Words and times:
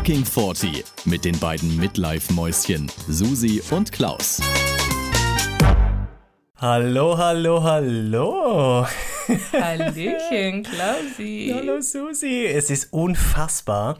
Fucking 0.00 0.24
40 0.24 0.82
mit 1.04 1.26
den 1.26 1.38
beiden 1.38 1.76
Midlife-Mäuschen 1.76 2.90
Susi 3.06 3.62
und 3.70 3.92
Klaus. 3.92 4.40
Hallo, 6.56 7.18
hallo, 7.18 7.62
hallo. 7.62 8.86
Hallöchen, 9.52 10.62
Klausi. 10.62 11.52
Hallo 11.54 11.82
Susi. 11.82 12.46
Es 12.46 12.70
ist 12.70 12.94
unfassbar. 12.94 13.98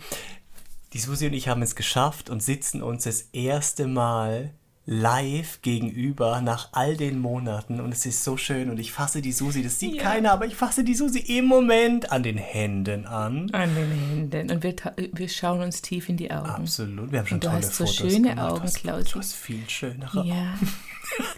Die 0.94 1.00
Susi 1.00 1.26
und 1.26 1.34
ich 1.34 1.48
haben 1.48 1.60
es 1.60 1.76
geschafft 1.76 2.30
und 2.30 2.42
sitzen 2.42 2.82
uns 2.82 3.04
das 3.04 3.28
erste 3.34 3.86
Mal 3.86 4.54
live 4.92 5.62
gegenüber 5.62 6.40
nach 6.40 6.70
all 6.72 6.96
den 6.96 7.20
Monaten 7.20 7.80
und 7.80 7.92
es 7.92 8.06
ist 8.06 8.24
so 8.24 8.36
schön 8.36 8.70
und 8.70 8.78
ich 8.80 8.90
fasse 8.90 9.22
die 9.22 9.30
Susi, 9.30 9.62
das 9.62 9.78
sieht 9.78 9.94
Ja. 9.94 10.02
keiner, 10.02 10.32
aber 10.32 10.46
ich 10.46 10.56
fasse 10.56 10.82
die 10.82 10.96
Susi 10.96 11.20
im 11.20 11.44
Moment 11.44 12.10
an 12.10 12.24
den 12.24 12.36
Händen 12.38 13.06
an. 13.06 13.48
An 13.52 13.72
den 13.76 13.88
Händen. 13.92 14.50
Und 14.50 14.64
wir, 14.64 14.74
wir 15.12 15.28
schauen 15.28 15.60
uns 15.62 15.80
tief 15.80 16.08
in 16.08 16.16
die 16.16 16.32
Augen. 16.32 16.48
Absolut, 16.50 17.12
wir 17.12 17.20
haben 17.20 17.26
schon 17.28 17.36
Und 17.36 17.44
du 17.44 17.48
tolle 17.50 17.58
hast 17.62 17.76
so 17.76 17.86
Fotos 17.86 17.96
schöne 18.12 18.30
gemacht. 18.30 18.50
Augen, 18.52 18.72
Klausi. 18.72 19.12
Du 19.12 19.18
hast 19.20 19.32
viel 19.34 19.70
schönere 19.70 20.26
Ja. 20.26 20.54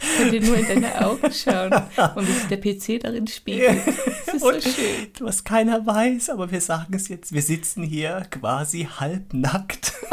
Ich 0.01 0.17
könnte 0.17 0.41
nur 0.47 0.57
in 0.57 0.67
deine 0.67 1.07
Augen 1.07 1.31
schauen 1.33 1.73
und 2.17 2.27
wie 2.29 2.33
sich 2.33 2.47
der 2.49 2.57
PC 2.99 3.03
darin 3.03 3.27
spiegelt. 3.27 3.81
Das 3.87 4.35
ist 4.35 4.41
so 4.41 4.49
Und 4.49 4.63
schön. 4.63 5.09
was 5.21 5.45
keiner 5.45 5.85
weiß, 5.87 6.31
aber 6.31 6.51
wir 6.51 6.61
sagen 6.63 6.95
es 6.95 7.09
jetzt, 7.09 7.33
wir 7.33 7.43
sitzen 7.43 7.83
hier 7.83 8.23
quasi 8.31 8.89
halbnackt. 8.99 9.93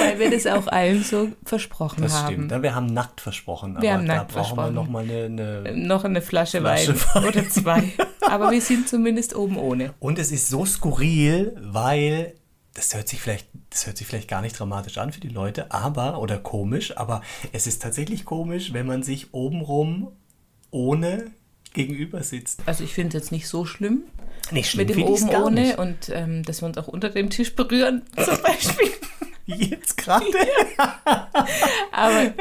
Weil 0.00 0.18
wir 0.18 0.30
das 0.30 0.46
auch 0.46 0.66
allen 0.66 1.02
so 1.04 1.30
versprochen 1.48 2.02
Das 2.02 2.12
haben. 2.12 2.32
stimmt, 2.32 2.50
ne? 2.50 2.62
wir 2.62 2.74
haben 2.74 2.86
nackt 2.86 3.20
versprochen. 3.20 3.76
Wir 3.80 3.90
aber 3.90 3.98
haben 4.00 4.06
da 4.06 4.14
nackt 4.16 4.28
brauchen 4.32 4.44
versprochen. 4.56 4.74
wir 4.74 4.82
nochmal 4.82 5.04
eine, 5.04 5.62
eine... 5.64 5.76
Noch 5.76 6.04
eine 6.04 6.22
Flasche, 6.22 6.60
Flasche 6.60 6.94
Wein 6.94 7.00
Wein. 7.14 7.24
oder 7.24 7.48
zwei. 7.48 7.92
Aber 8.28 8.50
wir 8.50 8.60
sind 8.60 8.88
zumindest 8.88 9.34
oben 9.34 9.56
ohne. 9.56 9.94
Und 10.00 10.18
es 10.18 10.32
ist 10.32 10.48
so 10.48 10.66
skurril, 10.66 11.56
weil 11.60 12.34
das 12.74 12.94
hört 12.94 13.08
sich 13.08 13.20
vielleicht, 13.20 13.48
das 13.70 13.86
hört 13.86 13.96
sich 13.96 14.06
vielleicht 14.06 14.28
gar 14.28 14.42
nicht 14.42 14.58
dramatisch 14.58 14.98
an 14.98 15.12
für 15.12 15.20
die 15.20 15.28
Leute, 15.28 15.72
aber, 15.72 16.20
oder 16.20 16.38
komisch, 16.38 16.96
aber 16.96 17.22
es 17.52 17.66
ist 17.66 17.82
tatsächlich 17.82 18.24
komisch, 18.24 18.72
wenn 18.72 18.86
man 18.86 19.02
sich 19.02 19.32
obenrum 19.34 20.12
ohne 20.70 21.32
gegenüber 21.72 22.22
sitzt. 22.22 22.62
Also 22.66 22.84
ich 22.84 22.92
finde 22.92 23.16
es 23.16 23.22
jetzt 23.24 23.32
nicht 23.32 23.48
so 23.48 23.64
schlimm. 23.64 24.02
Nicht 24.50 24.76
mit 24.76 24.90
dem 24.90 25.02
oben 25.02 25.28
ohne 25.30 25.60
nicht. 25.60 25.78
und 25.78 26.10
ähm, 26.10 26.42
dass 26.44 26.62
wir 26.62 26.66
uns 26.68 26.78
auch 26.78 26.88
unter 26.88 27.10
dem 27.10 27.30
Tisch 27.30 27.54
berühren 27.56 28.02
zum 28.16 28.36
Beispiel. 28.42 28.90
Jetzt 29.48 29.96
gerade. 29.96 30.26
Aber 31.92 32.32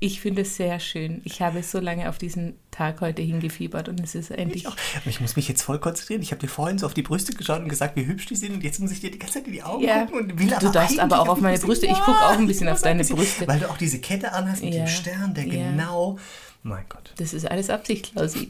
ich 0.00 0.20
finde 0.20 0.42
es 0.42 0.56
sehr 0.56 0.80
schön. 0.80 1.20
Ich 1.24 1.40
habe 1.42 1.62
so 1.62 1.78
lange 1.78 2.08
auf 2.08 2.18
diesen 2.18 2.54
Tag 2.70 3.00
heute 3.00 3.22
hingefiebert 3.22 3.88
und 3.88 4.00
es 4.00 4.14
ist 4.14 4.30
endlich. 4.30 4.62
Ich, 4.62 4.68
auch. 4.68 4.76
Aber 4.96 5.06
ich 5.06 5.20
muss 5.20 5.36
mich 5.36 5.48
jetzt 5.48 5.62
voll 5.62 5.78
konzentrieren. 5.78 6.22
Ich 6.22 6.32
habe 6.32 6.40
dir 6.40 6.48
vorhin 6.48 6.78
so 6.78 6.86
auf 6.86 6.94
die 6.94 7.02
Brüste 7.02 7.32
geschaut 7.32 7.60
und 7.60 7.68
gesagt, 7.68 7.94
wie 7.96 8.04
hübsch 8.06 8.26
die 8.26 8.36
sind. 8.36 8.52
Und 8.54 8.64
jetzt 8.64 8.80
muss 8.80 8.90
ich 8.90 9.00
dir 9.00 9.10
die 9.10 9.18
ganze 9.18 9.34
Zeit 9.34 9.46
in 9.46 9.52
die 9.52 9.62
Augen 9.62 9.84
Ja. 9.84 10.04
gucken. 10.06 10.22
Und 10.32 10.38
will 10.40 10.48
Du 10.48 10.56
aber 10.56 10.70
darfst 10.70 10.90
eigentlich 10.98 11.02
aber 11.02 11.20
auch 11.20 11.28
auf 11.28 11.40
meine 11.40 11.58
Brüste. 11.58 11.86
Ich 11.86 11.92
guck 12.04 12.20
auch 12.20 12.36
ein 12.36 12.46
bisschen 12.46 12.66
Ja, 12.66 12.72
auf 12.72 12.82
deine 12.82 12.98
bisschen. 12.98 13.16
Brüste. 13.16 13.46
Weil 13.48 13.60
du 13.60 13.70
auch 13.70 13.78
diese 13.78 14.00
Kette 14.00 14.32
anhast 14.32 14.62
mit 14.62 14.74
Ja. 14.74 14.84
dem 14.84 14.88
Stern, 14.88 15.34
der 15.34 15.44
Ja. 15.46 15.70
genau. 15.70 16.18
Mein 16.62 16.84
Gott. 16.88 17.12
Das 17.16 17.32
ist 17.32 17.48
alles 17.50 17.70
Absicht, 17.70 18.12
Klausi. 18.12 18.48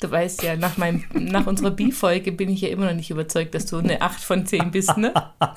Du 0.00 0.10
weißt 0.10 0.42
ja, 0.42 0.56
nach, 0.56 0.78
meinem, 0.78 1.04
nach 1.12 1.46
unserer 1.46 1.70
Bi-Folge 1.70 2.32
bin 2.32 2.48
ich 2.48 2.62
ja 2.62 2.70
immer 2.70 2.86
noch 2.86 2.94
nicht 2.94 3.10
überzeugt, 3.10 3.54
dass 3.54 3.66
du 3.66 3.76
eine 3.76 4.00
8 4.00 4.24
von 4.24 4.46
10 4.46 4.70
bist, 4.70 4.96
ne? 4.96 5.12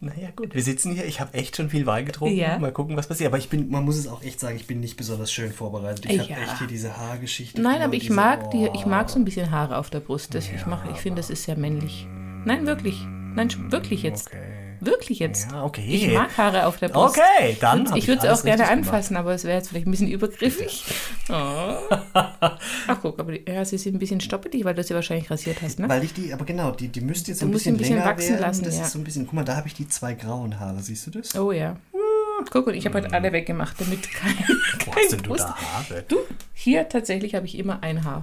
Naja, 0.00 0.28
gut, 0.36 0.54
wir 0.54 0.62
sitzen 0.62 0.92
hier. 0.92 1.06
Ich 1.06 1.20
habe 1.20 1.34
echt 1.34 1.56
schon 1.56 1.70
viel 1.70 1.84
Wein 1.84 2.06
getrunken. 2.06 2.36
Ja. 2.36 2.56
Mal 2.60 2.70
gucken, 2.70 2.96
was 2.96 3.08
passiert. 3.08 3.28
Aber 3.28 3.38
ich 3.38 3.48
bin, 3.48 3.68
man 3.68 3.84
muss 3.84 3.96
es 3.96 4.06
auch 4.06 4.22
echt 4.22 4.38
sagen, 4.38 4.54
ich 4.56 4.66
bin 4.68 4.78
nicht 4.78 4.96
besonders 4.96 5.32
schön 5.32 5.52
vorbereitet. 5.52 6.06
Ich 6.06 6.20
habe 6.20 6.30
Ja. 6.30 6.36
echt 6.38 6.58
hier 6.58 6.68
diese 6.68 6.96
Haargeschichte. 6.96 7.60
Nein, 7.60 7.82
aber 7.82 7.94
ich 7.94 8.02
diese- 8.02 8.12
mag, 8.14 8.50
die, 8.52 8.68
ich 8.74 8.86
Oh. 8.86 8.88
mag 8.88 9.10
so 9.10 9.18
ein 9.18 9.24
bisschen 9.24 9.50
Haare 9.50 9.76
auf 9.76 9.90
der 9.90 9.98
Brust. 10.00 10.34
Das, 10.36 10.48
ich 10.48 10.66
mache, 10.66 10.88
ich 10.92 10.98
finde, 10.98 11.16
das 11.20 11.30
ist 11.30 11.42
sehr 11.44 11.56
männlich. 11.58 12.06
Nein, 12.44 12.64
wirklich. 12.66 13.04
Nein, 13.34 13.48
wirklich 13.72 14.04
jetzt. 14.04 14.28
Okay. 14.28 14.67
Wirklich 14.80 15.18
jetzt. 15.18 15.50
Ja, 15.50 15.64
okay. 15.64 15.84
Ich 15.86 16.12
mag 16.12 16.36
Haare 16.36 16.66
auf 16.66 16.78
der 16.78 16.88
Brust. 16.88 17.18
Okay, 17.18 17.56
dann 17.60 17.80
Und 17.86 17.90
ich 17.96 18.04
ich 18.04 18.08
würde 18.08 18.22
sie 18.22 18.28
auch 18.28 18.42
gerne 18.42 18.62
richtig 18.62 18.76
gemacht. 18.76 18.88
anfassen, 18.94 19.16
aber 19.16 19.34
es 19.34 19.44
wäre 19.44 19.56
jetzt 19.56 19.68
vielleicht 19.68 19.86
ein 19.86 19.90
bisschen 19.90 20.08
übergriffig. 20.08 20.84
Oh. 21.30 21.76
Ach 22.14 22.98
guck, 23.02 23.18
aber 23.18 23.32
die, 23.32 23.44
ja, 23.50 23.64
sie 23.64 23.78
sind 23.78 23.96
ein 23.96 23.98
bisschen 23.98 24.20
stoppelig, 24.20 24.64
weil 24.64 24.74
du 24.74 24.82
sie 24.82 24.94
wahrscheinlich 24.94 25.30
rasiert 25.30 25.62
hast, 25.62 25.78
ne? 25.78 25.88
Weil 25.88 26.04
ich 26.04 26.12
die, 26.14 26.32
aber 26.32 26.44
genau, 26.44 26.70
die, 26.70 26.88
die 26.88 27.00
müsste 27.00 27.30
jetzt 27.32 27.42
Du 27.42 27.46
ein 27.46 27.50
bisschen, 27.52 27.74
ein 27.74 27.78
bisschen 27.78 27.96
länger 27.96 28.06
wachsen 28.08 28.30
werden. 28.30 28.40
lassen, 28.42 28.64
Das 28.64 28.76
ja. 28.76 28.82
ist 28.82 28.92
so 28.92 28.98
ein 28.98 29.04
bisschen, 29.04 29.24
guck 29.26 29.34
mal, 29.34 29.44
da 29.44 29.56
habe 29.56 29.68
ich 29.68 29.74
die 29.74 29.88
zwei 29.88 30.14
grauen 30.14 30.58
Haare, 30.60 30.80
siehst 30.80 31.06
du 31.06 31.10
das? 31.10 31.34
Oh 31.34 31.52
ja. 31.52 31.76
Guck, 32.50 32.68
und 32.68 32.74
ich 32.74 32.86
habe 32.86 32.98
heute 33.02 33.12
alle 33.12 33.32
weggemacht, 33.32 33.80
damit 33.80 34.10
kein, 34.12 34.32
Wo 34.38 34.92
hast 34.94 34.94
kein 34.94 35.08
denn 35.10 35.22
du 35.22 35.34
da 35.34 35.56
Haare? 35.56 36.04
Du, 36.06 36.16
hier 36.54 36.88
tatsächlich 36.88 37.34
habe 37.34 37.46
ich 37.46 37.58
immer 37.58 37.82
ein 37.82 38.04
Haar. 38.04 38.22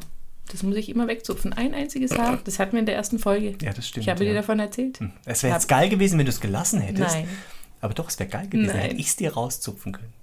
Das 0.51 0.63
muss 0.63 0.75
ich 0.75 0.89
immer 0.89 1.07
wegzupfen. 1.07 1.53
Ein 1.53 1.73
einziges 1.73 2.17
Haar. 2.17 2.39
Das 2.45 2.59
hatten 2.59 2.73
wir 2.73 2.79
in 2.79 2.85
der 2.85 2.95
ersten 2.95 3.19
Folge. 3.19 3.55
Ja, 3.61 3.73
das 3.73 3.87
stimmt. 3.87 4.05
Ich 4.05 4.09
habe 4.09 4.23
ja. 4.23 4.31
dir 4.31 4.35
davon 4.35 4.59
erzählt. 4.59 4.99
Es 5.25 5.43
wäre 5.43 5.53
jetzt 5.53 5.67
geil 5.67 5.89
gewesen, 5.89 6.17
wenn 6.17 6.25
du 6.25 6.31
es 6.31 6.39
gelassen 6.39 6.81
hättest. 6.81 7.15
Nein, 7.15 7.27
Aber 7.81 7.93
doch, 7.93 8.09
es 8.09 8.19
wäre 8.19 8.29
geil 8.29 8.47
gewesen, 8.47 8.67
Nein. 8.67 8.81
hätte 8.81 8.95
ich 8.95 9.07
es 9.07 9.15
dir 9.15 9.33
rauszupfen 9.33 9.93
können. 9.93 10.13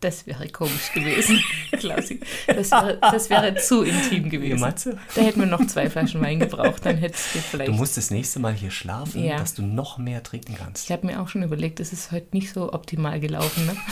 Das 0.00 0.26
wäre 0.26 0.48
komisch 0.48 0.92
gewesen, 0.94 1.42
Klausi. 1.72 2.20
Das 2.46 2.70
wäre, 2.70 2.98
das 3.00 3.30
wäre 3.30 3.54
zu 3.56 3.82
intim 3.82 4.28
gewesen. 4.30 4.60
du? 4.84 4.98
Da 5.14 5.20
hätten 5.22 5.40
wir 5.40 5.46
noch 5.46 5.66
zwei 5.66 5.88
Flaschen 5.90 6.20
Wein 6.20 6.38
gebraucht, 6.40 6.84
dann 6.84 6.96
hättest 6.98 7.34
du 7.34 7.38
vielleicht. 7.38 7.68
Du 7.70 7.74
musst 7.74 7.96
das 7.96 8.10
nächste 8.10 8.38
Mal 8.38 8.52
hier 8.52 8.70
schlafen, 8.70 9.24
Ja. 9.24 9.38
dass 9.38 9.54
du 9.54 9.62
noch 9.62 9.98
mehr 9.98 10.22
trinken 10.22 10.54
kannst. 10.58 10.84
Ich 10.84 10.92
habe 10.92 11.06
mir 11.06 11.20
auch 11.20 11.28
schon 11.28 11.42
überlegt, 11.42 11.80
es 11.80 11.92
ist 11.92 12.12
heute 12.12 12.28
nicht 12.32 12.52
so 12.52 12.72
optimal 12.72 13.18
gelaufen. 13.20 13.66
Ne? 13.66 13.76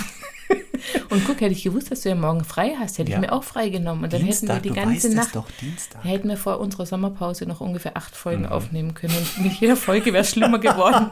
Und 1.08 1.24
guck, 1.24 1.40
hätte 1.40 1.52
ich 1.52 1.62
gewusst, 1.62 1.90
dass 1.90 2.02
du 2.02 2.10
ja 2.10 2.14
morgen 2.14 2.44
frei 2.44 2.74
hast, 2.78 2.98
hätte 2.98 3.10
Ja. 3.10 3.16
ich 3.16 3.20
mir 3.22 3.32
auch 3.32 3.42
frei 3.44 3.70
genommen. 3.70 4.04
Und 4.04 4.12
dann 4.12 4.22
Dienstag, 4.22 4.56
hätten 4.56 4.64
wir 4.64 4.70
die 4.72 4.78
ganze 4.80 5.14
Nacht. 5.14 5.34
doch, 5.34 5.46
Dienstag. 5.60 6.04
Hätten 6.04 6.28
wir 6.28 6.36
vor 6.36 6.60
unserer 6.60 6.84
Sommerpause 6.84 7.46
noch 7.46 7.60
ungefähr 7.60 7.96
acht 7.96 8.14
Folgen 8.14 8.42
Mhm. 8.42 8.48
aufnehmen 8.48 8.94
können. 8.94 9.14
Und 9.16 9.44
mit 9.44 9.52
jeder 9.54 9.76
Folge 9.76 10.12
wäre 10.12 10.22
es 10.24 10.30
schlimmer 10.30 10.58
geworden. 10.58 11.10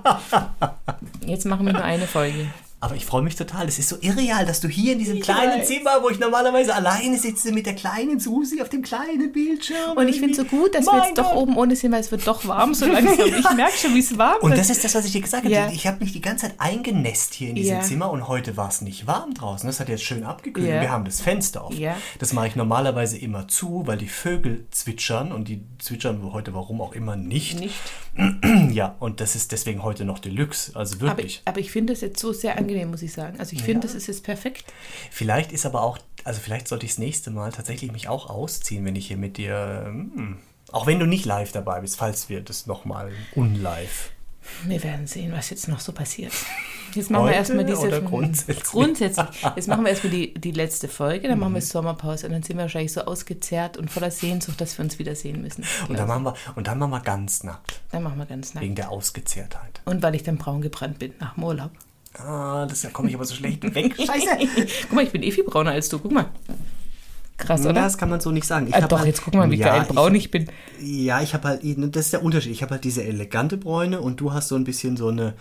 Jetzt 1.26 1.46
machen 1.46 1.64
wir 1.66 1.72
nur 1.72 1.84
eine 1.84 2.06
Folge. 2.06 2.48
Aber 2.82 2.96
ich 2.96 3.06
freue 3.06 3.22
mich 3.22 3.36
total. 3.36 3.68
Es 3.68 3.78
ist 3.78 3.88
so 3.90 3.96
irreal, 4.00 4.44
dass 4.44 4.58
du 4.60 4.66
hier 4.66 4.94
in 4.94 4.98
diesem 4.98 5.18
Ich 5.18 5.22
kleinen 5.22 5.60
weiß. 5.60 5.68
Zimmer, 5.68 6.02
wo 6.02 6.08
ich 6.08 6.18
normalerweise 6.18 6.74
alleine 6.74 7.16
sitze, 7.16 7.52
mit 7.52 7.64
der 7.64 7.74
kleinen 7.76 8.18
Susi 8.18 8.60
auf 8.60 8.70
dem 8.70 8.82
kleinen 8.82 9.30
Bildschirm. 9.30 9.96
Und 9.96 10.08
ich 10.08 10.16
finde 10.18 10.32
es 10.32 10.36
so 10.38 10.44
gut, 10.44 10.74
dass 10.74 10.86
wir 10.86 10.92
Mein 10.92 11.02
jetzt 11.10 11.18
doch 11.18 11.30
Gott. 11.32 11.36
oben 11.42 11.56
ohne 11.56 11.76
sind, 11.76 11.92
weil 11.92 12.00
es 12.00 12.10
wird 12.10 12.26
doch 12.26 12.44
warm 12.44 12.74
so 12.74 12.86
langsam. 12.92 13.24
Ich 13.24 13.50
merke 13.54 13.76
schon, 13.78 13.94
wie 13.94 14.00
es 14.00 14.18
warm 14.18 14.38
Und 14.40 14.50
wird. 14.50 14.58
das 14.60 14.68
ist 14.68 14.82
das, 14.82 14.96
was 14.96 15.04
ich 15.04 15.12
dir 15.12 15.20
gesagt 15.20 15.44
habe. 15.44 15.54
Ja. 15.54 15.70
Ich 15.72 15.86
habe 15.86 15.98
mich 16.00 16.12
die 16.12 16.20
ganze 16.20 16.46
Zeit 16.48 16.56
eingenässt 16.58 17.34
hier 17.34 17.50
in 17.50 17.54
diesem 17.54 17.76
Ja. 17.76 17.82
Zimmer 17.82 18.10
und 18.10 18.26
heute 18.26 18.56
war 18.56 18.68
es 18.68 18.80
nicht 18.80 19.06
warm 19.06 19.32
draußen. 19.32 19.64
Das 19.68 19.78
hat 19.78 19.88
jetzt 19.88 20.02
schön 20.02 20.24
abgekühlt. 20.24 20.66
Ja. 20.66 20.80
Wir 20.80 20.90
haben 20.90 21.04
das 21.04 21.20
Fenster 21.20 21.62
auf. 21.62 21.74
Ja. 21.78 21.96
Das 22.18 22.32
mache 22.32 22.48
ich 22.48 22.56
normalerweise 22.56 23.16
immer 23.16 23.46
zu, 23.46 23.86
weil 23.86 23.96
die 23.98 24.08
Vögel 24.08 24.66
zwitschern 24.72 25.30
und 25.30 25.46
die 25.46 25.62
zwitschern 25.78 26.32
heute 26.32 26.52
warum 26.52 26.80
auch 26.80 26.94
immer 26.94 27.14
nicht. 27.14 27.60
Nicht. 27.60 27.74
Ja, 28.72 28.94
und 29.00 29.20
das 29.20 29.36
ist 29.36 29.52
deswegen 29.52 29.82
heute 29.82 30.04
noch 30.04 30.18
Deluxe. 30.18 30.72
Also 30.76 30.96
Aber 30.96 31.08
wirklich. 31.08 31.36
ich, 31.36 31.42
aber 31.46 31.60
ich 31.60 31.70
finde 31.70 31.92
das 31.92 32.00
jetzt 32.02 32.18
so 32.20 32.32
sehr 32.32 32.56
angenehm, 32.58 32.71
muss 32.86 33.02
ich 33.02 33.12
sagen. 33.12 33.38
Also 33.40 33.54
ich 33.54 33.62
finde, 33.62 33.86
das 33.86 33.94
ist 33.94 34.06
jetzt 34.06 34.24
perfekt. 34.24 34.64
Vielleicht 35.10 35.52
ist 35.52 35.66
aber 35.66 35.82
auch, 35.82 35.98
also 36.24 36.40
vielleicht 36.40 36.68
sollte 36.68 36.86
ich 36.86 36.92
das 36.92 36.98
nächste 36.98 37.30
Mal 37.30 37.52
tatsächlich 37.52 37.92
mich 37.92 38.08
auch 38.08 38.28
ausziehen, 38.30 38.84
wenn 38.84 38.96
ich 38.96 39.06
hier 39.08 39.16
mit 39.16 39.36
dir, 39.36 39.82
hm, 39.86 40.38
auch 40.70 40.86
wenn 40.86 40.98
du 40.98 41.06
nicht 41.06 41.24
live 41.24 41.52
dabei 41.52 41.80
bist, 41.80 41.96
falls 41.96 42.28
wir 42.28 42.40
das 42.40 42.66
nochmal 42.66 43.12
unlive. 43.34 44.10
Wir 44.66 44.82
werden 44.82 45.06
sehen, 45.06 45.32
was 45.32 45.50
jetzt 45.50 45.68
noch 45.68 45.78
so 45.78 45.92
passiert. 45.92 46.32
Jetzt 46.94 47.10
machen 47.10 47.22
wir 47.22 47.28
Heute 47.28 47.36
erstmal 47.38 47.64
diese. 47.64 47.86
oder 47.86 48.00
grundsätzlich? 48.00 48.62
Grundsätzlich. 48.64 49.26
Jetzt 49.54 49.68
machen 49.68 49.84
wir 49.84 49.90
erstmal 49.90 50.10
die, 50.12 50.34
die 50.34 50.50
letzte 50.50 50.88
Folge, 50.88 51.28
dann 51.28 51.38
Mhm. 51.38 51.40
machen 51.44 51.54
wir 51.54 51.62
Sommerpause 51.62 52.26
und 52.26 52.32
dann 52.32 52.42
sind 52.42 52.56
wir 52.56 52.62
wahrscheinlich 52.62 52.92
so 52.92 53.02
ausgezehrt 53.02 53.76
und 53.76 53.88
voller 53.90 54.10
Sehnsucht, 54.10 54.60
dass 54.60 54.76
wir 54.76 54.84
uns 54.84 54.98
wiedersehen 54.98 55.40
müssen. 55.42 55.64
Und 55.88 55.96
dann 55.98 56.08
machen 56.08 56.24
wir, 56.24 56.34
und 56.56 56.66
dann 56.66 56.78
machen 56.80 56.90
wir 56.90 57.00
ganz 57.00 57.44
nackt, 57.44 57.80
Dann 57.92 58.02
machen 58.02 58.18
wir 58.18 58.26
ganz 58.26 58.52
nackt. 58.54 58.64
wegen 58.64 58.74
der 58.74 58.90
Ausgezehrtheit. 58.90 59.80
Und 59.84 60.02
weil 60.02 60.16
ich 60.16 60.24
dann 60.24 60.38
braun 60.38 60.60
gebrannt 60.60 60.98
bin 60.98 61.12
nach 61.20 61.34
dem 61.34 61.44
Urlaub. 61.44 61.70
Ah, 62.18 62.66
das 62.66 62.82
da 62.82 62.90
komme 62.90 63.08
ich 63.08 63.14
aber 63.14 63.24
so 63.24 63.34
schlecht 63.34 63.62
weg. 63.74 63.94
Scheiße. 63.98 64.26
Guck 64.82 64.92
mal, 64.92 65.04
ich 65.04 65.10
bin 65.12 65.22
eh 65.22 65.30
viel 65.30 65.44
brauner 65.44 65.70
als 65.72 65.88
du. 65.88 65.98
Guck 65.98 66.12
mal. 66.12 66.26
Krass, 67.38 67.62
oder? 67.62 67.72
Das 67.72 67.96
kann 67.98 68.10
man 68.10 68.20
so 68.20 68.30
nicht 68.30 68.46
sagen. 68.46 68.66
Ich 68.68 68.74
Ah, 68.74 68.82
doch, 68.82 68.98
halt- 68.98 69.08
jetzt 69.08 69.22
guck 69.24 69.34
mal, 69.34 69.50
wie 69.50 69.56
Ja, 69.56 69.68
geil 69.78 69.86
braun 69.88 70.14
ich 70.14 70.30
bin. 70.30 70.48
Ja, 70.80 71.22
ich 71.22 71.34
habe 71.34 71.48
halt, 71.48 71.62
das 71.64 72.04
ist 72.06 72.12
der 72.12 72.22
Unterschied. 72.22 72.52
Ich 72.52 72.62
habe 72.62 72.72
halt 72.72 72.84
diese 72.84 73.02
elegante 73.02 73.56
Bräune 73.56 74.00
und 74.00 74.20
du 74.20 74.32
hast 74.32 74.48
so 74.48 74.56
ein 74.56 74.64
bisschen 74.64 74.96
so 74.96 75.08
eine 75.08 75.34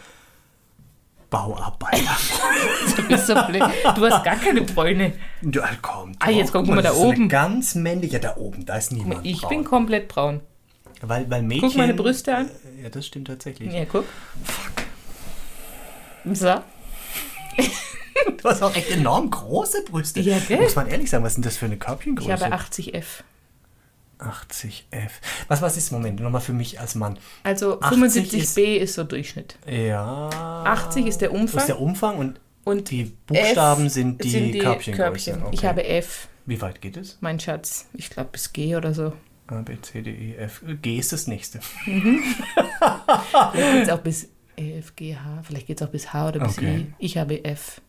Bauarbeiter. 1.30 1.98
Du 2.96 3.08
bist 3.08 3.28
so 3.28 3.34
blöd. 3.34 3.62
Du 3.96 4.06
hast 4.06 4.24
gar 4.24 4.36
keine 4.36 4.62
Bräune. 4.62 5.14
ja, 5.42 5.70
komm. 5.82 6.14
Ah, 6.20 6.30
jetzt 6.30 6.50
doch. 6.54 6.62
guck 6.66 6.68
mal 6.76 6.82
da 6.82 6.94
oben. 6.94 7.30
Ganz 7.30 7.76
männlich. 7.76 8.12
Ja, 8.12 8.20
da 8.20 8.36
oben, 8.36 8.66
da 8.66 8.76
ist 8.78 8.92
niemand 8.92 9.26
Ich 9.26 9.42
braun. 9.42 9.50
bin 9.50 9.64
komplett 9.64 10.08
braun. 10.08 10.42
Weil, 11.02 11.30
weil 11.30 11.42
Mädchen... 11.42 11.70
Guck 11.70 11.78
meine 11.78 11.94
Brüste 11.94 12.36
an. 12.36 12.50
Ja, 12.82 12.90
das 12.90 13.06
stimmt 13.08 13.28
tatsächlich. 13.28 13.72
Ja, 13.74 13.86
guck. 13.86 14.06
So. 16.34 16.56
Du 18.38 18.50
hast 18.50 18.62
auch 18.62 18.76
echt 18.76 18.92
enorm 18.92 19.30
große 19.32 19.84
Brüste. 19.90 20.20
Ja, 20.20 20.38
gell? 20.48 20.60
Muss 20.62 20.76
man 20.76 20.88
ehrlich 20.88 21.10
sagen, 21.10 21.24
was 21.24 21.34
sind 21.34 21.46
das 21.46 21.58
für 21.58 21.66
eine 21.66 21.76
Ich 21.76 21.80
Körbchengröße? 21.80 22.32
habe 22.32 22.56
80F. 22.56 23.24
80F. 24.20 25.10
Was, 25.48 25.62
was 25.62 25.78
ist, 25.78 25.92
Moment, 25.92 26.20
nochmal 26.20 26.42
für 26.42 26.54
mich 26.54 26.80
als 26.80 26.94
Mann. 26.96 27.18
Also 27.44 27.80
80 27.82 27.98
75b 28.24 28.76
ist, 28.76 28.94
so 28.96 29.04
Durchschnitt. 29.04 29.58
Ja. 29.68 30.30
80 30.66 31.08
ist 31.08 31.22
der 31.22 31.30
Das 31.30 31.40
Umfang. 31.40 31.60
ist 31.62 31.68
der 31.68 31.80
Umfang 31.80 32.18
und 32.18 32.40
und 32.64 32.92
die 32.92 33.06
Buchstaben 33.26 33.88
F 33.88 33.94
sind 33.94 34.24
die, 34.24 34.60
Körbchengröße. 34.60 35.32
Körbchen. 35.32 35.38
Ich 35.52 35.60
Okay. 35.60 35.68
habe 35.68 35.84
F, 35.86 36.28
Wie 36.46 36.62
weit 36.62 36.80
geht 36.82 36.98
es? 36.98 37.18
mein 37.22 37.40
Schatz. 37.40 37.88
Ich 37.94 38.12
glaube 38.12 38.30
bis 38.34 38.54
G 38.54 38.76
oder 38.76 38.94
so. 38.94 39.14
A, 39.48 39.62
B, 39.62 39.78
C, 39.82 40.04
D, 40.04 40.12
E, 40.12 40.36
F. 40.36 40.62
G 40.82 40.98
ist 40.98 41.12
das 41.12 41.26
nächste. 41.26 41.60
vielleicht 41.86 43.74
geht 43.74 43.84
es 43.84 43.90
auch 43.90 44.00
bis 44.00 44.30
F, 44.62 44.96
G, 44.96 45.16
H, 45.16 45.42
vielleicht 45.44 45.68
geht 45.68 45.82
es 45.82 45.88
auch 45.88 45.92
bis 45.92 46.14
H 46.14 46.30
oder 46.30 46.40
bis 46.40 46.58
Okay. 46.58 46.78
I. 46.78 46.94
Ich 47.00 47.18
habe 47.18 47.44
F. 47.44 47.82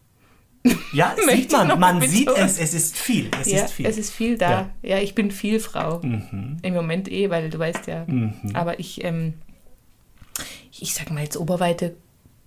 Ja, 0.93 1.15
sieht 1.29 1.53
man, 1.53 1.79
man 1.79 2.01
sieht 2.03 2.29
es, 2.29 2.59
es 2.59 2.75
ist 2.75 2.97
viel. 2.97 3.31
Es 3.41 3.51
ja, 3.51 3.65
ist 3.65 3.73
viel. 3.73 3.87
es 3.87 3.99
ist 3.99 4.11
viel 4.13 4.39
da. 4.39 4.51
Ja. 4.51 4.71
Ja, 4.83 4.99
ich 4.99 5.15
bin 5.15 5.31
viel 5.31 5.61
Frau. 5.61 6.01
Mhm. 6.03 6.59
Im 6.63 6.75
Moment 6.75 7.11
eh, 7.11 7.31
weil 7.31 7.51
du 7.51 7.59
weißt 7.59 7.87
ja. 7.87 8.07
Aber 8.55 8.79
ich, 8.79 9.03
ähm, 9.05 9.35
ich 10.79 10.95
sag 10.95 11.11
mal 11.11 11.23
jetzt 11.23 11.37
Oberweite 11.37 11.97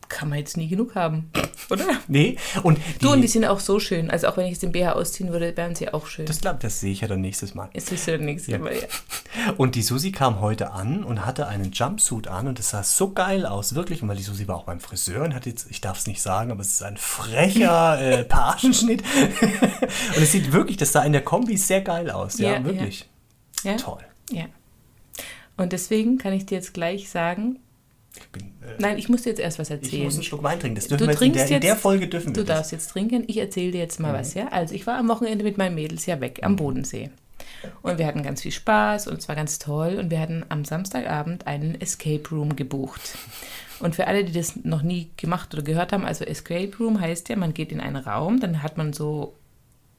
kann 0.09 0.29
man 0.29 0.37
jetzt 0.39 0.57
nie 0.57 0.67
genug 0.67 0.95
haben, 0.95 1.31
oder? 1.69 1.85
nee, 2.07 2.37
und 2.63 2.79
Du, 3.01 3.11
und 3.11 3.21
die 3.21 3.27
sind 3.27 3.45
auch 3.45 3.59
so 3.59 3.79
schön. 3.79 4.09
Also 4.11 4.27
auch 4.27 4.37
wenn 4.37 4.45
ich 4.45 4.51
jetzt 4.51 4.63
den 4.63 4.71
BH 4.71 4.93
ausziehen 4.93 5.31
würde, 5.31 5.55
wären 5.57 5.75
sie 5.75 5.93
auch 5.93 6.07
schön. 6.07 6.25
das, 6.25 6.39
glaub, 6.41 6.59
das 6.59 6.79
sehe 6.79 6.91
ich 6.91 7.01
ja 7.01 7.07
dann 7.07 7.21
nächstes 7.21 7.55
Mal. 7.55 7.69
ist 7.73 7.87
sicher 7.87 8.17
nichts. 8.17 8.47
Ja. 8.47 8.57
Aber 8.57 8.73
ja. 8.73 8.81
Und 9.57 9.75
die 9.75 9.81
Susi 9.81 10.11
kam 10.11 10.39
heute 10.41 10.71
an 10.71 11.03
und 11.03 11.25
hatte 11.25 11.47
einen 11.47 11.71
Jumpsuit 11.71 12.27
an 12.27 12.47
und 12.47 12.57
das 12.59 12.69
sah 12.69 12.83
so 12.83 13.11
geil 13.11 13.45
aus, 13.45 13.75
wirklich. 13.75 14.01
Und 14.01 14.07
weil 14.09 14.15
die 14.17 14.23
Susi 14.23 14.47
war 14.47 14.55
auch 14.55 14.63
beim 14.63 14.79
Friseur 14.79 15.23
und 15.23 15.33
hat 15.35 15.45
jetzt, 15.45 15.69
ich 15.69 15.81
darf 15.81 15.97
es 15.99 16.07
nicht 16.07 16.21
sagen, 16.21 16.51
aber 16.51 16.61
es 16.61 16.69
ist 16.69 16.83
ein 16.83 16.97
frecher 16.97 17.99
äh, 18.19 18.23
Pagenschnitt. 18.23 19.03
und 20.15 20.21
es 20.23 20.31
sieht 20.31 20.51
wirklich, 20.51 20.77
das 20.77 20.91
sah 20.93 21.03
in 21.03 21.11
der 21.11 21.23
Kombi 21.23 21.57
sehr 21.57 21.81
geil 21.81 22.09
aus. 22.11 22.37
Ja, 22.39 22.53
Ja, 22.53 22.63
wirklich. 22.65 23.09
ja. 23.63 23.75
Toll. 23.75 24.01
Ja. 24.31 24.45
Und 25.57 25.71
deswegen 25.73 26.17
kann 26.17 26.33
ich 26.33 26.45
dir 26.45 26.55
jetzt 26.55 26.73
gleich 26.73 27.09
sagen, 27.09 27.59
Ich, 28.17 28.27
bin, 28.29 28.43
äh, 28.61 28.75
nein, 28.79 28.97
ich 28.97 29.09
muss 29.09 29.23
dir 29.23 29.29
jetzt 29.29 29.39
erst 29.39 29.59
was 29.59 29.69
ich 29.69 29.75
erzählen. 29.75 30.03
muss 30.05 30.13
einen 30.15 30.23
Schluck 30.23 30.43
Wein 30.43 30.59
trinken. 30.59 30.75
Das 30.75 30.87
Du 30.87 30.97
dürfen 30.97 31.07
wir 31.07 31.13
jetzt 31.13 31.21
in 31.21 31.33
der, 31.33 31.45
in 31.57 31.61
der 31.61 31.69
jetzt- 31.71 31.81
Folge 31.81 32.07
dürfen 32.07 32.33
Du 32.33 32.43
darfst 32.43 32.71
jetzt 32.71 32.89
trinken. 32.91 33.23
Ich 33.27 33.37
erzähle 33.37 33.71
dir 33.71 33.79
jetzt 33.79 33.99
mal 33.99 34.13
was, 34.13 34.33
ja? 34.33 34.47
Also 34.49 34.73
ich 34.75 34.85
war 34.87 34.97
am 34.97 35.07
Wochenende 35.09 35.43
mit 35.43 35.57
meinen 35.57 35.75
Mädels 35.75 36.05
ja 36.05 36.19
weg 36.21 36.39
am 36.43 36.55
Bodensee. 36.55 37.09
Und 37.81 37.97
wir 37.97 38.05
hatten 38.05 38.21
ganz 38.23 38.41
viel 38.41 38.51
Spaß 38.51 39.07
und 39.07 39.17
es 39.19 39.27
war 39.27 39.35
ganz 39.35 39.59
toll. 39.59 39.97
Und 39.99 40.11
wir 40.11 40.19
hatten 40.19 40.45
am 40.49 40.65
Samstagabend 40.65 41.47
einen 41.47 41.79
Escape 41.81 42.23
Room 42.31 42.55
gebucht. 42.55 43.17
Und 43.79 43.95
für 43.95 44.07
alle, 44.07 44.23
die 44.23 44.31
das 44.31 44.55
noch 44.63 44.83
nie 44.83 45.09
gemacht 45.17 45.53
oder 45.53 45.63
gehört 45.63 45.91
haben, 45.91 46.05
also 46.05 46.23
Escape 46.25 46.71
Room 46.79 46.99
heißt 47.01 47.27
ja, 47.29 47.35
man 47.35 47.53
geht 47.53 47.71
in 47.71 47.79
einen 47.81 47.97
Raum, 47.97 48.39
dann 48.39 48.61
hat 48.63 48.77
man 48.77 48.93
so, 48.93 49.33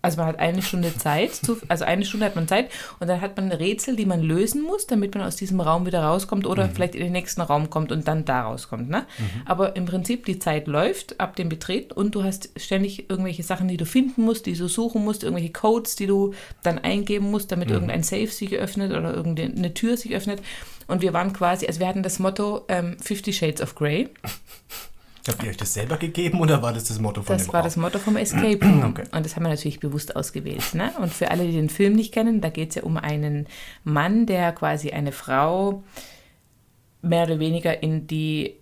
also 0.06 0.18
man 0.18 0.28
hat 0.28 0.38
eine 0.38 0.62
Stunde 0.62 0.96
Zeit, 0.96 1.40
also 1.66 1.84
eine 1.84 2.04
Stunde 2.04 2.26
hat 2.26 2.36
man 2.36 2.46
Zeit 2.46 2.70
und 3.00 3.08
dann 3.08 3.20
hat 3.20 3.36
man 3.36 3.50
Rätsel, 3.50 3.96
die 3.96 4.06
man 4.06 4.22
lösen 4.22 4.62
muss, 4.62 4.86
damit 4.86 5.14
man 5.16 5.24
aus 5.24 5.34
diesem 5.34 5.60
Raum 5.60 5.84
wieder 5.84 6.04
rauskommt 6.04 6.46
oder 6.46 6.68
vielleicht 6.68 6.94
in 6.94 7.02
den 7.02 7.12
nächsten 7.12 7.40
Raum 7.40 7.70
kommt 7.70 7.90
und 7.90 8.06
dann 8.06 8.24
da 8.24 8.42
rauskommt. 8.42 8.88
Ne? 8.88 9.04
Aber 9.44 9.74
im 9.74 9.84
Prinzip 9.84 10.24
die 10.24 10.38
Zeit 10.38 10.68
läuft 10.68 11.18
ab 11.18 11.34
dem 11.34 11.48
Betreten 11.48 11.92
und 11.92 12.14
du 12.14 12.22
hast 12.22 12.50
ständig 12.56 13.10
irgendwelche 13.10 13.42
Sachen, 13.42 13.66
die 13.66 13.76
du 13.76 13.84
finden 13.84 14.22
musst, 14.22 14.46
die 14.46 14.54
du 14.54 14.68
suchen 14.68 15.04
musst, 15.04 15.24
irgendwelche 15.24 15.52
Codes, 15.52 15.96
die 15.96 16.06
du 16.06 16.34
dann 16.62 16.78
eingeben 16.78 17.30
musst, 17.30 17.50
damit 17.50 17.70
irgendein 17.70 18.04
Safe 18.04 18.28
sich 18.28 18.54
öffnet 18.54 18.92
oder 18.92 19.12
irgendeine 19.12 19.74
Tür 19.74 19.96
sich 19.96 20.14
öffnet. 20.14 20.40
Und 20.86 21.02
wir 21.02 21.12
waren 21.12 21.32
quasi, 21.32 21.66
also 21.66 21.80
wir 21.80 21.88
hatten 21.88 22.04
das 22.04 22.20
Motto 22.20 22.64
ähm, 22.68 22.96
Fifty 23.00 23.32
Shades 23.32 23.60
of 23.60 23.74
Grey. 23.74 24.08
Habt 25.28 25.42
ihr 25.42 25.50
euch 25.50 25.56
das 25.56 25.74
selber 25.74 25.96
gegeben 25.96 26.40
oder 26.40 26.62
war 26.62 26.72
das 26.72 26.84
das 26.84 26.98
Motto 26.98 27.22
von 27.22 27.36
Das 27.36 27.46
dem 27.46 27.52
war 27.52 27.60
Raum? 27.60 27.66
das 27.66 27.76
Motto 27.76 27.98
vom 27.98 28.16
Escape 28.16 28.58
Room. 28.64 28.84
Okay. 28.84 29.04
Und 29.12 29.24
das 29.26 29.36
haben 29.36 29.42
wir 29.44 29.48
natürlich 29.50 29.80
bewusst 29.80 30.14
ausgewählt. 30.16 30.74
Ne? 30.74 30.92
Und 31.00 31.12
für 31.12 31.30
alle, 31.30 31.46
die 31.46 31.52
den 31.52 31.68
Film 31.68 31.94
nicht 31.94 32.12
kennen, 32.12 32.40
da 32.40 32.48
geht 32.50 32.70
es 32.70 32.74
ja 32.76 32.82
um 32.82 32.96
einen 32.96 33.46
Mann, 33.84 34.26
der 34.26 34.52
quasi 34.52 34.90
eine 34.90 35.12
Frau 35.12 35.82
mehr 37.02 37.24
oder 37.24 37.38
weniger 37.38 37.82
in 37.82 38.06
die 38.06 38.54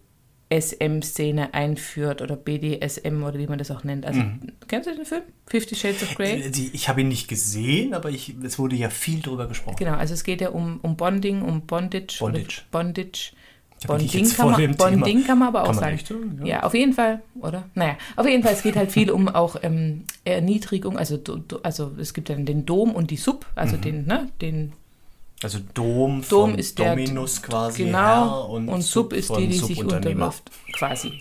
SM-Szene 0.52 1.54
einführt 1.54 2.22
oder 2.22 2.36
BDSM 2.36 3.22
oder 3.24 3.38
wie 3.38 3.46
man 3.46 3.58
das 3.58 3.70
auch 3.70 3.82
nennt. 3.82 4.06
Also, 4.06 4.22
kennst 4.68 4.88
du 4.88 4.94
den 4.94 5.04
Film? 5.04 5.22
Fifty 5.46 5.74
Shades 5.74 6.02
of 6.02 6.14
Grey? 6.14 6.42
Äh, 6.42 6.52
ich 6.72 6.88
habe 6.88 7.00
ihn 7.00 7.08
nicht 7.08 7.28
gesehen, 7.28 7.94
aber 7.94 8.10
ich, 8.10 8.34
es 8.42 8.58
wurde 8.58 8.76
ja 8.76 8.90
viel 8.90 9.20
drüber 9.20 9.48
gesprochen. 9.48 9.76
Genau, 9.78 9.94
also 9.94 10.14
es 10.14 10.22
geht 10.22 10.40
ja 10.40 10.50
um, 10.50 10.78
um 10.82 10.96
Bonding, 10.96 11.42
um 11.42 11.62
Bondage. 11.62 12.16
Bondage. 12.20 12.62
Bondage. 12.70 13.32
Bonding 13.86 14.28
kann, 14.30 14.50
man. 14.50 14.76
Bonding 14.76 15.24
kann 15.26 15.38
man 15.38 15.48
aber 15.48 15.62
auch 15.64 15.66
man 15.68 15.74
sagen. 15.76 15.98
ja. 16.40 16.46
ja. 16.46 16.62
auf 16.62 16.74
jeden 16.74 16.92
Fall, 16.92 17.22
oder? 17.40 17.64
Naja, 17.74 17.96
auf 18.16 18.26
jeden 18.26 18.42
Fall, 18.42 18.52
es 18.54 18.62
geht 18.62 18.76
halt 18.76 18.92
viel 18.92 19.10
um 19.10 19.28
auch 19.28 19.56
ähm, 19.62 20.04
Erniedrigung. 20.24 20.96
Also, 20.98 21.16
do, 21.16 21.40
also 21.62 21.92
es 21.98 22.14
gibt 22.14 22.30
dann 22.30 22.44
den 22.46 22.64
Dom 22.66 22.92
und 22.92 23.10
die 23.10 23.16
Sub, 23.16 23.44
Mhm. 23.44 23.50
also 23.58 23.76
den, 23.76 24.06
ne, 24.06 24.28
den 24.40 24.72
Also 25.42 25.58
Dom, 25.74 26.22
Dom 26.28 26.50
von 26.50 26.54
ist 26.58 26.78
der- 26.78 26.90
Dominus 26.96 27.42
quasi 27.42 27.84
genau 27.84 28.00
Herr 28.00 28.48
und, 28.50 28.68
und, 28.68 28.82
Sub 28.82 29.12
ist 29.12 29.26
von 29.28 29.40
die, 29.40 29.48
die 29.48 29.58
sich 29.58 29.78
unterwirft, 29.84 30.50
quasi. 30.72 31.12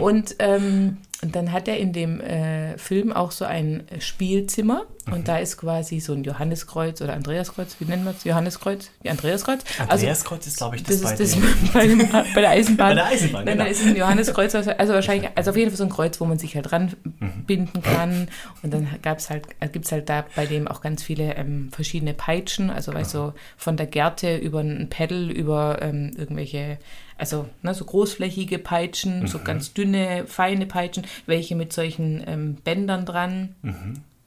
und, 0.00 0.34
ähm, 0.38 0.96
und 1.22 1.36
dann 1.36 1.52
hat 1.52 1.68
er 1.68 1.76
in 1.78 1.92
dem 1.92 2.20
äh, 2.20 2.78
Film 2.78 3.12
auch 3.12 3.30
so 3.30 3.44
ein 3.44 3.86
äh, 3.88 4.00
Spielzimmer 4.00 4.84
Mhm. 5.06 5.12
und 5.14 5.28
da 5.28 5.38
ist 5.38 5.56
quasi 5.56 6.00
so 6.00 6.12
ein 6.12 6.24
Johanneskreuz 6.24 7.00
oder 7.00 7.14
Andreaskreuz, 7.14 7.76
wie 7.78 7.84
nennen 7.84 8.04
wir 8.04 8.10
es? 8.12 8.24
Johanneskreuz? 8.24 8.90
Ja, 9.02 9.12
Andreaskreuz. 9.12 9.60
Also, 9.78 9.92
Andreaskreuz 9.92 10.46
ist, 10.46 10.56
glaube 10.58 10.76
ich, 10.76 10.82
das, 10.82 11.00
das 11.00 11.16
bei 11.16 11.24
ist 11.24 11.36
das 11.36 11.72
bei, 11.72 11.86
dem, 11.86 11.98
bei 12.08 12.40
der 12.40 12.50
Eisenbahn. 12.50 12.88
Bei 12.90 12.94
der 12.94 13.06
Eisenbahn, 13.06 13.44
Nein, 13.44 13.54
genau. 13.54 13.64
dann 13.64 13.72
ist 13.72 13.80
es 13.80 13.86
ein 13.86 13.96
Johanneskreuz, 13.96 14.54
also 14.54 14.70
also 14.72 14.92
wahrscheinlich, 14.92 15.30
also 15.34 15.50
auf 15.50 15.56
jeden 15.56 15.70
Fall 15.70 15.78
so 15.78 15.84
ein 15.84 15.90
Kreuz, 15.90 16.20
wo 16.20 16.24
man 16.26 16.38
sich 16.38 16.54
halt 16.54 16.72
ranbinden 16.72 17.82
kann. 17.82 18.28
Und 18.62 18.72
dann 18.74 18.88
gab's 19.02 19.30
halt, 19.30 19.46
gibt 19.72 19.86
es 19.86 19.92
halt 19.92 20.08
da 20.08 20.24
bei 20.36 20.46
dem 20.46 20.68
auch 20.68 20.80
ganz 20.80 21.02
viele 21.02 21.34
ähm, 21.36 21.70
verschiedene 21.72 22.14
Peitschen, 22.14 22.70
also 22.70 22.92
weißt 22.92 23.14
du, 23.14 23.32
von 23.56 23.76
der 23.76 23.86
Gerte 23.86 24.36
über 24.36 24.60
ein 24.60 24.88
Pedal, 24.90 25.30
über 25.30 25.78
ähm, 25.80 26.12
irgendwelche, 26.16 26.78
also 27.20 27.46
ne, 27.62 27.74
so 27.74 27.84
großflächige 27.84 28.58
Peitschen, 28.58 29.26
so 29.26 29.38
ganz 29.38 29.72
dünne, 29.74 30.24
feine 30.26 30.66
Peitschen, 30.66 31.06
welche 31.26 31.54
mit 31.54 31.72
solchen 31.72 32.22
ähm, 32.26 32.54
Bändern 32.56 33.04
dran. 33.06 33.54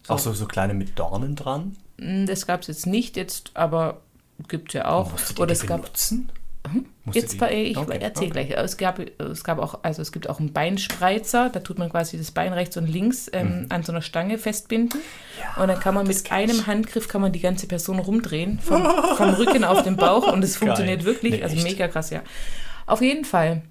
Auch 0.08 0.20
so, 0.20 0.32
so 0.34 0.46
kleine 0.46 0.74
mit 0.74 0.98
Dornen 1.00 1.36
dran. 1.36 1.76
Mm, 1.98 2.26
Das 2.26 2.48
gab 2.48 2.62
es 2.62 2.68
jetzt 2.68 2.86
nicht 2.88 3.18
jetzt, 3.18 3.52
aber 3.56 4.02
gibt 4.48 4.70
es 4.70 4.74
ja 4.76 4.86
auch. 4.90 5.12
Musstet 5.12 5.38
ihr 5.40 5.44
Oder 5.44 5.52
es 5.54 5.66
gab? 5.66 5.82
Musstet 5.82 6.20
Jetzt 7.12 7.42
war 7.42 7.52
ich 7.52 7.76
Okay, 7.76 7.98
erzähle 8.00 8.32
okay. 8.32 8.46
gleich. 8.46 8.64
Es 8.64 8.78
gab, 8.78 8.98
es 9.20 9.44
gab 9.44 9.60
auch, 9.60 9.80
also 9.84 10.02
es 10.02 10.14
gibt 10.14 10.30
auch 10.30 10.40
einen 10.40 10.54
Beinspreizer, 10.54 11.50
da 11.50 11.60
tut 11.60 11.78
man 11.78 11.90
quasi 11.90 12.18
das 12.18 12.32
Bein 12.32 12.54
rechts 12.54 12.78
und 12.78 12.88
links 12.88 13.30
ähm, 13.34 13.64
Mhm. 13.64 13.66
an 13.70 13.84
so 13.84 13.92
einer 13.92 14.02
Stange 14.02 14.38
festbinden. 14.38 15.02
und 15.58 15.68
dann 15.68 15.80
kann 15.82 15.94
man 15.94 16.08
mit 16.08 16.32
einem 16.32 16.66
Handgriff 16.66 17.10
kann 17.10 17.20
man 17.20 17.34
die 17.34 17.42
ganze 17.42 17.68
Person 17.68 18.00
rumdrehen, 18.00 18.60
vom, 18.60 18.82
vom 19.18 19.30
Rücken 19.34 19.66
auf 19.66 19.84
den 19.84 19.98
Bauch 19.98 20.32
und 20.32 20.42
es 20.44 20.56
funktioniert 20.58 21.04
wirklich. 21.04 21.34
Nee, 21.34 21.44
also 21.44 21.56
echt? 21.58 21.66
mega 21.66 21.90
krass, 21.90 22.10
ja. 22.12 22.22
Auf 22.86 23.02
jeden 23.02 23.26
Fall 23.26 23.62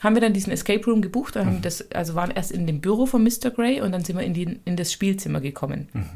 haben 0.00 0.14
wir 0.14 0.20
dann 0.20 0.34
diesen 0.34 0.52
Escape 0.52 0.84
Room 0.84 1.00
gebucht 1.02 1.36
und 1.36 1.46
Mhm. 1.56 1.62
das, 1.62 1.90
also 1.92 2.14
waren 2.14 2.30
erst 2.30 2.52
in 2.52 2.66
dem 2.66 2.80
Büro 2.80 3.06
von 3.06 3.22
Mr. 3.22 3.50
Grey 3.50 3.80
und 3.80 3.92
dann 3.92 4.04
sind 4.04 4.16
wir 4.18 4.24
in, 4.24 4.34
die, 4.34 4.60
in 4.64 4.76
das 4.76 4.92
Spielzimmer 4.92 5.40
gekommen. 5.40 5.88
Mhm. 5.94 6.10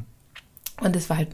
Und 0.83 0.97
das 0.97 1.09
war 1.11 1.17
halt, 1.17 1.29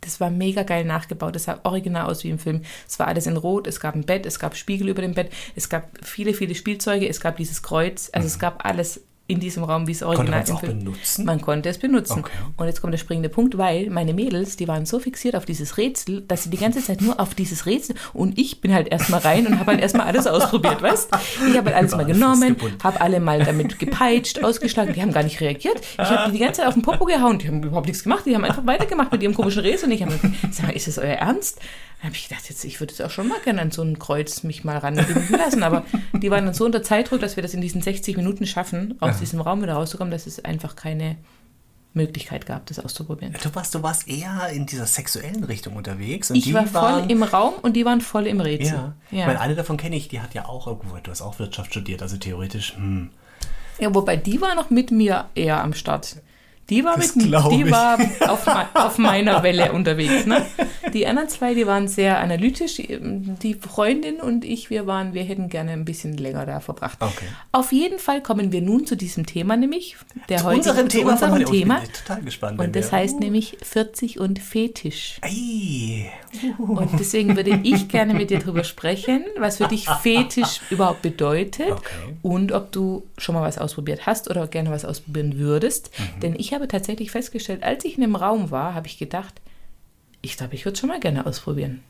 das 0.00 0.20
war 0.20 0.30
mega 0.30 0.62
geil 0.64 0.84
nachgebaut. 0.84 1.34
Das 1.36 1.44
sah 1.44 1.60
original 1.62 2.06
aus 2.10 2.24
wie 2.24 2.30
im 2.30 2.38
Film. 2.40 2.62
Es 2.88 2.98
war 2.98 3.06
alles 3.06 3.26
in 3.28 3.36
Rot, 3.36 3.66
es 3.68 3.78
gab 3.80 3.94
ein 3.94 4.04
Bett, 4.04 4.26
es 4.26 4.38
gab 4.40 4.56
Spiegel 4.56 4.88
über 4.88 5.02
dem 5.02 5.14
Bett, 5.14 5.30
es 5.54 5.68
gab 5.68 5.90
viele, 6.02 6.34
viele 6.34 6.54
Spielzeuge, 6.56 7.08
es 7.08 7.20
gab 7.20 7.36
dieses 7.36 7.62
Kreuz. 7.62 8.10
Also 8.12 8.26
es 8.26 8.38
gab 8.38 8.64
alles 8.64 9.00
in 9.26 9.40
diesem 9.40 9.64
Raum, 9.64 9.86
wie 9.86 9.92
es 9.92 10.00
Mhm. 10.00 10.06
Konnte 10.06 10.20
original 10.20 10.40
man 10.40 10.44
es 10.44 10.50
auch 10.50 10.60
benutzen? 10.60 11.24
Man 11.24 11.40
konnte 11.40 11.68
es 11.68 11.78
benutzen. 11.78 12.18
Okay. 12.20 12.32
Und 12.56 12.66
jetzt 12.66 12.80
kommt 12.80 12.92
der 12.92 12.98
springende 12.98 13.28
Punkt, 13.28 13.56
weil 13.56 13.88
meine 13.88 14.12
Mädels, 14.14 14.56
die 14.56 14.68
waren 14.68 14.84
so 14.84 14.98
fixiert 14.98 15.36
auf 15.36 15.44
dieses 15.44 15.78
Rätsel, 15.78 16.22
dass 16.22 16.44
sie 16.44 16.50
die 16.50 16.56
ganze 16.56 16.82
Zeit 16.82 17.00
nur 17.00 17.18
auf 17.18 17.34
dieses 17.34 17.66
Rätsel 17.66 17.96
und 18.12 18.38
ich 18.38 18.60
bin 18.60 18.74
halt 18.74 18.88
erstmal 18.88 19.20
rein 19.20 19.46
und 19.46 19.58
habe 19.58 19.72
halt 19.72 19.80
erstmal 19.80 20.06
alles 20.06 20.26
ausprobiert, 20.26 20.82
weißt? 20.82 21.08
Ich 21.48 21.56
habe 21.56 21.66
halt 21.70 21.76
alles 21.76 21.92
mal 21.92 22.04
genommen, 22.04 22.56
habe 22.82 23.00
alle 23.00 23.20
mal 23.20 23.44
damit 23.44 23.78
gepeitscht, 23.78 24.42
ausgeschlagen, 24.44 24.92
die 24.92 25.00
haben 25.00 25.12
gar 25.12 25.22
nicht 25.22 25.40
reagiert. 25.40 25.80
Ich 25.80 25.98
habe 25.98 26.30
die 26.30 26.38
die 26.38 26.44
ganze 26.44 26.60
Zeit 26.60 26.68
auf 26.68 26.74
den 26.74 26.82
Popo 26.82 27.04
gehauen, 27.04 27.38
die 27.38 27.48
haben 27.48 27.62
überhaupt 27.62 27.86
nichts 27.86 28.02
gemacht, 28.02 28.24
die 28.26 28.34
haben 28.34 28.44
einfach 28.44 28.66
weitergemacht 28.66 29.12
mit 29.12 29.22
ihrem 29.22 29.34
komischen 29.34 29.62
Rätsel 29.62 29.86
und 29.88 29.94
ich 29.94 30.02
habe 30.02 30.12
gesagt, 30.12 30.34
sag 30.50 30.66
mal, 30.66 30.72
ist 30.72 30.88
das 30.88 30.98
euer 30.98 31.14
Ernst? 31.14 31.60
Dann 32.02 32.08
habe 32.08 32.16
ich 32.16 32.28
gedacht, 32.28 32.48
jetzt, 32.48 32.64
ich 32.64 32.80
würde 32.80 32.92
jetzt 32.92 33.00
auch 33.00 33.10
schon 33.10 33.28
mal 33.28 33.38
gerne 33.44 33.60
an 33.60 33.70
so 33.70 33.80
ein 33.82 33.96
Kreuz 33.96 34.42
mich 34.42 34.64
mal 34.64 34.76
ranbinden 34.76 35.28
lassen, 35.30 35.62
aber 35.62 35.84
die 36.12 36.32
waren 36.32 36.44
dann 36.44 36.54
so 36.54 36.64
unter 36.64 36.82
Zeitdruck, 36.82 37.20
dass 37.20 37.36
wir 37.36 37.44
das 37.44 37.54
in 37.54 37.60
diesen 37.60 37.80
60 37.80 38.16
Minuten 38.16 38.44
schaffen, 38.44 38.96
aus 39.12 39.20
diesem 39.20 39.40
Raum 39.40 39.62
wieder 39.62 39.74
rauszukommen, 39.74 40.10
dass 40.10 40.26
es 40.26 40.44
einfach 40.44 40.76
keine 40.76 41.16
Möglichkeit 41.94 42.46
gab, 42.46 42.66
das 42.66 42.78
auszuprobieren. 42.78 43.34
Du 43.42 43.54
warst, 43.54 43.74
du 43.74 43.82
warst 43.82 44.08
eher 44.08 44.48
in 44.48 44.64
dieser 44.66 44.86
sexuellen 44.86 45.44
Richtung 45.44 45.76
unterwegs. 45.76 46.30
Und 46.30 46.36
Ich 46.36 46.44
die 46.44 46.54
war 46.54 46.66
voll 46.66 46.80
waren, 46.82 47.10
im 47.10 47.22
Raum 47.22 47.54
und 47.60 47.74
die 47.74 47.84
waren 47.84 48.00
voll 48.00 48.26
im 48.26 48.40
Rätsel. 48.40 48.74
Ja. 48.76 48.94
Ja. 49.10 49.20
Ich 49.20 49.26
meine, 49.26 49.40
eine 49.40 49.54
davon 49.54 49.76
kenne 49.76 49.96
ich, 49.96 50.08
die 50.08 50.20
hat 50.20 50.32
ja 50.34 50.46
auch, 50.46 50.66
du 50.66 51.10
hast 51.10 51.20
auch 51.20 51.38
Wirtschaft 51.38 51.70
studiert, 51.70 52.00
also 52.02 52.16
theoretisch, 52.16 52.74
hm. 52.76 53.10
Ja, 53.78 53.94
wobei 53.94 54.16
die 54.16 54.40
war 54.40 54.54
noch 54.54 54.70
mit 54.70 54.90
mir 54.90 55.26
eher 55.34 55.62
am 55.62 55.74
Start. 55.74 56.16
Die 56.70 56.84
war, 56.84 56.96
Das 56.96 57.16
mit, 57.16 57.26
glaub 57.26 57.50
die 57.50 57.62
ich. 57.62 57.70
war 57.70 57.98
auf, 58.28 58.46
auf 58.74 58.98
meiner 58.98 59.42
Welle 59.42 59.72
unterwegs. 59.72 60.26
Ne? 60.26 60.46
Die 60.92 61.06
anderen 61.06 61.28
zwei, 61.28 61.54
die 61.54 61.66
waren 61.66 61.88
sehr 61.88 62.18
analytisch. 62.20 62.76
Die 62.76 63.54
Freundin 63.54 64.16
und 64.20 64.44
ich, 64.44 64.70
wir 64.70 64.86
waren, 64.86 65.14
wir 65.14 65.22
hätten 65.22 65.48
gerne 65.48 65.72
ein 65.72 65.84
bisschen 65.84 66.16
länger 66.16 66.46
da 66.46 66.60
verbracht. 66.60 66.98
Okay. 67.00 67.24
Auf 67.52 67.72
jeden 67.72 67.98
Fall 67.98 68.22
kommen 68.22 68.52
wir 68.52 68.62
nun 68.62 68.86
zu 68.86 68.96
diesem 68.96 69.26
Thema, 69.26 69.56
nämlich 69.56 69.96
der 70.28 70.38
Zu 70.38 70.44
heutigen, 70.44 70.68
unserem 70.68 70.88
Thema 70.88 71.16
zu 71.16 71.24
unserem. 71.26 71.32
Oh, 71.32 71.52
ich 71.52 71.60
Thema. 71.60 71.80
bin 71.80 71.92
total 71.92 72.22
gespannt. 72.22 72.60
Und 72.60 72.76
das 72.76 72.90
wir- 72.92 72.98
heißt 72.98 73.20
nämlich 73.20 73.56
40 73.62 74.18
und 74.20 74.38
Fetisch. 74.38 75.18
Ei. 75.22 76.10
Und 76.58 76.90
deswegen 76.98 77.36
würde 77.36 77.60
ich 77.62 77.88
gerne 77.88 78.14
mit 78.14 78.30
dir 78.30 78.38
darüber 78.38 78.64
sprechen, 78.64 79.24
was 79.38 79.58
für 79.58 79.68
dich 79.68 79.88
Fetisch 79.88 80.60
überhaupt 80.70 81.02
bedeutet 81.02 81.70
Okay. 81.70 82.14
und 82.22 82.52
ob 82.52 82.72
du 82.72 83.04
schon 83.18 83.34
mal 83.34 83.42
was 83.42 83.58
ausprobiert 83.58 84.06
hast 84.06 84.30
oder 84.30 84.46
gerne 84.46 84.70
was 84.70 84.84
ausprobieren 84.84 85.38
würdest. 85.38 85.90
Mhm. 86.16 86.20
Denn 86.20 86.34
ich 86.38 86.54
habe 86.54 86.68
tatsächlich 86.68 87.10
festgestellt, 87.10 87.62
als 87.62 87.84
ich 87.84 87.96
in 87.98 88.02
einem 88.04 88.16
Raum 88.16 88.50
war, 88.50 88.74
habe 88.74 88.86
ich 88.86 88.98
gedacht, 88.98 89.34
ich 90.22 90.36
glaube, 90.36 90.54
ich 90.54 90.64
würde 90.64 90.78
schon 90.78 90.88
mal 90.88 91.00
gerne 91.00 91.26
ausprobieren. 91.26 91.82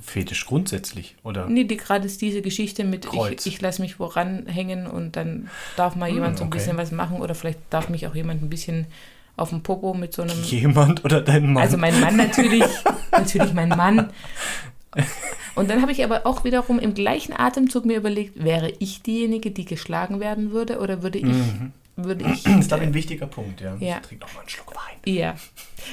Fetisch 0.00 0.46
grundsätzlich, 0.46 1.14
oder? 1.22 1.48
Nee, 1.48 1.64
die, 1.64 1.76
gerade 1.76 2.06
ist 2.06 2.20
diese 2.20 2.42
Geschichte 2.42 2.84
mit, 2.84 3.06
Kreuz. 3.06 3.46
ich, 3.46 3.54
ich 3.54 3.60
lasse 3.60 3.82
mich 3.82 4.00
woran 4.00 4.46
hängen 4.46 4.86
und 4.86 5.16
dann 5.16 5.50
darf 5.76 5.94
mal 5.94 6.08
jemand 6.08 6.38
so 6.38 6.44
ein 6.44 6.48
okay. 6.48 6.58
bisschen 6.58 6.76
was 6.78 6.90
machen 6.90 7.20
oder 7.20 7.34
vielleicht 7.34 7.60
darf 7.70 7.88
mich 7.88 8.06
auch 8.06 8.14
jemand 8.14 8.42
ein 8.42 8.48
bisschen 8.48 8.86
auf 9.36 9.50
dem 9.50 9.62
Popo 9.62 9.94
mit 9.94 10.14
so 10.14 10.22
einem. 10.22 10.42
Jemand 10.42 11.04
oder 11.04 11.20
dein 11.20 11.52
Mann? 11.52 11.62
Also 11.62 11.76
mein 11.76 12.00
Mann 12.00 12.16
natürlich, 12.16 12.64
natürlich 13.12 13.52
mein 13.52 13.68
Mann. 13.68 14.10
Und 15.54 15.68
dann 15.68 15.82
habe 15.82 15.92
ich 15.92 16.02
aber 16.02 16.24
auch 16.24 16.44
wiederum 16.44 16.78
im 16.78 16.94
gleichen 16.94 17.34
Atemzug 17.38 17.84
mir 17.84 17.98
überlegt, 17.98 18.42
wäre 18.42 18.72
ich 18.78 19.02
diejenige, 19.02 19.50
die 19.50 19.64
geschlagen 19.64 20.18
werden 20.18 20.50
würde 20.50 20.78
oder 20.78 21.02
würde 21.02 21.18
ich, 21.18 21.36
würde 22.04 22.24
ich, 22.32 22.42
das 22.44 22.58
ist, 22.60 22.68
glaube 22.68 22.84
ich, 22.84 22.88
ein 22.90 22.94
wichtiger 22.94 23.26
Punkt, 23.26 23.60
ja. 23.60 23.76
Ja. 23.80 23.96
Ich 24.00 24.06
trinke 24.06 24.24
noch 24.26 24.34
mal 24.34 24.40
einen 24.40 24.48
Schluck 24.48 24.74
Wein. 24.74 25.14
ja, 25.14 25.36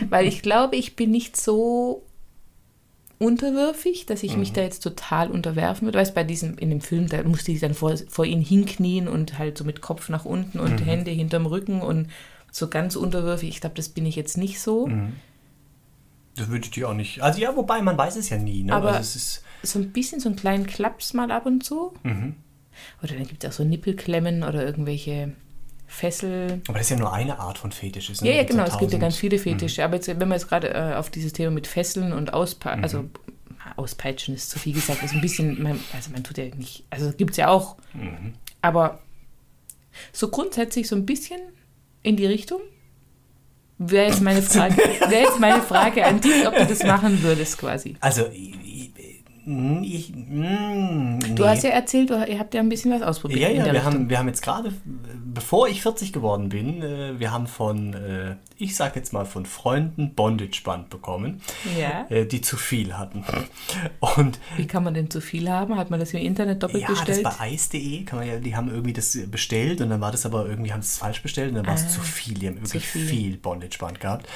weil 0.10 0.28
ich 0.28 0.42
glaube, 0.42 0.76
ich 0.76 0.96
bin 0.96 1.12
nicht 1.12 1.38
so 1.38 2.04
unterwürfig, 3.18 4.06
dass 4.06 4.24
ich 4.24 4.36
mich 4.36 4.52
da 4.52 4.62
jetzt 4.62 4.82
total 4.82 5.32
unterwerfen 5.32 5.86
würde. 5.88 6.00
Weißt 6.00 6.14
bei 6.14 6.24
diesem, 6.26 6.58
in 6.58 6.70
dem 6.70 6.82
Film, 6.82 7.08
da 7.08 7.24
musste 7.24 7.52
ich 7.52 7.62
dann 7.62 7.74
vor, 7.74 7.96
vor 8.10 8.26
ihn 8.26 8.42
hinknien 8.42 9.08
und 9.08 9.40
halt 9.40 9.58
so 9.58 9.64
mit 9.64 9.82
Kopf 9.82 10.10
nach 10.10 10.26
unten 10.26 10.60
und 10.60 10.86
Hände 10.86 11.12
hinterm 11.12 11.46
Rücken 11.46 11.82
und 11.82 12.10
so 12.52 12.68
ganz 12.70 12.96
unterwürfig. 12.98 13.50
Ich 13.50 13.62
glaube, 13.62 13.76
das 13.76 13.88
bin 13.90 14.06
ich 14.06 14.16
jetzt 14.18 14.38
nicht 14.38 14.60
so. 14.60 14.90
Das 16.36 16.50
würde 16.50 16.66
ich 16.66 16.72
dir 16.72 16.90
auch 16.90 16.94
nicht. 16.94 17.22
Also 17.22 17.40
ja, 17.40 17.56
wobei, 17.56 17.82
man 17.82 17.98
weiß 17.98 18.18
es 18.18 18.30
ja 18.30 18.38
nie, 18.38 18.64
ne? 18.64 18.74
Aber- 18.74 18.90
also 18.90 19.00
es 19.00 19.16
ist, 19.16 19.44
so 19.64 19.80
ein 19.80 19.92
bisschen 19.94 20.20
so 20.20 20.28
einen 20.28 20.36
kleinen 20.36 20.68
Klaps 20.68 21.14
mal 21.14 21.32
ab 21.32 21.46
und 21.46 21.64
zu. 21.64 21.94
Oder 23.02 23.14
dann 23.16 23.26
gibt 23.26 23.44
es 23.46 23.50
auch 23.50 23.54
so 23.58 23.64
Nippelklemmen 23.64 24.44
oder 24.44 24.66
irgendwelche 24.66 25.32
Fessel. 25.88 26.62
aber 26.68 26.80
das 26.80 26.88
ist 26.88 26.92
ja 26.92 26.98
nur 26.98 27.14
eine 27.14 27.40
Art 27.40 27.58
von 27.58 27.72
Fetisch. 27.72 28.10
Ne? 28.22 28.30
Ja, 28.30 28.36
ja, 28.38 28.44
genau, 28.44 28.64
es 28.64 28.78
gibt 28.78 28.92
ja 28.92 28.98
ganz 28.98 29.18
viele 29.18 29.38
Fetische. 29.38 29.84
Aber 29.84 29.96
jetzt, 29.96 30.08
wenn 30.08 30.28
wir 30.28 30.36
jetzt 30.36 30.48
gerade 30.48 30.74
äh, 30.74 30.96
auf 30.96 31.10
dieses 31.10 31.34
Thema 31.34 31.52
mit 31.52 31.68
Fesseln 31.68 32.12
und 32.12 32.34
Auspa 32.34 32.72
also 32.72 33.06
auspeitschen 33.76 34.36
ist 34.36 34.50
zu 34.50 34.60
viel 34.60 34.74
gesagt, 34.74 35.04
ist 35.04 35.14
ein 35.14 35.22
bisschen, 35.22 35.62
man, 35.62 35.80
also 35.94 36.12
man 36.12 36.24
tut 36.24 36.38
ja 36.38 36.46
nicht, 36.56 36.86
also 36.90 37.12
gibt 37.12 37.32
es 37.32 37.38
ja 37.38 37.50
auch. 37.50 37.78
Aber 38.62 39.00
so 40.12 40.30
grundsätzlich 40.30 40.88
so 40.88 40.96
ein 40.96 41.06
bisschen 41.06 41.40
in 42.04 42.16
die 42.16 42.26
Richtung 42.26 42.62
wäre 43.78 44.08
jetzt 44.08 44.22
meine 44.22 44.42
Frage, 44.42 44.78
wäre 45.10 45.24
jetzt 45.24 45.40
meine 45.40 45.62
Frage 45.62 46.06
an 46.06 46.22
dich, 46.22 46.48
ob 46.48 46.56
du 46.56 46.66
das 46.66 46.84
machen 46.84 47.22
würdest 47.24 47.58
quasi. 47.58 47.96
Also, 48.00 48.26
ich, 49.46 49.94
ich, 49.94 50.10
ich 50.10 50.16
mm, 50.16 51.20
Du 51.36 51.44
nee. 51.44 51.50
hast 51.50 51.64
ja 51.64 51.70
erzählt, 51.72 52.10
du, 52.10 52.16
ihr 52.28 52.40
habt 52.40 52.54
ja 52.54 52.62
ein 52.62 52.70
bisschen 52.70 52.92
was 52.92 53.02
ausprobiert 53.02 53.40
Ja, 53.42 53.50
ja, 53.50 53.66
wir 53.66 53.74
Richtung. 53.74 53.86
haben, 53.94 54.10
wir 54.10 54.18
haben 54.20 54.28
jetzt 54.28 54.42
gerade, 54.42 54.74
bevor 55.34 55.68
ich 55.68 55.82
40 55.82 56.12
geworden 56.14 56.50
bin, 56.50 56.82
äh, 56.82 57.20
wir 57.20 57.32
haben 57.32 57.48
von, 57.48 57.94
äh, 57.94 58.36
ich 58.58 58.76
sag 58.76 58.96
jetzt 58.96 59.14
mal 59.14 59.26
von 59.26 59.46
Freunden 59.46 60.14
Bondage-Band 60.16 60.90
bekommen, 60.90 61.42
Ja. 61.80 62.06
äh, 62.10 62.26
die 62.26 62.42
zu 62.42 62.58
viel 62.58 62.98
hatten. 62.98 63.24
Und 64.00 64.40
Wie 64.58 64.66
kann 64.68 64.84
man 64.84 64.94
denn 64.94 65.10
zu 65.10 65.22
viel 65.22 65.50
haben? 65.50 65.76
Hat 65.78 65.90
man 65.90 66.00
das 66.00 66.14
im 66.14 66.20
Internet 66.22 66.64
doppelt 66.64 66.84
ja, 66.84 66.90
bestellt? 66.90 67.26
das 67.26 67.38
bei 67.38 67.52
ice.de, 67.54 68.04
kann 68.04 68.20
man 68.20 68.28
ja, 68.28 68.38
die 68.40 68.56
haben 68.56 68.70
irgendwie 68.70 68.94
das 68.94 69.18
bestellt 69.30 69.82
und 69.82 69.90
dann 69.90 70.02
war 70.02 70.12
das 70.12 70.26
aber 70.26 70.48
irgendwie, 70.48 70.72
haben 70.74 70.80
es 70.80 70.98
falsch 70.98 71.22
bestellt 71.22 71.50
und 71.50 71.56
dann 71.56 71.68
war 71.68 71.76
es 71.76 71.90
zu 71.94 72.02
viel. 72.02 72.36
Die 72.36 72.48
haben 72.48 72.56
wirklich 72.62 72.84
Ah, 72.86 72.88
viel. 72.88 73.06
viel, 73.08 73.38
Bondage-Band 73.38 74.00
gehabt. 74.00 74.28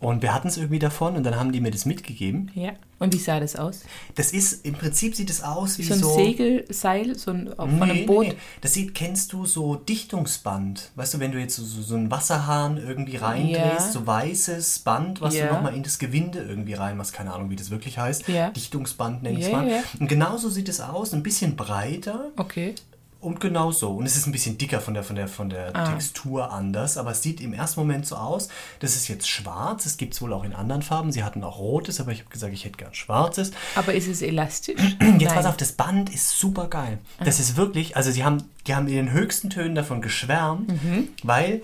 Und 0.00 0.22
wir 0.22 0.32
hatten 0.34 0.48
es 0.48 0.56
irgendwie 0.56 0.78
davon 0.78 1.16
und 1.16 1.24
dann 1.24 1.36
haben 1.36 1.52
die 1.52 1.60
mir 1.60 1.70
das 1.70 1.84
mitgegeben. 1.86 2.50
ja. 2.54 2.72
Und 3.00 3.14
wie 3.14 3.18
sah 3.18 3.38
das 3.38 3.54
aus? 3.54 3.80
Das 4.16 4.32
ist, 4.32 4.64
im 4.66 4.74
Prinzip 4.74 5.14
sieht 5.14 5.30
es 5.30 5.42
aus 5.42 5.78
wie 5.78 5.84
So 5.84 5.94
ein 5.94 6.00
so 6.00 6.14
Segelseil 6.16 7.14
so 7.16 7.30
ein, 7.30 7.48
von 7.54 7.76
Nee, 7.76 7.82
einem 7.82 7.96
nee, 7.96 8.06
Boot? 8.06 8.26
nee. 8.26 8.34
Das 8.60 8.72
sieht, 8.74 8.94
kennst 8.94 9.32
du 9.32 9.46
so 9.46 9.76
Dichtungsband? 9.76 10.90
Weißt 10.96 11.14
du, 11.14 11.20
wenn 11.20 11.30
du 11.32 11.38
jetzt 11.38 11.56
so, 11.56 11.62
so, 11.64 11.94
einen 11.94 12.10
Wasserhahn 12.10 12.76
irgendwie 12.76 13.16
reindrehst, 13.16 13.86
Ja. 13.86 13.92
so 13.92 14.06
weißes 14.06 14.80
Band, 14.80 15.20
was 15.20 15.34
Ja. 15.36 15.46
du 15.46 15.54
nochmal 15.54 15.74
in 15.74 15.82
das 15.84 15.98
Gewinde 15.98 16.40
irgendwie 16.40 16.74
reinmachst, 16.74 17.12
keine 17.12 17.32
Ahnung, 17.32 17.50
wie 17.50 17.56
das 17.56 17.70
wirklich 17.70 17.98
heißt. 17.98 18.26
Ja. 18.28 18.50
Dichtungsband 18.50 19.22
nenne 19.22 19.38
ich 19.38 19.46
es 19.46 19.52
mal. 19.52 19.70
Und 20.00 20.08
genauso 20.08 20.48
sieht 20.50 20.68
es 20.68 20.80
aus, 20.80 21.12
ein 21.14 21.22
bisschen 21.22 21.54
breiter 21.56 22.32
Okay. 22.36 22.74
Und 23.20 23.40
genau 23.40 23.72
so. 23.72 23.90
Und 23.90 24.06
es 24.06 24.16
ist 24.16 24.26
ein 24.26 24.32
bisschen 24.32 24.58
dicker 24.58 24.80
von 24.80 24.94
der, 24.94 25.02
von 25.02 25.16
der, 25.16 25.26
von 25.28 25.50
der 25.50 25.74
Ah. 25.74 25.90
Textur 25.92 26.52
anders, 26.52 26.96
aber 26.96 27.10
es 27.10 27.22
sieht 27.22 27.40
im 27.40 27.52
ersten 27.52 27.80
Moment 27.80 28.06
so 28.06 28.16
aus. 28.16 28.48
Das 28.80 28.94
ist 28.94 29.08
jetzt 29.08 29.28
schwarz, 29.28 29.86
es 29.86 29.96
gibt 29.96 30.14
es 30.14 30.22
wohl 30.22 30.32
auch 30.32 30.44
in 30.44 30.52
anderen 30.54 30.82
Farben. 30.82 31.10
Sie 31.10 31.24
hatten 31.24 31.42
auch 31.42 31.58
rotes, 31.58 32.00
aber 32.00 32.12
ich 32.12 32.20
habe 32.20 32.30
gesagt, 32.30 32.52
ich 32.52 32.64
hätte 32.64 32.76
gern 32.78 32.94
schwarzes. 32.94 33.50
Aber 33.74 33.92
ist 33.94 34.06
es 34.06 34.22
elastisch? 34.22 34.80
Jetzt 35.00 35.00
Nein. 35.00 35.26
pass 35.34 35.46
auf, 35.46 35.56
das 35.56 35.72
Band 35.72 36.10
ist 36.14 36.38
super 36.38 36.68
geil. 36.68 36.98
Das 37.24 37.40
ist 37.40 37.56
wirklich, 37.56 37.96
also 37.96 38.10
sie 38.10 38.22
haben, 38.24 38.44
die 38.66 38.74
haben 38.74 38.86
in 38.86 38.94
den 38.94 39.12
höchsten 39.12 39.50
Tönen 39.50 39.74
davon 39.74 40.00
geschwärmt, 40.00 40.68
Mhm. 40.68 41.08
weil 41.24 41.62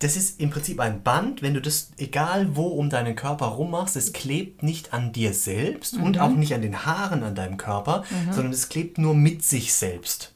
das 0.00 0.16
ist 0.16 0.40
im 0.40 0.48
Prinzip 0.50 0.80
ein 0.80 1.02
Band, 1.02 1.42
wenn 1.42 1.52
du 1.54 1.60
das 1.60 1.90
egal 1.98 2.56
wo 2.56 2.68
um 2.68 2.88
deinen 2.88 3.14
Körper 3.16 3.46
rummachst, 3.46 3.96
es 3.96 4.12
klebt 4.14 4.62
nicht 4.62 4.94
an 4.94 5.12
dir 5.12 5.34
selbst 5.34 5.92
und 5.94 6.16
Mhm. 6.16 6.20
auch 6.22 6.30
nicht 6.30 6.54
an 6.54 6.62
den 6.62 6.86
Haaren 6.86 7.22
an 7.22 7.34
deinem 7.34 7.58
Körper, 7.58 8.04
sondern 8.30 8.52
es 8.52 8.70
klebt 8.70 8.96
nur 8.98 9.14
mit 9.14 9.44
sich 9.44 9.74
selbst. 9.74 10.32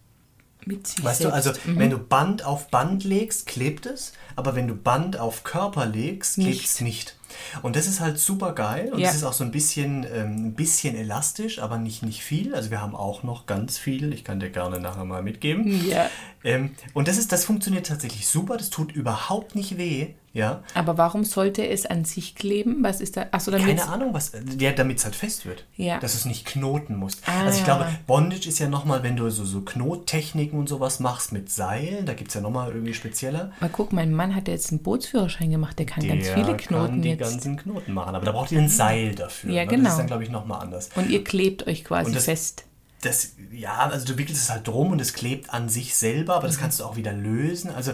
Mit 0.67 0.87
sich 0.87 1.05
Weißt 1.05 1.25
du, 1.25 1.31
also 1.33 1.53
wenn 1.65 1.91
du 1.91 1.99
Band 1.99 2.45
auf 2.45 2.69
Band 2.69 3.05
legst, 3.05 3.47
klebt 3.47 3.87
es, 3.87 4.13
aber 4.37 4.55
wenn 4.55 4.67
du 4.69 4.75
Band 4.75 5.19
auf 5.19 5.45
Körper 5.45 5.87
legst, 5.87 6.35
klebt 6.37 6.65
es 6.65 6.81
nicht. 6.81 7.17
Und 7.63 7.75
das 7.77 7.87
ist 7.87 8.01
halt 8.01 8.19
super 8.19 8.53
geil 8.53 8.93
und 8.93 9.01
Ja. 9.01 9.09
es 9.09 9.17
ist 9.17 9.25
auch 9.25 9.33
so 9.33 9.43
ein 9.45 9.51
bisschen, 9.51 10.07
ähm, 10.13 10.47
ein 10.47 10.55
bisschen 10.55 10.95
elastisch, 10.97 11.59
aber 11.59 11.79
nicht, 11.79 12.03
nicht 12.03 12.23
viel. 12.23 12.55
Also 12.55 12.71
wir 12.71 12.81
haben 12.81 12.95
auch 12.95 13.23
noch 13.25 13.47
ganz 13.47 13.77
viel, 13.77 14.13
ich 14.13 14.25
kann 14.25 14.39
dir 14.41 14.51
gerne 14.51 14.79
nachher 14.81 15.05
mal 15.05 15.23
mitgeben. 15.23 15.89
Ja. 15.89 16.09
Ähm, 16.45 16.71
und 16.93 17.09
das 17.09 17.19
ist, 17.19 17.33
das 17.33 17.45
funktioniert 17.45 17.87
tatsächlich 17.87 18.27
super, 18.29 18.57
das 18.57 18.71
tut 18.71 18.93
überhaupt 18.93 19.55
nicht 19.57 19.79
weh, 19.79 20.15
ja. 20.35 20.63
Aber 20.75 20.99
warum 20.99 21.25
sollte 21.25 21.67
es 21.67 21.87
an 21.87 22.05
sich 22.05 22.35
kleben? 22.35 22.83
Was 22.83 23.01
ist 23.01 23.17
da? 23.17 23.27
Achso, 23.31 23.51
damit. 23.53 23.67
Keine 23.69 23.89
Ahnung, 23.89 24.13
was, 24.13 24.33
ja, 24.59 24.73
damit 24.73 24.99
es 24.99 25.05
halt 25.05 25.15
fest 25.15 25.47
wird. 25.47 25.65
Ja. 25.77 25.99
Dass 26.01 26.15
es 26.15 26.25
nicht 26.25 26.45
knoten 26.45 26.97
muss. 26.97 27.19
Ah. 27.25 27.45
Also 27.45 27.59
ich 27.61 27.65
glaube, 27.65 27.87
Bondage 28.07 28.49
ist 28.49 28.59
ja 28.59 28.69
nochmal, 28.69 29.03
wenn 29.05 29.17
du 29.17 29.31
so, 29.31 29.45
so 29.45 29.61
Knottechniken 29.63 30.59
und 30.59 30.69
sowas 30.69 30.99
machst 31.01 31.33
mit 31.33 31.51
Seilen, 31.51 32.05
da 32.05 32.15
gibt 32.15 32.29
es 32.29 32.35
ja 32.35 32.41
nochmal 32.41 32.73
irgendwie 32.73 32.95
spezieller. 32.95 33.53
Mal 33.61 33.71
guck, 33.71 33.93
mein 33.93 34.13
Mann 34.13 34.35
hat 34.35 34.49
jetzt 34.49 34.71
einen 34.73 34.83
Bootsführerschein 34.83 35.51
gemacht, 35.51 35.79
der 35.79 35.87
kann 35.87 36.07
ganz 36.07 36.25
Der 36.25 36.35
viele 36.35 36.57
Knoten 36.57 36.87
kann 36.87 37.03
die 37.03 37.09
jetzt. 37.11 37.21
ganzen 37.21 37.57
Knoten 37.57 37.93
machen, 37.95 38.15
aber 38.17 38.27
da 38.27 38.33
braucht 38.33 38.51
ihr 38.51 38.59
ein 38.59 38.69
Seil 38.69 39.15
dafür. 39.15 39.53
Ja, 39.53 39.63
ne? 39.63 39.67
Das 39.69 39.77
genau. 39.77 39.89
ist 39.91 39.97
dann, 39.99 40.07
glaube 40.09 40.25
ich, 40.25 40.31
nochmal 40.31 40.61
anders. 40.61 40.91
Und 40.97 41.11
ihr 41.11 41.23
klebt 41.23 41.67
euch 41.69 41.85
quasi 41.85 42.13
das- 42.13 42.25
fest. 42.25 42.65
Das, 43.03 43.33
ja, 43.53 43.77
also 43.91 44.07
du 44.07 44.17
wickelst 44.19 44.43
es 44.43 44.51
halt 44.51 44.67
drum 44.67 44.91
und 44.91 44.99
es 45.01 45.13
klebt 45.13 45.51
an 45.51 45.69
sich 45.69 45.95
selber, 45.95 46.37
aber 46.37 46.47
das 46.47 46.59
kannst 46.59 46.81
du 46.81 46.85
auch 46.85 46.97
wieder 46.97 47.13
lösen. 47.13 47.71
Also 47.71 47.93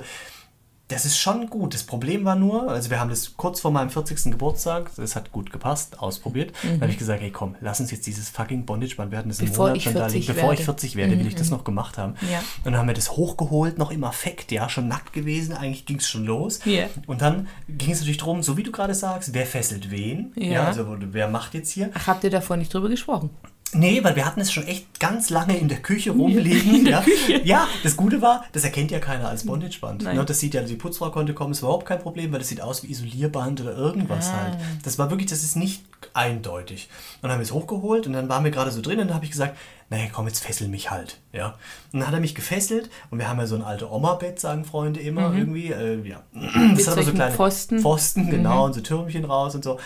das 0.90 1.04
ist 1.04 1.18
schon 1.18 1.48
gut. 1.48 1.74
Das 1.74 1.84
Problem 1.84 2.24
war 2.24 2.34
nur, 2.34 2.68
also 2.68 2.90
wir 2.90 3.00
haben 3.00 3.10
das 3.10 3.36
kurz 3.36 3.60
vor 3.60 3.70
meinem 3.70 3.90
40. 3.90 4.24
Geburtstag, 4.32 4.90
das 4.96 5.16
hat 5.16 5.32
gut 5.32 5.52
gepasst, 5.52 6.00
ausprobiert. 6.00 6.52
Dann 6.62 6.80
habe 6.80 6.90
ich 6.90 6.98
gesagt, 6.98 7.20
hey 7.22 7.30
komm, 7.30 7.56
lass 7.60 7.80
uns 7.80 7.90
jetzt 7.90 8.06
dieses 8.06 8.28
fucking 8.28 8.64
Bondage-Band 8.66 9.10
werden, 9.12 9.28
das 9.28 9.40
Mhm. 9.40 9.46
Bevor 9.46 9.66
Monat 9.66 9.76
ich 9.76 9.84
schon 9.84 9.94
da 9.94 10.00
40 10.00 10.14
liegt. 10.14 10.26
Bevor 10.26 10.52
ich 10.52 10.58
werde. 10.58 10.62
Mhm, 10.62 10.64
40 10.76 10.96
werde, 10.96 11.18
will 11.18 11.26
ich 11.26 11.34
das 11.34 11.50
noch 11.50 11.64
gemacht 11.64 11.98
haben. 11.98 12.14
Ja. 12.30 12.38
Und 12.38 12.72
dann 12.72 12.78
haben 12.78 12.88
wir 12.88 12.94
das 12.94 13.12
hochgeholt, 13.12 13.78
noch 13.78 13.90
im 13.90 14.04
Affekt, 14.04 14.52
ja, 14.52 14.68
schon 14.68 14.88
nackt 14.88 15.12
gewesen, 15.12 15.54
eigentlich 15.54 15.86
ging 15.86 15.98
es 15.98 16.08
schon 16.08 16.24
los. 16.24 16.60
Ja. 16.64 16.86
Und 17.06 17.22
dann 17.22 17.48
ging 17.68 17.92
es 17.92 18.00
natürlich 18.00 18.18
drum, 18.18 18.42
so 18.42 18.56
wie 18.56 18.62
du 18.62 18.72
gerade 18.72 18.94
sagst, 18.94 19.32
wer 19.34 19.46
fesselt 19.46 19.90
wen? 19.90 20.32
Ja. 20.36 20.66
also 20.66 20.86
wer 20.98 21.28
macht 21.28 21.54
jetzt 21.54 21.70
hier? 21.70 21.90
Ach, 21.94 22.06
habt 22.06 22.24
ihr 22.24 22.30
davor 22.30 22.56
nicht 22.56 22.72
drüber 22.72 22.88
gesprochen? 22.88 23.30
Nee, 23.72 24.02
weil 24.02 24.16
wir 24.16 24.26
hatten 24.26 24.40
es 24.40 24.52
schon 24.52 24.66
echt 24.66 24.98
ganz 24.98 25.30
lange 25.30 25.56
in 25.56 25.68
der 25.68 25.78
Küche 25.78 26.10
rumliegen. 26.10 26.86
ja. 26.86 27.04
ja, 27.44 27.68
das 27.84 27.96
Gute 27.96 28.20
war, 28.20 28.44
das 28.52 28.64
erkennt 28.64 28.90
ja 28.90 28.98
keiner 28.98 29.28
als 29.28 29.46
Bondageband. 29.46 30.02
Ne, 30.02 30.24
das 30.24 30.40
sieht 30.40 30.54
ja, 30.54 30.62
die 30.62 30.74
Putzfrau 30.74 31.10
konnte 31.10 31.34
kommen, 31.34 31.52
ist 31.52 31.60
überhaupt 31.60 31.86
kein 31.86 32.00
Problem, 32.00 32.32
weil 32.32 32.40
das 32.40 32.48
sieht 32.48 32.60
aus 32.60 32.82
wie 32.82 32.88
Isolierband 32.90 33.60
oder 33.60 33.76
irgendwas 33.76 34.30
Ah. 34.30 34.42
halt. 34.42 34.58
Das 34.84 34.98
war 34.98 35.10
wirklich, 35.10 35.30
das 35.30 35.44
ist 35.44 35.56
nicht 35.56 35.84
eindeutig. 36.14 36.88
Und 37.16 37.24
dann 37.24 37.32
haben 37.32 37.38
wir 37.38 37.44
es 37.44 37.52
hochgeholt 37.52 38.06
und 38.06 38.12
dann 38.14 38.28
waren 38.28 38.42
wir 38.44 38.50
gerade 38.50 38.70
so 38.72 38.80
drin 38.82 38.98
und 38.98 39.06
dann 39.08 39.14
habe 39.14 39.24
ich 39.24 39.30
gesagt, 39.30 39.56
naja, 39.88 40.06
komm, 40.12 40.26
jetzt 40.26 40.44
fessel 40.44 40.68
mich 40.68 40.90
halt. 40.90 41.18
Ja. 41.32 41.54
Und 41.92 42.00
dann 42.00 42.06
hat 42.08 42.14
er 42.14 42.20
mich 42.20 42.34
gefesselt 42.34 42.90
und 43.10 43.18
wir 43.18 43.28
haben 43.28 43.38
ja 43.38 43.46
so 43.46 43.56
ein 43.56 43.62
alte 43.62 43.90
Oma-Bett, 43.90 44.40
sagen 44.40 44.64
Freunde 44.64 45.00
immer 45.00 45.32
irgendwie. 45.34 45.70
Äh, 45.72 46.00
ja. 46.08 46.22
Das 46.76 46.86
hat 46.86 46.94
aber 46.94 47.02
so 47.04 47.12
kleine 47.12 47.34
Pfosten. 47.34 47.76
Mhm. 47.76 47.80
Pfosten, 47.82 48.30
genau, 48.30 48.64
und 48.66 48.72
so 48.74 48.80
Türmchen 48.80 49.24
raus 49.24 49.54
und 49.54 49.62
so. 49.64 49.78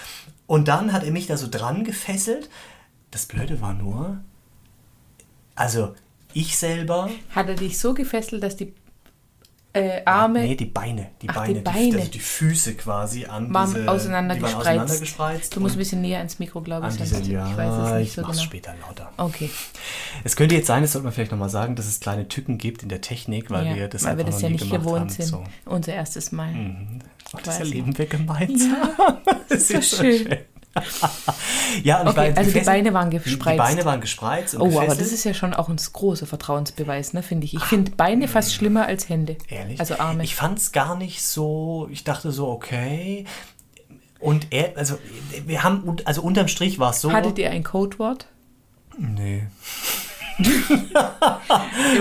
Und 0.46 0.68
dann 0.68 0.92
hat 0.92 1.04
er 1.04 1.10
mich 1.10 1.26
da 1.26 1.36
so 1.36 1.48
dran 1.50 1.84
gefesselt. 1.84 2.48
Das 3.14 3.26
Blöde 3.26 3.60
war 3.60 3.74
nur, 3.74 4.18
also 5.54 5.94
ich 6.32 6.56
selber, 6.58 7.08
Hat 7.30 7.48
er 7.48 7.54
dich 7.54 7.78
so 7.78 7.94
gefesselt, 7.94 8.42
dass 8.42 8.56
die 8.56 8.74
äh, 9.72 10.02
Arme 10.04 10.40
nee, 10.40 10.56
die 10.56 10.64
Beine, 10.64 11.10
die 11.22 11.28
Ach, 11.28 11.46
die 11.46 11.54
Beine, 11.54 11.60
Beine. 11.60 11.96
also 11.98 12.10
die 12.10 12.18
Füße 12.18 12.74
quasi 12.74 13.26
an 13.26 13.54
waren 13.54 13.68
diese, 13.68 13.82
die 13.82 13.88
auseinandergespreizt? 13.88 14.54
waren 14.66 14.78
auseinandergespreizt 14.80 15.54
Du 15.54 15.60
musst 15.60 15.74
ein 15.74 15.76
und 15.76 15.78
bisschen 15.78 16.00
näher 16.00 16.18
ans 16.18 16.40
Mikro, 16.40 16.60
glaube 16.60 16.88
ich. 16.88 16.96
diese, 16.96 17.22
ja, 17.22 17.48
ich 17.48 17.56
weiß 17.56 17.72
es 17.72 17.92
nicht 17.94 18.02
ich 18.08 18.12
so 18.14 18.22
mach's 18.22 18.32
genau. 18.38 18.42
später 18.46 18.74
lauter. 18.80 19.12
Okay. 19.16 19.48
Es 20.24 20.34
könnte 20.34 20.56
jetzt 20.56 20.66
sein, 20.66 20.82
das 20.82 20.92
sollte 20.92 21.04
man 21.04 21.12
vielleicht 21.12 21.30
nochmal 21.30 21.50
sagen, 21.50 21.76
dass 21.76 21.86
es 21.86 22.00
kleine 22.00 22.26
Tücken 22.26 22.58
gibt 22.58 22.82
in 22.82 22.88
der 22.88 23.00
Technik, 23.00 23.48
weil 23.50 23.64
ja, 23.66 23.74
wir 23.76 23.88
das 23.88 24.02
weil 24.02 24.16
wir 24.16 24.24
das 24.24 24.36
noch 24.36 24.42
ja 24.42 24.48
nie 24.48 24.54
nicht 24.56 24.72
gewohnt 24.72 25.00
haben. 25.02 25.08
sind. 25.08 25.26
So. 25.26 25.44
Unser 25.66 25.94
erstes 25.94 26.32
Mal. 26.32 26.52
Oh, 27.32 27.36
das 27.36 27.42
Quasi. 27.44 27.60
erleben 27.60 27.96
wir 27.96 28.06
gemeinsam. 28.06 28.88
Das 29.48 29.70
ist 29.70 29.90
so 29.90 29.96
schön. 30.02 30.36
Ja, 31.82 32.00
und 32.00 32.06
war 32.06 32.12
Okay, 32.12 32.26
jetzt 32.28 32.38
also 32.38 32.50
die. 32.52 32.60
Beine 32.64 32.92
waren 32.94 33.10
Die 33.10 33.18
gespreizt. 33.18 33.58
Beine 33.58 33.84
waren 33.84 34.00
gespreizt 34.00 34.54
und 34.54 34.60
Oh, 34.62 34.64
aber 34.66 34.80
gefesselt. 34.86 35.00
das 35.00 35.12
ist 35.12 35.24
ja 35.24 35.34
schon 35.34 35.54
auch 35.54 35.68
ein 35.68 35.76
großer 35.76 36.26
Vertrauensbeweis, 36.26 37.12
ne, 37.12 37.22
finde 37.22 37.44
ich. 37.46 37.54
Ich 37.54 37.64
finde 37.64 37.92
Beine 37.92 38.28
fast 38.28 38.54
schlimmer 38.54 38.86
als 38.86 39.08
Hände. 39.08 39.36
Ehrlich? 39.48 39.78
Also 39.80 39.98
Arme. 39.98 40.24
Ich 40.24 40.34
fand 40.34 40.58
es 40.58 40.72
gar 40.72 40.96
nicht 40.96 41.22
so, 41.22 41.88
ich 41.90 42.04
dachte 42.04 42.32
so, 42.32 42.48
okay. 42.48 43.24
Und 44.20 44.48
er, 44.50 44.72
also 44.76 44.98
wir 45.46 45.62
haben, 45.62 45.96
also 46.04 46.22
unterm 46.22 46.48
Strich 46.48 46.78
war 46.78 46.90
es 46.90 47.00
so. 47.00 47.12
Hattet 47.12 47.38
ihr 47.38 47.50
ein 47.50 47.62
Codewort? 47.62 48.26
Nee. 48.96 49.44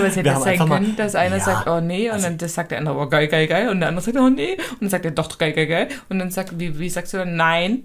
Was 0.00 0.16
hätte 0.16 0.24
Wir 0.24 0.32
es 0.32 0.34
haben 0.34 0.42
sein 0.42 0.52
einfach 0.54 0.66
mal- 0.66 0.78
können, 0.80 0.96
dass 0.96 1.14
einer 1.14 1.36
Ja, 1.36 1.44
sagt, 1.44 1.68
oh 1.68 1.80
nee, 1.80 2.08
und 2.08 2.14
also- 2.14 2.26
dann 2.26 2.38
das 2.38 2.54
sagt 2.54 2.70
der 2.72 2.78
andere, 2.78 2.96
oh 2.98 3.06
geil, 3.06 3.28
geil, 3.28 3.46
geil, 3.46 3.68
und 3.68 3.80
der 3.80 3.88
andere 3.90 4.04
sagt, 4.04 4.16
oh 4.16 4.28
nee, 4.28 4.52
und 4.72 4.82
dann 4.82 4.90
sagt 4.90 5.04
er 5.04 5.10
doch 5.12 5.38
geil, 5.38 5.52
geil, 5.52 5.66
geil, 5.66 5.88
und 6.08 6.18
dann 6.18 6.30
sagt, 6.30 6.58
wie, 6.58 6.78
wie 6.78 6.88
sagst 6.88 7.12
du 7.12 7.18
dann, 7.18 7.36
nein? 7.36 7.84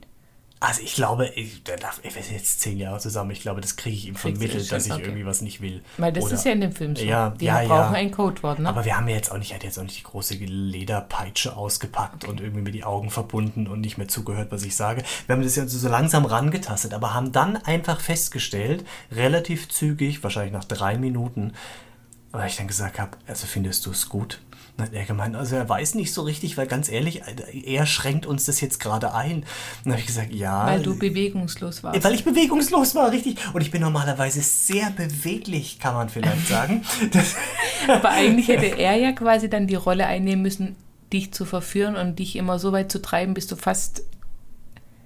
Also 0.62 0.82
ich 0.82 0.94
glaube, 0.94 1.28
ich, 1.36 1.64
der 1.64 1.78
darf, 1.78 2.02
wir 2.04 2.12
sind 2.12 2.34
jetzt 2.34 2.60
zehn 2.60 2.78
Jahre 2.78 3.00
zusammen, 3.00 3.32
ich 3.32 3.40
glaube, 3.40 3.62
das 3.62 3.78
kriege 3.78 3.96
ich 3.96 4.08
ihm 4.08 4.16
vermittelt, 4.16 4.66
schon, 4.66 4.76
dass 4.76 4.88
ich 4.88 4.92
okay. 4.92 5.04
irgendwie 5.04 5.26
was 5.26 5.42
nicht 5.42 5.62
will. 5.62 5.82
Weil 5.98 6.12
das 6.12 6.26
Oder- 6.26 6.34
ist 6.34 6.44
ja 6.44 6.52
in 6.52 6.60
dem 6.60 6.74
Film 6.74 6.98
so. 6.98 7.06
Ja, 7.06 7.30
Die 7.30 7.46
ja, 7.46 7.60
brauchen 7.60 7.70
ja. 7.70 7.92
ein 7.92 8.12
Codewort, 8.12 8.60
ne? 8.60 8.68
Aber 8.68 8.84
wir 8.84 8.98
haben 8.98 9.08
ja 9.08 9.16
jetzt 9.16 9.32
auch 9.32 9.38
nicht, 9.38 9.52
er 9.52 9.56
hat 9.56 9.64
jetzt 9.64 9.80
auch 9.80 9.84
nicht 9.84 9.98
die 9.98 10.04
große 10.04 10.34
Lederpeitsche 10.34 11.56
ausgepackt 11.56 12.26
und 12.26 12.42
irgendwie 12.42 12.62
mir 12.62 12.72
die 12.72 12.84
Augen 12.84 13.10
verbunden 13.10 13.68
und 13.68 13.80
nicht 13.80 13.98
mehr 13.98 14.10
zugehört, 14.10 14.52
was 14.52 14.64
ich 14.64 14.76
sage. 14.76 15.04
Wir 15.28 15.36
haben 15.36 15.44
das 15.44 15.56
ja 15.56 15.66
so 15.66 15.88
langsam 15.88 16.26
rangetastet, 16.26 16.94
aber 16.94 17.14
haben 17.14 17.32
dann 17.32 17.56
einfach 17.56 18.02
festgestellt, 18.02 18.86
relativ 19.14 19.70
zügig, 19.70 20.22
wahrscheinlich 20.24 20.52
nach 20.52 20.66
drei 20.66 20.98
Minuten, 20.98 21.54
weil 22.32 22.50
ich 22.50 22.58
dann 22.58 22.68
gesagt 22.68 23.00
habe, 23.00 23.12
also 23.28 23.48
findest 23.48 23.86
du 23.86 23.92
es 23.92 24.10
gut? 24.10 24.42
Dann 24.80 24.88
hat 24.88 24.94
er 24.94 25.04
gemeint, 25.04 25.36
also 25.36 25.58
er 25.58 25.68
weiß 25.68 25.96
nicht 25.96 26.14
so 26.14 26.22
richtig, 26.22 26.58
weil 26.58 26.66
ganz 26.66 26.88
ehrlich, 26.88 27.22
er 27.66 27.86
schränkt 27.86 28.26
uns 28.26 28.46
das 28.46 28.62
jetzt 28.62 28.80
gerade 28.80 29.14
ein. 29.14 29.44
Dann 29.84 29.92
habe 29.92 30.00
ich 30.00 30.08
gesagt, 30.08 30.34
ja. 30.34 30.68
Weil 30.68 30.82
du 30.82 30.98
bewegungslos 30.98 31.84
warst. 31.84 32.02
Weil 32.02 32.14
ich 32.14 32.24
bewegungslos 32.24 32.96
war, 32.96 33.12
richtig. 33.12 33.38
Und 33.52 33.60
ich 33.60 33.72
bin 33.72 33.82
normalerweise 33.82 34.42
sehr 34.42 34.90
beweglich, 34.92 35.80
kann 35.80 35.96
man 35.96 36.08
vielleicht 36.08 36.48
sagen. 36.48 36.86
Aber 37.90 38.12
eigentlich 38.12 38.48
hätte 38.48 38.68
er 38.68 38.96
ja 38.96 39.12
quasi 39.12 39.50
dann 39.50 39.68
die 39.68 39.76
Rolle 39.76 40.06
einnehmen 40.06 40.44
müssen, 40.44 40.78
dich 41.12 41.34
zu 41.34 41.44
verführen 41.44 41.98
und 41.98 42.20
dich 42.20 42.38
immer 42.38 42.58
so 42.58 42.72
weit 42.72 42.90
zu 42.90 43.02
treiben, 43.02 43.34
bis 43.34 43.48
du 43.48 43.58
fast 43.58 44.04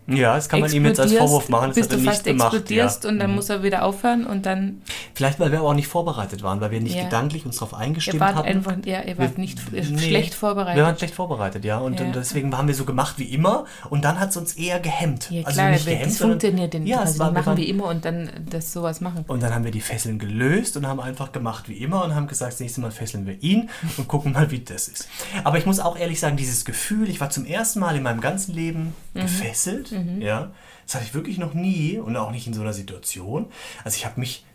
ja, 0.08 0.36
das 0.36 0.50
kann 0.50 0.60
man 0.60 0.72
ihm 0.72 0.86
jetzt 0.86 1.00
als 1.00 1.14
Vorwurf 1.14 1.50
machen. 1.50 1.70
Das 1.70 1.76
bis 1.76 1.86
hat 1.86 1.92
er 1.92 1.98
du 1.98 2.02
nicht 2.04 2.10
fast 2.12 2.24
gemacht. 2.24 2.54
explodierst 2.54 3.04
ja. 3.04 3.10
Mhm. 3.10 3.14
und 3.16 3.20
dann 3.20 3.36
muss 3.36 3.50
er 3.50 3.64
wieder 3.64 3.84
aufhören 3.84 4.26
und 4.26 4.46
dann 4.46 4.82
Vielleicht, 5.14 5.40
weil 5.40 5.52
wir 5.52 5.60
aber 5.60 5.70
auch 5.70 5.74
nicht 5.74 5.88
vorbereitet 5.88 6.44
waren, 6.44 6.60
weil 6.62 6.72
wir 6.72 6.82
nicht 6.82 6.96
Ja. 6.96 7.04
gedanklich 7.06 7.46
uns 7.46 7.56
darauf 7.58 7.74
eingestimmt 7.74 8.22
hatten. 8.22 8.40
einfach, 8.40 8.76
ja, 8.86 9.02
ihr 9.02 9.18
wart 9.18 9.38
Wir- 9.38 9.40
nicht 9.42 9.60
Nee, 9.72 9.84
schlecht 9.98 10.34
vorbereitet. 10.34 10.78
Wir 10.78 10.84
waren 10.84 10.98
schlecht 10.98 11.16
vorbereitet, 11.16 11.64
ja. 11.66 11.78
Und, 11.78 12.00
Ja. 12.00 12.06
und 12.06 12.16
deswegen 12.16 12.56
haben 12.58 12.68
wir 12.68 12.76
so 12.76 12.86
gemacht 12.86 13.16
wie 13.18 13.26
immer. 13.34 13.66
Und 13.90 14.04
dann 14.06 14.20
hat 14.20 14.30
es 14.32 14.38
uns 14.38 14.54
eher 14.54 14.80
gehemmt. 14.80 15.30
ja 15.32 15.44
also 15.46 15.56
klar, 15.60 15.72
nicht 15.72 15.86
weil 15.86 15.94
gehemmt, 15.96 16.12
das 16.12 16.18
funktioniert 16.20 16.74
denn 16.74 16.86
ja, 16.88 17.00
also 17.00 17.14
es 17.14 17.20
war, 17.20 17.34
wir 17.34 17.42
machen 17.42 17.58
wie 17.58 17.70
immer 17.70 17.86
und 17.86 18.06
dann 18.06 18.30
das 18.50 18.74
sowas 18.74 19.02
machen. 19.02 19.26
Und 19.28 19.42
dann 19.44 19.54
haben 19.54 19.64
wir 19.64 19.72
die 19.72 19.82
Fesseln 19.82 20.20
gelöst 20.20 20.76
und 20.78 20.88
haben 20.88 21.00
einfach 21.00 21.32
gemacht 21.32 21.70
wie 21.70 21.78
immer 21.78 22.04
und 22.04 22.14
haben 22.16 22.28
gesagt, 22.28 22.54
das 22.54 22.60
nächste 22.60 22.82
Mal 22.82 22.92
fesseln 22.92 23.26
wir 23.26 23.42
ihn 23.44 23.70
und 23.98 24.08
gucken 24.08 24.34
mal, 24.34 24.52
wie 24.52 24.60
das 24.60 24.88
ist. 24.88 25.08
Aber 25.44 25.58
ich 25.58 25.66
muss 25.66 25.80
auch 25.80 25.98
ehrlich 25.98 26.20
sagen, 26.20 26.38
dieses 26.38 26.66
Gefühl, 26.66 27.10
ich 27.10 27.20
war 27.22 27.30
zum 27.30 27.46
ersten 27.46 27.80
Mal 27.80 27.96
in 27.96 28.04
meinem 28.04 28.22
ganzen 28.22 28.54
Leben 28.54 28.94
Mhm. 29.14 29.22
gefesselt, 29.22 29.93
ja, 30.20 30.52
das 30.86 30.96
hatte 30.96 31.06
ich 31.06 31.14
wirklich 31.14 31.38
noch 31.38 31.54
nie 31.54 31.98
und 31.98 32.16
auch 32.18 32.32
nicht 32.32 32.48
in 32.48 32.54
so 32.54 32.62
einer 32.62 32.74
Situation. 32.74 33.48
Also 33.84 33.98
ich 33.98 34.06
habe 34.06 34.20
mich, 34.20 34.46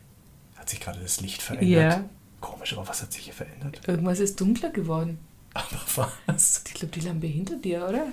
hat 0.57 0.69
sich 0.69 0.81
gerade 0.81 1.01
das 1.01 1.21
Licht 1.21 1.43
verändert. 1.43 1.69
Ja. 1.69 2.05
Komisch, 2.41 2.73
aber 2.75 2.87
was 2.87 3.03
hat 3.03 3.13
sich 3.13 3.25
hier 3.25 3.35
verändert? 3.35 3.81
Irgendwas 3.87 4.21
ist 4.21 4.41
dunkler 4.41 4.71
geworden. 4.71 5.19
Aber 5.55 6.07
was? 6.27 6.63
Ich 6.69 6.75
glaube, 6.75 6.93
die 6.93 7.01
Lampe 7.01 7.27
hinter 7.27 7.57
dir, 7.57 7.87
oder? 7.89 8.07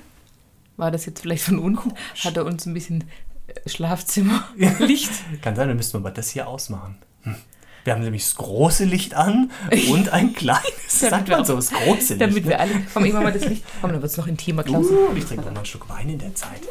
War 0.77 0.91
das 0.91 1.05
jetzt 1.05 1.21
vielleicht 1.21 1.43
von 1.43 1.59
unten? 1.59 1.93
Hat 2.23 2.37
er 2.37 2.45
uns 2.45 2.65
ein 2.65 2.73
bisschen 2.73 3.05
äh, 3.47 3.69
Schlafzimmerlicht? 3.69 5.11
Kann 5.41 5.55
sein, 5.55 5.67
dann 5.67 5.77
müssten 5.77 5.93
wir 5.93 6.01
mal 6.01 6.11
das 6.11 6.31
hier 6.31 6.47
ausmachen. 6.47 6.97
Hm. 7.23 7.35
Wir 7.83 7.93
haben 7.93 8.01
nämlich 8.01 8.23
das 8.23 8.35
große 8.35 8.85
Licht 8.85 9.13
an 9.13 9.51
und 9.91 10.09
ein 10.09 10.33
kleines. 10.35 10.63
Sagt 10.87 11.29
man 11.29 11.45
so, 11.45 11.55
das 11.55 11.69
große 11.69 12.15
Licht. 12.15 12.21
Damit 12.21 12.45
ne? 12.45 12.49
wir 12.49 12.59
alle. 12.59 12.71
Komm, 12.91 13.07
mach 13.11 13.21
mal 13.21 13.31
das 13.31 13.45
Licht. 13.45 13.63
Komm, 13.79 13.91
dann 13.91 14.01
wird 14.01 14.11
es 14.11 14.17
noch 14.17 14.27
intimer, 14.27 14.63
Klaus. 14.63 14.87
Uh, 14.87 15.15
ich 15.15 15.25
trinke 15.25 15.45
noch 15.45 15.51
mal 15.51 15.57
einen 15.57 15.65
Schluck 15.65 15.87
Wein 15.87 16.09
in 16.09 16.17
der 16.17 16.33
Zeit. 16.33 16.61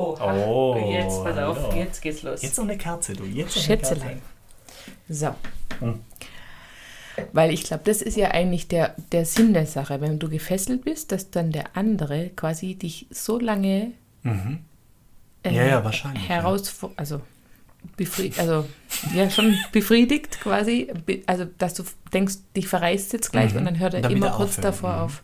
Oh, 0.00 0.16
Oh, 0.20 0.90
jetzt, 0.92 1.22
pass 1.24 1.36
auf, 1.38 1.74
jetzt 1.74 2.00
geht's 2.02 2.22
los. 2.22 2.42
Jetzt 2.42 2.56
noch 2.58 2.64
eine 2.64 2.78
Kerze, 2.78 3.12
du. 3.14 3.24
Jetzt 3.24 3.56
noch 3.56 3.56
eine 3.56 3.64
Schätzelein. 3.64 4.22
So. 5.08 5.34
Hm. 5.80 6.00
Weil 7.32 7.52
ich 7.52 7.64
glaube, 7.64 7.82
das 7.84 8.00
ist 8.00 8.16
ja 8.16 8.30
eigentlich 8.30 8.68
der, 8.68 8.94
der 9.12 9.26
Sinn 9.26 9.52
der 9.52 9.66
Sache, 9.66 10.00
wenn 10.00 10.18
du 10.18 10.28
gefesselt 10.30 10.84
bist, 10.84 11.12
dass 11.12 11.30
dann 11.30 11.52
der 11.52 11.76
andere 11.76 12.30
quasi 12.30 12.74
dich 12.76 13.06
so 13.10 13.38
lange 13.38 13.92
Mhm. 14.22 14.60
äh, 15.42 15.54
Ja, 15.54 15.64
ja, 15.66 15.84
wahrscheinlich, 15.84 16.28
heraus, 16.28 16.74
also, 16.96 17.20
befri 17.96 18.32
also 18.36 18.66
ja 19.14 19.30
schon 19.30 19.54
befriedigt 19.72 20.40
quasi, 20.40 20.92
also 21.26 21.46
dass 21.58 21.72
du 21.74 21.84
denkst, 22.12 22.34
dich 22.54 22.68
verreißt 22.68 23.12
jetzt 23.14 23.32
gleich 23.32 23.52
Mhm. 23.52 23.58
und 23.60 23.64
dann 23.66 23.78
hört 23.78 23.94
er 23.94 24.02
dann 24.02 24.12
immer 24.12 24.30
kurz 24.30 24.50
aufhören. 24.58 24.62
davor 24.62 24.92
Mhm. 24.96 24.98
auf. 25.00 25.22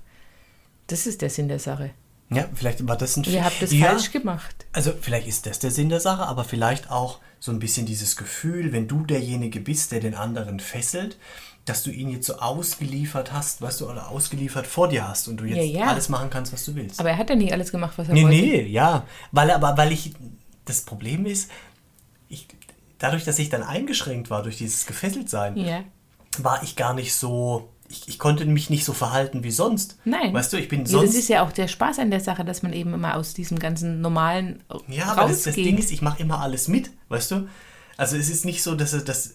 Das 0.87 1.07
ist 1.07 1.21
der 1.23 1.31
Sinn 1.31 1.49
der 1.49 1.59
Sache. 1.59 1.91
Ja, 2.31 2.49
vielleicht 2.55 2.87
war 2.89 2.97
das 2.97 3.17
ein 3.17 3.25
Ihr 3.25 3.45
habt 3.45 3.63
das 3.63 3.73
ja, 3.73 3.87
falsch 3.87 4.11
gemacht. 4.11 4.67
Also 4.73 4.93
vielleicht 5.01 5.29
ist 5.29 5.47
das 5.47 5.59
der 5.61 5.71
Sinn 5.71 5.89
der 5.89 6.01
Sache, 6.01 6.27
aber 6.27 6.45
vielleicht 6.45 6.91
auch 6.91 7.21
so 7.39 7.53
ein 7.53 7.59
bisschen 7.61 7.87
dieses 7.87 8.17
Gefühl, 8.17 8.73
wenn 8.73 8.89
du 8.89 9.05
derjenige 9.05 9.61
bist, 9.61 9.93
der 9.93 10.01
den 10.01 10.15
anderen 10.15 10.59
fesselt, 10.59 11.19
dass 11.67 11.83
du 11.83 11.91
ihn 11.91 12.09
jetzt 12.09 12.27
so 12.27 12.37
ausgeliefert 12.39 13.33
hast, 13.33 13.61
weißt 13.63 13.81
du, 13.81 13.91
oder 13.91 14.09
ausgeliefert 14.09 14.67
vor 14.67 14.89
dir 14.89 15.07
hast 15.07 15.29
und 15.29 15.37
du 15.39 15.45
jetzt 15.45 15.57
Ja, 15.59 15.63
ja. 15.81 15.87
alles 15.87 16.09
machen 16.09 16.31
kannst, 16.31 16.53
was 16.53 16.65
du 16.65 16.75
willst. 16.75 16.99
Aber 16.99 17.11
er 17.11 17.19
hat 17.19 17.29
ja 17.31 17.37
nicht 17.37 17.53
alles 17.53 17.71
gemacht, 17.71 17.95
was 17.97 18.09
er 18.09 18.15
nee, 18.15 18.23
wollte. 18.25 18.37
nee, 18.37 18.63
ja, 18.63 19.05
weil 19.33 19.51
aber 19.51 19.77
weil 19.77 19.93
ich 19.93 20.13
das 20.65 20.83
Problem 20.83 21.27
ist, 21.27 21.51
ich 22.29 22.49
dadurch, 22.99 23.25
dass 23.25 23.39
ich 23.39 23.51
dann 23.51 23.63
eingeschränkt 23.63 24.31
war 24.31 24.43
durch 24.43 24.59
dieses 24.59 24.87
Gefesseltsein, 24.87 25.57
Ja. 25.57 25.85
war 26.39 26.63
ich 26.63 26.75
gar 26.77 26.95
nicht 26.95 27.15
so 27.15 27.69
ich, 27.89 28.09
ich 28.09 28.19
konnte 28.19 28.45
mich 28.47 28.71
nicht 28.71 28.85
so 28.85 28.93
verhalten 28.93 29.43
wie 29.45 29.51
sonst. 29.51 29.97
Nein. 30.05 30.33
Weißt 30.35 30.53
du, 30.53 30.57
ich 30.59 30.69
bin 30.69 30.81
Ja, 30.81 30.87
sonst 30.87 31.09
das 31.11 31.15
ist 31.17 31.29
ja 31.29 31.43
auch 31.45 31.53
der 31.53 31.69
Spaß 31.69 31.99
an 32.01 32.11
der 32.11 32.21
Sache, 32.21 32.45
dass 32.45 32.63
man 32.63 32.73
eben 32.73 32.93
immer 32.95 33.17
aus 33.17 33.35
diesem 33.35 33.59
ganzen 33.59 34.01
normalen 34.01 34.63
Ja, 34.89 35.07
aber 35.13 35.29
das, 35.29 35.43
das. 35.43 35.55
Ding 35.55 35.79
ist, 35.79 35.91
ich 35.93 36.03
mache 36.03 36.21
immer 36.23 36.41
alles 36.41 36.69
mit, 36.69 36.91
weißt 37.09 37.31
du? 37.33 37.49
Also 37.97 38.17
es 38.17 38.29
ist 38.29 38.45
nicht 38.45 38.63
so, 38.63 38.75
dass, 38.75 38.91
dass 39.05 39.35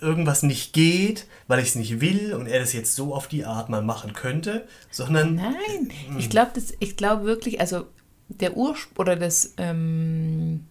irgendwas 0.00 0.42
nicht 0.42 0.72
geht, 0.72 1.26
weil 1.46 1.60
ich 1.60 1.68
es 1.68 1.74
nicht 1.76 2.00
will 2.00 2.34
und 2.34 2.46
er 2.48 2.58
das 2.58 2.72
jetzt 2.72 2.94
so 2.96 3.14
auf 3.14 3.28
die 3.28 3.44
Art 3.44 3.68
mal 3.68 3.82
machen 3.82 4.14
könnte, 4.14 4.66
sondern 4.90 5.36
Nein, 5.36 5.90
Hm. 6.08 6.18
ich 6.18 6.28
glaube 6.30 6.52
ich 6.80 6.96
glaube 6.96 7.24
wirklich, 7.24 7.60
also 7.60 7.86
der 8.28 8.56
Ursprung 8.56 8.96
oder 8.98 9.14
das, 9.16 9.54
ähm, 9.58 10.64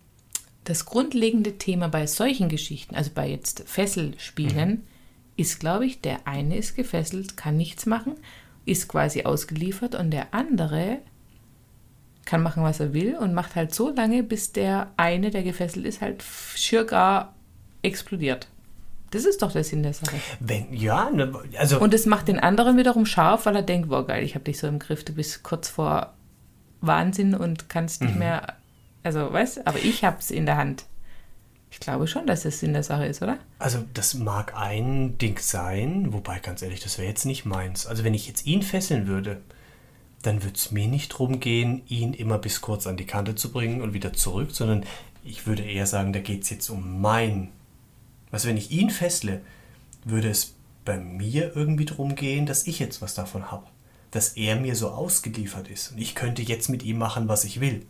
das 0.66 0.86
grundlegende 0.86 1.58
Thema 1.58 1.88
bei 1.88 2.08
solchen 2.08 2.50
Geschichten, 2.50 2.96
also 2.96 3.12
bei 3.14 3.30
jetzt 3.30 3.64
Fesselspielen, 3.68 4.70
Mhm. 4.70 4.84
Ist, 5.40 5.60
glaube 5.60 5.86
ich, 5.86 6.02
der 6.02 6.28
eine 6.28 6.58
ist 6.58 6.76
gefesselt, 6.76 7.38
kann 7.38 7.58
nichts 7.58 7.86
machen, 7.86 8.16
ist 8.66 8.88
quasi 8.88 9.24
ausgeliefert 9.24 9.96
und 9.96 10.12
der 10.12 10.34
andere 10.34 11.00
kann 12.26 12.44
machen, 12.44 12.64
was 12.64 12.80
er 12.80 12.94
will 12.94 13.16
und 13.16 13.34
macht 13.34 13.56
halt 13.56 13.74
so 13.74 13.90
lange, 13.90 14.22
bis 14.22 14.52
der 14.52 14.92
eine, 14.98 15.32
der 15.32 15.44
gefesselt 15.44 15.86
ist, 15.86 16.02
halt 16.02 16.24
schier 16.56 16.84
gar 16.86 17.34
explodiert. 17.82 18.48
Das 19.12 19.26
ist 19.26 19.42
doch 19.42 19.52
der 19.52 19.64
Sinn 19.64 19.82
der 19.82 19.94
Sache. 19.94 20.18
wenn, 20.40 20.72
ja, 20.72 21.10
ne, 21.10 21.34
also 21.58 21.80
Und 21.80 21.94
es 21.96 22.06
macht 22.06 22.28
den 22.28 22.38
anderen 22.40 22.78
wiederum 22.78 23.08
scharf, 23.08 23.48
weil 23.48 23.56
er 23.56 23.64
denkt, 23.64 23.90
boah 23.90 24.06
geil, 24.06 24.24
ich 24.24 24.36
habe 24.36 24.46
dich 24.46 24.60
so 24.60 24.68
im 24.68 24.78
Griff, 24.78 25.04
du 25.04 25.14
bist 25.14 25.42
kurz 25.42 25.68
vor 25.70 26.14
Wahnsinn 26.82 27.34
und 27.34 27.70
kannst 27.70 28.02
Mhm. 28.02 28.08
nicht 28.08 28.20
mehr, 28.20 28.54
also 29.02 29.34
weißt, 29.34 29.66
aber 29.66 29.80
ich 29.80 30.04
habe 30.04 30.18
es 30.20 30.30
in 30.30 30.46
der 30.46 30.58
Hand. 30.58 30.86
Ich 31.72 31.80
glaube 31.80 32.08
schon, 32.08 32.26
dass 32.26 32.44
das 32.44 32.60
Sinn 32.60 32.74
der 32.74 32.84
Sache 32.84 33.06
ist, 33.06 33.22
oder? 33.22 33.38
Also 33.60 33.84
das 33.94 34.16
mag 34.16 34.56
ein 34.56 35.18
Ding 35.18 35.40
sein, 35.40 36.12
wobei 36.14 36.40
ganz 36.40 36.62
ehrlich, 36.62 36.80
das 36.80 36.98
wäre 36.98 37.08
jetzt 37.08 37.26
nicht 37.26 37.46
meins. 37.46 37.86
Also 37.86 38.04
wenn 38.04 38.14
ich 38.14 38.28
jetzt 38.28 38.46
ihn 38.46 38.64
fesseln 38.64 39.08
würde, 39.08 39.42
dann 40.22 40.44
würde 40.44 40.56
es 40.56 40.72
mir 40.72 40.88
nicht 40.88 41.14
darum 41.14 41.40
gehen, 41.40 41.84
ihn 41.88 42.14
immer 42.14 42.38
bis 42.38 42.62
kurz 42.62 42.88
an 42.88 42.98
die 42.98 43.06
Kante 43.06 43.36
zu 43.36 43.52
bringen 43.52 43.82
und 43.82 43.94
wieder 43.94 44.14
zurück, 44.14 44.50
sondern 44.52 44.84
ich 45.24 45.46
würde 45.48 45.64
eher 45.64 45.86
sagen, 45.86 46.12
da 46.12 46.20
geht 46.20 46.44
es 46.44 46.50
jetzt 46.50 46.70
um 46.70 47.02
mein. 47.02 47.50
Was, 48.32 48.46
wenn 48.46 48.58
ich 48.58 48.72
ihn 48.72 48.90
fessle, 48.90 49.42
würde 50.04 50.30
es 50.30 50.54
bei 50.86 50.98
mir 50.98 51.56
irgendwie 51.56 51.86
darum 51.86 52.16
gehen, 52.16 52.46
dass 52.46 52.68
ich 52.68 52.80
jetzt 52.80 53.02
was 53.02 53.14
davon 53.14 53.52
habe. 53.52 53.68
Dass 54.12 54.30
er 54.30 54.56
mir 54.56 54.76
so 54.76 54.90
ausgeliefert 54.90 55.68
ist. 55.68 55.92
Und 55.92 56.00
ich 56.00 56.16
könnte 56.16 56.42
jetzt 56.42 56.70
mit 56.70 56.84
ihm 56.84 56.98
machen, 56.98 57.28
was 57.28 57.44
ich 57.44 57.60
will. 57.60 57.86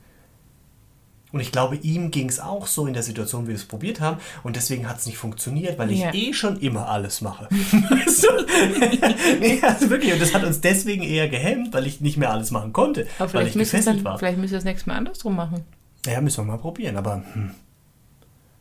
Und 1.32 1.42
ich 1.42 1.52
glaube, 1.52 1.76
ihm 1.76 2.10
ging 2.10 2.28
es 2.28 2.40
auch 2.40 2.66
so 2.66 2.88
in 2.88 2.94
der 2.94 3.04
Situation, 3.04 3.44
wie 3.44 3.50
wir 3.50 3.56
es 3.56 3.66
probiert 3.66 4.02
haben. 4.02 4.18
Und 4.44 4.56
deswegen 4.56 4.90
hat 4.90 4.98
es 4.98 5.06
nicht 5.06 5.18
funktioniert, 5.18 5.78
weil 5.78 5.92
ich 5.92 6.00
Ja. 6.00 6.14
eh 6.14 6.34
schon 6.34 6.60
immer 6.60 6.90
alles 6.90 7.22
mache. 7.22 7.48
Weißt 7.52 8.24
du? 8.24 8.28
nee, 9.40 9.60
also 9.62 9.90
wirklich. 9.92 10.12
Und 10.14 10.22
das 10.22 10.34
hat 10.34 10.44
uns 10.44 10.60
deswegen 10.62 11.04
eher 11.04 11.30
gehemmt, 11.30 11.72
weil 11.74 11.86
ich 11.86 12.02
nicht 12.02 12.18
mehr 12.18 12.32
alles 12.32 12.50
machen 12.50 12.74
konnte. 12.74 13.02
Aber 13.20 13.22
weil 13.22 13.30
vielleicht 13.30 13.50
ich 13.50 13.56
müssen, 13.58 13.74
wir 13.74 13.80
gefesselt 13.80 13.98
dann, 13.98 14.06
war. 14.06 14.18
vielleicht 14.18 14.38
müssen 14.40 14.52
wir 14.54 14.58
das 14.58 14.66
nächste 14.66 14.90
Mal 14.90 14.96
andersrum 14.98 15.36
machen. 15.36 15.64
Ja, 16.08 16.20
müssen 16.22 16.46
wir 16.46 16.52
mal 16.52 16.58
probieren. 16.58 16.98
Aber 16.98 17.24
hm. 17.34 17.52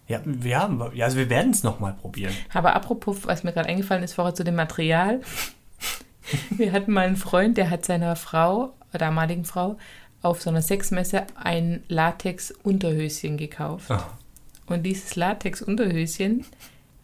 ja, 0.07 0.21
wir 0.25 0.59
haben, 0.59 0.83
ja, 0.95 1.07
also 1.07 1.17
wir 1.17 1.31
werden 1.31 1.53
es 1.53 1.63
nochmal 1.63 1.95
probieren. 1.95 2.35
Aber 2.53 2.75
apropos, 2.77 3.19
was 3.25 3.45
mir 3.45 3.53
gerade 3.53 3.69
eingefallen 3.71 4.03
ist, 4.03 4.13
vorher 4.15 4.35
zu 4.35 4.45
dem 4.45 4.57
Material. 4.57 5.21
Wir 6.51 6.73
hatten 6.73 6.93
mal 6.93 7.07
einen 7.07 7.17
Freund, 7.17 7.57
der 7.57 7.71
hat 7.71 7.87
seiner 7.87 8.15
Frau, 8.15 8.75
damaligen 8.93 9.47
Frau, 9.47 9.79
auf 10.23 10.43
so 10.43 10.51
einer 10.51 10.63
Sexmesse 10.63 11.25
ein 11.37 11.83
Latex-Unterhöschen 11.89 13.37
gekauft. 13.37 13.91
Ah. 13.91 14.07
Und 14.67 14.83
dieses 14.85 15.17
Latex-Unterhöschen 15.17 16.45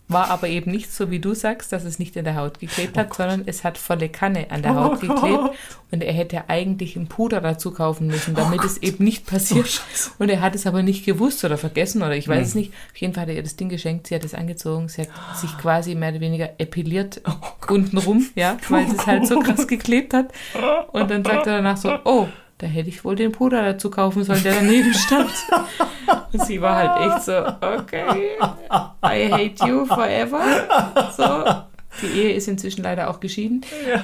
war 0.06 0.28
aber 0.30 0.48
eben 0.48 0.70
nicht 0.70 0.92
so, 0.92 1.10
wie 1.10 1.18
du 1.18 1.32
sagst, 1.32 1.72
dass 1.72 1.84
es 1.84 1.98
nicht 1.98 2.14
in 2.16 2.24
der 2.24 2.36
Haut 2.36 2.60
geklebt 2.60 2.98
hat, 2.98 3.14
sondern 3.14 3.44
es 3.46 3.64
hat 3.64 3.78
volle 3.78 4.10
Kanne 4.10 4.50
an 4.50 4.60
der 4.62 4.74
Haut 4.74 4.98
Oh 5.02 5.06
geklebt. 5.06 5.38
Gott. 5.38 5.54
Und 5.92 6.02
er 6.02 6.12
hätte 6.12 6.50
eigentlich 6.50 6.94
einen 6.96 7.06
Puder 7.06 7.40
dazu 7.40 7.70
kaufen 7.70 8.08
müssen, 8.08 8.34
damit 8.34 8.62
es 8.64 8.76
eben 8.78 9.02
nicht 9.02 9.24
passiert. 9.26 9.64
Oh, 9.64 9.68
Scheiße. 9.68 10.10
und 10.18 10.28
er 10.28 10.42
hat 10.42 10.54
es 10.54 10.66
aber 10.66 10.82
nicht 10.82 11.06
gewusst 11.06 11.42
oder 11.42 11.56
vergessen 11.56 12.02
oder 12.02 12.14
ich 12.16 12.28
weiß 12.28 12.36
Hm. 12.38 12.44
es 12.44 12.54
nicht. 12.54 12.72
Auf 12.92 12.96
jeden 12.98 13.14
Fall 13.14 13.22
hat 13.22 13.28
er 13.30 13.36
ihr 13.36 13.42
das 13.42 13.56
Ding 13.56 13.70
geschenkt, 13.70 14.08
sie 14.08 14.14
hat 14.14 14.24
es 14.24 14.34
angezogen, 14.34 14.88
sie 14.90 15.02
hat 15.02 15.08
sich 15.40 15.56
quasi 15.56 15.94
mehr 15.94 16.10
oder 16.10 16.20
weniger 16.20 16.50
epiliert 16.58 17.22
Oh 17.26 17.72
untenrum, 17.72 18.26
ja, 18.34 18.58
weil 18.68 18.84
es 18.86 19.06
halt 19.06 19.26
so 19.26 19.38
krass 19.40 19.66
geklebt 19.68 20.12
hat. 20.12 20.32
Und 20.92 21.10
dann 21.10 21.24
sagt 21.24 21.46
er 21.46 21.56
danach 21.56 21.78
so, 21.78 21.96
oh, 22.04 22.28
da 22.64 22.70
hätte 22.70 22.88
ich 22.88 23.04
wohl 23.04 23.14
den 23.14 23.30
Puder 23.30 23.62
dazu 23.62 23.90
kaufen 23.90 24.24
sollen, 24.24 24.42
der 24.42 24.54
daneben 24.54 24.94
stand. 24.94 25.30
Und 26.32 26.46
sie 26.46 26.62
war 26.62 26.76
halt 26.76 27.12
echt 27.12 27.24
so, 27.26 27.36
okay, 27.60 28.38
I 29.04 29.30
hate 29.30 29.68
you 29.68 29.84
forever. 29.84 30.40
So. 31.14 31.44
Die 32.00 32.20
Ehe 32.20 32.32
ist 32.32 32.48
inzwischen 32.48 32.82
leider 32.82 33.10
auch 33.10 33.20
geschieden. 33.20 33.60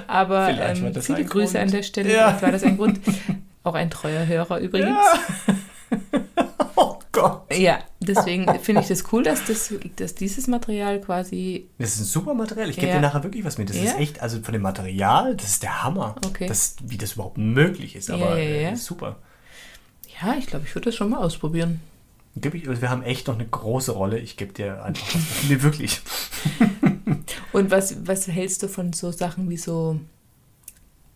Aber 0.07 0.45
Vielleicht 0.49 0.83
war 0.83 0.91
ähm, 0.95 1.03
viele 1.03 1.25
Grüße 1.25 1.55
Grund. 1.55 1.65
an 1.65 1.71
der 1.71 1.83
Stelle. 1.83 2.13
Ja. 2.13 2.27
Vielleicht 2.29 2.43
war 2.43 2.53
das 2.53 2.63
ein 2.65 2.77
Grund. 2.77 3.01
Auch 3.63 3.75
ein 3.75 3.89
treuer 3.89 4.27
Hörer 4.27 4.59
übrigens. 4.59 4.99
Oh 5.91 6.19
Gott. 7.13 7.53
Ja, 7.57 7.81
deswegen 8.01 8.47
finde 8.61 8.83
ich 8.83 8.89
das 8.89 9.05
cool, 9.13 9.25
dass, 9.25 9.45
das, 9.45 9.75
dass 9.97 10.15
dieses 10.15 10.47
Material 10.47 11.01
quasi. 11.01 11.69
Das 11.79 11.95
ist 11.95 12.01
ein 12.01 12.05
super 12.05 12.35
Material. 12.35 12.71
Ich 12.71 12.77
gebe 12.77 12.89
Ja. 12.89 12.95
dir 12.95 13.01
nachher 13.01 13.25
wirklich 13.25 13.45
was 13.45 13.59
mit. 13.59 13.69
Das 13.69 13.77
Ja? 13.77 13.83
ist 13.85 13.99
echt, 13.99 14.21
also 14.23 14.41
von 14.43 14.53
dem 14.53 14.63
Material, 14.63 15.35
das 15.35 15.47
ist 15.49 15.63
der 15.65 15.83
Hammer. 15.83 16.15
Okay. 16.25 16.47
Das, 16.47 16.77
wie 16.85 16.99
das 16.99 17.15
überhaupt 17.15 17.37
möglich 17.39 17.97
ist. 17.97 18.11
Aber 18.11 18.39
Ja, 18.39 18.71
äh, 18.71 18.77
super. 18.77 19.17
Ja, 20.23 20.35
ich 20.39 20.47
glaube, 20.47 20.67
ich 20.69 20.75
würde 20.75 20.87
das 20.87 20.95
schon 20.95 21.11
mal 21.11 21.19
ausprobieren. 21.19 21.81
Also 22.41 22.81
wir 22.81 22.91
haben 22.91 23.03
echt 23.03 23.27
noch 23.27 23.35
eine 23.35 23.47
große 23.47 23.91
Rolle. 23.91 24.19
Ich 24.21 24.37
gebe 24.37 24.53
dir 24.53 24.85
einfach 24.85 25.15
was. 25.15 25.23
Nee, 25.49 25.63
wirklich. 25.63 26.01
Und 27.53 27.71
was, 27.73 28.07
was 28.07 28.29
hältst 28.29 28.63
du 28.63 28.69
von 28.69 28.93
so 28.93 29.11
Sachen 29.11 29.51
wie 29.51 29.57
so 29.57 29.99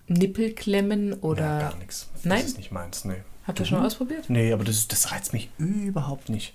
Nippelklemmen 0.08 1.14
oder. 1.14 1.42
ja, 1.44 1.58
gar 1.70 1.76
nichts. 1.76 2.08
Nein? 2.24 2.40
Das 2.40 2.50
ist 2.50 2.56
nicht 2.58 2.72
meins. 2.72 3.04
Nee. 3.04 3.22
Habt 3.46 3.60
ihr 3.60 3.66
schon 3.66 3.78
mal 3.78 3.86
ausprobiert? 3.86 4.28
Nee, 4.28 4.52
aber 4.52 4.64
das, 4.64 4.88
das 4.88 5.12
reizt 5.12 5.32
mich 5.32 5.50
überhaupt 5.58 6.28
nicht. 6.28 6.54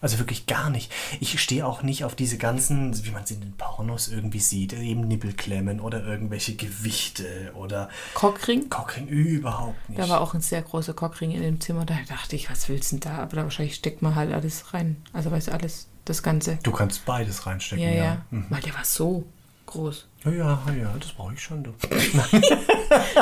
Also 0.00 0.18
wirklich 0.18 0.46
gar 0.46 0.68
nicht. 0.68 0.92
Ich 1.20 1.40
stehe 1.40 1.66
auch 1.66 1.82
nicht 1.82 2.04
auf 2.04 2.14
diese 2.14 2.36
ganzen, 2.36 3.04
wie 3.04 3.10
man 3.10 3.24
es 3.24 3.30
in 3.30 3.40
den 3.40 3.56
Pornos 3.56 4.08
irgendwie 4.08 4.40
sieht, 4.40 4.74
eben 4.74 5.08
Nippelklemmen 5.08 5.80
oder 5.80 6.04
irgendwelche 6.04 6.54
Gewichte 6.54 7.52
oder 7.54 7.88
Cockring? 8.14 8.68
Cockring, 8.68 9.08
überhaupt 9.08 9.88
nicht. 9.88 9.98
Da 9.98 10.08
war 10.08 10.20
auch 10.20 10.34
ein 10.34 10.42
sehr 10.42 10.62
großer 10.62 10.92
Cockring 10.92 11.30
in 11.30 11.42
dem 11.42 11.60
Zimmer. 11.60 11.86
Da 11.86 11.96
dachte 12.08 12.36
ich, 12.36 12.50
was 12.50 12.68
willst 12.68 12.92
du 12.92 12.96
denn 12.96 13.10
da? 13.10 13.22
Aber 13.22 13.36
da 13.36 13.42
wahrscheinlich 13.44 13.76
steckt 13.76 14.02
man 14.02 14.14
halt 14.14 14.32
alles 14.32 14.74
rein. 14.74 14.96
Also 15.12 15.30
weißt 15.30 15.48
du, 15.48 15.52
alles, 15.52 15.88
das 16.04 16.22
Ganze. 16.22 16.58
du 16.62 16.72
kannst 16.72 17.04
beides 17.06 17.46
reinstecken. 17.46 17.84
Ja, 17.84 17.90
ja. 17.90 18.26
Mhm. 18.30 18.46
Weil 18.50 18.60
der 18.60 18.74
war 18.74 18.84
so 18.84 19.24
groß. 19.64 20.06
Ja, 20.26 20.32
ja, 20.66 20.72
ja, 20.82 20.94
das 20.98 21.12
brauche 21.12 21.34
ich 21.34 21.40
schon. 21.40 21.64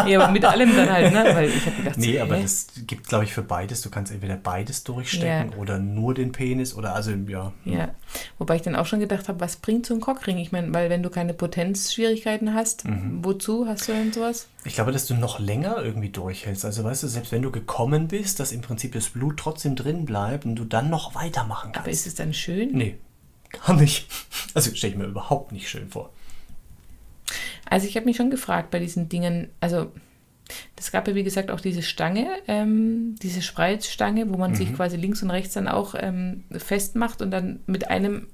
Ja, 0.06 0.20
aber 0.22 0.32
mit 0.32 0.44
allem 0.44 0.74
dann 0.76 0.90
halt, 0.90 1.12
ne? 1.12 1.24
Weil 1.34 1.48
ich 1.48 1.64
habe 1.66 1.76
gedacht, 1.76 1.96
Nee, 1.98 2.16
so, 2.18 2.22
aber 2.22 2.36
das 2.38 2.66
gibt, 2.86 3.08
glaube 3.08 3.24
ich, 3.24 3.32
für 3.32 3.42
beides. 3.42 3.80
Du 3.80 3.88
kannst 3.90 4.12
entweder 4.12 4.36
beides 4.36 4.84
durchstecken 4.84 5.52
Ja. 5.52 5.56
oder 5.58 5.78
nur 5.78 6.12
den 6.14 6.32
Penis 6.32 6.74
oder 6.74 6.94
also, 6.94 7.12
ja. 7.12 7.52
Ja, 7.64 7.94
wobei 8.38 8.56
ich 8.56 8.62
dann 8.62 8.76
auch 8.76 8.86
schon 8.86 9.00
gedacht 9.00 9.28
habe, 9.28 9.40
was 9.40 9.56
bringt 9.56 9.86
so 9.86 9.94
ein 9.94 10.00
Cockring? 10.00 10.36
Ich 10.38 10.52
meine, 10.52 10.72
weil 10.74 10.90
wenn 10.90 11.02
du 11.02 11.08
keine 11.10 11.32
Potenzschwierigkeiten 11.34 12.52
hast, 12.54 12.84
Mhm. 12.84 13.20
wozu 13.24 13.66
hast 13.66 13.88
du 13.88 13.92
denn 13.92 14.12
sowas? 14.12 14.48
Ich 14.64 14.74
glaube, 14.74 14.92
dass 14.92 15.06
du 15.06 15.14
noch 15.14 15.38
länger 15.38 15.82
irgendwie 15.82 16.10
durchhältst. 16.10 16.64
Also 16.64 16.84
weißt 16.84 17.02
du, 17.04 17.08
selbst 17.08 17.32
wenn 17.32 17.42
du 17.42 17.50
gekommen 17.50 18.08
bist, 18.08 18.40
dass 18.40 18.52
im 18.52 18.60
Prinzip 18.60 18.92
das 18.92 19.10
Blut 19.10 19.38
trotzdem 19.38 19.76
drin 19.76 20.04
bleibt 20.04 20.44
und 20.44 20.56
du 20.56 20.64
dann 20.64 20.90
noch 20.90 21.14
weitermachen 21.14 21.72
kannst. 21.72 21.86
Aber 21.86 21.90
ist 21.90 22.06
es 22.06 22.14
dann 22.14 22.34
schön? 22.34 22.70
Nee, 22.72 22.98
gar 23.66 23.74
nicht. 23.76 24.06
Also 24.52 24.74
stelle 24.74 24.92
ich 24.92 24.98
mir 24.98 25.06
überhaupt 25.06 25.52
nicht 25.52 25.68
schön 25.68 25.88
vor. 25.88 26.10
Also 27.68 27.86
ich 27.86 27.96
habe 27.96 28.06
mich 28.06 28.16
schon 28.16 28.30
gefragt 28.30 28.70
bei 28.70 28.78
diesen 28.78 29.08
Dingen, 29.08 29.48
also 29.60 29.90
das 30.76 30.92
gab 30.92 31.08
ja 31.08 31.14
wie 31.14 31.24
gesagt 31.24 31.50
auch 31.50 31.60
diese 31.60 31.82
Stange, 31.82 32.26
ähm, 32.48 33.14
diese 33.22 33.40
Spreizstange, 33.40 34.28
wo 34.32 34.36
man 34.36 34.50
Mhm. 34.52 34.56
sich 34.56 34.74
quasi 34.74 34.96
links 34.96 35.22
und 35.22 35.30
rechts 35.30 35.54
dann 35.54 35.68
auch 35.68 35.94
ähm, 35.98 36.44
festmacht 36.52 37.22
und 37.22 37.30
dann 37.30 37.60
mit 37.66 37.88
einem 37.90 38.28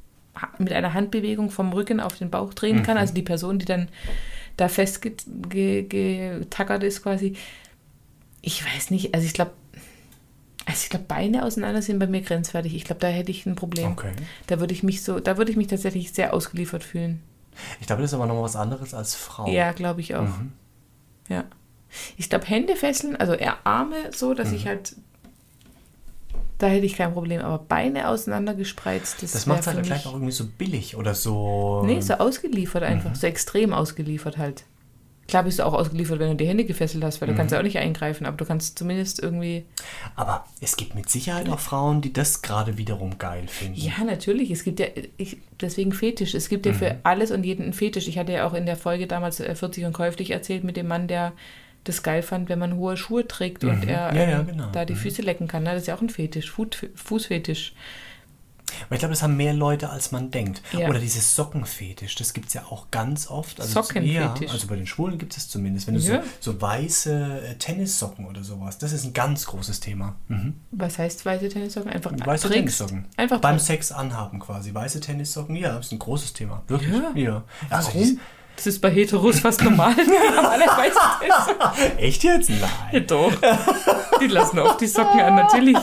mit 0.58 0.72
einer 0.72 0.94
Handbewegung 0.94 1.50
vom 1.50 1.72
Rücken 1.72 2.00
auf 2.00 2.16
den 2.16 2.30
Bauch 2.30 2.54
drehen 2.54 2.78
Mhm. 2.78 2.82
kann. 2.84 2.96
Also 2.96 3.12
die 3.14 3.22
Person, 3.22 3.58
die 3.58 3.64
dann 3.66 3.88
da 4.56 4.68
festgetackert 4.68 5.50
ge, 5.50 5.82
getackert 6.38 6.82
ist 6.84 7.02
quasi. 7.02 7.34
Ich 8.40 8.64
weiß 8.64 8.90
nicht, 8.90 9.14
also 9.14 9.26
ich 9.26 9.32
glaube, 9.34 9.52
also 10.66 10.80
ich 10.84 10.88
glaube, 10.88 11.04
Beine 11.08 11.44
auseinander 11.44 11.82
sind 11.82 11.98
bei 11.98 12.06
mir 12.06 12.20
grenzwertig. 12.22 12.74
Ich 12.74 12.84
glaube, 12.84 13.00
da 13.00 13.08
hätte 13.08 13.30
ich 13.30 13.44
ein 13.44 13.56
Problem. 13.56 13.92
Okay. 13.92 14.12
Da 14.46 14.60
würde 14.60 14.72
ich 14.72 14.82
mich 14.82 15.02
so, 15.02 15.18
da 15.20 15.36
würde 15.36 15.50
ich 15.50 15.56
mich 15.56 15.66
tatsächlich 15.66 16.12
sehr 16.12 16.32
ausgeliefert 16.32 16.84
fühlen. 16.84 17.20
Ich 17.80 17.86
glaube, 17.86 18.02
das 18.02 18.10
ist 18.10 18.14
aber 18.14 18.26
noch 18.26 18.42
was 18.42 18.56
anderes 18.56 18.94
als 18.94 19.14
Frau. 19.14 19.48
Ja, 19.50 19.72
glaube 19.72 20.00
ich 20.00 20.14
auch. 20.14 20.22
Mhm. 20.22 20.52
Ja. 21.28 21.44
Ich 22.16 22.28
glaube, 22.30 22.46
Hände 22.46 22.76
fesseln, 22.76 23.16
also 23.16 23.32
eher 23.32 23.58
Arme 23.64 23.96
so, 24.12 24.34
dass 24.34 24.50
Mhm. 24.50 24.54
ich 24.54 24.66
halt. 24.66 24.94
Da 26.58 26.66
hätte 26.66 26.84
ich 26.84 26.94
kein 26.94 27.14
Problem, 27.14 27.40
aber 27.40 27.58
Beine 27.58 28.08
auseinandergespreizt, 28.08 29.22
das, 29.22 29.32
Das 29.32 29.46
macht 29.46 29.60
es 29.60 29.66
halt 29.66 29.82
gleich 29.82 30.06
auch 30.06 30.12
irgendwie 30.12 30.32
so 30.32 30.44
billig 30.46 30.94
oder 30.94 31.14
so. 31.14 31.82
Nee, 31.86 32.00
so 32.02 32.14
ausgeliefert 32.14 32.82
Mhm. 32.82 32.88
einfach, 32.88 33.14
so 33.14 33.26
extrem 33.26 33.72
ausgeliefert 33.72 34.36
halt. 34.36 34.64
Klar 35.30 35.44
bist 35.44 35.58
du 35.60 35.64
auch 35.64 35.72
ausgeliefert, 35.72 36.18
wenn 36.18 36.30
du 36.30 36.34
die 36.36 36.46
Hände 36.46 36.64
gefesselt 36.64 37.02
hast, 37.04 37.20
weil 37.20 37.28
du 37.28 37.32
Mhm. 37.34 37.38
kannst 37.38 37.52
ja 37.52 37.58
auch 37.58 37.62
nicht 37.62 37.78
eingreifen, 37.78 38.26
aber 38.26 38.36
du 38.36 38.44
kannst 38.44 38.76
zumindest 38.78 39.22
irgendwie. 39.22 39.64
Aber 40.16 40.44
es 40.60 40.76
gibt 40.76 40.94
mit 40.96 41.08
Sicherheit 41.08 41.48
auch 41.48 41.60
Frauen, 41.60 42.00
die 42.02 42.12
das 42.12 42.42
gerade 42.42 42.76
wiederum 42.76 43.16
geil 43.18 43.44
finden. 43.46 43.80
Ja, 43.80 44.02
natürlich. 44.04 44.50
Es 44.50 44.64
gibt 44.64 44.80
ja, 44.80 44.86
ich, 45.16 45.38
deswegen 45.60 45.92
Fetisch. 45.92 46.34
Es 46.34 46.48
gibt 46.48 46.66
ja 46.66 46.72
Mhm. 46.72 46.76
für 46.76 46.96
alles 47.04 47.30
und 47.30 47.44
jeden 47.44 47.62
einen 47.62 47.72
Fetisch. 47.72 48.08
Ich 48.08 48.18
hatte 48.18 48.32
ja 48.32 48.46
auch 48.46 48.54
in 48.54 48.66
der 48.66 48.76
Folge 48.76 49.06
damals 49.06 49.38
äh, 49.40 49.54
40 49.54 49.84
und 49.84 49.92
käuflich 49.92 50.32
erzählt 50.32 50.64
mit 50.64 50.76
dem 50.76 50.88
Mann, 50.88 51.06
der 51.06 51.32
das 51.84 52.02
geil 52.02 52.22
fand, 52.22 52.48
wenn 52.50 52.58
man 52.58 52.76
hohe 52.76 52.96
Schuhe 52.98 53.26
trägt 53.26 53.64
und 53.64 53.88
er 53.88 54.10
Mhm. 54.10 54.16
Ja, 54.18 54.28
ja, 54.28 54.40
äh, 54.40 54.44
genau. 54.44 54.68
da 54.72 54.84
die 54.84 54.92
Mhm. 54.92 54.98
Füße 54.98 55.22
lecken 55.22 55.48
kann. 55.48 55.62
Ne? 55.62 55.70
Das 55.72 55.82
ist 55.82 55.86
ja 55.86 55.94
auch 55.94 56.02
ein 56.02 56.10
Fetisch, 56.10 56.50
Fuß, 56.50 56.68
Fußfetisch. 56.94 57.72
Aber 58.86 58.94
ich 58.94 58.98
glaube, 59.00 59.12
das 59.12 59.22
haben 59.22 59.36
mehr 59.36 59.52
Leute, 59.54 59.90
als 59.90 60.12
man 60.12 60.30
denkt. 60.30 60.62
Ja. 60.72 60.88
Oder 60.88 60.98
dieses 60.98 61.34
Sockenfetisch, 61.36 62.14
das 62.16 62.32
gibt 62.32 62.48
es 62.48 62.54
ja 62.54 62.62
auch 62.70 62.90
ganz 62.90 63.28
oft. 63.30 63.60
Also 63.60 63.72
Sockenfetisch. 63.82 64.48
Ja, 64.48 64.52
also 64.52 64.66
bei 64.66 64.76
den 64.76 64.86
Schwulen 64.86 65.18
gibt 65.18 65.36
es 65.36 65.48
zumindest. 65.48 65.86
Wenn 65.86 65.94
du 65.94 66.00
Ja. 66.00 66.22
so, 66.40 66.52
so 66.52 66.60
weiße 66.60 67.42
äh, 67.50 67.54
Tennissocken 67.56 68.26
oder 68.26 68.42
sowas, 68.44 68.78
das 68.78 68.92
ist 68.92 69.04
ein 69.04 69.12
ganz 69.12 69.46
großes 69.46 69.80
Thema. 69.80 70.14
Mhm. 70.28 70.54
Was 70.70 70.98
heißt 70.98 71.24
weiße 71.24 71.48
Tennissocken? 71.48 71.90
Einfach 71.90 72.12
Weiße 72.12 72.48
trägst. 72.48 72.78
Tennissocken. 72.78 73.06
Einfach 73.16 73.40
Beim. 73.40 73.58
Sex 73.58 73.92
anhaben 73.92 74.38
quasi. 74.40 74.72
Weiße 74.74 75.00
Tennissocken, 75.00 75.56
ja, 75.56 75.76
das 75.76 75.86
ist 75.86 75.92
ein 75.92 75.98
großes 75.98 76.32
Thema. 76.32 76.62
Wirklich. 76.68 76.90
Ja? 76.92 77.12
ja. 77.14 77.42
Also 77.68 77.88
Warum? 77.94 78.18
Das 78.56 78.66
ist 78.66 78.80
bei 78.80 78.90
Heteros 78.90 79.40
fast 79.40 79.62
normal. 79.62 79.94
Alle 79.96 80.64
weiße 80.66 80.98
Tennissocken. 81.20 81.70
dies- 81.76 82.04
echt 82.04 82.24
jetzt? 82.24 82.48
Ja, 82.50 82.56
Nein. 82.92 83.06
doch. 83.06 83.32
Die 84.20 84.26
lassen 84.26 84.58
oft 84.58 84.80
die 84.80 84.86
Socken 84.86 85.18
an, 85.20 85.34
natürlich. 85.36 85.78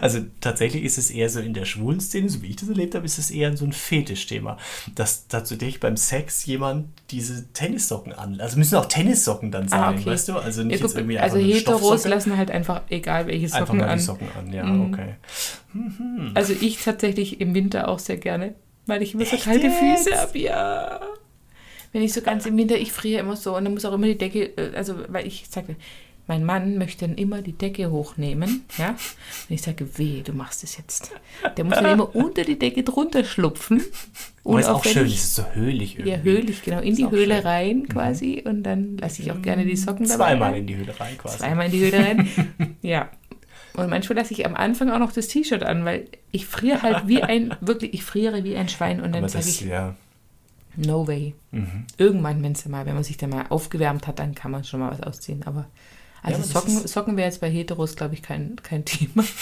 Also 0.00 0.20
tatsächlich 0.40 0.84
ist 0.84 0.98
es 0.98 1.10
eher 1.10 1.28
so 1.28 1.40
in 1.40 1.54
der 1.54 1.64
schwulen 1.64 2.00
Szene, 2.00 2.28
so 2.28 2.42
wie 2.42 2.46
ich 2.48 2.56
das 2.56 2.68
erlebt 2.68 2.94
habe, 2.94 3.04
ist 3.04 3.18
es 3.18 3.30
eher 3.30 3.56
so 3.56 3.64
ein 3.64 3.72
Fetischthema. 3.72 4.56
Dass 4.94 5.28
tatsächlich 5.28 5.80
beim 5.80 5.96
Sex 5.96 6.46
jemand 6.46 6.86
diese 7.10 7.52
Tennissocken 7.52 8.12
an. 8.12 8.40
Also 8.40 8.58
müssen 8.58 8.76
auch 8.76 8.86
Tennissocken 8.86 9.50
dann 9.50 9.68
sein, 9.68 9.80
Ah, 9.80 9.90
okay. 9.92 10.06
weißt 10.06 10.28
du? 10.28 10.36
Also 10.38 10.62
Ja, 10.62 10.66
nicht 10.68 10.80
gut, 10.80 10.90
jetzt 10.90 10.96
irgendwie 10.98 11.18
also 11.18 11.36
einfach 11.36 11.46
eine 11.48 11.54
Heteros 11.58 12.04
lassen 12.06 12.36
halt 12.36 12.50
einfach 12.50 12.82
egal 12.88 13.26
welche 13.26 13.46
Einfach 13.46 13.58
Socken 13.60 13.78
mal 13.78 13.84
die 13.86 13.90
an. 13.92 13.98
Socken 14.00 14.28
an, 14.38 14.52
ja, 14.52 14.64
Mhm. 14.64 14.92
okay. 14.94 15.14
Also 16.34 16.52
ich 16.60 16.82
tatsächlich 16.82 17.40
im 17.40 17.54
Winter 17.54 17.88
auch 17.88 17.98
sehr 17.98 18.16
gerne, 18.16 18.54
weil 18.86 19.02
ich 19.02 19.14
immer 19.14 19.24
so 19.24 19.36
kalte? 19.36 19.70
Füße 19.70 20.16
habe, 20.16 20.38
ja. 20.38 21.00
Wenn 21.92 22.02
ich 22.02 22.12
so 22.12 22.20
ganz 22.22 22.46
im 22.46 22.56
Winter, 22.56 22.76
ich 22.76 22.92
friere 22.92 23.20
immer 23.20 23.36
so 23.36 23.56
und 23.56 23.64
dann 23.64 23.74
muss 23.74 23.84
auch 23.84 23.92
immer 23.92 24.06
die 24.06 24.16
Decke, 24.18 24.56
äh, 24.56 24.76
also 24.76 24.94
weil 25.08 25.26
ich 25.26 25.46
sage, 25.50 25.76
mein 26.30 26.44
Mann 26.44 26.78
möchte 26.78 27.08
dann 27.08 27.16
immer 27.16 27.42
die 27.42 27.54
Decke 27.54 27.90
hochnehmen, 27.90 28.64
ja. 28.78 28.90
Und 28.90 28.96
ich 29.48 29.62
sage, 29.62 29.98
weh, 29.98 30.22
du 30.22 30.32
machst 30.32 30.62
es 30.62 30.76
jetzt. 30.76 31.10
Der 31.56 31.64
muss 31.64 31.74
dann 31.74 31.86
immer 31.86 32.14
unter 32.14 32.44
die 32.44 32.56
Decke 32.56 32.84
drunter 32.84 33.24
schlupfen. 33.24 33.82
Und 34.44 34.60
ist 34.60 34.68
auch 34.68 34.84
schön, 34.84 35.06
es 35.06 35.14
ist 35.14 35.34
so 35.34 35.44
höhlich 35.54 35.98
irgendwie. 35.98 36.10
Ja, 36.10 36.18
höhlich, 36.18 36.62
genau, 36.62 36.78
in 36.78 36.92
Ist 36.92 36.98
die 36.98 37.10
Höhle 37.10 37.34
schön. 37.34 37.42
Mhm. 37.42 37.48
rein 37.48 37.88
quasi 37.88 38.44
und 38.46 38.62
dann 38.62 38.96
lasse 38.98 39.22
ich 39.22 39.32
auch 39.32 39.42
gerne 39.42 39.64
die 39.64 39.74
Socken 39.74 40.06
dabei. 40.06 40.28
Zweimal 40.28 40.56
in 40.56 40.68
die 40.68 40.76
Höhle 40.76 41.00
rein 41.00 41.18
quasi. 41.18 41.38
Zweimal 41.38 41.66
in 41.66 41.72
die 41.72 41.80
Höhle 41.80 41.98
rein. 41.98 42.28
ja. 42.82 43.10
Und 43.74 43.90
manchmal 43.90 44.18
lasse 44.18 44.32
ich 44.32 44.46
am 44.46 44.54
Anfang 44.54 44.88
auch 44.90 45.00
noch 45.00 45.10
das 45.10 45.26
T-Shirt 45.26 45.64
an, 45.64 45.84
weil 45.84 46.06
ich 46.30 46.46
friere 46.46 46.82
halt 46.82 47.08
wie 47.08 47.24
ein, 47.24 47.56
wirklich, 47.60 47.92
ich 47.92 48.04
friere 48.04 48.44
wie 48.44 48.56
ein 48.56 48.68
Schwein 48.68 49.00
und 49.00 49.12
dann 49.16 49.28
sage 49.28 49.44
das, 49.44 49.48
ich, 49.48 49.62
ja. 49.62 49.96
no 50.76 51.08
way. 51.08 51.34
Mhm. 51.50 51.86
Irgendwann, 51.98 52.40
wenn's 52.44 52.64
mal, 52.66 52.86
wenn 52.86 52.94
man 52.94 53.02
sich 53.02 53.16
dann 53.16 53.30
mal 53.30 53.46
aufgewärmt 53.48 54.06
hat, 54.06 54.20
dann 54.20 54.36
kann 54.36 54.52
man 54.52 54.62
schon 54.62 54.78
mal 54.78 54.92
was 54.92 55.02
ausziehen. 55.02 55.42
Aber 55.44 55.66
also 56.22 56.38
das 56.38 56.50
Socken, 56.50 56.86
Socken 56.86 57.16
wäre 57.16 57.28
jetzt 57.28 57.40
bei 57.40 57.50
Heteros, 57.50 57.96
glaube 57.96 58.14
ich, 58.14 58.22
kein, 58.22 58.56
kein 58.62 58.84
Thema. 58.84 59.24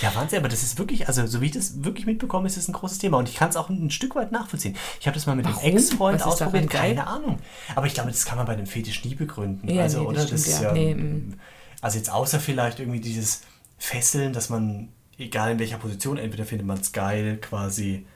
Ja, 0.00 0.14
Wahnsinn, 0.14 0.38
aber 0.38 0.48
das 0.48 0.62
ist 0.62 0.78
wirklich, 0.78 1.08
also 1.08 1.26
so 1.26 1.40
wie 1.40 1.46
ich 1.46 1.52
das 1.52 1.84
wirklich 1.84 2.06
mitbekomme, 2.06 2.46
ist 2.46 2.56
es 2.56 2.68
ein 2.68 2.72
großes 2.72 2.98
Thema 2.98 3.18
und 3.18 3.28
ich 3.28 3.36
kann 3.36 3.50
es 3.50 3.56
auch 3.56 3.68
ein, 3.68 3.90
Stück 3.90 4.16
weit 4.16 4.32
nachvollziehen. 4.32 4.76
Ich 4.98 5.06
habe 5.06 5.14
das 5.14 5.26
mal 5.26 5.36
mit 5.36 5.44
Warum? 5.44 5.58
einem 5.58 5.76
Ex-Freund 5.76 6.22
ausprobiert, 6.22 6.70
geil? 6.70 6.94
keine 6.94 7.06
Ahnung. 7.06 7.38
Aber 7.74 7.86
ich 7.86 7.94
glaube, 7.94 8.10
das 8.10 8.24
kann 8.24 8.38
man 8.38 8.46
bei 8.46 8.56
dem 8.56 8.66
Fetisch 8.66 9.04
nie 9.04 9.14
begründen. 9.14 9.68
Ja, 9.68 9.82
also, 9.82 10.00
nee, 10.00 10.06
oder? 10.06 10.16
das 10.16 10.26
stimmt, 10.26 10.40
ist 10.40 10.62
ja. 10.62 10.72
Nee, 10.72 10.94
mm. 10.94 11.34
Also 11.80 11.98
jetzt 11.98 12.10
außer 12.10 12.40
vielleicht 12.40 12.80
irgendwie 12.80 13.00
dieses 13.00 13.42
Fesseln, 13.78 14.32
dass 14.32 14.48
man 14.48 14.88
egal 15.18 15.52
in 15.52 15.58
welcher 15.58 15.78
Position, 15.78 16.16
entweder 16.16 16.44
findet 16.44 16.66
man 16.66 16.78
es 16.78 16.92
geil, 16.92 17.38
quasi 17.40 18.06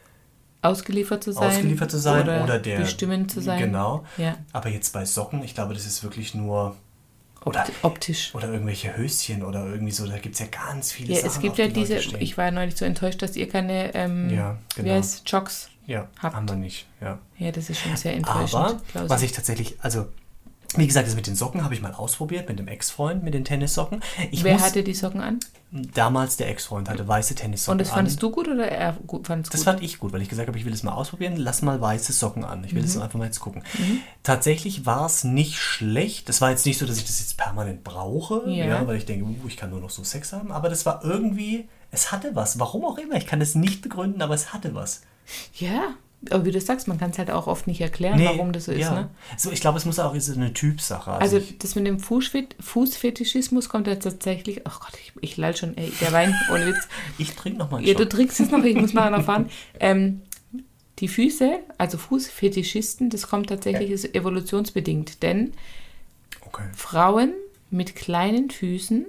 Ausgeliefert 0.60 1.22
zu 1.22 1.32
sein. 1.32 1.48
ausgeliefert 1.48 1.90
zu 1.90 1.98
sein 1.98 2.22
oder, 2.24 2.42
oder, 2.42 2.58
der 2.58 2.78
bestimmend 2.78 3.30
zu 3.30 3.40
sein. 3.40 3.60
Genau. 3.60 4.04
Ja. 4.16 4.36
Aber 4.52 4.68
jetzt 4.68 4.92
bei 4.92 5.04
Socken, 5.04 5.44
ich 5.44 5.54
glaube, 5.54 5.74
das 5.74 5.86
ist 5.86 6.02
wirklich 6.02 6.34
nur 6.34 6.74
oder, 7.44 7.60
Opt- 7.62 7.72
optisch. 7.84 8.34
oder 8.34 8.48
irgendwelche 8.52 8.96
Höschen 8.96 9.42
oder 9.44 9.66
irgendwie 9.66 9.92
so, 9.92 10.06
da 10.06 10.18
gibt 10.18 10.34
es 10.34 10.40
ja 10.40 10.46
ganz 10.46 10.92
viele 10.92 11.14
Ja, 11.14 11.20
Sachen. 11.20 11.28
es 11.30 11.40
gibt 11.40 11.58
ja 11.58 11.66
die 11.68 11.72
diese, 11.74 11.96
ich 12.18 12.36
war 12.36 12.46
ja 12.46 12.50
neulich 12.50 12.76
so 12.76 12.84
enttäuscht, 12.84 13.22
dass 13.22 13.36
ihr 13.36 13.48
keine, 13.48 13.94
ähm, 13.94 14.28
Ja, 14.30 14.58
wie 14.76 14.82
genau. 14.82 14.94
heißt 14.96 15.28
Jocks. 15.30 15.70
ja, 15.86 16.08
habt. 16.18 16.34
haben 16.36 16.48
wir 16.48 16.56
nicht, 16.56 16.86
ja. 17.00 17.18
Ja, 17.38 17.50
das 17.52 17.70
ist 17.70 17.80
schon 17.80 17.96
sehr 17.96 18.14
enttäuschend. 18.14 18.54
Aber 18.94 19.08
was 19.08 19.22
ich 19.22 19.32
tatsächlich, 19.32 19.76
also 19.80 20.06
wie 20.76 20.86
gesagt, 20.86 21.08
das 21.08 21.14
mit 21.16 21.26
den 21.26 21.34
Socken 21.34 21.64
habe 21.64 21.72
ich 21.74 21.80
mal 21.80 21.94
ausprobiert 21.94 22.48
mit 22.48 22.58
dem 22.58 22.68
Ex-Freund, 22.68 23.22
mit 23.22 23.32
den 23.34 23.44
Tennissocken. 23.44 24.02
Ich 24.30 24.44
Wer 24.44 24.54
muss, 24.54 24.62
hatte 24.62 24.82
die 24.84 24.94
Socken 24.94 25.20
an? 25.20 25.40
damals 25.70 26.38
der 26.38 26.48
Ex-Freund 26.48 26.88
hatte 26.88 27.06
weiße 27.06 27.34
Tennissocken 27.34 27.72
Und 27.72 27.78
das 27.86 27.90
fandest 27.90 28.16
an. 28.18 28.20
du 28.20 28.30
gut 28.30 28.48
oder 28.48 28.68
er 28.68 28.94
gut, 29.06 29.26
fandest 29.26 29.52
Das 29.52 29.60
gut? 29.60 29.64
fand 29.66 29.82
ich 29.82 29.98
gut, 29.98 30.12
weil 30.14 30.22
ich 30.22 30.28
gesagt 30.30 30.48
habe, 30.48 30.56
ich 30.58 30.64
will 30.64 30.72
es 30.72 30.82
mal 30.82 30.92
ausprobieren. 30.92 31.36
Lass 31.36 31.60
mal 31.62 31.78
weiße 31.80 32.12
Socken 32.12 32.44
an. 32.44 32.64
Ich 32.64 32.74
will 32.74 32.80
Mhm. 32.82 32.86
das 32.86 32.96
einfach 32.98 33.18
mal 33.18 33.26
jetzt 33.26 33.40
gucken. 33.40 33.62
Tatsächlich 34.22 34.86
war 34.86 35.06
es 35.06 35.24
nicht 35.24 35.58
schlecht. 35.58 36.28
Es 36.28 36.40
war 36.40 36.50
jetzt 36.50 36.64
nicht 36.66 36.78
so, 36.78 36.86
dass 36.86 36.96
ich 36.98 37.04
das 37.04 37.20
jetzt 37.20 37.36
permanent 37.36 37.84
brauche, 37.84 38.44
Ja. 38.50 38.66
ja. 38.66 38.86
weil 38.86 38.96
ich 38.96 39.04
denke, 39.06 39.24
uh, 39.26 39.46
ich 39.46 39.56
kann 39.56 39.70
nur 39.70 39.80
noch 39.80 39.90
so 39.90 40.04
Sex 40.04 40.32
haben. 40.32 40.52
Aber 40.52 40.68
das 40.70 40.86
war 40.86 41.04
irgendwie, 41.04 41.68
es 41.90 42.12
hatte 42.12 42.34
was. 42.34 42.58
Warum 42.58 42.84
auch 42.84 42.98
immer. 42.98 43.16
Ich 43.16 43.26
kann 43.26 43.40
es 43.40 43.54
nicht 43.54 43.82
begründen, 43.82 44.22
aber 44.22 44.34
es 44.34 44.52
hatte 44.52 44.74
was. 44.74 45.02
ja, 45.54 45.94
aber 46.30 46.44
wie 46.44 46.50
du 46.50 46.60
sagst, 46.60 46.88
man 46.88 46.98
kann 46.98 47.10
es 47.10 47.18
halt 47.18 47.30
auch 47.30 47.46
oft 47.46 47.66
nicht 47.66 47.80
erklären, 47.80 48.22
warum 48.24 48.52
das 48.52 48.64
so 48.64 48.72
ist. 48.72 48.80
ja. 48.80 48.94
Ne? 48.94 49.10
So, 49.36 49.52
ich 49.52 49.60
glaube, 49.60 49.78
es 49.78 49.84
muss 49.84 49.98
auch 49.98 50.14
ist 50.14 50.30
eine 50.30 50.52
Typsache. 50.52 51.12
Also 51.12 51.36
ich, 51.38 51.58
das 51.58 51.74
mit 51.74 51.86
dem 51.86 52.00
Fußfet 52.00 52.56
Fußfetischismus 52.58 53.68
kommt 53.68 53.86
ja 53.86 53.94
tatsächlich, 53.96 54.66
ach 54.66 54.80
Gott, 54.80 54.98
ich, 55.00 55.12
ich 55.20 55.36
lall 55.36 55.56
schon, 55.56 55.76
ey, 55.76 55.92
der 56.00 56.12
Wein, 56.12 56.34
ohne 56.52 56.66
Witz. 56.66 56.88
ich 57.18 57.34
trinke 57.34 57.58
noch 57.58 57.70
mal 57.70 57.78
einen 57.78 57.86
Ja, 57.86 57.94
du 57.94 58.08
trinkst 58.08 58.40
es 58.40 58.50
noch, 58.50 58.64
ich 58.64 58.76
muss 58.76 58.92
nachher 58.92 59.10
noch 59.10 59.24
fahren. 59.24 59.48
Ähm, 59.80 60.22
die 60.98 61.06
Füße, 61.06 61.60
also 61.78 61.98
Fußfetischisten, 61.98 63.10
das 63.10 63.28
kommt 63.28 63.48
tatsächlich, 63.48 63.90
ist 63.90 64.14
evolutionsbedingt, 64.14 65.22
denn 65.22 65.52
Okay. 66.48 66.64
Frauen 66.74 67.34
mit 67.70 67.94
kleinen 67.94 68.50
Füßen 68.50 69.06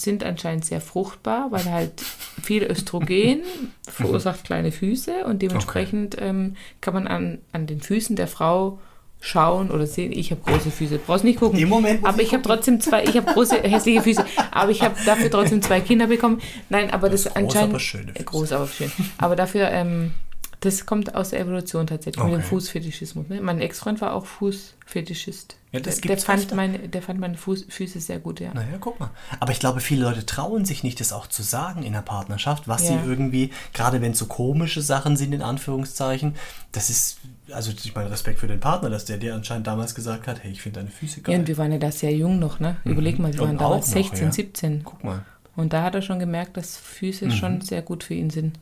sind 0.00 0.24
anscheinend 0.24 0.64
sehr 0.64 0.80
fruchtbar, 0.80 1.50
weil 1.50 1.64
halt 1.64 2.00
viel 2.42 2.64
Östrogen 2.64 3.42
verursacht 3.88 4.44
kleine 4.44 4.72
Füße 4.72 5.24
und 5.24 5.42
dementsprechend 5.42 6.16
ähm, 6.20 6.56
kann 6.80 6.94
man 6.94 7.06
an, 7.06 7.38
an 7.52 7.66
den 7.66 7.80
Füßen 7.80 8.16
der 8.16 8.28
Frau 8.28 8.78
schauen 9.20 9.70
oder 9.70 9.86
sehen, 9.86 10.12
ich 10.12 10.30
habe 10.30 10.40
große 10.42 10.70
Füße. 10.70 10.98
Brauchst 10.98 11.24
nicht 11.24 11.40
gucken. 11.40 11.58
Im 11.58 11.68
Moment 11.68 12.04
aber 12.04 12.22
ich 12.22 12.28
ich 12.28 12.34
habe 12.34 12.42
trotzdem 12.42 12.80
zwei, 12.80 13.04
ich 13.04 13.16
habe 13.16 13.32
große 13.32 13.56
hässliche 13.62 14.02
Füße, 14.02 14.24
aber 14.50 14.70
ich 14.70 14.82
habe 14.82 14.94
dafür 15.04 15.30
trotzdem 15.30 15.60
zwei 15.62 15.80
Kinder 15.80 16.06
bekommen. 16.06 16.40
Nein, 16.68 16.90
aber 16.90 17.08
das, 17.10 17.24
Groß, 17.24 17.36
anscheinend 17.36 17.80
Füße. 17.80 18.24
groß, 18.24 18.52
aber 18.52 18.68
schön. 18.68 18.92
Aber 19.18 19.34
dafür 19.34 19.70
ähm, 19.70 20.12
das 20.60 20.86
kommt 20.86 21.14
aus 21.14 21.30
der 21.30 21.40
Evolution 21.40 21.86
tatsächlich, 21.86 22.22
mit 22.24 22.32
dem 22.34 22.38
Okay. 22.40 22.48
Fußfetischismus. 22.48 23.28
Ne? 23.28 23.40
Mein 23.40 23.60
Ex-Freund 23.60 24.00
war 24.00 24.12
auch 24.14 24.26
Fußfetischist. 24.26 25.56
Ja, 25.70 25.80
das 25.80 26.00
der, 26.00 26.16
der, 26.16 26.18
fand 26.24 26.54
meine, 26.54 26.78
der 26.88 27.02
fand 27.02 27.20
meine 27.20 27.36
Fuß, 27.36 27.66
Füße 27.68 28.00
sehr 28.00 28.18
gut, 28.18 28.40
ja. 28.40 28.54
Naja, 28.54 28.78
guck 28.80 28.98
mal. 28.98 29.10
Aber 29.38 29.52
ich 29.52 29.60
glaube, 29.60 29.80
viele 29.80 30.04
Leute 30.04 30.24
trauen 30.24 30.64
sich 30.64 30.82
nicht, 30.82 30.98
das 31.00 31.12
auch 31.12 31.26
zu 31.26 31.42
sagen 31.42 31.82
in 31.82 31.92
der 31.92 32.00
Partnerschaft, 32.00 32.68
was 32.68 32.88
Ja. 32.88 32.98
sie 33.02 33.08
irgendwie, 33.08 33.50
gerade 33.74 34.00
wenn 34.00 34.12
es 34.12 34.18
so 34.18 34.26
komische 34.26 34.80
Sachen 34.80 35.16
sind, 35.16 35.32
in 35.34 35.42
Anführungszeichen, 35.42 36.34
das 36.72 36.88
ist, 36.88 37.18
also 37.52 37.70
ich 37.70 37.94
meine, 37.94 38.10
Respekt 38.10 38.40
für 38.40 38.46
den 38.46 38.60
Partner, 38.60 38.88
dass 38.88 39.04
der 39.04 39.18
dir 39.18 39.34
anscheinend 39.34 39.66
damals 39.66 39.94
gesagt 39.94 40.26
hat, 40.26 40.42
hey, 40.42 40.50
ich 40.52 40.62
finde 40.62 40.80
deine 40.80 40.90
Füße 40.90 41.18
Ja, 41.18 41.22
geil. 41.24 41.38
und 41.40 41.48
wir 41.48 41.58
waren 41.58 41.70
ja 41.72 41.78
da 41.78 41.92
sehr 41.92 42.14
jung 42.14 42.38
noch, 42.38 42.60
ne? 42.60 42.76
Überleg 42.84 43.18
mal, 43.18 43.32
wir 43.34 43.40
waren 43.40 43.58
damals 43.58 43.88
noch, 43.88 43.94
16, 43.94 44.26
ja. 44.28 44.32
17. 44.32 44.82
Guck 44.84 45.04
mal. 45.04 45.24
Und 45.54 45.72
da 45.74 45.82
hat 45.82 45.94
er 45.94 46.02
schon 46.02 46.18
gemerkt, 46.18 46.56
dass 46.56 46.78
Füße 46.78 47.26
Mhm. 47.26 47.30
schon 47.32 47.60
sehr 47.60 47.82
gut 47.82 48.04
für 48.04 48.14
ihn 48.14 48.30
sind. 48.30 48.58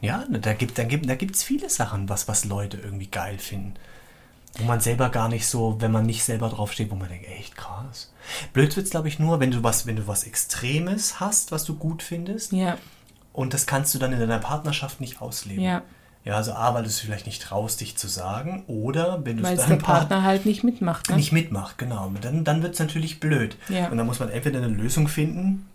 Ja, 0.00 0.24
da 0.30 0.54
gibt 0.54 0.72
es 0.72 0.76
da 0.76 0.84
gibt, 0.84 1.08
da 1.08 1.14
gibt's 1.14 1.42
viele 1.42 1.68
Sachen, 1.68 2.08
was, 2.08 2.26
was 2.28 2.44
Leute 2.44 2.78
irgendwie 2.78 3.06
geil 3.08 3.38
finden. 3.38 3.74
Wo 4.58 4.64
man 4.64 4.80
selber 4.80 5.10
gar 5.10 5.28
nicht 5.28 5.46
so, 5.46 5.80
wenn 5.80 5.92
man 5.92 6.06
nicht 6.06 6.24
selber 6.24 6.48
drauf 6.48 6.72
steht, 6.72 6.90
wo 6.90 6.96
man 6.96 7.08
denkt, 7.08 7.26
echt 7.28 7.56
krass. 7.56 8.12
Blöd 8.52 8.76
wird's, 8.76 8.90
glaube 8.90 9.06
ich, 9.08 9.18
nur, 9.18 9.38
wenn 9.38 9.52
du 9.52 9.62
was, 9.62 9.86
wenn 9.86 9.96
du 9.96 10.08
was 10.08 10.24
Extremes 10.24 11.20
hast, 11.20 11.52
was 11.52 11.64
du 11.64 11.76
gut 11.76 12.02
findest. 12.02 12.52
Ja, 12.52 12.76
Und 13.32 13.54
das 13.54 13.66
kannst 13.66 13.94
du 13.94 13.98
dann 13.98 14.12
in 14.12 14.18
deiner 14.18 14.40
Partnerschaft 14.40 15.00
nicht 15.00 15.20
ausleben. 15.20 15.62
ja. 15.62 15.82
Ja, 16.22 16.34
also 16.34 16.52
A, 16.52 16.74
weil 16.74 16.82
du 16.82 16.88
es 16.90 17.00
vielleicht 17.00 17.24
nicht 17.24 17.40
traust, 17.40 17.80
dich 17.80 17.96
zu 17.96 18.06
sagen, 18.06 18.64
oder 18.66 19.24
wenn 19.24 19.38
du 19.38 19.42
es 19.42 19.48
der 19.48 19.56
deinem 19.56 19.78
Partner 19.78 20.08
Partner 20.08 20.22
halt 20.22 20.44
nicht 20.44 20.62
mitmacht, 20.62 21.08
ne? 21.08 21.16
nicht 21.16 21.32
mitmacht, 21.32 21.78
genau. 21.78 22.12
Dann, 22.20 22.44
dann 22.44 22.62
wird 22.62 22.74
es 22.74 22.78
natürlich 22.78 23.20
blöd. 23.20 23.56
Ja. 23.70 23.88
Und 23.88 23.96
dann 23.96 24.04
muss 24.06 24.20
man 24.20 24.28
entweder 24.28 24.58
eine 24.58 24.68
Lösung 24.68 25.08
finden, 25.08 25.66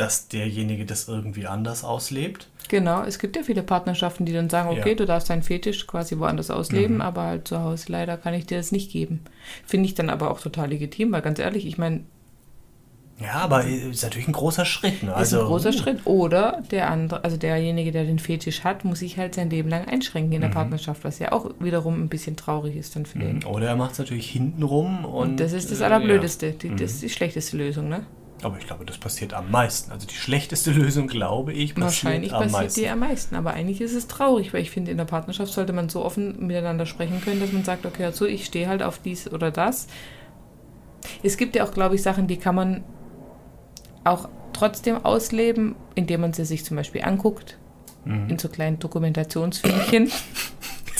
dass 0.00 0.28
derjenige 0.28 0.84
das 0.86 1.06
irgendwie 1.08 1.46
anders 1.46 1.84
auslebt. 1.84 2.48
Genau, 2.68 3.02
es 3.02 3.18
gibt 3.18 3.36
ja 3.36 3.42
viele 3.42 3.62
Partnerschaften, 3.62 4.24
die 4.26 4.32
dann 4.32 4.48
sagen, 4.48 4.68
okay, 4.70 4.80
Ja. 4.90 4.92
Mhm. 4.94 4.98
du 4.98 5.06
darfst 5.06 5.28
deinen 5.30 5.42
Fetisch 5.42 5.86
quasi 5.86 6.18
woanders 6.18 6.50
ausleben, 6.50 7.00
aber 7.02 7.22
halt 7.22 7.48
zu 7.48 7.60
Hause 7.60 7.86
leider 7.88 8.16
kann 8.16 8.32
ich 8.34 8.46
dir 8.46 8.58
das 8.58 8.70
nicht 8.72 8.90
geben. 8.92 9.20
Finde 9.66 9.86
ich 9.86 9.94
dann 9.94 10.08
aber 10.10 10.30
auch 10.30 10.40
total 10.40 10.68
legitim, 10.70 11.10
weil 11.12 11.22
ganz 11.22 11.38
ehrlich, 11.38 11.66
ich 11.66 11.78
meine, 11.78 12.00
Ja, 13.20 13.32
aber 13.34 13.64
ist 13.64 14.02
natürlich 14.02 14.28
ein 14.28 14.32
großer 14.32 14.64
Schritt. 14.64 15.02
Ne? 15.02 15.10
ist 15.10 15.16
Also, 15.16 15.40
ein 15.40 15.46
großer 15.46 15.72
Schritt. 15.74 16.06
Oder 16.06 16.62
der 16.70 16.90
andere, 16.90 17.22
also 17.24 17.36
derjenige, 17.36 17.92
der 17.92 18.04
den 18.04 18.18
Fetisch 18.18 18.64
hat, 18.64 18.84
muss 18.84 19.00
sich 19.00 19.18
halt 19.18 19.34
sein 19.34 19.50
Leben 19.50 19.68
lang 19.68 19.86
einschränken 19.86 20.30
Mhm. 20.30 20.36
in 20.36 20.40
der 20.42 20.48
Partnerschaft, 20.48 21.04
was 21.04 21.18
ja 21.18 21.32
auch 21.32 21.50
wiederum 21.60 22.00
ein 22.02 22.08
bisschen 22.08 22.36
traurig 22.36 22.76
ist 22.76 22.96
dann 22.96 23.04
für 23.04 23.18
den. 23.18 23.44
Oder 23.44 23.66
er 23.66 23.76
macht 23.76 23.92
es 23.92 23.98
natürlich 23.98 24.30
hintenrum. 24.30 25.04
Und, 25.04 25.30
Und 25.32 25.40
das 25.40 25.52
ist 25.52 25.70
das 25.70 25.80
äh, 25.80 25.84
Allerblödeste. 25.84 26.52
Die, 26.52 26.70
das 26.70 26.92
ist 26.92 27.02
die 27.02 27.10
schlechteste 27.10 27.56
Lösung, 27.58 27.88
ne? 27.90 28.06
Aber 28.42 28.58
ich 28.58 28.66
glaube, 28.66 28.84
das 28.84 28.98
passiert 28.98 29.34
am 29.34 29.50
meisten. 29.50 29.90
Also 29.92 30.06
die 30.06 30.14
schlechteste 30.14 30.70
Lösung, 30.72 31.06
glaube 31.08 31.52
ich, 31.52 31.74
passiert 31.74 31.84
Wahrscheinlich 31.84 32.32
am 32.32 32.42
passiert 32.42 32.62
meisten. 32.62 32.80
die 32.80 32.88
am 32.88 32.98
meisten. 33.00 33.34
Aber 33.36 33.52
eigentlich 33.54 33.80
ist 33.80 33.94
es 33.94 34.06
traurig, 34.06 34.52
weil 34.52 34.62
ich 34.62 34.70
finde, 34.70 34.90
in 34.90 34.96
der 34.96 35.04
Partnerschaft 35.04 35.52
sollte 35.52 35.72
man 35.72 35.88
so 35.88 36.04
offen 36.04 36.46
miteinander 36.46 36.86
sprechen 36.86 37.20
können, 37.22 37.40
dass 37.40 37.52
man 37.52 37.64
sagt, 37.64 37.86
okay, 37.86 38.04
also 38.04 38.26
ich 38.26 38.44
stehe 38.44 38.68
halt 38.68 38.82
auf 38.82 38.98
dies 38.98 39.30
oder 39.30 39.50
das. 39.50 39.86
Es 41.22 41.36
gibt 41.36 41.56
ja 41.56 41.64
auch, 41.64 41.72
glaube 41.72 41.94
ich, 41.94 42.02
Sachen, 42.02 42.26
die 42.26 42.36
kann 42.36 42.54
man 42.54 42.84
auch 44.04 44.28
trotzdem 44.52 45.04
ausleben, 45.04 45.74
indem 45.94 46.22
man 46.22 46.32
sie 46.32 46.44
sich 46.44 46.64
zum 46.64 46.76
Beispiel 46.76 47.02
anguckt. 47.02 47.58
Mhm. 48.04 48.30
In 48.30 48.38
so 48.38 48.48
kleinen 48.48 48.78
Dokumentationsfilmchen. 48.78 50.10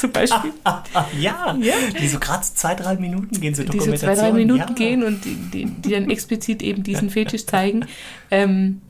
zum 0.00 0.12
Beispiel. 0.12 0.52
Ah, 0.64 0.82
ja, 1.18 1.56
Ja. 1.60 1.74
die 2.00 2.08
so 2.08 2.18
gerade 2.18 2.42
zwei, 2.42 2.74
drei 2.74 2.96
Minuten 2.96 3.40
gehen, 3.40 3.54
so 3.54 3.62
die 3.62 3.78
so 3.78 3.84
zwei, 3.84 3.90
Dokumentationen. 3.92 4.18
drei 4.18 4.32
Minuten 4.32 4.68
ja. 4.68 4.74
gehen 4.74 5.02
und 5.04 5.24
die, 5.24 5.34
die, 5.34 5.64
die 5.66 5.90
dann 5.90 6.10
explizit 6.10 6.62
eben 6.62 6.82
diesen 6.82 7.10
Fetisch 7.10 7.46
zeigen. 7.46 7.86
Ähm, 8.30 8.80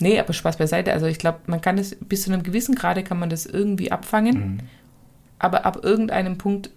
nee, 0.00 0.18
aber 0.18 0.32
Spaß 0.32 0.56
beiseite. 0.56 0.92
Also 0.92 1.06
ich 1.06 1.18
glaube, 1.18 1.40
man 1.46 1.60
kann 1.60 1.76
das 1.76 1.94
bis 1.96 2.22
zu 2.24 2.32
einem 2.32 2.42
gewissen 2.42 2.74
Grade 2.74 3.02
kann 3.04 3.18
man 3.18 3.30
das 3.30 3.46
irgendwie 3.46 3.92
abfangen, 3.92 4.34
Mhm. 4.38 4.58
aber 5.38 5.64
ab 5.66 5.80
irgendeinem 5.84 6.36
Punkt 6.38 6.70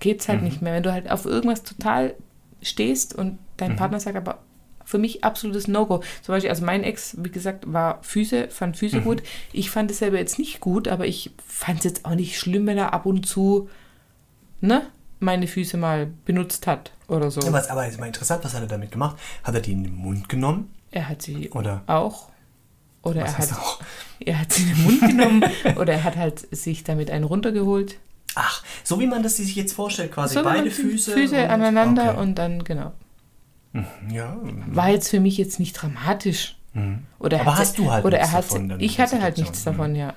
geht 0.00 0.20
es 0.20 0.28
halt 0.28 0.40
Mhm. 0.40 0.44
nicht 0.46 0.62
mehr. 0.62 0.74
Wenn 0.74 0.82
du 0.82 0.92
halt 0.92 1.10
auf 1.10 1.24
irgendwas 1.24 1.62
total 1.62 2.14
stehst 2.62 3.14
und 3.14 3.38
dein 3.56 3.72
Mhm. 3.72 3.76
Partner 3.76 4.00
sagt 4.00 4.16
aber 4.16 4.38
für 4.86 4.96
mich 4.98 5.22
absolutes 5.24 5.68
No-Go. 5.68 6.02
Zum 6.22 6.32
Beispiel, 6.34 6.48
also 6.48 6.64
mein 6.64 6.82
Ex, 6.84 7.16
wie 7.18 7.30
gesagt, 7.30 7.70
war 7.70 7.98
Füße, 8.02 8.48
fand 8.48 8.76
Mhm. 8.76 8.78
Füße 8.78 9.00
gut. 9.02 9.22
Ich 9.52 9.68
fand 9.70 9.90
es 9.90 9.98
selber 9.98 10.16
jetzt 10.18 10.38
nicht 10.38 10.60
gut, 10.60 10.88
aber 10.88 11.06
ich 11.06 11.32
fand 11.46 11.80
es 11.80 11.84
jetzt 11.84 12.04
auch 12.06 12.14
nicht 12.14 12.38
schlimm, 12.38 12.66
wenn 12.66 12.78
er 12.78 12.94
ab 12.94 13.04
und 13.04 13.26
zu 13.26 13.68
ne, 14.60 14.86
meine 15.20 15.46
Füße 15.46 15.76
mal 15.76 16.08
benutzt 16.24 16.66
hat 16.66 16.92
oder 17.08 17.30
so. 17.30 17.40
Ja, 17.40 17.52
was, 17.52 17.68
aber 17.68 17.86
ist 17.86 17.98
mal 18.00 18.06
interessant, 18.06 18.44
was 18.44 18.54
hat 18.54 18.62
er 18.62 18.68
damit 18.68 18.92
gemacht? 18.92 19.16
Hat 19.44 19.54
er 19.54 19.60
die 19.60 19.72
in 19.72 19.84
den 19.84 19.94
Mund 19.96 20.28
genommen? 20.28 20.70
Er 20.90 21.08
hat 21.08 21.20
sie 21.22 21.50
Oder? 21.50 21.82
auch. 21.86 22.28
Oder 23.02 23.22
er 23.22 23.38
hat, 23.38 23.52
auch? 23.52 23.80
er 24.20 24.40
hat 24.40 24.52
sie 24.52 24.62
in 24.62 24.68
den 24.74 24.82
Mund 24.84 25.00
genommen 25.00 25.44
oder 25.76 25.92
er 25.94 26.04
hat 26.04 26.16
halt 26.16 26.46
sich 26.56 26.84
damit 26.84 27.10
einen 27.10 27.24
runtergeholt. 27.24 27.98
Ach, 28.34 28.62
so 28.84 28.98
wie 29.00 29.06
man 29.06 29.22
das 29.22 29.36
sich 29.36 29.54
jetzt 29.56 29.72
vorstellt, 29.72 30.12
quasi 30.12 30.34
So, 30.34 30.42
beide 30.42 30.70
Füße. 30.70 31.12
Füße 31.12 31.36
und- 31.42 31.50
aneinander 31.50 32.12
okay. 32.12 32.20
und 32.20 32.34
dann, 32.36 32.64
genau. 32.64 32.92
Ja. 34.10 34.36
War 34.66 34.88
jetzt 34.90 35.08
für 35.08 35.20
mich 35.20 35.36
jetzt 35.38 35.58
nicht 35.58 35.72
dramatisch. 35.74 36.56
Oder 37.18 37.38
er 37.38 37.42
Aber 37.42 37.56
hast 37.58 37.78
du 37.78 37.90
halt 37.90 38.04
oder 38.04 38.18
nichts 38.18 38.32
davon 38.32 38.68
dann 38.68 38.80
Ich 38.80 39.00
hatte 39.00 39.22
halt 39.22 39.38
nichts 39.38 39.64
davon, 39.64 39.94
ja. 39.96 40.12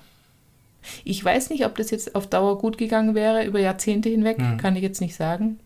Ich 1.06 1.24
weiß 1.24 1.50
nicht, 1.52 1.66
ob 1.66 1.76
das 1.78 1.90
jetzt 1.92 2.16
auf 2.16 2.28
Dauer 2.28 2.58
gut 2.58 2.78
gegangen 2.78 3.16
wäre, 3.16 3.46
über 3.46 3.60
Jahrzehnte 3.60 4.10
hinweg, 4.10 4.40
Mhm. 4.40 4.58
kann 4.58 4.76
ich 4.76 4.82
jetzt 4.82 5.00
nicht 5.02 5.16
sagen. 5.16 5.60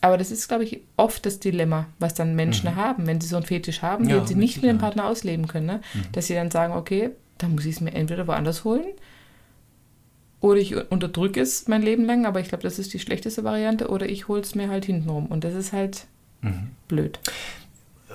Aber 0.00 0.18
das 0.18 0.30
ist, 0.30 0.48
glaube 0.48 0.64
ich, 0.64 0.80
oft 0.96 1.24
das 1.24 1.40
Dilemma, 1.40 1.86
was 1.98 2.12
dann 2.14 2.34
Menschen 2.36 2.76
haben, 2.76 3.06
wenn 3.06 3.20
sie 3.20 3.26
so 3.28 3.36
einen 3.36 3.46
Fetisch 3.46 3.80
haben, 3.82 4.04
Mhm. 4.04 4.10
Ja, 4.10 4.16
den 4.18 4.26
sie 4.26 4.34
nicht 4.34 4.56
mit 4.56 4.64
dem. 4.66 4.76
Mhm. 4.76 4.80
Partner 4.80 5.06
ausleben 5.06 5.48
können. 5.48 5.66
Ne? 5.66 5.80
Dass 6.12 6.26
sie 6.26 6.34
dann 6.34 6.50
sagen, 6.50 6.74
okay, 6.74 7.10
dann 7.38 7.52
muss 7.54 7.64
ich 7.64 7.76
es 7.76 7.80
mir 7.80 7.94
entweder 7.94 8.26
woanders 8.26 8.64
holen 8.64 8.84
oder 10.44 10.60
ich 10.60 10.76
unterdrücke 10.90 11.40
es 11.40 11.68
mein 11.68 11.80
Leben 11.80 12.04
lang, 12.04 12.26
aber 12.26 12.38
ich 12.38 12.48
glaube, 12.48 12.62
das 12.62 12.78
ist 12.78 12.92
die 12.92 12.98
schlechteste 12.98 13.44
Variante, 13.44 13.88
oder 13.88 14.06
ich 14.08 14.28
hole 14.28 14.42
es 14.42 14.54
mir 14.54 14.68
halt 14.68 14.84
hintenrum. 14.84 15.26
Und 15.26 15.42
das 15.42 15.54
ist 15.54 15.72
halt 15.72 16.06
Mhm. 16.42 16.72
blöd. 16.88 17.18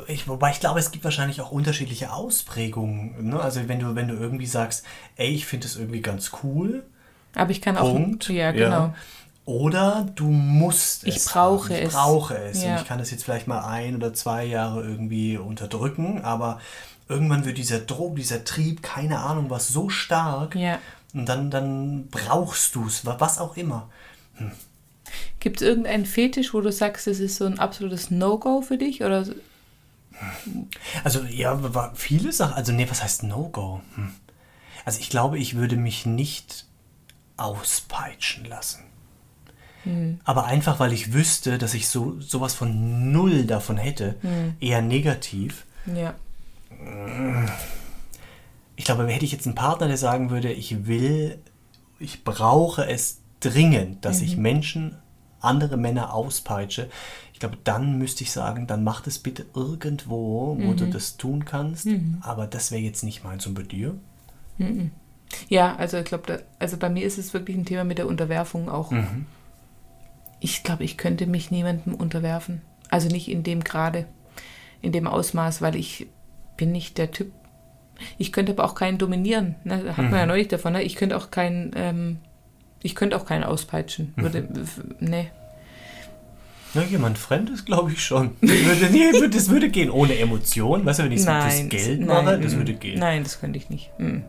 Ich, 0.07 0.27
wobei 0.27 0.51
ich 0.51 0.59
glaube, 0.59 0.79
es 0.79 0.91
gibt 0.91 1.03
wahrscheinlich 1.03 1.41
auch 1.41 1.51
unterschiedliche 1.51 2.13
Ausprägungen. 2.13 3.29
Ne? 3.29 3.39
Also 3.39 3.67
wenn 3.67 3.79
du, 3.79 3.95
wenn 3.95 4.07
du 4.07 4.13
irgendwie 4.13 4.45
sagst, 4.45 4.85
ey, 5.15 5.29
ich 5.33 5.47
finde 5.47 5.65
das 5.67 5.75
irgendwie 5.75 6.01
ganz 6.01 6.31
cool, 6.43 6.83
Aber 7.33 7.49
ich 7.51 7.61
kann 7.61 7.77
auch. 7.77 7.91
Punkt. 7.91 8.29
Ja, 8.29 8.51
genau. 8.51 8.93
Oder 9.45 10.07
du 10.15 10.25
musst 10.25 11.07
es. 11.07 11.15
Ich 11.15 11.25
brauche 11.25 11.69
haben. 11.69 11.75
ich 11.81 11.87
es. 11.87 11.93
brauche 11.93 12.37
es. 12.37 12.63
Ja. 12.63 12.75
Und 12.75 12.81
ich 12.81 12.87
kann 12.87 12.99
das 12.99 13.09
jetzt 13.09 13.23
vielleicht 13.23 13.47
mal 13.47 13.61
ein 13.65 13.95
oder 13.95 14.13
zwei 14.13 14.45
Jahre 14.45 14.83
irgendwie 14.83 15.37
unterdrücken, 15.37 16.21
aber 16.23 16.59
irgendwann 17.07 17.43
wird 17.45 17.57
dieser 17.57 17.79
Druck, 17.79 18.15
dieser 18.15 18.43
Trieb, 18.43 18.83
keine 18.83 19.19
Ahnung 19.19 19.49
was, 19.49 19.67
so 19.69 19.89
stark. 19.89 20.53
Ja. 20.55 20.77
Und 21.13 21.25
dann, 21.27 21.49
dann 21.49 22.07
brauchst 22.09 22.75
du 22.75 22.85
es, 22.85 23.05
was 23.05 23.39
auch 23.39 23.57
immer. 23.57 23.89
Gibt 25.39 25.61
es 25.61 25.67
irgendeinen 25.67 26.05
Fetisch, 26.05 26.53
wo 26.53 26.61
du 26.61 26.71
sagst, 26.71 27.07
es 27.07 27.19
ist 27.19 27.37
so 27.37 27.45
ein 27.45 27.57
absolutes 27.59 28.11
No-Go 28.11 28.61
für 28.61 28.77
dich? 28.77 29.01
Oder 29.03 29.25
so- 29.25 29.33
Also 31.03 31.23
ja, 31.23 31.57
viele 31.95 32.31
Sachen. 32.31 32.53
Also 32.53 32.71
nee, 32.73 32.87
was 32.89 33.01
heißt 33.01 33.23
No-Go? 33.23 33.81
Hm. 33.95 34.11
Also 34.85 34.99
ich 34.99 35.09
glaube, 35.09 35.37
ich 35.39 35.55
würde 35.55 35.77
mich 35.77 36.05
nicht 36.05 36.65
auspeitschen 37.37 38.45
lassen. 38.45 38.83
Aber 40.25 40.45
einfach, 40.45 40.79
weil 40.79 40.93
ich 40.93 41.13
wüsste, 41.13 41.57
dass 41.57 41.73
ich 41.73 41.87
so 41.87 42.19
sowas 42.19 42.53
von 42.53 43.11
null 43.11 43.45
davon 43.45 43.77
hätte, 43.77 44.15
eher 44.59 44.81
negativ. 44.83 45.65
ja. 45.87 46.13
Ich 48.79 48.85
glaube, 48.85 49.05
hätte 49.07 49.25
ich 49.25 49.33
jetzt 49.33 49.45
einen 49.45 49.55
Partner, 49.55 49.89
der 49.89 49.97
sagen 49.97 50.29
würde, 50.29 50.53
ich 50.53 50.87
will, 50.87 51.37
ich 51.99 52.23
brauche 52.23 52.87
es 52.87 53.19
dringend, 53.41 54.05
dass 54.05 54.21
ich 54.21 54.37
Menschen, 54.37 54.95
andere 55.41 55.75
Männer 55.75 56.13
auspeitsche, 56.13 56.89
ich 57.33 57.41
glaube, 57.41 57.57
dann 57.65 57.97
müsste 57.97 58.23
ich 58.23 58.31
sagen, 58.31 58.67
dann 58.67 58.85
mach 58.85 59.01
das 59.01 59.19
bitte 59.19 59.45
irgendwo, 59.53 60.57
wo 60.57 60.73
du 60.73 60.89
das 60.89 61.17
tun 61.17 61.43
kannst. 61.43 61.89
Aber 62.21 62.47
das 62.47 62.71
wäre 62.71 62.81
jetzt 62.81 63.03
nicht 63.03 63.21
meins 63.21 63.45
und 63.47 63.53
bei 63.53 63.63
dir. 63.63 63.97
Ja, 65.49 65.75
also 65.75 65.97
ich 65.97 66.05
glaube, 66.05 66.43
also 66.57 66.77
bei 66.77 66.89
mir 66.89 67.05
ist 67.05 67.17
es 67.17 67.33
wirklich 67.33 67.57
ein 67.57 67.65
Thema 67.65 67.83
mit 67.83 67.97
der 67.97 68.07
Unterwerfung 68.07 68.69
auch. 68.69 68.93
Ich 70.39 70.63
glaube, 70.63 70.85
ich 70.85 70.95
könnte 70.95 71.27
mich 71.27 71.51
niemandem 71.51 71.95
unterwerfen. 71.95 72.61
Also 72.89 73.09
nicht 73.09 73.27
in 73.27 73.43
dem 73.43 73.61
Grade, 73.61 74.07
in 74.81 74.93
dem 74.93 75.05
Ausmaß, 75.05 75.61
weil 75.61 75.75
ich 75.75 76.07
bin 76.55 76.71
nicht 76.71 76.97
der 76.97 77.11
Typ. 77.11 77.33
Ich 78.17 78.31
könnte 78.31 78.51
aber 78.53 78.63
auch 78.65 78.75
keinen 78.75 78.97
dominieren. 78.97 79.55
Ne? 79.63 79.81
Da 79.85 79.97
hat 79.97 80.05
man 80.09 80.19
ja 80.19 80.25
neulich 80.25 80.47
davon. 80.47 80.73
Ne? 80.73 80.83
Ich 80.83 80.95
könnte 80.95 81.15
auch 81.17 81.31
keinen, 81.31 81.71
ähm, 81.75 82.17
ich 82.81 82.95
könnte 82.95 83.15
auch 83.17 83.25
keinen 83.25 83.43
auspeitschen. 83.43 84.13
Würde, 84.15 84.39
f- 84.55 84.81
nee. 84.99 85.29
Na, 86.73 86.83
jemand 86.83 87.17
Fremdes, 87.17 87.65
glaube 87.65 87.91
ich 87.91 88.03
schon. 88.05 88.35
Das 88.41 88.51
würde, 88.51 88.89
nee, 88.91 89.11
würde- 89.13 89.29
das 89.29 89.49
würde 89.49 89.69
gehen 89.69 89.89
ohne 89.89 90.17
Emotion. 90.19 90.85
Weißt 90.85 90.99
du, 90.99 91.03
wenn 91.03 91.11
ich 91.11 91.21
es 91.21 91.25
Nein, 91.25 91.69
Geld 91.69 91.99
nein, 92.01 92.07
mache, 92.25 92.39
das 92.39 92.53
mm, 92.53 92.57
würde 92.57 92.73
gehen. 92.73 92.99
Nein, 92.99 93.23
das 93.23 93.39
könnte 93.39 93.57
ich 93.57 93.69
nicht. 93.71 93.89
Mm. 93.97 94.19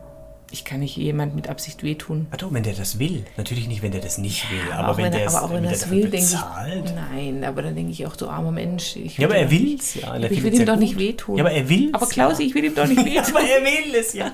Ich 0.51 0.65
kann 0.65 0.81
nicht 0.81 0.97
jemand 0.97 1.33
mit 1.35 1.47
Absicht 1.47 1.81
wehtun. 1.83 2.27
Ach 2.31 2.37
doch, 2.37 2.51
wenn 2.53 2.63
der 2.63 2.73
das 2.73 2.99
will. 2.99 3.23
Natürlich 3.37 3.67
nicht, 3.67 3.81
wenn 3.81 3.91
der 3.91 4.01
das 4.01 4.17
nicht 4.17 4.49
will. 4.51 4.71
aber, 4.73 4.89
auch 4.89 4.97
wenn, 4.97 5.11
der 5.11 5.25
es 5.25 5.33
aber 5.35 5.45
auch 5.45 5.53
wenn 5.53 5.63
er 5.63 5.71
es 5.71 5.81
dafür 5.81 5.95
will, 5.97 6.09
denke 6.09 6.17
ich. 6.17 6.31
bezahlt. 6.31 6.93
Nein, 6.95 7.43
aber 7.43 7.61
dann 7.61 7.75
denke 7.75 7.91
ich 7.91 8.05
auch, 8.05 8.15
du 8.15 8.27
armer 8.27 8.51
Mensch. 8.51 8.95
Ja, 8.95 9.27
aber 9.27 9.37
er 9.37 9.49
will 9.49 9.75
es 9.79 9.95
ja. 9.95 10.09
Aber 10.09 10.29
ich 10.29 10.43
will 10.43 10.53
ihm 10.53 10.59
ja 10.59 10.65
doch 10.65 10.75
nicht 10.75 10.97
wehtun. 10.97 11.37
Ja, 11.37 11.43
aber 11.45 11.53
er 11.53 11.69
will 11.69 11.89
Aber 11.93 12.07
Klausi, 12.07 12.43
ich 12.43 12.53
will 12.55 12.65
ihm 12.65 12.75
doch 12.75 12.87
nicht 12.87 12.97
Ja, 12.99 13.05
wehtun. 13.05 13.35
aber 13.37 13.45
er 13.47 13.63
will 13.63 13.95
es 13.95 14.13
ja. 14.13 14.31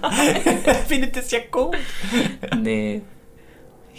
er 0.65 0.75
findet 0.75 1.15
es 1.17 1.31
ja 1.31 1.39
gut. 1.51 1.77
nee. 2.61 3.01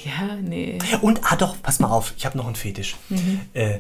Ja, 0.04 0.36
nee. 0.40 0.78
Und, 1.00 1.20
ah 1.24 1.36
doch, 1.36 1.56
pass 1.60 1.80
mal 1.80 1.88
auf, 1.90 2.14
ich 2.16 2.24
habe 2.24 2.36
noch 2.38 2.46
einen 2.46 2.54
Fetisch. 2.56 2.96
Mhm. 3.08 3.40
Äh, 3.54 3.78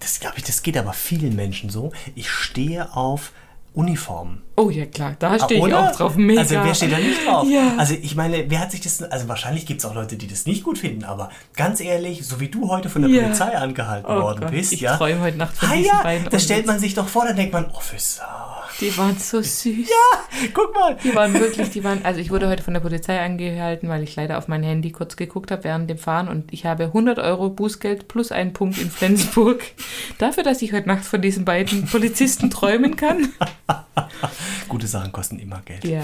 das 0.00 0.20
glaube 0.20 0.36
ich, 0.38 0.44
das 0.44 0.62
geht 0.62 0.76
aber 0.76 0.92
vielen 0.92 1.34
Menschen 1.34 1.70
so. 1.70 1.92
Ich 2.14 2.28
stehe 2.30 2.94
auf 2.94 3.32
Uniformen. 3.78 4.42
Oh 4.56 4.70
ja, 4.70 4.86
klar, 4.86 5.14
da 5.20 5.38
stehe 5.38 5.62
Ah, 5.62 5.66
ich 5.68 5.72
oder? 5.72 5.90
auch 5.90 5.96
drauf. 5.96 6.16
Mega. 6.16 6.40
Also 6.40 6.56
wer 6.56 6.74
steht 6.74 6.90
da 6.92 6.98
nicht 6.98 7.24
drauf? 7.24 7.46
Ja. 7.48 7.74
Also 7.78 7.94
ich 7.94 8.16
meine, 8.16 8.50
wer 8.50 8.58
hat 8.58 8.72
sich 8.72 8.80
das, 8.80 9.00
also 9.04 9.28
wahrscheinlich 9.28 9.66
gibt 9.66 9.78
es 9.78 9.86
auch 9.86 9.94
Leute, 9.94 10.16
die 10.16 10.26
das 10.26 10.46
nicht 10.46 10.64
gut 10.64 10.78
finden, 10.78 11.04
aber 11.04 11.30
ganz 11.54 11.78
ehrlich, 11.80 12.26
so 12.26 12.40
wie 12.40 12.48
du 12.48 12.68
heute 12.68 12.88
von 12.88 13.02
der 13.02 13.10
Ja. 13.12 13.22
Polizei 13.22 13.56
angehalten 13.56 14.10
Oh 14.10 14.20
worden 14.20 14.40
Gott, 14.40 14.50
bist, 14.50 14.72
ich 14.72 14.80
ja. 14.80 14.96
träume 14.96 15.20
heute 15.20 15.36
Nacht 15.38 15.56
von 15.56 15.68
ah, 15.68 15.72
diesen 15.74 15.86
ja, 15.86 16.02
beiden 16.02 16.28
da 16.28 16.38
stellt 16.40 16.66
man 16.66 16.80
sich 16.80 16.94
doch 16.94 17.06
vor, 17.06 17.24
dann 17.24 17.36
denkt 17.36 17.52
man, 17.52 17.66
Officer, 17.70 18.24
Die 18.80 18.96
waren 18.96 19.18
so 19.18 19.40
süß. 19.42 19.88
guck 20.54 20.74
mal. 20.74 20.96
Die 21.02 21.14
waren 21.14 21.34
wirklich, 21.34 21.70
die 21.70 21.84
waren, 21.84 22.04
also 22.04 22.20
ich 22.20 22.30
wurde 22.30 22.48
heute 22.48 22.62
von 22.62 22.74
der 22.74 22.80
Polizei 22.80 23.20
angehalten, 23.20 23.88
weil 23.88 24.02
ich 24.02 24.14
leider 24.16 24.38
auf 24.38 24.48
mein 24.48 24.62
Handy 24.62 24.92
kurz 24.92 25.16
geguckt 25.16 25.50
habe 25.50 25.64
während 25.64 25.90
dem 25.90 25.98
Fahren 25.98 26.28
und 26.28 26.52
ich 26.52 26.64
habe 26.66 26.84
100 26.84 27.18
Euro 27.18 27.50
Bußgeld 27.50 28.08
plus 28.08 28.32
einen 28.32 28.52
Punkt 28.52 28.78
in 28.78 28.90
Flensburg. 28.90 29.62
Dafür, 30.18 30.42
dass 30.42 30.62
ich 30.62 30.72
heute 30.72 30.88
Nacht 30.88 31.04
von 31.04 31.20
diesen 31.20 31.44
beiden 31.44 31.86
Polizisten 31.86 32.50
träumen 32.50 32.96
kann. 32.96 33.28
Gute 34.68 34.86
Sachen 34.86 35.12
kosten 35.12 35.38
immer 35.38 35.62
Geld. 35.64 35.84
Ja, 35.84 36.02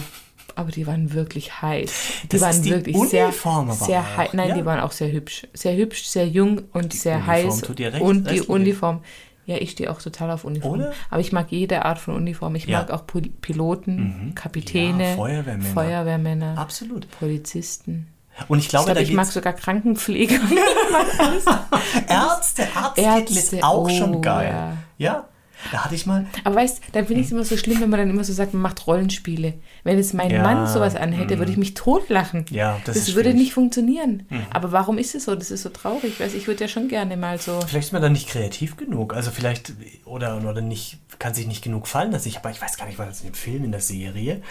aber 0.56 0.70
die 0.70 0.86
waren 0.86 1.12
wirklich 1.12 1.62
heiß. 1.62 1.92
Die 2.24 2.28
Das 2.28 2.40
waren 2.40 2.62
die 2.62 2.70
wirklich 2.70 2.96
sehr, 3.08 3.26
Uniform 3.26 3.72
sehr 3.72 4.00
auch, 4.00 4.16
heiß. 4.16 4.32
Nein, 4.34 4.50
ja. 4.50 4.54
die 4.54 4.64
waren 4.64 4.80
auch 4.80 4.92
sehr 4.92 5.10
hübsch. 5.10 5.46
Sehr 5.52 5.76
hübsch, 5.76 6.04
sehr 6.04 6.28
jung 6.28 6.62
und 6.72 6.92
sehr 6.92 7.16
Uniform 7.16 7.34
heiß. 7.34 7.60
tut 7.62 7.78
dir 7.78 7.92
recht, 7.92 8.02
und 8.02 8.30
die. 8.30 8.40
Uniform. 8.42 9.02
Ja, 9.46 9.56
ich 9.56 9.72
stehe 9.72 9.90
auch 9.90 10.00
total 10.00 10.30
auf 10.30 10.44
Uniform. 10.44 10.80
Oder? 10.80 10.92
Aber 11.10 11.20
ich 11.20 11.32
mag 11.32 11.46
jede 11.50 11.84
Art 11.84 11.98
von 11.98 12.14
Uniform. 12.14 12.54
Ich 12.54 12.64
Ja. 12.66 12.80
Mhm. 12.82 12.86
mag 12.88 12.94
auch 12.98 13.06
Pol- 13.06 13.28
Piloten, 13.40 14.32
Kapitäne, 14.34 15.10
Ja, 15.10 15.16
Feuerwehrmänner. 15.16 15.74
Feuerwehrmänner, 15.74 16.58
Absolut. 16.58 17.06
Polizisten. 17.18 18.08
Und 18.48 18.58
ich 18.58 18.64
Ich 18.64 18.70
glaube, 18.70 18.86
glaube, 18.86 19.00
da 19.00 19.02
ich 19.04 19.12
mag 19.12 19.26
sogar 19.26 19.52
Krankenpfleger. 19.52 20.34
Ärzte, 22.08 22.66
Arztkittel 22.74 23.36
ist 23.36 23.62
auch 23.62 23.84
oh, 23.84 23.88
schon 23.88 24.22
geil. 24.22 24.48
ja. 24.48 24.76
Ja. 24.98 25.24
Da 25.72 25.84
hatte 25.84 25.94
ich 25.94 26.06
mal, 26.06 26.26
Aber 26.44 26.56
weißt, 26.56 26.80
dann 26.92 27.06
finde 27.06 27.20
ich 27.20 27.26
es 27.26 27.32
immer 27.32 27.44
so 27.44 27.56
schlimm, 27.56 27.80
wenn 27.80 27.90
man 27.90 28.00
dann 28.00 28.10
immer 28.10 28.24
so 28.24 28.32
sagt, 28.32 28.52
man 28.54 28.62
macht 28.62 28.86
Rollenspiele. 28.86 29.54
Wenn 29.82 29.96
jetzt 29.98 30.14
mein 30.14 30.30
Ja, 30.30 30.42
Mann 30.42 30.66
sowas 30.66 30.96
anhätte, 30.96 31.38
würde 31.38 31.50
ich 31.52 31.58
mich 31.58 31.74
totlachen. 31.74 32.44
Ja, 32.50 32.80
das 32.84 32.96
ist 32.96 33.14
würde 33.14 33.30
schwierig. 33.30 33.42
nicht 33.42 33.54
funktionieren. 33.54 34.26
Aber 34.50 34.72
warum 34.72 34.98
ist 34.98 35.14
es 35.14 35.24
so? 35.24 35.34
Das 35.34 35.50
ist 35.50 35.62
so 35.62 35.68
traurig. 35.68 36.18
Weißt, 36.20 36.34
ich 36.34 36.46
würde 36.46 36.62
ja 36.62 36.68
schon 36.68 36.88
gerne 36.88 37.16
mal 37.16 37.38
so. 37.40 37.60
vielleicht 37.66 37.86
ist 37.88 37.92
man 37.92 38.02
dann 38.02 38.12
nicht 38.12 38.28
kreativ 38.28 38.76
genug. 38.76 39.14
Also 39.14 39.30
vielleicht, 39.30 39.72
oder, 40.04 40.38
oder 40.48 40.60
nicht, 40.60 40.98
kann 41.18 41.34
sich 41.34 41.46
nicht 41.46 41.62
genug 41.62 41.86
fallen 41.88 42.12
lassen. 42.12 42.28
Ich, 42.28 42.36
aber 42.38 42.50
ich 42.50 42.60
weiß 42.60 42.76
gar 42.76 42.86
nicht, 42.86 42.98
war 42.98 43.06
das 43.06 43.20
in 43.20 43.28
dem 43.28 43.34
Film, 43.34 43.64
in 43.64 43.72
der 43.72 43.80
Serie. 43.80 44.42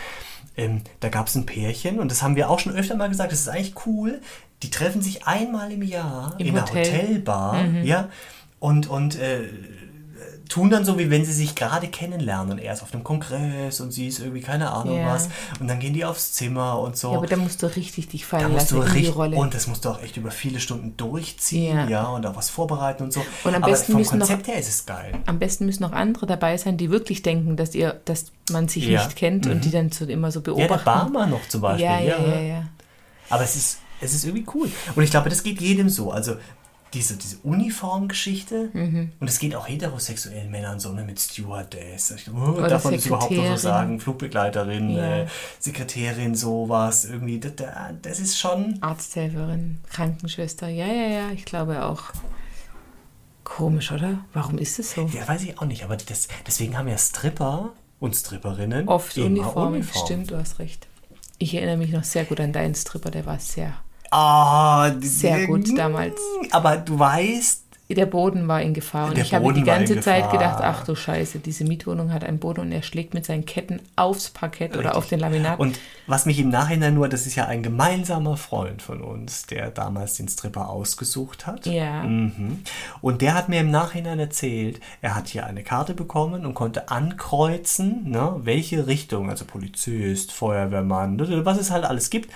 Ähm, 0.55 0.81
da 0.99 1.09
gab 1.09 1.27
es 1.27 1.35
ein 1.35 1.45
Pärchen 1.45 1.99
und 1.99 2.11
das 2.11 2.21
haben 2.21 2.35
wir 2.35 2.49
auch 2.49 2.59
schon 2.59 2.75
öfter 2.75 2.95
mal 2.95 3.09
gesagt, 3.09 3.31
das 3.31 3.39
ist 3.39 3.47
eigentlich 3.49 3.73
cool. 3.87 4.21
Die 4.61 4.69
treffen 4.69 5.01
sich 5.01 5.25
einmal 5.25 5.71
im 5.71 5.81
Jahr 5.81 6.35
Im 6.37 6.47
in 6.47 6.57
einer 6.57 6.67
Hotel. 6.67 6.85
Hotelbar, 6.85 7.65
ja, 7.83 8.09
und, 8.59 8.87
und 8.87 9.19
äh, 9.19 9.41
tun 10.49 10.69
dann 10.69 10.83
so, 10.85 10.99
wie 10.99 11.09
wenn 11.09 11.23
sie 11.25 11.33
sich 11.33 11.55
gerade 11.55 11.87
kennenlernen. 11.87 12.57
Er 12.59 12.73
ist 12.73 12.83
auf 12.83 12.93
einem 12.93 13.03
Kongress 13.03 13.79
und 13.81 13.91
sie 13.91 14.07
ist 14.07 14.19
irgendwie 14.19 14.41
keine 14.41 14.71
Ahnung 14.71 14.97
Ja. 14.97 15.07
was. 15.13 15.29
Und 15.59 15.67
dann 15.67 15.79
gehen 15.79 15.93
die 15.93 16.05
aufs 16.05 16.33
Zimmer 16.33 16.79
und 16.79 16.97
so. 16.97 17.11
Ja, 17.11 17.17
aber 17.17 17.27
da 17.27 17.37
musst 17.37 17.63
du 17.63 17.67
richtig 17.75 18.09
dich 18.09 18.21
Da 18.21 18.27
fallen 18.27 18.51
musst 18.51 18.71
lassen 18.71 18.81
du 18.91 18.97
in 18.97 19.03
die 19.03 19.07
Rolle. 19.09 19.37
und 19.37 19.53
das 19.53 19.67
musst 19.67 19.85
du 19.85 19.89
auch 19.89 20.01
echt 20.03 20.17
über 20.17 20.31
viele 20.31 20.59
Stunden 20.59 20.95
durchziehen, 20.97 21.77
ja, 21.77 21.87
Ja. 21.89 22.03
und 22.07 22.25
auch 22.25 22.35
was 22.35 22.49
vorbereiten 22.49 23.03
und 23.03 23.13
so. 23.13 23.21
Und 23.43 23.55
am 23.55 23.63
Aber 23.63 23.71
besten 23.71 23.93
vom 23.93 24.01
müssen 24.01 24.17
noch- 24.19 24.27
Konzept 24.27 24.47
her 24.47 24.59
ist 24.59 24.69
es 24.69 24.85
geil. 24.85 25.13
Am 25.25 25.39
besten 25.39 25.65
müssen 25.65 25.83
noch 25.83 25.93
andere 25.93 26.25
dabei 26.25 26.57
sein, 26.57 26.77
die 26.77 26.91
wirklich 26.91 27.21
denken, 27.21 27.55
dass 27.55 27.73
ihr, 27.73 28.01
dass 28.05 28.25
man 28.51 28.67
sich 28.67 28.85
Ja. 28.87 29.03
nicht 29.05 29.15
kennt 29.15 29.47
und 29.47 29.63
die 29.65 29.71
dann 29.71 29.91
so 29.91 30.05
immer 30.05 30.31
so 30.31 30.39
Ja, 30.39 30.43
der 30.43 30.53
beobachten. 30.53 30.85
Barmer 30.85 31.25
noch 31.27 31.47
zum 31.47 31.61
Beispiel. 31.61 31.85
ja, 31.85 31.99
ja, 31.99 32.17
ja, 32.25 32.41
ja. 32.41 32.63
Aber 33.29 33.43
es 33.43 33.55
ist, 33.55 33.77
es 34.01 34.13
ist 34.13 34.25
irgendwie 34.25 34.45
cool. 34.53 34.69
Und 34.95 35.03
ich 35.03 35.09
glaube, 35.11 35.29
das 35.29 35.41
geht 35.43 35.61
jedem 35.61 35.89
so. 35.89 36.11
Also 36.11 36.35
diese, 36.93 37.17
diese 37.17 37.37
Uniformgeschichte 37.43 38.69
Mhm. 38.73 39.11
und 39.19 39.27
es 39.27 39.39
geht 39.39 39.55
auch 39.55 39.67
heterosexuellen 39.67 40.49
Männern 40.51 40.79
so, 40.79 40.91
ne, 40.93 41.03
mit 41.03 41.19
Stewardess. 41.19 42.13
Oh, 42.33 42.61
darf 42.61 42.83
man 42.83 42.93
das 42.93 43.05
überhaupt 43.05 43.31
noch 43.31 43.45
so 43.51 43.55
sagen? 43.57 43.99
Flugbegleiterin, 43.99 44.89
Ja. 44.91 45.17
äh, 45.23 45.27
Sekretärin, 45.59 46.35
sowas. 46.35 47.05
Irgendwie, 47.05 47.39
das, 47.39 47.53
das 48.01 48.19
ist 48.19 48.37
schon... 48.37 48.77
Arzthelferin, 48.81 49.79
Krankenschwester, 49.91 50.67
ja, 50.69 50.85
ja, 50.87 51.07
ja, 51.07 51.31
ich 51.31 51.45
glaube 51.45 51.83
auch. 51.85 52.03
Komisch, 53.43 53.91
oder? 53.91 54.19
Warum 54.33 54.57
ist 54.57 54.79
es 54.79 54.91
so? 54.93 55.09
Ja, 55.13 55.27
weiß 55.27 55.43
ich 55.43 55.59
auch 55.59 55.65
nicht, 55.65 55.83
aber 55.83 55.97
das, 55.97 56.27
deswegen 56.47 56.77
haben 56.77 56.87
ja 56.87 56.97
Stripper 56.97 57.71
und 57.99 58.15
Stripperinnen 58.15 58.87
Oft 58.87 59.17
Uniformen, 59.17 59.75
Uniform. 59.75 60.05
stimmt, 60.05 60.31
du 60.31 60.37
hast 60.37 60.59
recht. 60.59 60.87
Ich 61.39 61.53
erinnere 61.53 61.77
mich 61.77 61.91
noch 61.91 62.03
sehr 62.05 62.23
gut 62.25 62.39
an 62.39 62.53
deinen 62.53 62.75
Stripper, 62.75 63.11
der 63.11 63.25
war 63.25 63.39
sehr. 63.39 63.73
Ah, 64.13 64.89
die- 64.91 65.07
Sehr 65.07 65.47
gut 65.47 65.77
damals. 65.77 66.19
Aber 66.51 66.77
du 66.77 66.97
weißt, 66.99 67.61
Der 67.89 68.05
Boden 68.07 68.47
war 68.47 68.59
in 68.61 68.73
Gefahr 68.73 69.09
und 69.09 69.17
ich 69.19 69.33
habe 69.35 69.43
Boden 69.43 69.55
die 69.63 69.67
war 69.67 69.75
in 69.77 69.85
ganze 69.85 69.99
Zeit 70.01 70.31
gedacht, 70.31 70.63
ach 70.63 70.83
du 70.85 70.95
Scheiße, 70.95 71.37
diese 71.39 71.63
Mietwohnung 71.63 72.11
hat 72.11 72.23
einen 72.23 72.39
Boden 72.39 72.61
und 72.61 72.71
er 72.71 72.81
schlägt 72.81 73.13
mit 73.13 73.23
seinen 73.25 73.45
Ketten 73.45 73.81
aufs 73.95 74.29
Parkett 74.31 74.75
oder 74.77 74.95
auf 74.95 75.07
den 75.07 75.19
Laminat. 75.19 75.59
Und 75.59 75.79
was 76.07 76.25
mich 76.25 76.39
im 76.39 76.49
Nachhinein 76.49 76.95
nur, 76.95 77.07
das 77.07 77.27
ist 77.27 77.35
ja 77.35 77.45
ein 77.45 77.61
gemeinsamer 77.61 78.35
Freund 78.37 78.81
von 78.81 79.01
uns, 79.01 79.45
der 79.45 79.69
damals 79.69 80.15
den 80.15 80.27
Stripper 80.27 80.69
ausgesucht 80.69 81.45
hat. 81.45 81.67
Ja. 81.67 82.01
Mhm. 82.03 82.61
Und 83.01 83.21
der 83.21 83.35
hat 83.35 83.49
mir 83.49 83.59
im 83.59 83.69
Nachhinein 83.69 84.17
erzählt, 84.17 84.79
er 85.01 85.13
hat 85.15 85.27
hier 85.27 85.45
eine 85.45 85.61
Karte 85.61 85.93
bekommen 85.93 86.45
und 86.47 86.55
konnte 86.55 86.89
ankreuzen, 86.89 88.09
ne, 88.09 88.37
welche 88.43 88.87
Richtung, 88.87 89.29
also 89.29 89.45
Polizist, 89.45 90.31
Feuerwehrmann, 90.31 91.19
was 91.45 91.59
es 91.59 91.69
halt 91.69 91.83
alles 91.83 92.09
gibt. 92.09 92.31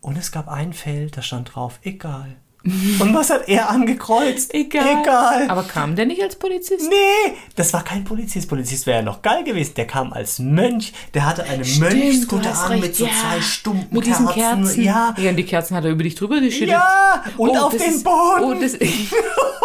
Und 0.00 0.16
es 0.16 0.32
gab 0.32 0.48
ein 0.48 0.72
Feld, 0.72 1.16
da 1.16 1.22
stand 1.22 1.54
drauf, 1.54 1.80
egal. 1.82 2.36
Und 3.00 3.14
was 3.14 3.30
hat 3.30 3.48
er 3.48 3.70
angekreuzt? 3.70 4.52
Egal. 4.54 5.00
Egal. 5.02 5.48
Aber 5.48 5.62
kam 5.62 5.96
der 5.96 6.06
nicht 6.06 6.22
als 6.22 6.36
Polizist? 6.36 6.88
Nee, 6.88 7.34
das 7.54 7.72
war 7.72 7.84
kein 7.84 8.04
Polizist. 8.04 8.48
Polizist 8.48 8.86
wäre 8.86 8.98
ja 8.98 9.02
noch 9.04 9.22
geil 9.22 9.44
gewesen. 9.44 9.74
Der 9.76 9.86
kam 9.86 10.12
als 10.12 10.38
Mönch. 10.38 10.92
Der 11.14 11.24
hatte 11.26 11.44
eine 11.44 11.64
Mönchskutte 11.64 12.50
an 12.52 12.80
mit 12.80 12.96
so 12.96 13.04
ja. 13.06 13.10
zwei 13.12 13.40
stumpen 13.40 13.88
Mit 13.96 14.06
diesen 14.06 14.26
Kerzen. 14.28 14.64
Kerzen. 14.64 14.82
Ja. 14.82 15.14
ja, 15.18 15.30
und 15.30 15.36
die 15.36 15.44
Kerzen 15.44 15.76
hat 15.76 15.84
er 15.84 15.90
über 15.90 16.02
dich 16.02 16.14
drüber 16.14 16.40
geschüttet. 16.40 16.68
Ja, 16.70 17.22
und 17.36 17.56
auf 17.56 17.72
das 17.72 17.82
den 17.82 17.94
ist- 17.94 18.04
Boden. 18.04 18.42
Oh, 18.44 18.54
das, 18.60 18.74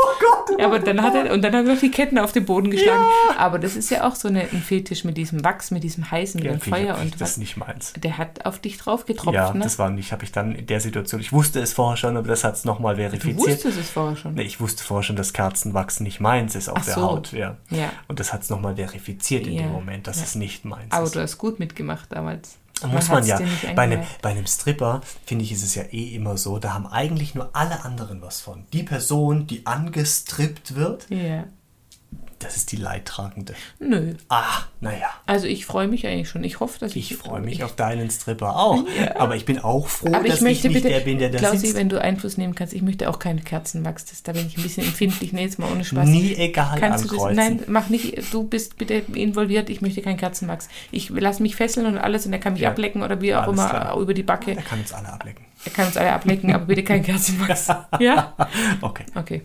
Oh 0.04 0.48
Gott. 0.48 0.60
ja, 0.60 0.66
aber 0.66 0.80
dann 0.80 1.02
hat 1.02 1.14
er, 1.16 1.32
und 1.34 1.42
dann 1.44 1.54
hat 1.56 1.66
er 1.66 1.74
noch 1.74 1.80
die 1.80 1.92
Ketten 1.92 2.18
auf 2.18 2.32
den 2.32 2.46
Boden 2.46 2.72
geschlagen. 2.72 3.04
Aber 3.38 3.60
das 3.60 3.76
ist 3.76 3.90
ja 3.92 4.08
auch 4.08 4.16
so 4.16 4.28
eine, 4.28 4.42
ein 4.42 4.62
Fetisch 4.62 5.04
mit 5.04 5.18
diesem 5.18 5.44
Wachs, 5.44 5.72
mit 5.72 5.84
diesem 5.84 6.10
heißen 6.10 6.42
Ja, 6.42 6.58
Feuer 6.58 6.98
und 7.00 7.14
das 7.16 7.22
was. 7.22 7.30
ist 7.32 7.38
nicht 7.38 7.58
meins. 7.58 7.94
Der 8.02 8.18
hat 8.18 8.46
auf 8.46 8.60
dich 8.60 8.78
drauf 8.78 9.06
getropft, 9.06 9.36
Ja, 9.36 9.54
ne? 9.54 9.64
das 9.64 9.78
war 9.80 9.90
nicht, 9.90 10.12
habe 10.12 10.24
ich 10.24 10.32
dann 10.32 10.56
in 10.56 10.66
der 10.68 10.80
Situation, 10.80 11.22
ich 11.22 11.32
wusste 11.34 11.60
es 11.60 11.74
vorher 11.74 11.98
schon, 11.98 12.18
aber 12.18 12.28
das 12.28 12.44
hat 12.44 12.56
es 12.56 12.66
nochmal 12.66 12.91
du 12.96 13.02
verifiziert. 13.10 13.38
wusstest 13.38 13.78
es 13.78 13.90
vorher 13.90 14.16
schon. 14.16 14.34
Nee, 14.36 14.44
ich 14.44 14.60
wusste 14.60 14.84
vorher 14.84 15.04
schon, 15.04 15.16
dass 15.16 15.34
Kerzenwachs 15.34 16.00
nicht 16.00 16.20
meins 16.20 16.56
ist 16.56 16.70
auf 16.70 16.78
Ach 16.80 16.86
der 16.86 16.94
so. 16.96 17.02
Haut. 17.02 17.32
Ja. 17.34 17.58
Ja. 17.70 17.92
Und 18.08 18.20
das 18.20 18.32
hat 18.34 18.44
es 18.44 18.50
nochmal 18.50 18.76
verifiziert 18.76 19.48
in 19.48 19.54
Ja. 19.54 19.62
dem 19.64 19.72
Moment, 19.72 20.08
dass 20.08 20.18
Ja. 20.18 20.24
es 20.24 20.36
nicht 20.36 20.66
meins 20.66 20.92
Aber 20.92 21.06
ist. 21.06 21.16
du 21.16 21.22
hast 21.22 21.38
gut 21.38 21.60
mitgemacht 21.60 22.12
damals. 22.12 22.58
Muss 22.88 23.10
man 23.10 23.24
ja. 23.28 23.40
Bei 23.76 23.84
einem, 23.84 24.02
bei 24.24 24.30
einem 24.32 24.48
Stripper, 24.48 25.02
finde 25.28 25.44
ich, 25.46 25.52
ist 25.52 25.62
es 25.64 25.76
ja 25.76 25.84
eh 25.92 26.16
immer 26.16 26.36
so, 26.38 26.58
da 26.58 26.74
haben 26.74 26.88
eigentlich 26.88 27.36
nur 27.36 27.52
alle 27.56 27.86
anderen 27.86 28.24
was 28.24 28.42
von. 28.42 28.66
Die 28.74 28.82
Person, 28.82 29.46
die 29.46 29.68
angestrippt 29.68 30.76
wird, 30.76 31.06
Ja. 31.10 31.44
Das 32.42 32.56
ist 32.58 32.72
die 32.72 32.76
Leidtragende. 32.78 33.54
Nö. 33.80 34.14
Ah, 34.30 34.64
naja. 34.80 35.08
Also 35.26 35.48
ich 35.48 35.66
freue 35.66 35.88
mich 35.88 36.06
eigentlich 36.08 36.30
schon. 36.30 36.44
Ich 36.44 36.60
hoffe, 36.60 36.80
dass 36.80 36.96
ich. 36.96 37.12
Ich 37.12 37.18
freue 37.18 37.42
mich 37.42 37.64
auf 37.64 37.76
deinen 37.76 38.10
Stripper 38.10 38.56
auch. 38.58 38.84
Aber 39.16 39.36
ich 39.36 39.46
bin 39.46 39.60
auch 39.60 39.88
froh, 39.88 40.08
Aber 40.14 40.28
dass 40.28 40.38
ich 40.38 40.42
möchte 40.42 40.68
ich 40.68 40.74
nicht 40.74 40.84
bitte, 40.84 40.94
der 40.94 41.02
bin, 41.02 41.20
der 41.20 41.30
da 41.30 41.38
Klausi, 41.40 41.58
sitzt. 41.58 41.76
wenn 41.76 41.90
du 41.90 42.02
Einfluss 42.02 42.38
nehmen 42.38 42.56
kannst, 42.56 42.74
ich 42.74 42.82
möchte 42.82 43.10
auch 43.10 43.20
keine 43.20 43.42
Kerzenwachs. 43.42 44.06
Das, 44.06 44.24
da 44.24 44.32
bin 44.34 44.48
ich 44.48 44.58
ein 44.58 44.64
bisschen 44.64 44.86
empfindlich. 44.86 45.34
Nee, 45.34 45.44
jetzt 45.44 45.60
mal 45.60 45.72
ohne 45.72 45.84
Spaß. 45.86 46.08
Nie 46.08 46.36
egal 46.36 46.80
Kannst 46.80 47.06
du 47.06 47.10
das? 47.10 47.18
ankreuzen. 47.18 47.36
Nein, 47.38 47.64
mach 47.68 47.90
nicht. 47.90 48.34
Du 48.34 48.44
bist 48.44 48.78
bitte 48.78 48.96
involviert. 49.14 49.70
Ich 49.70 49.82
möchte 49.82 50.02
keinen 50.02 50.18
Kerzenwachs. 50.18 50.70
Ich 50.92 51.10
lass 51.10 51.40
mich 51.40 51.56
fesseln 51.56 51.86
und 51.86 51.98
alles 51.98 52.26
und 52.26 52.34
er 52.34 52.40
kann 52.40 52.54
mich 52.54 52.62
Ja. 52.64 52.70
ablecken 52.70 53.02
oder 53.04 53.22
wie 53.22 53.34
auch 53.36 53.44
Alles 53.44 53.54
immer 53.54 53.70
klar. 53.70 53.98
über 54.00 54.14
die 54.14 54.24
Backe. 54.24 54.54
Der 54.56 54.64
kann 54.64 54.80
uns 54.80 54.92
alle 54.94 55.10
ablecken. 55.12 55.46
Er 55.64 55.72
kann 55.72 55.86
uns 55.88 55.98
alle 55.98 56.12
ablecken, 56.12 56.54
aber 56.54 56.66
bitte 56.66 56.84
kein 56.84 57.04
Kerzenwachs. 57.04 57.68
ja? 58.00 58.34
Okay. 58.82 59.06
Okay. 59.16 59.42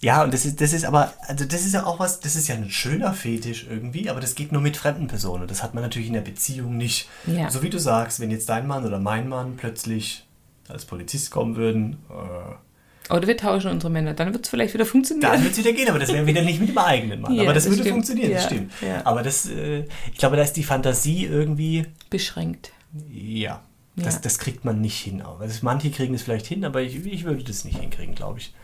Ja, 0.00 0.22
und 0.22 0.32
das 0.32 0.44
ist, 0.46 0.60
das 0.60 0.72
ist 0.72 0.84
aber, 0.84 1.12
also 1.26 1.44
das 1.44 1.64
ist 1.64 1.74
ja 1.74 1.84
auch 1.84 1.98
was, 1.98 2.20
das 2.20 2.36
ist 2.36 2.46
ja 2.46 2.54
ein 2.54 2.70
schöner 2.70 3.12
Fetisch 3.14 3.66
irgendwie, 3.68 4.08
aber 4.08 4.20
das 4.20 4.36
geht 4.36 4.52
nur 4.52 4.62
mit 4.62 4.76
fremden 4.76 5.08
Personen. 5.08 5.48
Das 5.48 5.62
hat 5.62 5.74
man 5.74 5.82
natürlich 5.82 6.06
in 6.08 6.14
der 6.14 6.20
Beziehung 6.20 6.76
nicht. 6.76 7.08
Ja. 7.26 7.50
So 7.50 7.62
wie 7.62 7.70
du 7.70 7.78
sagst, 7.80 8.20
wenn 8.20 8.30
jetzt 8.30 8.48
dein 8.48 8.66
Mann 8.68 8.84
oder 8.86 9.00
mein 9.00 9.28
Mann 9.28 9.56
plötzlich 9.56 10.24
als 10.68 10.84
Polizist 10.84 11.30
kommen 11.32 11.56
würden, 11.56 11.96
äh, 12.10 13.12
Oder 13.14 13.26
wir 13.26 13.36
tauschen 13.36 13.70
unsere 13.72 13.90
Männer. 13.90 14.14
Dann 14.14 14.32
wird 14.32 14.44
es 14.44 14.50
vielleicht 14.50 14.74
wieder 14.74 14.84
funktionieren. 14.86 15.32
dann 15.32 15.42
wird 15.42 15.52
es 15.52 15.58
wieder 15.58 15.72
gehen, 15.72 15.88
aber 15.88 15.98
das 15.98 16.12
wäre 16.12 16.26
wieder 16.26 16.42
nicht 16.42 16.60
mit 16.60 16.68
dem 16.68 16.78
eigenen 16.78 17.20
Mann. 17.22 17.32
Ja, 17.34 17.42
aber 17.42 17.54
das, 17.54 17.64
das 17.64 17.70
würde 17.72 17.82
stimmt. 17.82 17.94
funktionieren, 17.94 18.32
das 18.32 18.42
Ja, 18.42 18.48
stimmt. 18.48 18.72
ja. 18.82 19.00
Aber 19.06 19.22
das, 19.24 19.48
äh, 19.48 19.84
ich 20.12 20.18
glaube, 20.18 20.36
da 20.36 20.42
ist 20.42 20.52
die 20.52 20.62
Fantasie 20.62 21.24
irgendwie, 21.24 21.86
Beschränkt. 22.10 22.70
ja, 23.12 23.62
das, 23.96 24.20
das 24.20 24.38
kriegt 24.38 24.64
man 24.64 24.80
nicht 24.80 24.98
hin. 25.00 25.22
Also 25.22 25.58
manche 25.62 25.90
kriegen 25.90 26.14
es 26.14 26.22
vielleicht 26.22 26.46
hin, 26.46 26.64
aber 26.64 26.82
ich, 26.82 27.04
ich 27.04 27.24
würde 27.24 27.42
das 27.42 27.64
nicht 27.64 27.80
hinkriegen, 27.80 28.14
glaube 28.14 28.38
ich. 28.38 28.54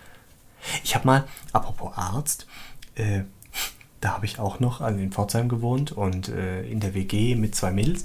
Ich 0.83 0.95
habe 0.95 1.07
mal, 1.07 1.25
apropos 1.53 1.93
Arzt, 1.97 2.47
äh, 2.95 3.23
da 4.01 4.15
habe 4.15 4.27
ich 4.27 4.39
auch 4.39 4.61
noch 4.61 4.81
in 4.81 5.12
Pforzheim 5.12 5.49
gewohnt 5.49 5.93
und 5.93 6.29
äh, 6.29 6.62
in 6.62 6.81
der 6.81 6.95
WG 6.95 7.35
mit 7.37 7.55
zwei 7.55 7.71
Mädels. 7.71 8.05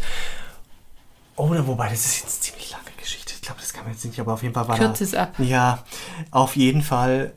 Oder 1.36 1.66
wobei, 1.68 1.90
das 1.90 2.06
ist 2.06 2.16
jetzt 2.18 2.26
eine 2.26 2.42
ziemlich 2.42 2.72
lange 2.72 2.92
Geschichte. 2.98 3.34
Ich 3.34 3.42
glaube, 3.42 3.62
das 3.62 3.74
kann 3.74 3.86
man 3.86 3.94
jetzt 3.94 4.04
nicht, 4.04 4.20
aber 4.20 4.34
auf 4.34 4.44
jeden 4.44 4.54
Fall 4.54 4.68
war 4.68 4.78
Kürz 4.78 5.00
es 5.02 5.14
ab. 5.14 5.34
Ja, 5.40 5.84
auf 6.32 6.56
jeden 6.56 6.82
Fall 6.82 7.34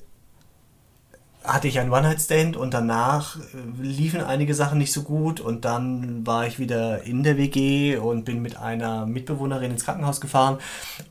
hatte 1.44 1.68
ich 1.68 1.78
einen 1.78 1.90
One-Night-Stand 1.90 2.56
und 2.56 2.72
danach 2.74 3.36
äh, 3.36 3.40
liefen 3.80 4.20
einige 4.20 4.54
Sachen 4.54 4.78
nicht 4.78 4.92
so 4.92 5.02
gut 5.02 5.40
und 5.40 5.64
dann 5.64 6.26
war 6.26 6.46
ich 6.46 6.58
wieder 6.58 7.02
in 7.02 7.22
der 7.22 7.36
WG 7.36 7.96
und 7.96 8.24
bin 8.24 8.42
mit 8.42 8.56
einer 8.56 9.06
Mitbewohnerin 9.06 9.72
ins 9.72 9.84
Krankenhaus 9.84 10.20
gefahren 10.20 10.58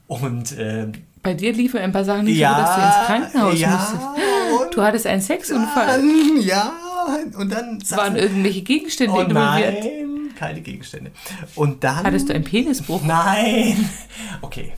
und 0.08 0.52
äh, 0.58 0.88
Bei 1.24 1.34
dir 1.34 1.54
liefen 1.54 1.80
ein 1.80 1.92
paar 1.92 2.04
Sachen 2.04 2.26
nicht 2.26 2.38
ja, 2.38 2.54
so, 2.54 2.62
dass 2.62 2.76
du 2.76 2.82
ins 2.82 3.06
Krankenhaus 3.08 3.60
ja, 3.60 3.70
musstest. 3.70 4.76
Du 4.76 4.82
hattest 4.82 5.08
einen 5.08 5.22
Sexunfall. 5.22 5.86
dann, 5.88 6.42
ja, 6.42 6.74
und 7.38 7.52
dann 7.52 7.80
Waren 7.92 8.16
irgendwelche 8.16 8.62
Gegenstände 8.62 9.14
oh 9.16 9.22
involviert? 9.22 9.84
nein, 9.84 10.30
keine 10.38 10.62
Gegenstände. 10.62 11.12
Und 11.56 11.84
dann 11.84 12.04
Hattest 12.04 12.30
du 12.30 12.34
einen 12.34 12.44
Penisbruch? 12.44 13.04
Nein. 13.04 13.90
Okay. 14.42 14.72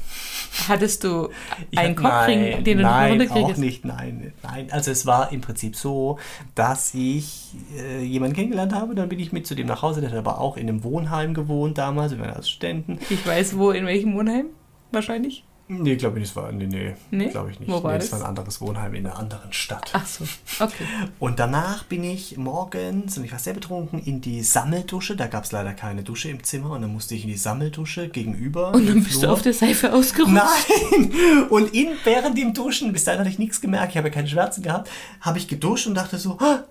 Hattest 0.67 1.03
du 1.03 1.29
Ich 1.71 1.79
einen 1.79 1.95
hab- 1.97 2.03
Kopfring, 2.25 2.41
nein, 2.51 2.63
den 2.63 2.77
du 2.77 2.83
nein, 2.83 3.17
nicht 3.17 3.31
auch 3.31 3.35
runterkriegst? 3.35 3.59
nicht, 3.61 3.85
nein, 3.85 4.33
nein. 4.43 4.67
Also 4.71 4.91
es 4.91 5.05
war 5.07 5.31
im 5.31 5.41
Prinzip 5.41 5.75
so, 5.75 6.19
dass 6.53 6.93
ich 6.93 7.53
äh, 7.77 8.03
jemanden 8.03 8.35
kennengelernt 8.35 8.73
habe, 8.73 8.93
dann 8.93 9.09
bin 9.09 9.19
ich 9.19 9.31
mit 9.31 9.47
zu 9.47 9.55
dem 9.55 9.65
nach 9.67 9.81
Hause, 9.81 10.01
der 10.01 10.11
hat 10.11 10.17
aber 10.17 10.39
auch 10.39 10.55
in 10.57 10.69
einem 10.69 10.83
Wohnheim 10.83 11.33
gewohnt 11.33 11.77
damals, 11.79 12.11
wir 12.11 12.19
waren 12.19 12.33
als 12.35 12.49
Studenten. 12.49 12.99
Ich 13.09 13.25
weiß 13.25 13.57
wo, 13.57 13.71
in 13.71 13.85
welchem 13.87 14.13
Wohnheim? 14.15 14.45
Wahrscheinlich. 14.91 15.43
Nee, 15.69 15.95
glaube 15.95 16.19
ich 16.19 16.23
nicht, 16.25 16.35
war, 16.35 16.51
nee, 16.51 16.67
nee, 16.67 16.93
Nee? 17.09 17.29
glaube 17.29 17.49
ich 17.51 17.59
nicht. 17.59 17.71
Wo 17.71 17.81
war 17.81 17.93
nee, 17.93 17.99
das? 17.99 18.11
war 18.11 18.19
ein 18.19 18.25
anderes 18.25 18.59
Wohnheim 18.59 18.93
in 18.95 19.07
einer 19.07 19.17
anderen 19.17 19.53
Stadt. 19.53 19.91
Ach 19.93 20.05
so, 20.05 20.25
okay. 20.59 20.83
Und 21.19 21.39
danach 21.39 21.85
bin 21.85 22.03
ich 22.03 22.37
morgens, 22.37 23.17
und 23.17 23.23
ich 23.23 23.31
war 23.31 23.39
sehr 23.39 23.53
betrunken, 23.53 23.99
in 24.03 24.19
die 24.19 24.41
Sammeldusche. 24.43 25.15
Da 25.15 25.27
gab 25.27 25.45
es 25.45 25.53
leider 25.53 25.73
keine 25.73 26.03
Dusche 26.03 26.29
im 26.29 26.43
Zimmer. 26.43 26.71
Und 26.71 26.81
dann 26.81 26.91
musste 26.91 27.15
ich 27.15 27.23
in 27.23 27.29
die 27.29 27.37
Sammeldusche 27.37 28.09
gegenüber. 28.09 28.73
Und 28.73 28.87
dann 28.87 29.03
bist 29.03 29.15
du 29.15 29.19
Flur. 29.21 29.31
auf 29.33 29.41
der 29.41 29.53
Seife 29.53 29.93
ausgerutscht. 29.93 30.33
Nein! 30.33 31.11
Und 31.49 31.73
in, 31.73 31.91
während 32.03 32.37
dem 32.37 32.53
Duschen, 32.53 32.91
bis 32.91 33.05
dahin 33.05 33.21
hatte 33.21 33.29
ich 33.29 33.39
nichts 33.39 33.61
gemerkt, 33.61 33.91
ich 33.91 33.97
habe 33.97 34.09
ja 34.09 34.13
keine 34.13 34.27
Schmerzen 34.27 34.63
gehabt, 34.63 34.89
habe 35.21 35.37
ich 35.37 35.47
geduscht 35.47 35.87
und 35.87 35.95
dachte 35.95 36.17
so, 36.17 36.37
"Ah, 36.39 36.65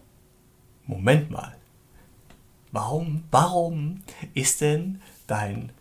Moment 0.87 1.31
mal. 1.31 1.57
Warum, 2.73 3.25
warum 3.31 4.03
ist 4.35 4.61
denn 4.61 5.01
dein, 5.27 5.73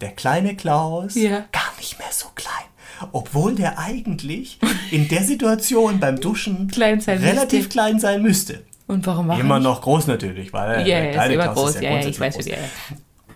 der 0.00 0.10
kleine 0.12 0.54
Klaus 0.56 1.14
Ja. 1.14 1.44
gar 1.52 1.72
nicht 1.78 1.98
mehr 1.98 2.08
so 2.10 2.26
klein? 2.34 2.52
Obwohl 3.12 3.54
der 3.54 3.78
eigentlich 3.78 4.58
in 4.90 5.08
der 5.08 5.22
Situation 5.22 6.00
beim 6.00 6.20
Duschen 6.20 6.68
relativ 6.76 7.52
müsste. 7.60 7.68
klein 7.68 8.00
sein 8.00 8.22
müsste. 8.22 8.64
Und 8.86 9.06
warum 9.06 9.26
machen 9.28 9.40
Immer 9.40 9.60
noch 9.60 9.82
groß 9.82 10.06
natürlich, 10.06 10.52
weil 10.52 10.80
Ja, 10.80 10.84
der 10.84 11.04
ja, 11.04 11.04
ist 11.10 11.12
kleine 11.14 11.34
immer 11.34 11.42
Klaus 11.44 11.56
groß. 11.56 11.70
ist 11.70 11.76
Ja, 11.76 11.82
ja, 11.82 11.88
ich 11.88 11.92
grundsätzlich 12.18 12.20
weiß, 12.20 12.34
groß. 12.34 12.44
der. 12.46 12.58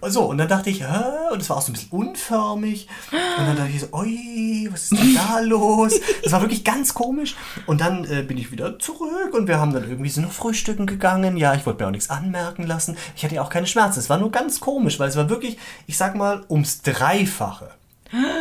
So, 0.04 0.24
und 0.24 0.38
dann 0.38 0.48
dachte 0.48 0.68
ich, 0.70 0.82
hä? 0.82 1.30
Und 1.32 1.40
es 1.40 1.48
war 1.48 1.56
auch 1.58 1.62
so 1.62 1.70
ein 1.70 1.74
bisschen 1.74 1.90
unförmig. 1.90 2.88
Und 3.12 3.46
dann 3.46 3.56
dachte 3.56 3.70
ich 3.70 3.80
so, 3.80 3.88
ui, 3.92 4.68
was 4.72 4.82
ist 4.84 4.92
denn 4.92 5.14
da 5.14 5.40
los? 5.44 5.92
Das 6.24 6.32
war 6.32 6.40
wirklich 6.40 6.64
ganz 6.64 6.92
komisch. 6.92 7.36
Und 7.66 7.80
dann 7.80 8.04
äh, 8.04 8.22
bin 8.22 8.36
ich 8.36 8.50
wieder 8.50 8.78
zurück 8.78 9.32
und 9.32 9.46
wir 9.46 9.58
haben 9.60 9.72
dann 9.72 9.88
irgendwie 9.88 10.10
so 10.10 10.20
noch 10.20 10.32
frühstücken 10.32 10.86
gegangen. 10.86 11.36
Ja, 11.36 11.54
ich 11.54 11.64
wollte 11.66 11.82
mir 11.82 11.86
auch 11.88 11.92
nichts 11.92 12.10
anmerken 12.10 12.64
lassen. 12.66 12.96
Ich 13.16 13.24
hatte 13.24 13.36
ja 13.36 13.42
auch 13.42 13.50
keine 13.50 13.66
Schmerzen. 13.66 14.00
Es 14.00 14.10
war 14.10 14.18
nur 14.18 14.30
ganz 14.32 14.60
komisch, 14.60 14.98
weil 14.98 15.08
es 15.08 15.16
war 15.16 15.28
wirklich, 15.28 15.56
ich 15.86 15.96
sag 15.96 16.14
mal, 16.16 16.44
ums 16.50 16.82
Dreifache. 16.82 17.70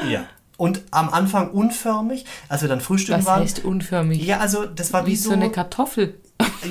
Ja. 0.09 0.25
Und 0.57 0.81
am 0.91 1.09
Anfang 1.09 1.49
unförmig, 1.49 2.25
als 2.47 2.61
wir 2.61 2.69
dann 2.69 2.81
frühstücken 2.81 3.19
Was 3.21 3.25
waren. 3.25 3.41
heißt 3.41 3.63
unförmig? 3.65 4.23
Ja, 4.23 4.39
also 4.39 4.65
das 4.65 4.93
war 4.93 5.05
wie, 5.07 5.11
Wie 5.11 5.15
so 5.15 5.31
eine 5.31 5.49
Kartoffel. 5.49 6.19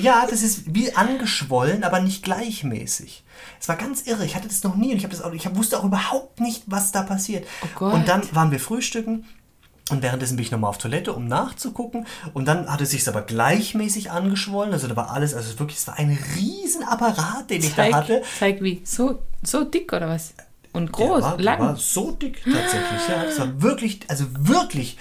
Ja, 0.01 0.25
das 0.29 0.41
ist 0.41 0.73
wie 0.73 0.93
angeschwollen, 0.95 1.83
aber 1.83 1.99
nicht 1.99 2.23
gleichmäßig. 2.23 3.23
Es 3.59 3.67
war 3.67 3.75
ganz 3.75 4.03
irre. 4.03 4.25
Ich 4.25 4.35
hatte 4.35 4.47
das 4.47 4.63
noch 4.63 4.75
nie 4.75 4.91
und 4.91 4.97
ich, 4.97 5.07
das 5.07 5.21
auch, 5.21 5.33
ich 5.33 5.55
wusste 5.55 5.79
auch 5.79 5.83
überhaupt 5.83 6.39
nicht, 6.39 6.63
was 6.67 6.91
da 6.91 7.03
passiert. 7.03 7.47
Oh. 7.79 7.85
Und 7.85 8.07
dann 8.07 8.23
waren 8.33 8.51
wir 8.51 8.59
frühstücken 8.59 9.25
und 9.91 10.01
währenddessen 10.01 10.37
bin 10.37 10.45
ich 10.45 10.51
nochmal 10.51 10.69
auf 10.69 10.77
Toilette, 10.77 11.13
um 11.13 11.27
nachzugucken. 11.27 12.07
Und 12.33 12.45
dann 12.47 12.71
hat 12.71 12.81
es 12.81 12.91
sich 12.91 13.07
aber 13.07 13.21
gleichmäßig 13.21 14.09
angeschwollen. 14.09 14.71
Also 14.73 14.87
da 14.87 14.95
war 14.95 15.11
alles, 15.11 15.33
also 15.33 15.59
wirklich, 15.59 15.79
es 15.79 15.87
war 15.87 15.99
ein 15.99 16.17
Riesenapparat, 16.37 17.49
den 17.49 17.61
ich 17.61 17.75
da 17.75 17.83
Zeig, 17.83 17.93
hatte. 17.93 18.21
zeig 18.39 18.61
wie. 18.61 18.81
So, 18.85 19.19
so 19.43 19.65
dick 19.65 19.91
oder 19.91 20.07
was? 20.07 20.33
Und 20.73 20.97
Der 20.97 21.07
groß, 21.07 21.21
war, 21.21 21.35
der 21.35 21.45
lang. 21.45 21.59
war 21.59 21.75
so 21.75 22.11
dick 22.11 22.41
tatsächlich, 22.43 23.09
ja. 23.09 23.25
Das 23.25 23.39
war 23.39 23.61
wirklich, 23.61 23.99
also 24.07 24.25
wirklich, 24.39 24.97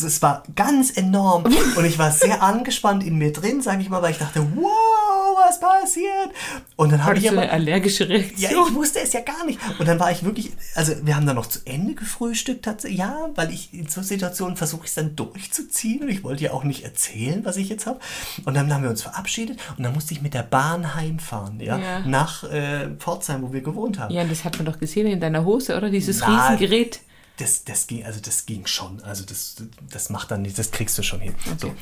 das 0.00 0.22
war 0.22 0.42
ganz 0.54 0.96
enorm. 0.96 1.44
Und 1.76 1.84
ich 1.84 1.98
war 1.98 2.10
sehr 2.10 2.42
angespannt 2.42 3.04
in 3.04 3.16
mir 3.18 3.32
drin, 3.32 3.62
sage 3.62 3.82
ich 3.82 3.88
mal, 3.88 4.02
weil 4.02 4.12
ich 4.12 4.18
dachte, 4.18 4.46
wow, 4.54 5.36
was 5.46 5.60
passiert? 5.60 6.30
Und 6.76 6.92
dann 6.92 7.04
habe 7.04 7.18
ich 7.18 7.28
aber... 7.30 7.42
eine 7.42 7.50
allergische 7.50 8.04
Ja, 8.04 8.10
Reaktion? 8.10 8.68
ich 8.68 8.74
wusste 8.74 9.00
es 9.00 9.12
ja 9.12 9.20
gar 9.20 9.44
nicht. 9.46 9.58
Und 9.78 9.86
dann 9.88 9.98
war 10.00 10.10
ich 10.10 10.24
wirklich, 10.24 10.52
also 10.74 10.92
wir 11.02 11.16
haben 11.16 11.26
dann 11.26 11.36
noch 11.36 11.46
zu 11.46 11.60
Ende 11.64 11.94
gefrühstückt, 11.94 12.64
tatsächlich, 12.64 12.98
ja, 13.00 13.28
weil 13.34 13.50
ich 13.52 13.72
in 13.74 13.88
so 13.88 14.02
Situationen 14.02 14.56
versuche 14.56 14.82
ich 14.84 14.88
es 14.90 14.94
dann 14.94 15.16
durchzuziehen 15.16 16.02
und 16.02 16.08
ich 16.08 16.24
wollte 16.24 16.44
ja 16.44 16.52
auch 16.52 16.64
nicht 16.64 16.84
erzählen, 16.84 17.44
was 17.44 17.56
ich 17.56 17.68
jetzt 17.68 17.86
habe. 17.86 17.98
Und 18.44 18.54
dann 18.54 18.72
haben 18.72 18.82
wir 18.82 18.90
uns 18.90 19.02
verabschiedet 19.02 19.58
und 19.76 19.82
dann 19.84 19.92
musste 19.92 20.14
ich 20.14 20.22
mit 20.22 20.34
der 20.34 20.42
Bahn 20.44 20.94
heimfahren, 20.94 21.60
ja, 21.60 21.78
Ja. 21.78 22.00
nach 22.06 22.44
äh, 22.44 22.88
Pforzheim, 22.98 23.42
wo 23.42 23.52
wir 23.52 23.60
gewohnt 23.62 23.98
haben. 23.98 24.12
Ja, 24.14 24.22
und 24.22 24.30
das 24.30 24.44
hat 24.44 24.56
man 24.56 24.66
doch 24.66 24.78
gesehen 24.78 25.06
in 25.06 25.20
deiner 25.20 25.44
Hose, 25.44 25.76
oder? 25.76 25.90
Dieses 25.90 26.20
Na, 26.20 26.48
Riesengerät. 26.48 27.00
Das, 27.38 27.64
das 27.64 27.86
ging, 27.86 28.04
also 28.04 28.20
das 28.20 28.46
ging 28.46 28.66
schon. 28.66 29.02
Also 29.02 29.24
das, 29.24 29.56
das 29.90 30.10
macht 30.10 30.30
dann 30.30 30.42
nicht, 30.42 30.58
das 30.58 30.70
kriegst 30.70 30.96
du 30.98 31.02
schon 31.02 31.20
hin. 31.20 31.34
So. 31.58 31.74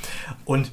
Und 0.45 0.73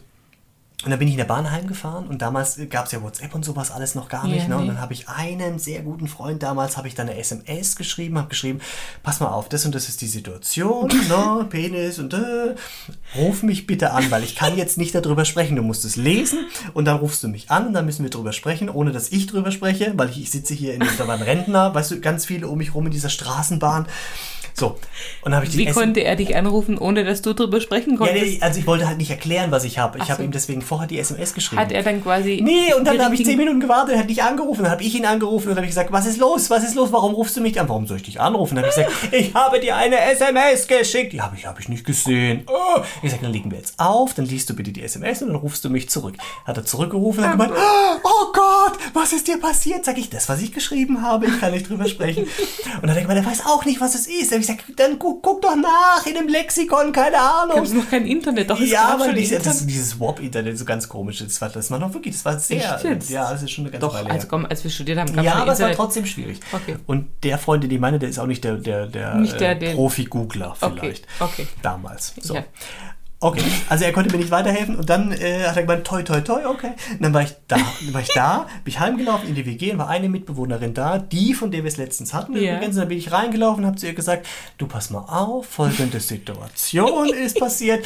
Und 0.85 0.91
dann 0.91 0.99
bin 0.99 1.09
ich 1.09 1.15
in 1.15 1.17
der 1.17 1.25
Bahn 1.25 1.51
heimgefahren 1.51 2.07
und 2.07 2.21
damals 2.21 2.57
gab 2.69 2.85
es 2.85 2.93
ja 2.93 3.03
WhatsApp 3.03 3.35
und 3.35 3.43
sowas 3.43 3.69
alles 3.69 3.95
noch 3.95 4.07
gar 4.07 4.25
nicht. 4.25 4.43
Ja, 4.43 4.47
ne? 4.47 4.57
Und 4.59 4.67
dann 4.67 4.79
habe 4.79 4.93
ich 4.93 5.09
einem 5.09 5.59
sehr 5.59 5.81
guten 5.81 6.07
Freund 6.07 6.41
damals, 6.41 6.77
habe 6.77 6.87
ich 6.87 6.95
dann 6.95 7.09
eine 7.09 7.19
SMS 7.19 7.75
geschrieben, 7.75 8.17
habe 8.17 8.29
geschrieben, 8.29 8.61
pass 9.03 9.19
mal 9.19 9.27
auf, 9.27 9.49
das 9.49 9.65
und 9.65 9.75
das 9.75 9.89
ist 9.89 9.99
die 9.99 10.07
Situation, 10.07 10.87
ne? 11.09 11.45
Penis 11.49 11.99
und 11.99 12.13
äh, 12.13 12.55
ruf 13.17 13.43
mich 13.43 13.67
bitte 13.67 13.91
an, 13.91 14.09
weil 14.09 14.23
ich 14.23 14.37
kann 14.37 14.55
jetzt 14.55 14.77
nicht 14.77 14.95
darüber 14.95 15.25
sprechen. 15.25 15.57
Du 15.57 15.63
musst 15.63 15.83
es 15.83 15.97
lesen 15.97 16.45
und 16.73 16.85
dann 16.85 16.95
rufst 16.99 17.23
du 17.23 17.27
mich 17.27 17.51
an 17.51 17.67
und 17.67 17.73
dann 17.73 17.85
müssen 17.85 18.03
wir 18.03 18.09
drüber 18.09 18.31
sprechen, 18.31 18.69
ohne 18.69 18.93
dass 18.93 19.11
ich 19.11 19.27
drüber 19.27 19.51
spreche, 19.51 19.91
weil 19.97 20.09
ich, 20.09 20.21
ich 20.21 20.31
sitze 20.31 20.53
hier 20.53 20.73
in 20.73 20.79
da 20.97 21.07
waren 21.09 21.21
Rentner, 21.21 21.75
weißt 21.75 21.91
du, 21.91 21.99
ganz 21.99 22.25
viele 22.25 22.47
um 22.47 22.57
mich 22.57 22.73
rum 22.73 22.85
in 22.85 22.93
dieser 22.93 23.09
Straßenbahn. 23.09 23.85
So, 24.59 24.77
und 25.21 25.31
dann 25.31 25.35
habe 25.35 25.45
ich 25.45 25.51
die 25.51 25.59
Wie 25.59 25.65
konnte 25.67 26.01
er 26.01 26.17
dich 26.17 26.35
anrufen, 26.35 26.77
ohne 26.77 27.05
dass 27.05 27.21
du 27.21 27.33
drüber 27.33 27.61
sprechen 27.61 27.91
ja, 27.91 27.97
konntest? 27.97 28.25
nee, 28.25 28.37
also 28.41 28.59
ich 28.59 28.67
wollte 28.67 28.87
halt 28.87 28.97
nicht 28.97 29.09
erklären, 29.09 29.51
was 29.51 29.63
ich 29.63 29.77
habe. 29.77 29.99
Ich 29.99 30.09
habe 30.09 30.17
so. 30.17 30.23
ihm 30.23 30.31
deswegen 30.31 30.61
vorher 30.69 30.87
die 30.87 30.99
SMS 30.99 31.33
geschrieben. 31.33 31.61
Hat 31.61 31.71
er 31.71 31.83
dann 31.83 32.01
quasi. 32.01 32.39
Nee, 32.41 32.73
und 32.75 32.85
dann 32.85 33.03
habe 33.03 33.15
ich 33.15 33.25
zehn 33.25 33.37
Minuten 33.37 33.59
gewartet, 33.59 33.95
er 33.95 33.99
hat 34.01 34.07
nicht 34.07 34.23
angerufen, 34.23 34.63
dann 34.63 34.71
habe 34.71 34.83
ich 34.83 34.95
ihn 34.95 35.05
angerufen 35.05 35.49
und 35.49 35.55
habe 35.55 35.65
ich 35.65 35.71
gesagt, 35.71 35.91
was 35.91 36.05
ist 36.05 36.17
los, 36.17 36.49
was 36.49 36.63
ist 36.63 36.75
los, 36.75 36.91
warum 36.91 37.13
rufst 37.13 37.35
du 37.35 37.41
mich 37.41 37.59
an, 37.59 37.67
warum 37.67 37.87
soll 37.87 37.97
ich 37.97 38.03
dich 38.03 38.21
anrufen? 38.21 38.55
Dann 38.55 38.65
habe 38.65 38.69
ich 38.69 38.87
gesagt, 38.87 39.13
ich 39.13 39.33
habe 39.33 39.59
dir 39.59 39.75
eine 39.75 39.99
SMS 39.99 40.67
geschickt, 40.67 41.13
die 41.13 41.21
habe 41.21 41.35
ich, 41.35 41.45
habe 41.45 41.59
ich 41.59 41.67
nicht 41.67 41.83
gesehen. 41.83 42.43
Oh. 42.47 42.81
Ich 43.01 43.11
sage, 43.11 43.23
dann 43.23 43.33
legen 43.33 43.49
wir 43.51 43.57
jetzt 43.57 43.79
auf, 43.79 44.13
dann 44.13 44.25
liest 44.25 44.49
du 44.49 44.55
bitte 44.55 44.71
die 44.71 44.83
SMS 44.83 45.21
und 45.23 45.29
dann 45.29 45.37
rufst 45.37 45.65
du 45.65 45.69
mich 45.69 45.89
zurück. 45.89 46.15
Hat 46.45 46.55
er 46.55 46.65
zurückgerufen 46.65 47.23
und 47.23 47.29
hat 47.29 47.37
gemeint, 47.37 47.53
oh 48.03 48.31
Gott, 48.31 48.77
was 48.93 49.11
ist 49.11 49.27
dir 49.27 49.39
passiert? 49.39 49.85
Sag 49.85 49.97
ich, 49.97 50.09
das, 50.09 50.29
was 50.29 50.41
ich 50.41 50.53
geschrieben 50.53 51.01
habe, 51.01 51.25
ich 51.25 51.39
kann 51.39 51.51
nicht 51.51 51.67
drüber 51.67 51.87
sprechen. 51.87 52.23
Und 52.75 52.83
dann 52.83 52.91
hat 52.91 52.97
er 52.97 53.01
gemeint, 53.01 53.25
er 53.25 53.29
weiß 53.29 53.45
auch 53.45 53.65
nicht, 53.65 53.81
was 53.81 53.95
es 53.95 54.07
ist. 54.07 54.31
Dann 54.31 54.41
habe 54.41 54.41
ich 54.41 54.47
gesagt, 54.47 54.79
dann 54.79 54.99
guck, 54.99 55.23
guck 55.23 55.41
doch 55.41 55.55
nach 55.55 56.05
in 56.05 56.13
dem 56.13 56.27
Lexikon, 56.27 56.91
keine 56.91 57.19
Ahnung. 57.19 57.55
Gab 57.55 57.65
es 57.65 57.73
noch 57.73 57.89
kein 57.89 58.05
Internet? 58.05 58.49
Doch, 58.49 58.59
es 58.59 58.69
Ja, 58.69 58.89
aber 58.89 59.11
das, 59.11 59.65
dieses 59.65 59.99
WAP-Internet 59.99 60.57
so 60.59 60.65
ganz 60.65 60.87
komisch. 60.87 61.19
Das 61.19 61.41
war, 61.41 61.49
das 61.49 61.71
war 61.71 61.79
noch 61.79 61.93
wirklich, 61.93 62.15
das 62.15 62.25
war 62.25 62.37
sehr, 62.39 62.79
ja, 63.09 63.31
das 63.31 63.41
ist 63.43 63.51
schon 63.51 63.65
eine 63.65 63.71
ganze 63.71 63.87
Doch, 63.87 63.93
Weile 63.95 64.11
also 64.11 64.27
komm, 64.27 64.45
als 64.45 64.63
wir 64.63 64.71
studiert 64.71 64.99
haben, 64.99 65.13
gab 65.13 65.25
Ja, 65.25 65.35
aber 65.35 65.53
es 65.53 65.59
war 65.59 65.71
trotzdem 65.71 66.05
schwierig. 66.05 66.39
Okay. 66.51 66.75
Und 66.85 67.07
der 67.23 67.37
Freund, 67.37 67.63
den 67.63 67.71
ich 67.71 67.79
meine, 67.79 67.99
der 67.99 68.09
ist 68.09 68.19
auch 68.19 68.27
nicht 68.27 68.43
der, 68.43 68.55
der, 68.55 68.87
der, 68.87 69.15
Nicht 69.15 69.39
der, 69.39 69.61
äh, 69.61 69.73
Profi-Googler 69.73 70.55
vielleicht. 70.55 71.07
okay. 71.19 71.47
Damals. 71.61 72.13
So. 72.21 72.35
Ja. 72.35 72.43
Okay, 73.21 73.43
also 73.67 73.83
er 73.83 73.91
konnte 73.91 74.09
mir 74.13 74.17
nicht 74.19 74.31
weiterhelfen 74.31 74.77
und 74.77 74.89
dann 74.89 75.11
äh, 75.11 75.43
hat 75.43 75.57
er 75.57 75.63
gemeint, 75.63 75.85
toi, 75.85 76.01
toi, 76.03 76.21
toi, 76.21 76.45
okay. 76.45 76.71
Und 76.93 77.01
dann 77.01 77.13
war 77.13 77.21
ich 77.21 77.35
da, 77.49 77.57
dann 77.57 77.93
war 77.93 77.99
ich 77.99 78.07
da, 78.15 78.47
bin 78.63 78.71
ich 78.71 78.79
heimgelaufen 78.79 79.27
in 79.27 79.35
die 79.35 79.45
WG 79.45 79.73
und 79.73 79.77
war 79.79 79.89
eine 79.89 80.07
Mitbewohnerin 80.07 80.73
da, 80.73 80.99
die, 80.99 81.33
von 81.33 81.51
der 81.51 81.63
wir 81.63 81.67
es 81.67 81.75
letztens 81.75 82.13
hatten 82.13 82.33
Ja. 82.37 82.55
übrigens. 82.55 82.75
Und 82.75 82.81
dann 82.83 82.87
bin 82.87 82.97
ich 82.97 83.11
reingelaufen 83.11 83.63
und 83.65 83.67
habe 83.71 83.77
zu 83.77 83.87
ihr 83.87 83.93
gesagt, 83.93 84.25
du 84.57 84.67
pass 84.67 84.89
mal 84.89 84.99
auf, 84.99 85.47
folgende 85.47 85.99
Situation 85.99 87.13
ist 87.13 87.37
passiert. 87.37 87.85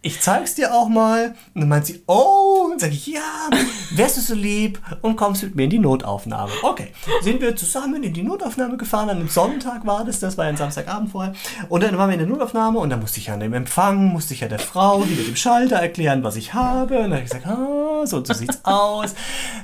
Ich 0.00 0.20
zeig's 0.20 0.54
dir 0.54 0.72
auch 0.72 0.88
mal. 0.88 1.34
Und 1.54 1.62
dann 1.62 1.68
meint 1.68 1.86
sie, 1.86 2.04
oh, 2.06 2.68
und 2.70 2.80
sage 2.80 2.92
ich, 2.92 3.08
ja, 3.08 3.50
wärst 3.90 4.16
du 4.16 4.20
so 4.20 4.34
lieb 4.34 4.80
und 5.02 5.16
kommst 5.16 5.42
mit 5.42 5.56
mir 5.56 5.64
in 5.64 5.70
die 5.70 5.80
Notaufnahme. 5.80 6.52
Okay, 6.62 6.92
sind 7.22 7.40
wir 7.40 7.56
zusammen 7.56 8.04
in 8.04 8.12
die 8.12 8.22
Notaufnahme 8.22 8.76
gefahren. 8.76 9.10
An 9.10 9.16
einem 9.16 9.28
Sonntag 9.28 9.84
war 9.86 10.04
das, 10.04 10.20
das 10.20 10.38
war 10.38 10.44
ja 10.44 10.50
ein 10.50 10.56
Samstagabend 10.56 11.10
vorher. 11.10 11.34
Und 11.68 11.82
dann 11.82 11.98
waren 11.98 12.10
wir 12.10 12.14
in 12.14 12.20
der 12.20 12.28
Notaufnahme 12.28 12.78
und 12.78 12.90
dann 12.90 13.00
musste 13.00 13.18
ich 13.18 13.30
an 13.32 13.40
dem 13.40 13.52
Empfang, 13.54 14.12
musste 14.12 14.34
ich 14.34 14.40
ja 14.40 14.48
der 14.48 14.60
Frau, 14.60 15.02
die 15.02 15.14
mit 15.14 15.26
dem 15.26 15.36
Schalter 15.36 15.76
erklären, 15.76 16.22
was 16.22 16.36
ich 16.36 16.54
habe. 16.54 16.98
Und 16.98 17.02
dann 17.02 17.12
habe 17.14 17.22
ich 17.24 17.30
gesagt, 17.30 17.46
ah, 17.46 18.06
so 18.06 18.18
und 18.18 18.26
so 18.28 18.34
sieht's 18.34 18.60
aus. 18.64 19.16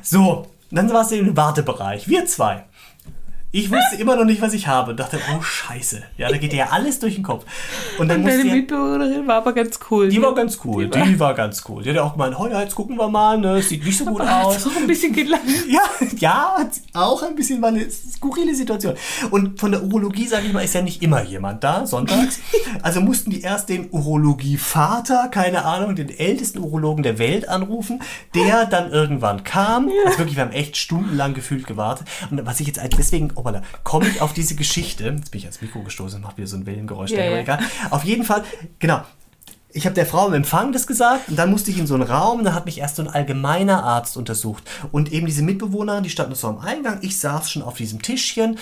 So, 0.03 0.47
dann 0.72 0.93
war 0.93 1.03
es 1.03 1.12
im 1.12 1.37
Wartebereich. 1.37 2.09
Wir 2.09 2.26
zwei. 2.26 2.64
Ich 3.57 3.70
wusste 3.70 3.94
immer 4.00 4.16
noch 4.16 4.24
nicht, 4.24 4.42
was 4.42 4.52
ich 4.52 4.66
habe 4.66 4.90
und 4.90 4.98
dachte, 4.98 5.16
oh 5.32 5.40
Scheiße. 5.40 6.02
Ja, 6.18 6.28
da 6.28 6.36
geht 6.38 6.50
dir 6.50 6.57
ja 6.57 6.68
alles 6.72 6.98
durch 6.98 7.14
den 7.14 7.22
Kopf. 7.22 7.44
Und 7.98 8.09
dann 8.09 8.22
Und 8.22 8.26
deine 8.26 8.42
Mitbewohnerin 8.42 9.28
war 9.28 9.36
aber 9.36 9.52
ganz 9.52 9.78
cool. 9.90 10.09
die 10.09 10.18
ne? 10.18 10.24
war 10.24 10.34
ganz 10.34 10.59
cool. 10.64 10.88
Die 10.88 10.98
war- 10.98 11.07
Die 11.07 11.20
war 11.20 11.34
ganz 11.34 11.62
cool. 11.68 11.84
Die 11.84 11.90
hat 11.90 11.94
ja 11.96 12.02
auch 12.02 12.14
gemeint, 12.14 12.34
oh 12.36 12.48
ja, 12.48 12.61
jetzt 12.62 12.74
gucken 12.74 12.96
wir 12.96 13.09
mal, 13.09 13.38
ne? 13.38 13.62
Sieht 13.62 13.84
nicht 13.84 13.96
so 13.96 14.07
gut 14.07 14.22
Hat 14.22 14.46
aus. 14.46 14.61
so 14.64 14.70
ein 14.76 14.88
bisschen 14.88 15.12
gelacht. 15.12 15.42
Ja, 15.68 15.82
ja, 16.18 16.68
auch 16.94 17.22
ein 17.22 17.36
bisschen 17.36 17.62
war 17.62 17.68
eine 17.68 17.88
skurrile 17.88 18.57
Situation. 18.57 18.94
Und 19.30 19.61
von 19.61 19.70
der 19.70 19.84
Urologie, 19.84 20.26
sage 20.26 20.48
ich 20.48 20.52
mal, 20.52 20.62
ist 20.64 20.74
ja 20.74 20.82
nicht 20.82 21.00
immer 21.00 21.22
jemand 21.22 21.62
da, 21.62 21.86
sonntags. 21.86 22.40
Also 22.82 23.00
mussten 23.00 23.30
die 23.30 23.40
erst 23.40 23.68
den 23.68 23.88
Urologie-Vater, 23.90 25.28
keine 25.30 25.64
Ahnung, 25.64 25.94
den 25.94 26.11
ältesten 26.11 26.59
Urologen 26.59 27.02
der 27.02 27.18
Welt 27.18 27.48
anrufen, 27.48 28.02
der 28.34 28.66
dann 28.66 28.90
irgendwann 28.90 29.44
kam. 29.44 29.88
Also 30.05 30.18
wirklich, 30.18 30.36
wir 30.36 30.42
haben 30.44 30.52
echt 30.52 30.76
stundenlang 30.76 31.34
gefühlt 31.34 31.66
gewartet. 31.66 32.07
Und 32.30 32.44
was 32.44 32.61
ich 32.61 32.66
jetzt, 32.66 32.80
deswegen, 32.98 33.32
obala, 33.45 33.62
komme 33.82 34.09
ich 34.09 34.20
auf 34.20 34.32
diese 34.32 34.55
Geschichte, 34.55 35.05
jetzt 35.05 35.30
bin 35.30 35.38
ich 35.38 35.45
ans 35.45 35.61
Mikro 35.61 35.82
gestoßen, 35.82 36.20
macht 36.20 36.38
wieder 36.38 36.49
so 36.49 36.57
ein 36.57 36.66
Wellengeräusch, 36.66 37.12
aber 37.12 37.24
ja. 37.24 37.38
egal. 37.38 37.59
Auf 37.90 38.05
jeden 38.05 38.24
Fall, 38.24 38.45
genau, 38.78 39.03
ich 39.74 39.86
habe 39.86 39.95
der 39.95 40.07
Frau 40.07 40.28
im 40.28 40.34
Empfang 40.34 40.72
das 40.72 40.86
gesagt 40.86 41.28
und 41.28 41.36
dann 41.36 41.51
musste 41.51 41.70
ich 41.70 41.78
in 41.78 41.86
so 41.86 41.95
einen 41.95 42.05
Raum, 42.05 42.45
da 42.45 42.55
hat 42.55 42.64
mich 42.64 42.78
erst 42.78 42.97
so 42.97 43.03
ein 43.03 43.09
allgemeiner 43.09 43.82
Arzt 43.82 44.16
untersucht. 44.16 44.62
Und 44.92 45.12
eben 45.12 45.26
diese 45.26 45.42
Mitbewohnerin, 45.42 46.05
die 46.05 46.11
stand 46.11 46.34
so 46.36 46.47
am 46.47 46.61
Eingang, 46.61 46.99
ich 47.03 47.18
saß 47.18 47.51
schon 47.51 47.62
auf 47.62 47.76
diesem 47.76 48.01
Tischchen. 48.01 48.57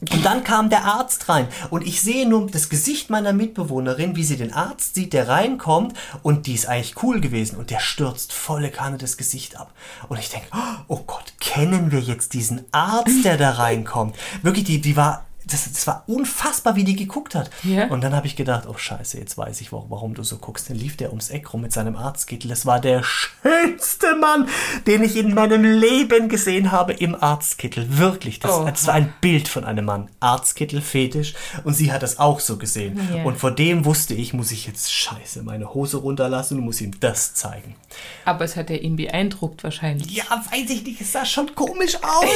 Und 0.00 0.24
dann 0.24 0.44
kam 0.44 0.70
der 0.70 0.84
Arzt 0.84 1.28
rein 1.28 1.46
und 1.68 1.86
ich 1.86 2.00
sehe 2.00 2.26
nur 2.26 2.46
das 2.46 2.70
Gesicht 2.70 3.10
meiner 3.10 3.34
Mitbewohnerin, 3.34 4.16
wie 4.16 4.24
sie 4.24 4.36
den 4.36 4.52
Arzt 4.52 4.94
sieht, 4.94 5.12
der 5.12 5.28
reinkommt 5.28 5.94
und 6.22 6.46
die 6.46 6.54
ist 6.54 6.66
eigentlich 6.66 7.02
cool 7.02 7.20
gewesen 7.20 7.56
und 7.56 7.70
der 7.70 7.80
stürzt 7.80 8.32
volle 8.32 8.70
Kanne 8.70 8.96
das 8.96 9.18
Gesicht 9.18 9.58
ab. 9.58 9.74
Und 10.08 10.18
ich 10.18 10.30
denke, 10.30 10.48
oh 10.88 11.00
Gott, 11.06 11.34
kennen 11.38 11.92
wir 11.92 12.00
jetzt 12.00 12.32
diesen 12.32 12.64
Arzt, 12.72 13.24
der 13.24 13.36
da 13.36 13.50
reinkommt? 13.50 14.16
Wirklich, 14.42 14.64
die, 14.64 14.80
die 14.80 14.96
war, 14.96 15.26
das, 15.52 15.70
das 15.70 15.86
war 15.86 16.04
unfassbar, 16.06 16.76
wie 16.76 16.84
die 16.84 16.96
geguckt 16.96 17.34
hat. 17.34 17.50
Ja. 17.62 17.88
Und 17.88 18.02
dann 18.02 18.14
habe 18.14 18.26
ich 18.26 18.36
gedacht, 18.36 18.64
oh 18.68 18.76
scheiße, 18.76 19.18
jetzt 19.18 19.36
weiß 19.38 19.60
ich, 19.60 19.72
warum, 19.72 19.90
warum 19.90 20.14
du 20.14 20.22
so 20.22 20.38
guckst. 20.38 20.70
Dann 20.70 20.76
lief 20.76 20.96
der 20.96 21.10
ums 21.10 21.30
Eck 21.30 21.52
rum 21.52 21.60
mit 21.62 21.72
seinem 21.72 21.96
Arztkittel. 21.96 22.48
Das 22.48 22.66
war 22.66 22.80
der 22.80 23.02
schönste 23.02 24.14
Mann, 24.16 24.48
den 24.86 25.02
ich 25.02 25.16
in 25.16 25.34
meinem 25.34 25.64
Leben 25.64 26.28
gesehen 26.28 26.72
habe 26.72 26.92
im 26.92 27.14
Arztkittel. 27.20 27.98
Wirklich, 27.98 28.38
das, 28.40 28.50
Oh. 28.52 28.64
das 28.64 28.86
war 28.86 28.94
ein 28.94 29.12
Bild 29.20 29.48
von 29.48 29.64
einem 29.64 29.84
Mann. 29.84 30.08
Arztkittel, 30.20 30.80
Fetisch. 30.80 31.34
Und 31.64 31.74
sie 31.74 31.92
hat 31.92 32.02
das 32.02 32.18
auch 32.18 32.40
so 32.40 32.56
gesehen. 32.56 33.00
Ja. 33.14 33.22
Und 33.24 33.36
vor 33.38 33.50
dem 33.50 33.84
wusste 33.84 34.14
ich, 34.14 34.32
muss 34.32 34.50
ich 34.52 34.66
jetzt 34.66 34.92
scheiße 34.92 35.42
meine 35.42 35.74
Hose 35.74 35.98
runterlassen 35.98 36.58
und 36.58 36.64
muss 36.64 36.80
ihm 36.80 36.98
das 37.00 37.34
zeigen. 37.34 37.76
Aber 38.24 38.44
es 38.44 38.56
hat 38.56 38.70
ja 38.70 38.76
ihn 38.76 38.96
beeindruckt 38.96 39.64
wahrscheinlich. 39.64 40.10
Ja, 40.10 40.24
weiß 40.30 40.70
ich 40.70 40.84
nicht, 40.84 41.00
es 41.00 41.12
sah 41.12 41.24
schon 41.24 41.54
komisch 41.54 41.96
aus. 42.02 42.26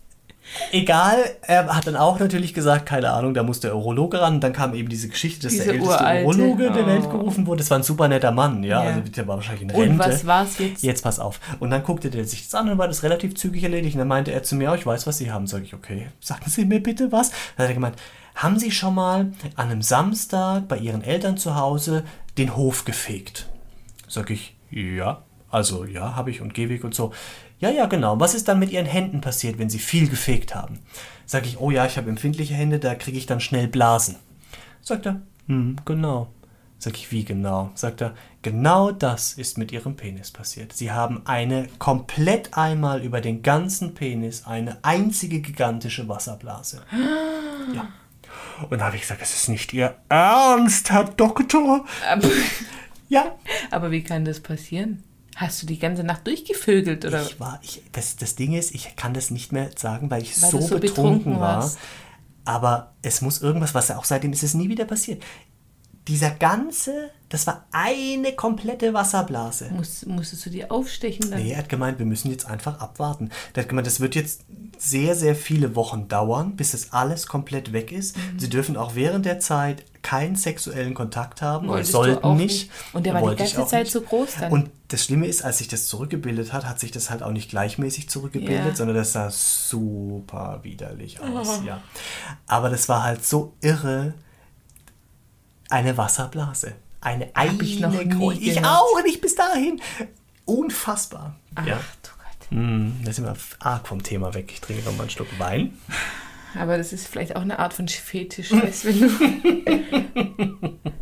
Egal, 0.72 1.16
er 1.42 1.74
hat 1.74 1.86
dann 1.86 1.96
auch 1.96 2.18
natürlich 2.18 2.54
gesagt, 2.54 2.86
keine 2.86 3.10
Ahnung, 3.10 3.34
da 3.34 3.42
muss 3.42 3.60
der 3.60 3.74
Urologe 3.76 4.20
ran. 4.20 4.34
Und 4.36 4.40
dann 4.40 4.52
kam 4.52 4.74
eben 4.74 4.88
diese 4.88 5.08
Geschichte, 5.08 5.42
dass 5.42 5.52
Diese 5.52 5.64
der 5.64 5.74
älteste 5.74 5.94
uralte, 5.94 6.24
Urologe 6.26 6.70
der 6.70 6.84
oh. 6.84 6.86
Welt 6.86 7.10
gerufen 7.10 7.46
wurde. 7.46 7.58
Das 7.58 7.70
war 7.70 7.78
ein 7.78 7.82
super 7.82 8.08
netter 8.08 8.32
Mann, 8.32 8.62
ja. 8.62 8.82
Ja. 8.82 8.90
Also 8.90 9.00
der 9.10 9.26
war 9.26 9.36
wahrscheinlich 9.36 9.62
in 9.62 9.70
Und 9.70 9.82
Rente. 9.82 9.98
was 9.98 10.26
war's 10.26 10.58
jetzt? 10.58 10.82
Jetzt 10.82 11.02
pass 11.02 11.18
auf. 11.20 11.40
Und 11.60 11.70
dann 11.70 11.82
guckte 11.82 12.10
der 12.10 12.24
sich 12.24 12.44
das 12.44 12.54
an 12.54 12.68
und 12.68 12.78
war 12.78 12.88
das 12.88 13.02
relativ 13.02 13.34
zügig 13.36 13.62
erledigt. 13.62 13.94
Und 13.94 14.00
dann 14.00 14.08
meinte 14.08 14.32
er 14.32 14.42
zu 14.42 14.56
mir, 14.56 14.72
oh, 14.72 14.74
ich 14.74 14.86
weiß, 14.86 15.06
was 15.06 15.18
Sie 15.18 15.30
haben. 15.30 15.46
Sag 15.46 15.62
ich, 15.62 15.74
okay, 15.74 16.08
sagen 16.20 16.44
Sie 16.46 16.64
mir 16.64 16.82
bitte 16.82 17.12
was. 17.12 17.30
Dann 17.56 17.64
hat 17.64 17.68
er 17.68 17.74
gemeint, 17.74 17.96
haben 18.34 18.58
Sie 18.58 18.70
schon 18.70 18.94
mal 18.94 19.32
an 19.56 19.70
einem 19.70 19.82
Samstag 19.82 20.68
bei 20.68 20.78
Ihren 20.78 21.02
Eltern 21.02 21.36
zu 21.36 21.56
Hause 21.56 22.04
den 22.36 22.56
Hof 22.56 22.84
gefegt? 22.84 23.48
Sag 24.06 24.30
ich, 24.30 24.56
ja. 24.70 25.22
Also 25.50 25.84
ja, 25.84 26.14
habe 26.14 26.30
ich 26.30 26.40
und 26.40 26.54
Gehweg 26.54 26.84
und 26.84 26.94
so. 26.94 27.12
Ja, 27.60 27.70
ja, 27.70 27.86
genau. 27.86 28.20
Was 28.20 28.34
ist 28.34 28.48
dann 28.48 28.58
mit 28.58 28.70
Ihren 28.70 28.86
Händen 28.86 29.20
passiert, 29.20 29.58
wenn 29.58 29.70
Sie 29.70 29.78
viel 29.78 30.08
gefegt 30.08 30.54
haben? 30.54 30.78
Sag 31.26 31.44
ich, 31.44 31.58
oh 31.58 31.70
ja, 31.70 31.86
ich 31.86 31.96
habe 31.96 32.08
empfindliche 32.08 32.54
Hände, 32.54 32.78
da 32.78 32.94
kriege 32.94 33.18
ich 33.18 33.26
dann 33.26 33.40
schnell 33.40 33.68
Blasen. 33.68 34.16
Sagt 34.80 35.06
er, 35.06 35.20
hm, 35.46 35.76
genau. 35.84 36.28
Sag 36.78 36.94
ich, 36.94 37.10
wie 37.10 37.24
genau? 37.24 37.72
Sagt 37.74 38.00
er, 38.00 38.14
genau 38.42 38.92
das 38.92 39.32
ist 39.32 39.58
mit 39.58 39.72
Ihrem 39.72 39.96
Penis 39.96 40.30
passiert. 40.30 40.72
Sie 40.72 40.92
haben 40.92 41.22
eine 41.26 41.66
komplett 41.80 42.56
einmal 42.56 43.02
über 43.02 43.20
den 43.20 43.42
ganzen 43.42 43.94
Penis 43.94 44.46
eine 44.46 44.78
einzige 44.82 45.40
gigantische 45.40 46.08
Wasserblase. 46.08 46.82
Ja. 47.74 47.86
Und 48.70 48.78
da 48.78 48.86
habe 48.86 48.96
ich 48.96 49.02
gesagt, 49.02 49.20
das 49.20 49.34
ist 49.34 49.50
nicht 49.50 49.74
Ihr 49.74 49.94
Ernst, 50.08 50.90
Herr 50.90 51.04
Doktor. 51.04 51.84
Aber, 52.10 52.28
Ja, 53.08 53.36
aber 53.70 53.90
wie 53.90 54.02
kann 54.02 54.24
das 54.24 54.40
passieren? 54.40 55.04
Hast 55.38 55.62
du 55.62 55.66
die 55.66 55.78
ganze 55.78 56.02
Nacht 56.02 56.26
durchgevögelt 56.26 57.04
oder? 57.04 57.22
Ich 57.22 57.38
war, 57.38 57.60
ich, 57.62 57.80
das, 57.92 58.16
das 58.16 58.34
Ding 58.34 58.54
ist, 58.54 58.74
ich 58.74 58.96
kann 58.96 59.14
das 59.14 59.30
nicht 59.30 59.52
mehr 59.52 59.70
sagen, 59.76 60.10
weil 60.10 60.22
ich 60.22 60.42
Weil 60.42 60.50
so, 60.50 60.60
so 60.60 60.78
betrunken, 60.80 60.80
betrunken 60.80 61.34
war. 61.40 61.58
warst. 61.58 61.78
Aber 62.44 62.94
es 63.02 63.20
muss 63.20 63.40
irgendwas, 63.40 63.72
was 63.72 63.86
ja 63.86 63.98
auch 63.98 64.04
seitdem 64.04 64.32
ist 64.32 64.42
es 64.42 64.54
nie 64.54 64.68
wieder 64.68 64.84
passiert. 64.84 65.22
Dieser 66.08 66.30
ganze, 66.30 67.10
das 67.30 67.46
war 67.46 67.66
eine 67.72 68.32
komplette 68.32 68.94
Wasserblase. 68.94 69.70
Muss, 69.70 70.06
musstest 70.06 70.46
du 70.46 70.50
die 70.50 70.70
aufstechen 70.70 71.30
dann? 71.30 71.42
Nee, 71.42 71.52
er 71.52 71.58
hat 71.58 71.68
gemeint, 71.68 71.98
wir 71.98 72.06
müssen 72.06 72.30
jetzt 72.30 72.46
einfach 72.46 72.80
abwarten. 72.80 73.30
Der 73.54 73.64
hat 73.64 73.68
gemeint, 73.68 73.86
das 73.86 74.00
wird 74.00 74.14
jetzt 74.14 74.44
sehr, 74.78 75.14
sehr 75.14 75.34
viele 75.34 75.76
Wochen 75.76 76.08
dauern, 76.08 76.56
bis 76.56 76.70
das 76.70 76.92
alles 76.92 77.26
komplett 77.26 77.72
weg 77.72 77.92
ist. 77.92 78.16
Mhm. 78.16 78.38
Sie 78.38 78.48
dürfen 78.48 78.76
auch 78.78 78.94
während 78.94 79.26
der 79.26 79.40
Zeit 79.40 79.84
keinen 80.00 80.36
sexuellen 80.36 80.94
Kontakt 80.94 81.42
haben 81.42 81.68
oder 81.68 81.80
du 81.80 81.84
sollten 81.86 82.36
nicht. 82.36 82.68
nicht? 82.68 82.70
Und 82.94 83.04
der 83.04 83.12
war 83.14 83.28
die 83.28 83.36
ganze 83.36 83.66
Zeit 83.66 83.82
nicht. 83.84 83.92
so 83.92 84.00
groß 84.00 84.36
dann? 84.40 84.52
Und 84.52 84.70
das 84.86 85.04
Schlimme 85.04 85.26
ist, 85.26 85.44
als 85.44 85.58
sich 85.58 85.68
das 85.68 85.86
zurückgebildet 85.86 86.52
hat, 86.54 86.64
hat 86.66 86.80
sich 86.80 86.92
das 86.92 87.10
halt 87.10 87.22
auch 87.22 87.32
nicht 87.32 87.50
gleichmäßig 87.50 88.08
zurückgebildet, 88.08 88.68
Ja. 88.68 88.74
sondern 88.76 88.96
das 88.96 89.12
sah 89.12 89.28
super 89.30 90.60
widerlich 90.62 91.20
aus, 91.20 91.60
Oh. 91.60 91.66
ja. 91.66 91.82
Aber 92.46 92.70
das 92.70 92.88
war 92.88 93.02
halt 93.02 93.26
so 93.26 93.52
irre, 93.60 94.14
eine 95.68 95.96
Wasserblase. 95.98 96.72
Eine 97.08 97.28
Hab 97.34 97.62
ich 97.62 97.80
noch 97.80 97.92
nie 97.92 98.32
Ich 98.40 98.54
gehört. 98.56 98.66
auch 98.66 99.02
nicht 99.04 99.20
bis 99.20 99.34
dahin. 99.34 99.80
Unfassbar. 100.44 101.34
Ach 101.54 101.66
ja. 101.66 101.76
du 102.02 102.10
Gott. 102.18 102.58
Mm, 102.58 102.90
Da 103.04 103.12
sind 103.12 103.24
wir 103.24 103.36
arg 103.60 103.86
vom 103.88 104.02
Thema 104.02 104.34
weg. 104.34 104.50
Ich 104.52 104.60
trinke 104.60 104.84
noch 104.84 104.92
mal 104.96 105.02
einen 105.02 105.10
Schluck 105.10 105.28
Wein. 105.38 105.76
Aber 106.58 106.78
das 106.78 106.92
ist 106.92 107.06
vielleicht 107.08 107.36
auch 107.36 107.42
eine 107.42 107.58
Art 107.58 107.74
von 107.74 107.86
Fetisch, 107.88 108.50
du, 108.52 108.84
wenn 108.84 109.00
du. 109.00 110.78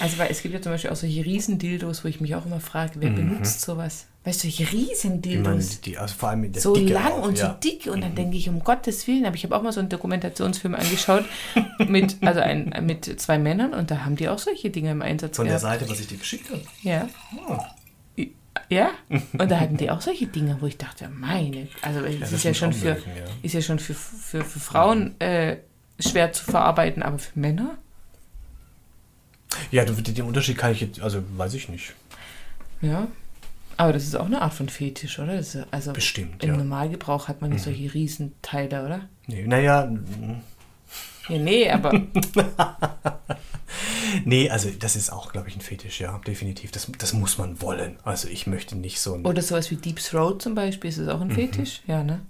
Also, 0.00 0.18
weil 0.18 0.30
es 0.30 0.42
gibt 0.42 0.54
ja 0.54 0.62
zum 0.62 0.72
Beispiel 0.72 0.90
auch 0.90 0.96
solche 0.96 1.24
Riesendildos, 1.24 2.04
wo 2.04 2.08
ich 2.08 2.20
mich 2.20 2.34
auch 2.34 2.46
immer 2.46 2.60
frage, 2.60 2.94
wer 2.96 3.10
benutzt 3.10 3.60
sowas? 3.60 4.06
Weißt 4.24 4.44
du, 4.44 4.48
solche 4.50 4.70
Riesendildos. 4.70 5.80
die, 5.80 5.96
also 5.96 6.14
vor 6.14 6.28
allem 6.28 6.44
in 6.44 6.52
der 6.52 6.60
so 6.60 6.74
Dicke 6.74 6.92
lang 6.92 7.12
auch, 7.12 7.26
und 7.26 7.38
ja. 7.38 7.46
so 7.46 7.68
dick 7.68 7.86
und 7.86 8.02
dann 8.02 8.14
denke 8.14 8.36
ich, 8.36 8.50
um 8.50 8.62
Gottes 8.62 9.06
Willen, 9.06 9.24
aber 9.24 9.34
ich 9.34 9.44
habe 9.44 9.56
auch 9.56 9.62
mal 9.62 9.72
so 9.72 9.80
einen 9.80 9.88
Dokumentationsfilm 9.88 10.74
angeschaut 10.74 11.24
mit, 11.78 12.16
also 12.20 12.40
ein, 12.40 12.74
mit 12.82 13.20
zwei 13.20 13.38
Männern 13.38 13.72
und 13.72 13.90
da 13.90 14.04
haben 14.04 14.16
die 14.16 14.28
auch 14.28 14.38
solche 14.38 14.68
Dinge 14.68 14.90
im 14.90 15.00
Einsatz 15.00 15.36
Von 15.36 15.46
der 15.46 15.56
gehabt. 15.56 15.80
Seite, 15.80 15.90
was 15.90 16.00
ich 16.00 16.08
dir 16.08 16.18
geschickt 16.18 16.50
habe. 16.50 16.60
Ja. 16.82 17.08
Oh. 17.48 17.58
Ja, 18.68 18.90
und 19.08 19.50
da 19.50 19.58
hatten 19.58 19.76
die 19.78 19.90
auch 19.90 20.00
solche 20.00 20.26
Dinge, 20.26 20.58
wo 20.60 20.66
ich 20.66 20.76
dachte, 20.76 21.08
meine, 21.08 21.68
also 21.82 22.00
es 22.00 22.20
das 22.20 22.32
ist 22.32 22.44
ja 22.44 22.54
schon 22.54 22.72
für, 22.72 22.90
ja. 22.90 22.96
ist 23.42 23.54
ja 23.54 23.62
schon 23.62 23.78
für, 23.78 23.94
für, 23.94 24.44
für 24.44 24.60
Frauen 24.60 25.18
äh, 25.20 25.56
schwer 25.98 26.32
zu 26.32 26.44
verarbeiten, 26.44 27.02
aber 27.02 27.18
für 27.18 27.38
Männer? 27.38 27.78
Ja, 29.70 29.84
den 29.84 30.24
Unterschied 30.24 30.58
kann 30.58 30.72
ich 30.72 30.80
jetzt, 30.80 31.00
also 31.00 31.22
weiß 31.36 31.54
ich 31.54 31.68
nicht. 31.68 31.94
Ja. 32.80 33.08
Aber 33.76 33.92
das 33.94 34.04
ist 34.04 34.14
auch 34.14 34.26
eine 34.26 34.42
Art 34.42 34.52
von 34.52 34.68
Fetisch, 34.68 35.18
oder? 35.18 35.38
Ist, 35.38 35.56
also 35.70 35.92
Bestimmt, 35.92 36.42
Im 36.42 36.50
ja. 36.50 36.54
Mhm. 36.54 36.60
Normalgebrauch 36.68 37.28
hat 37.28 37.40
man 37.40 37.50
nicht 37.50 37.64
solche 37.64 37.92
Riesenteile, 37.94 38.84
oder? 38.84 39.08
Nee, 39.26 39.46
naja, 39.46 39.90
Ja, 41.28 41.38
nee, 41.38 41.70
aber 41.70 41.92
nee, 44.24 44.50
also 44.50 44.70
das 44.78 44.96
ist 44.96 45.10
auch, 45.12 45.32
glaube 45.32 45.48
ich, 45.48 45.56
ein 45.56 45.60
Fetisch, 45.60 46.00
ja, 46.00 46.18
definitiv. 46.26 46.70
Das, 46.72 46.90
das 46.98 47.12
muss 47.12 47.38
man 47.38 47.60
wollen. 47.60 47.96
Also 48.04 48.28
ich 48.28 48.46
möchte 48.46 48.76
nicht 48.76 49.00
so 49.00 49.14
ein. 49.14 49.24
oder 49.24 49.40
sowas 49.42 49.70
wie 49.70 49.76
Deep 49.76 50.00
Throat 50.00 50.42
zum 50.42 50.54
Beispiel, 50.54 50.90
ist 50.90 50.98
das 50.98 51.08
auch 51.08 51.20
ein 51.20 51.30
Fetisch? 51.30 51.82
Ja, 51.86 52.02
ne? 52.02 52.20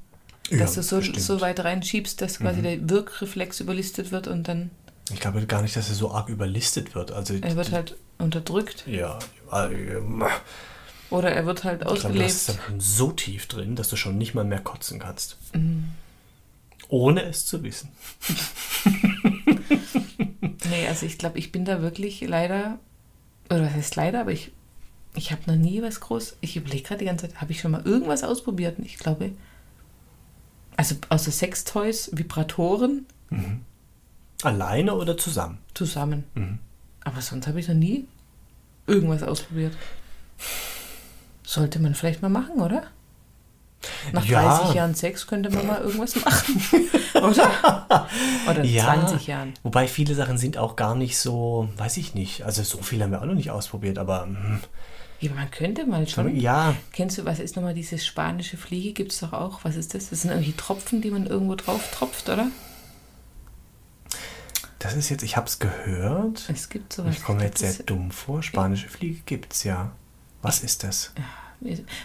Mhm. 0.51 0.57
Ja, 0.57 0.59
Dass 0.59 0.75
du 0.75 0.83
so, 0.83 0.97
bestimmt. 0.97 1.19
Mhm. 1.19 1.23
so 1.23 1.41
weit 1.41 1.61
reinschiebst, 1.61 2.21
dass 2.21 2.39
quasi 2.41 2.61
der 2.61 2.89
Wirkreflex 2.89 3.61
überlistet 3.61 4.11
wird 4.11 4.27
und 4.27 4.49
dann 4.49 4.71
Ich 5.13 5.21
glaube 5.21 5.45
gar 5.47 5.63
nicht, 5.63 5.77
dass 5.77 5.89
er 5.89 5.95
so 5.95 6.11
arg 6.13 6.29
überlistet 6.29 6.95
wird. 6.95 7.13
Also 7.13 7.35
er 7.35 7.57
wird 7.57 7.73
halt 7.73 7.97
unterdrückt 8.19 8.85
ja, 8.87 9.19
ähm, 9.53 10.25
oder 11.11 11.31
er 11.33 11.47
wird 11.47 11.65
halt 11.65 11.81
ich 11.81 11.87
glaube, 11.87 11.97
das 11.99 12.05
ausgelebt. 12.05 12.31
ist 12.31 12.49
dann 12.49 12.59
schon 12.67 12.81
so 12.81 13.13
tief 13.13 13.47
drin, 13.47 13.77
dass 13.77 13.89
du 13.89 13.97
schon 13.97 14.19
nicht 14.19 14.35
mal 14.35 14.45
mehr 14.45 14.61
kotzen 14.61 14.99
kannst. 14.99 15.37
Mhm. 15.55 15.91
Ohne 16.89 17.23
es 17.25 17.47
zu 17.47 17.63
wissen. 17.63 17.91
Nee, 20.71 20.87
also 20.87 21.07
ich 21.07 21.19
glaube, 21.19 21.39
ich 21.39 21.53
bin 21.53 21.65
da 21.65 21.83
wirklich 21.83 22.21
leider, 22.21 22.79
oder 23.47 23.65
was 23.65 23.73
heißt 23.73 23.97
leider, 23.97 24.21
aber 24.21 24.33
ich, 24.33 24.53
ich 25.15 25.33
habe 25.33 25.43
noch 25.47 25.57
nie 25.57 25.83
was 25.83 26.01
groß, 26.01 26.37
ich 26.41 26.57
überlege 26.57 26.85
gerade 26.85 27.01
die 27.01 27.07
ganze 27.07 27.29
Zeit, 27.29 27.41
habe 27.41 27.53
ich 27.53 27.61
schon 27.61 27.73
mal 27.73 27.83
irgendwas 27.85 28.23
ausprobiert? 28.23 28.79
Und 28.79 28.85
Ich 28.85 28.99
glaube, 28.99 29.33
also 30.77 30.95
außer 31.09 31.31
Sextoys, 31.33 32.11
Vibratoren 32.13 33.07
Alleine 34.45 34.95
oder 34.95 35.17
zusammen? 35.17 35.59
zusammen. 35.75 36.25
Mhm. 36.35 36.59
Aber 37.05 37.21
sonst 37.21 37.47
habe 37.47 37.61
ich 37.61 37.69
noch 37.69 37.75
nie 37.75 38.07
irgendwas 38.87 39.23
ausprobiert. 39.23 39.73
Sollte 41.45 41.79
man 41.81 41.95
vielleicht 41.95 42.23
mal 42.23 42.29
machen, 42.29 42.61
oder? 42.61 42.85
Nach 44.13 44.25
Ja. 44.27 44.59
30 44.59 44.75
Jahren 44.75 44.95
Sex 44.95 45.27
könnte 45.27 45.51
man 45.51 45.67
mal 45.67 45.81
irgendwas 45.81 46.15
machen. 46.23 46.63
oder? 47.15 48.07
Oder 48.49 48.63
20 48.65 49.27
Jahren. 49.27 49.55
Wobei 49.63 49.89
viele 49.89 50.15
Sachen 50.15 50.37
sind 50.37 50.59
auch 50.59 50.77
gar 50.77 50.95
nicht 50.95 51.17
so, 51.19 51.69
weiß 51.79 51.97
ich 51.97 52.15
nicht. 52.15 52.43
Also 52.45 52.63
so 52.63 52.79
viel 52.83 53.03
haben 53.03 53.11
wir 53.11 53.23
auch 53.23 53.27
noch 53.27 53.35
nicht 53.35 53.51
ausprobiert, 53.51 53.99
aber 53.99 54.25
hm, 54.25 54.61
Ja, 55.21 55.31
man 55.33 55.51
könnte 55.51 55.87
mal 55.87 56.07
schon. 56.07 56.37
ja, 56.39 56.75
Kennst 56.93 57.17
du, 57.19 57.25
was 57.25 57.39
ist 57.41 57.57
nochmal 57.57 57.75
diese 57.75 57.99
spanische 57.99 58.59
Fliege? 58.59 58.93
Gibt 58.93 59.13
es 59.13 59.21
doch 59.21 59.33
auch. 59.33 59.61
Was 59.65 59.77
ist 59.77 59.95
das? 59.95 60.11
Das 60.11 60.23
sind 60.23 60.31
irgendwie 60.31 60.53
Tropfen, 60.53 61.01
die 61.01 61.11
man 61.11 61.27
irgendwo 61.27 61.55
drauf 61.55 61.91
tropft, 61.93 62.29
oder? 62.29 62.49
Das 64.81 64.95
ist 64.95 65.09
jetzt, 65.11 65.23
ich 65.23 65.37
habe 65.37 65.47
es 65.47 65.61
gehört. 65.61 66.49
Es 66.53 66.69
gibt 66.69 66.93
sowas. 66.93 67.15
Ich 67.15 67.23
komme 67.23 67.45
jetzt 67.45 67.59
sehr 67.61 67.85
dumm 67.85 68.11
vor. 68.11 68.43
Spanische 68.43 68.89
Fliege 68.89 69.21
gibt's 69.27 69.63
ja. 69.63 69.93
Was 70.43 70.63
ist 70.65 70.83
das? 70.83 71.13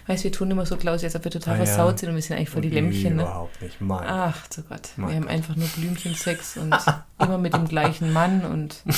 Weißt 0.05 0.21
du, 0.21 0.23
wir 0.25 0.31
tun 0.33 0.51
immer 0.51 0.65
so, 0.65 0.75
Klaus, 0.75 1.01
als 1.03 1.15
ob 1.15 1.23
wir 1.23 1.31
total 1.31 1.55
Ah, 1.55 1.59
ja. 1.59 1.65
versaut 1.65 1.99
sind 1.99 2.09
und 2.09 2.15
wir 2.15 2.21
sind 2.21 2.35
eigentlich 2.35 2.49
voll 2.49 2.61
die 2.61 2.69
Lämmchen, 2.69 3.15
ne? 3.15 3.21
Überhaupt 3.23 3.61
nicht. 3.61 3.79
Mein. 3.79 4.05
Ach, 4.05 4.47
zu 4.49 4.61
Gott. 4.63 4.89
Mein 4.97 5.09
wir 5.09 5.15
haben 5.15 5.21
Gott. 5.23 5.31
einfach 5.31 5.55
nur 5.55 5.67
Blümchensex 5.69 6.57
und 6.57 6.75
immer 7.19 7.37
mit 7.37 7.53
dem 7.53 7.65
gleichen 7.67 8.11
Mann 8.13 8.43
und. 8.45 8.83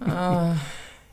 Ah, 0.00 0.54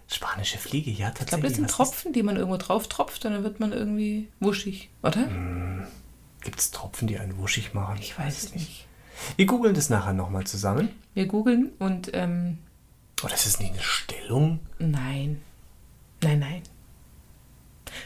Spanische 0.08 0.60
Fliege, 0.60 0.92
ja, 0.92 1.08
ich 1.10 1.16
glaube, 1.16 1.20
tatsächlich. 1.32 1.44
das 1.50 1.56
sind 1.56 1.64
Was 1.66 1.72
ist- 1.72 1.76
Tropfen, 1.78 2.14
die 2.14 2.22
man 2.22 2.36
irgendwo 2.36 2.58
drauf 2.58 2.88
tropft 2.88 3.26
und 3.26 3.32
dann 3.34 3.44
wird 3.44 3.60
man 3.60 3.74
irgendwie 3.74 4.28
wuschig, 4.40 4.92
oder? 5.02 5.28
Gibt's 6.42 6.70
Tropfen, 6.70 7.08
die 7.08 7.18
einen 7.18 7.38
wuschig 7.40 7.74
machen? 7.74 7.98
Ich 8.00 8.18
weiß 8.20 8.44
es 8.44 8.54
nicht. 8.54 8.86
Wir 9.36 9.46
googeln 9.46 9.74
das 9.74 9.90
nachher 9.90 10.14
nochmal 10.14 10.46
zusammen. 10.46 10.90
Wir 11.14 11.26
googeln 11.28 11.72
und 11.80 12.10
ähm, 12.14 12.58
Oh, 13.24 13.28
das 13.30 13.46
ist 13.46 13.60
nicht 13.60 13.72
eine 13.74 13.82
Stellung. 13.82 14.60
Nein. 14.80 15.42
Nein, 16.22 16.40
nein. 16.40 16.62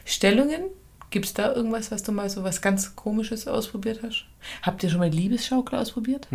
Stellungen? 0.06 0.64
Gibt 1.10 1.26
es 1.26 1.34
da 1.34 1.54
irgendwas, 1.54 1.90
was 1.90 2.04
du 2.04 2.12
mal 2.12 2.30
so 2.30 2.44
was 2.44 2.62
ganz 2.62 2.96
Komisches 2.98 3.48
ausprobiert 3.48 4.02
hast? 4.04 4.26
Habt 4.62 4.84
ihr 4.84 4.90
schon 4.90 5.00
mal 5.00 5.08
Liebesschaukel 5.08 5.80
ausprobiert? 5.80 6.28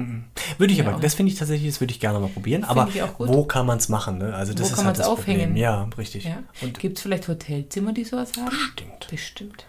Würde 0.57 0.73
ich 0.73 0.79
Ja, 0.79 0.89
aber, 0.89 0.99
das 0.99 1.13
finde 1.15 1.31
ich 1.31 1.39
tatsächlich, 1.39 1.71
das 1.75 1.81
würde 1.81 1.93
ich 1.93 2.01
gerne 2.01 2.19
mal 2.19 2.31
probieren. 2.31 2.65
Aber 2.65 2.89
wo 3.19 3.45
kann 3.45 3.67
man 3.67 3.77
es 3.79 3.91
machen? 3.91 4.17
Ne? 4.19 4.35
Also 4.35 4.55
das 4.55 4.63
Wo 4.63 4.67
ist 4.69 4.75
kann 4.77 4.87
halt 4.87 4.97
man's 4.97 4.99
das 4.99 5.07
aufhängen? 5.09 5.41
Problem. 5.49 5.57
Ja, 5.63 5.89
richtig. 5.99 6.25
Ja. 6.25 6.43
Und 6.63 6.79
Gibt 6.79 6.97
es 6.97 7.03
vielleicht 7.03 7.29
Hotelzimmer, 7.29 7.93
die 7.93 8.05
sowas 8.05 8.33
haben? 8.39 8.51
stimmt. 8.51 9.09
Bestimmt. 9.11 9.67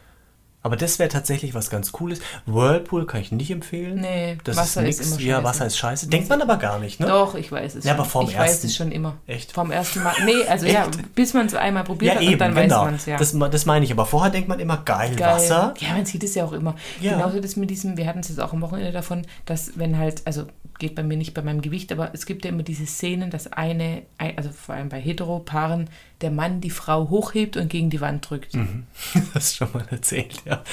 Aber 0.63 0.75
das 0.77 0.97
wäre 0.97 1.09
tatsächlich 1.09 1.53
was 1.53 1.69
ganz 1.69 1.91
Cooles. 1.91 2.19
Whirlpool 2.45 3.05
kann 3.05 3.21
ich 3.21 3.31
nicht 3.31 3.51
empfehlen. 3.51 3.99
Nee, 4.01 4.37
das 4.45 4.55
Wasser 4.57 4.83
ist 4.87 4.99
ist 5.01 5.11
nix. 5.11 5.21
immer 5.21 5.29
Ja. 5.31 5.43
Wasser 5.43 5.65
ist 5.65 5.77
scheiße. 5.77 6.07
Denkt 6.07 6.29
man 6.29 6.41
aber 6.41 6.57
gar 6.57 6.79
nicht, 6.79 6.99
ne? 6.99 7.07
Doch, 7.07 7.35
ich 7.35 7.51
weiß 7.51 7.75
es 7.75 7.83
Ja, 7.83 7.91
schon. 7.91 7.99
aber 7.99 8.09
vorm 8.09 8.25
ich 8.29 8.35
ersten- 8.35 8.49
weiß 8.49 8.63
es 8.63 8.75
schon 8.75 8.91
immer. 8.91 9.17
Echt? 9.27 9.51
Vom 9.51 9.71
ersten 9.71 10.01
Mal. 10.03 10.13
Nee, 10.25 10.43
also 10.47 10.65
ja, 10.65 10.87
bis 11.15 11.33
man 11.33 11.45
es 11.47 11.53
einmal 11.53 11.83
probiert 11.83 12.13
Ja, 12.13 12.19
hat 12.19 12.23
eben, 12.23 12.33
und 12.33 12.39
dann 12.39 12.55
genau. 12.55 12.77
weiß 12.79 12.85
man 12.85 12.95
es 12.95 13.05
ja. 13.05 13.17
Das, 13.17 13.35
das 13.51 13.65
meine 13.65 13.85
ich. 13.85 13.91
Aber 13.91 14.05
vorher 14.05 14.31
denkt 14.31 14.47
man 14.49 14.59
immer, 14.59 14.77
geil, 14.77 15.15
Geil. 15.15 15.35
Wasser. 15.35 15.73
Ja, 15.79 15.89
man 15.93 16.05
sieht 16.05 16.23
es 16.23 16.33
ja 16.35 16.45
auch 16.45 16.53
immer. 16.53 16.75
Ja. 17.01 17.13
Genauso 17.13 17.39
das 17.39 17.55
mit 17.57 17.69
diesem, 17.69 17.97
wir 17.97 18.07
hatten 18.07 18.19
es 18.19 18.29
jetzt 18.29 18.39
auch 18.39 18.53
am 18.53 18.61
Wochenende 18.61 18.91
davon, 18.93 19.23
dass 19.45 19.77
wenn 19.77 19.97
halt, 19.97 20.21
also 20.25 20.45
geht 20.79 20.95
bei 20.95 21.03
mir 21.03 21.17
nicht 21.17 21.33
bei 21.33 21.41
meinem 21.41 21.61
Gewicht, 21.61 21.91
aber 21.91 22.09
es 22.13 22.25
gibt 22.25 22.45
ja 22.45 22.49
immer 22.51 22.63
diese 22.63 22.85
Szenen, 22.85 23.29
dass 23.29 23.51
eine, 23.51 24.03
ein- 24.17 24.37
also 24.37 24.49
vor 24.49 24.75
allem 24.75 24.89
bei 24.89 24.99
Heteropaaren, 24.99 25.89
der 26.23 26.31
Mann 26.31 26.59
die 26.61 26.69
Frau 26.71 27.09
hochhebt 27.09 27.55
und 27.57 27.67
gegen 27.69 27.89
die 27.91 28.01
Wand 28.01 28.27
drückt. 28.29 28.55
Mhm. 28.55 28.87
Das 29.33 29.55
schon 29.55 29.71
mal 29.73 29.85
erzählt, 29.91 30.41
ja. 30.45 30.63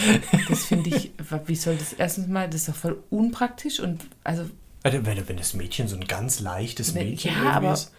Das 0.49 0.65
finde 0.65 0.91
ich, 0.97 1.11
wie 1.47 1.55
soll 1.57 1.77
das 1.77 1.93
erstens 1.93 2.27
mal, 2.29 2.47
das 2.49 2.63
ist 2.63 2.69
doch 2.71 2.75
voll 2.75 3.03
unpraktisch 3.11 3.81
und 3.81 4.03
also 4.25 4.45
Also, 4.83 5.05
wenn, 5.05 5.29
wenn 5.29 5.37
das 5.37 5.53
Mädchen 5.55 5.89
so 5.89 5.97
ein 5.97 6.07
ganz 6.07 6.41
leichtes 6.41 6.95
Wenn- 6.95 7.11
Mädchen 7.11 7.33
ja, 7.35 7.51
aber- 7.53 7.73
ist. 7.75 7.93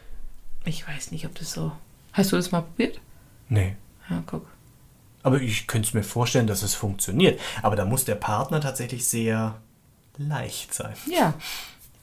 ich 0.66 0.88
weiß 0.88 1.12
nicht, 1.12 1.26
ob 1.28 1.36
das 1.36 1.52
so. 1.52 1.72
Hast 2.14 2.32
du 2.32 2.36
das 2.38 2.52
mal 2.52 2.62
probiert? 2.62 3.00
Nee. 3.50 3.76
Ja, 4.10 4.24
guck. 4.26 4.48
Aber 5.24 5.40
ich 5.40 5.68
könnte 5.68 5.88
es 5.88 5.94
mir 5.94 6.04
vorstellen, 6.04 6.48
dass 6.48 6.64
es 6.64 6.74
funktioniert. 6.74 7.40
Aber 7.62 7.76
da 7.76 7.86
muss 7.86 8.06
der 8.06 8.16
Partner 8.16 8.60
tatsächlich 8.60 9.06
sehr 9.08 9.56
leicht 10.18 10.74
sein. 10.74 10.94
Ja. 11.10 11.34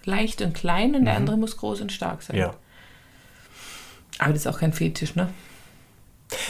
Leicht 0.05 0.41
und 0.41 0.55
klein 0.55 0.95
und 0.95 1.05
der 1.05 1.17
andere 1.17 1.37
muss 1.37 1.57
groß 1.57 1.81
und 1.81 1.93
stark 1.93 2.23
sein. 2.23 2.37
Mhm. 2.37 2.43
Ja. 2.43 2.55
Aber 4.19 4.33
das 4.33 4.43
ist 4.43 4.47
auch 4.47 4.59
kein 4.59 4.73
Fetisch, 4.73 5.15
ne? 5.15 5.33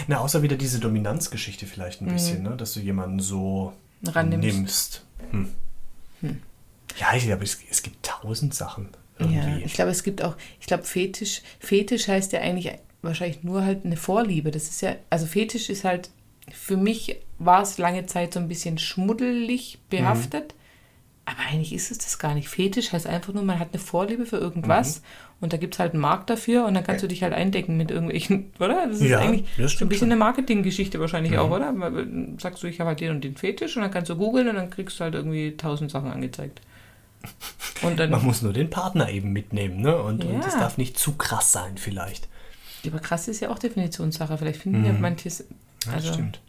Na, 0.09 0.19
außer 0.19 0.43
wieder 0.43 0.57
diese 0.57 0.81
Dominanzgeschichte 0.81 1.67
vielleicht 1.67 2.01
ein 2.01 2.07
Mhm. 2.09 2.13
bisschen, 2.13 2.43
ne? 2.43 2.57
dass 2.57 2.73
du 2.75 2.81
jemanden 2.81 3.21
so 3.21 3.73
Rannimmst. 4.05 4.45
nimmst. 4.45 5.05
Hm. 5.31 5.49
Ja, 6.99 7.15
ich 7.15 7.25
glaube, 7.25 7.45
es, 7.45 7.59
es 7.71 7.83
gibt 7.83 8.05
tausend 8.05 8.55
Sachen 8.55 8.89
Ja, 9.21 9.27
irgendwie. 9.27 9.65
ich 9.65 9.75
glaube, 9.75 9.91
es 9.93 10.03
gibt 10.03 10.23
auch, 10.23 10.37
ich 10.61 10.67
glaube, 10.67 10.83
Fetisch, 10.85 11.43
Fetisch 11.61 12.09
heißt 12.09 12.33
ja 12.33 12.41
eigentlich 12.41 12.73
wahrscheinlich 13.03 13.45
nur 13.45 13.65
halt 13.65 13.85
eine 13.85 13.97
Vorliebe. 13.97 14.51
Das 14.51 14.65
ist 14.65 14.81
ja, 14.81 14.97
also 15.11 15.27
Fetisch 15.27 15.69
ist 15.71 15.85
halt, 15.85 16.11
für 16.53 16.77
mich 16.77 17.17
war 17.39 17.63
es 17.63 17.79
lange 17.79 18.07
Zeit 18.07 18.35
so 18.35 18.41
ein 18.41 18.49
bisschen 18.49 18.79
schmuddelig 18.79 19.79
behaftet, 19.91 20.55
aber 21.25 21.39
eigentlich 21.51 21.73
ist 21.73 21.91
es 21.93 21.99
das 21.99 22.19
gar 22.19 22.35
nicht. 22.35 22.49
Fetisch 22.49 22.93
heißt 22.93 23.07
einfach 23.07 23.33
nur, 23.35 23.45
man 23.45 23.59
hat 23.61 23.69
eine 23.73 23.83
Vorliebe 23.83 24.27
für 24.27 24.39
irgendwas 24.39 25.03
und 25.41 25.53
da 25.53 25.57
gibt 25.57 25.75
es 25.75 25.79
halt 25.79 25.93
einen 25.93 26.01
Markt 26.03 26.31
dafür 26.31 26.65
und 26.67 26.75
dann 26.75 26.83
kannst 26.85 27.03
du 27.05 27.09
dich 27.09 27.23
halt 27.23 27.33
eindecken 27.33 27.77
mit 27.77 27.91
irgendwelchen, 27.91 28.51
oder? 28.59 28.87
Das 28.89 29.01
ist 29.01 29.09
Ja, 29.09 29.21
eigentlich 29.21 29.45
das 29.57 29.73
so 29.73 29.85
ein 29.85 29.89
bisschen 29.89 30.07
schon. 30.09 30.13
eine 30.13 30.19
Marketinggeschichte 30.19 30.99
wahrscheinlich 31.01 31.39
auch, 31.39 31.51
oder? 31.51 31.73
Sagst 32.39 32.63
du, 32.63 32.67
ich 32.67 32.81
habe 32.81 32.89
halt 32.89 33.01
den 33.01 33.11
und 33.13 33.25
den 33.25 33.37
Fetisch 33.37 33.77
und 33.77 33.83
dann 33.83 33.91
kannst 33.91 34.11
du 34.11 34.17
googeln 34.17 34.49
und 34.49 34.57
dann 34.57 34.71
kriegst 34.71 34.99
du 34.99 35.05
halt 35.05 35.15
irgendwie 35.15 35.57
tausend 35.57 35.91
Sachen 35.91 36.11
angezeigt. 36.11 36.61
Und 37.83 37.99
dann 37.99 38.11
Man 38.13 38.25
muss 38.25 38.43
nur 38.43 38.53
den 38.53 38.71
Partner 38.71 39.11
eben 39.11 39.33
mitnehmen, 39.33 39.81
ne? 39.81 40.01
Und, 40.03 40.25
und 40.25 40.35
Ja. 40.35 40.41
das 40.41 40.55
darf 40.59 40.79
nicht 40.79 40.99
zu 40.99 41.13
krass 41.13 41.53
sein, 41.53 41.77
vielleicht. 41.77 42.29
Aber 42.87 42.99
krass 43.01 43.29
ist 43.29 43.41
ja 43.41 43.51
auch 43.51 43.59
Definitionssache. 43.59 44.39
Vielleicht 44.39 44.63
finden 44.63 44.85
ja 44.85 44.93
manches. 44.93 45.45
Ja, 45.87 45.93
Also, 45.95 46.13
stimmt. 46.13 46.41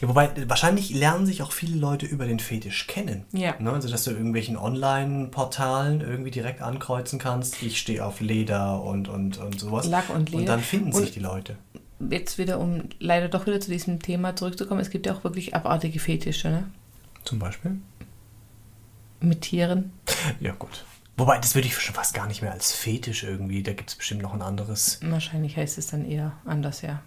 Ja, 0.00 0.08
wobei, 0.08 0.30
wahrscheinlich 0.48 0.90
lernen 0.90 1.26
sich 1.26 1.42
auch 1.42 1.52
viele 1.52 1.76
Leute 1.76 2.06
über 2.06 2.26
den 2.26 2.38
Fetisch 2.38 2.86
kennen. 2.86 3.24
Ja. 3.32 3.54
Ne? 3.58 3.72
Also, 3.72 3.88
dass 3.88 4.04
du 4.04 4.10
irgendwelchen 4.10 4.56
Online-Portalen 4.56 6.00
irgendwie 6.00 6.30
direkt 6.30 6.60
ankreuzen 6.62 7.18
kannst. 7.18 7.62
Ich 7.62 7.78
stehe 7.78 8.04
auf 8.04 8.20
Leder 8.20 8.82
und, 8.82 9.08
und, 9.08 9.38
und 9.38 9.58
sowas. 9.58 9.86
Lack 9.86 10.10
und 10.10 10.30
Leder. 10.30 10.40
Und 10.40 10.46
dann 10.46 10.60
finden 10.60 10.92
Und- 10.92 11.00
sich 11.00 11.10
die 11.12 11.20
Leute. 11.20 11.56
Jetzt 12.10 12.36
wieder, 12.36 12.58
um 12.58 12.88
leider 12.98 13.28
doch 13.28 13.46
wieder 13.46 13.60
zu 13.60 13.70
diesem 13.70 14.00
Thema 14.02 14.34
zurückzukommen, 14.34 14.80
es 14.80 14.90
gibt 14.90 15.06
ja 15.06 15.14
auch 15.14 15.22
wirklich 15.22 15.54
abartige 15.54 16.00
Fetische, 16.00 16.48
ne? 16.50 16.64
Zum 17.24 17.38
Beispiel? 17.38 17.76
Mit 19.20 19.42
Tieren. 19.42 19.92
Ja, 20.40 20.52
gut. 20.52 20.84
Wobei, 21.16 21.38
das 21.38 21.54
würde 21.54 21.68
ich 21.68 21.78
schon 21.78 21.94
fast 21.94 22.12
gar 22.14 22.26
nicht 22.26 22.42
mehr 22.42 22.50
als 22.50 22.72
Fetisch 22.72 23.22
irgendwie. 23.22 23.62
Da 23.62 23.72
gibt 23.72 23.90
es 23.90 23.94
bestimmt 23.96 24.22
noch 24.22 24.34
ein 24.34 24.42
anderes. 24.42 24.98
Wahrscheinlich 25.04 25.56
heißt 25.56 25.78
es 25.78 25.86
dann 25.88 26.04
eher 26.04 26.32
anders, 26.44 26.82
ja. 26.82 27.02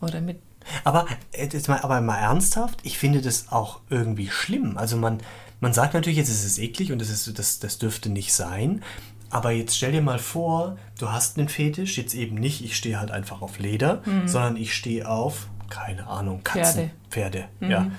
Oder 0.00 0.20
mit. 0.20 0.40
Aber 0.84 1.06
äh, 1.32 1.48
jetzt 1.52 1.68
mal, 1.68 1.80
aber 1.80 2.00
mal 2.00 2.18
ernsthaft, 2.18 2.78
ich 2.82 2.98
finde 2.98 3.20
das 3.20 3.50
auch 3.50 3.80
irgendwie 3.90 4.28
schlimm. 4.28 4.76
Also 4.76 4.96
man, 4.96 5.18
man 5.60 5.72
sagt 5.72 5.94
natürlich, 5.94 6.18
jetzt 6.18 6.28
ist 6.28 6.44
es 6.44 6.58
eklig 6.58 6.92
und 6.92 7.00
das, 7.00 7.10
ist, 7.10 7.38
das, 7.38 7.58
das 7.58 7.78
dürfte 7.78 8.08
nicht 8.10 8.32
sein. 8.32 8.82
Aber 9.30 9.52
jetzt 9.52 9.76
stell 9.76 9.92
dir 9.92 10.02
mal 10.02 10.18
vor, 10.18 10.76
du 10.98 11.12
hast 11.12 11.38
einen 11.38 11.48
Fetisch, 11.48 11.96
jetzt 11.98 12.14
eben 12.14 12.34
nicht, 12.34 12.64
ich 12.64 12.76
stehe 12.76 12.98
halt 12.98 13.12
einfach 13.12 13.42
auf 13.42 13.60
Leder, 13.60 14.02
sondern 14.26 14.56
ich 14.56 14.74
stehe 14.74 15.08
auf, 15.08 15.46
keine 15.68 16.08
Ahnung, 16.08 16.42
Katzen, 16.42 16.90
Pferde. 17.10 17.44
ja. 17.60 17.90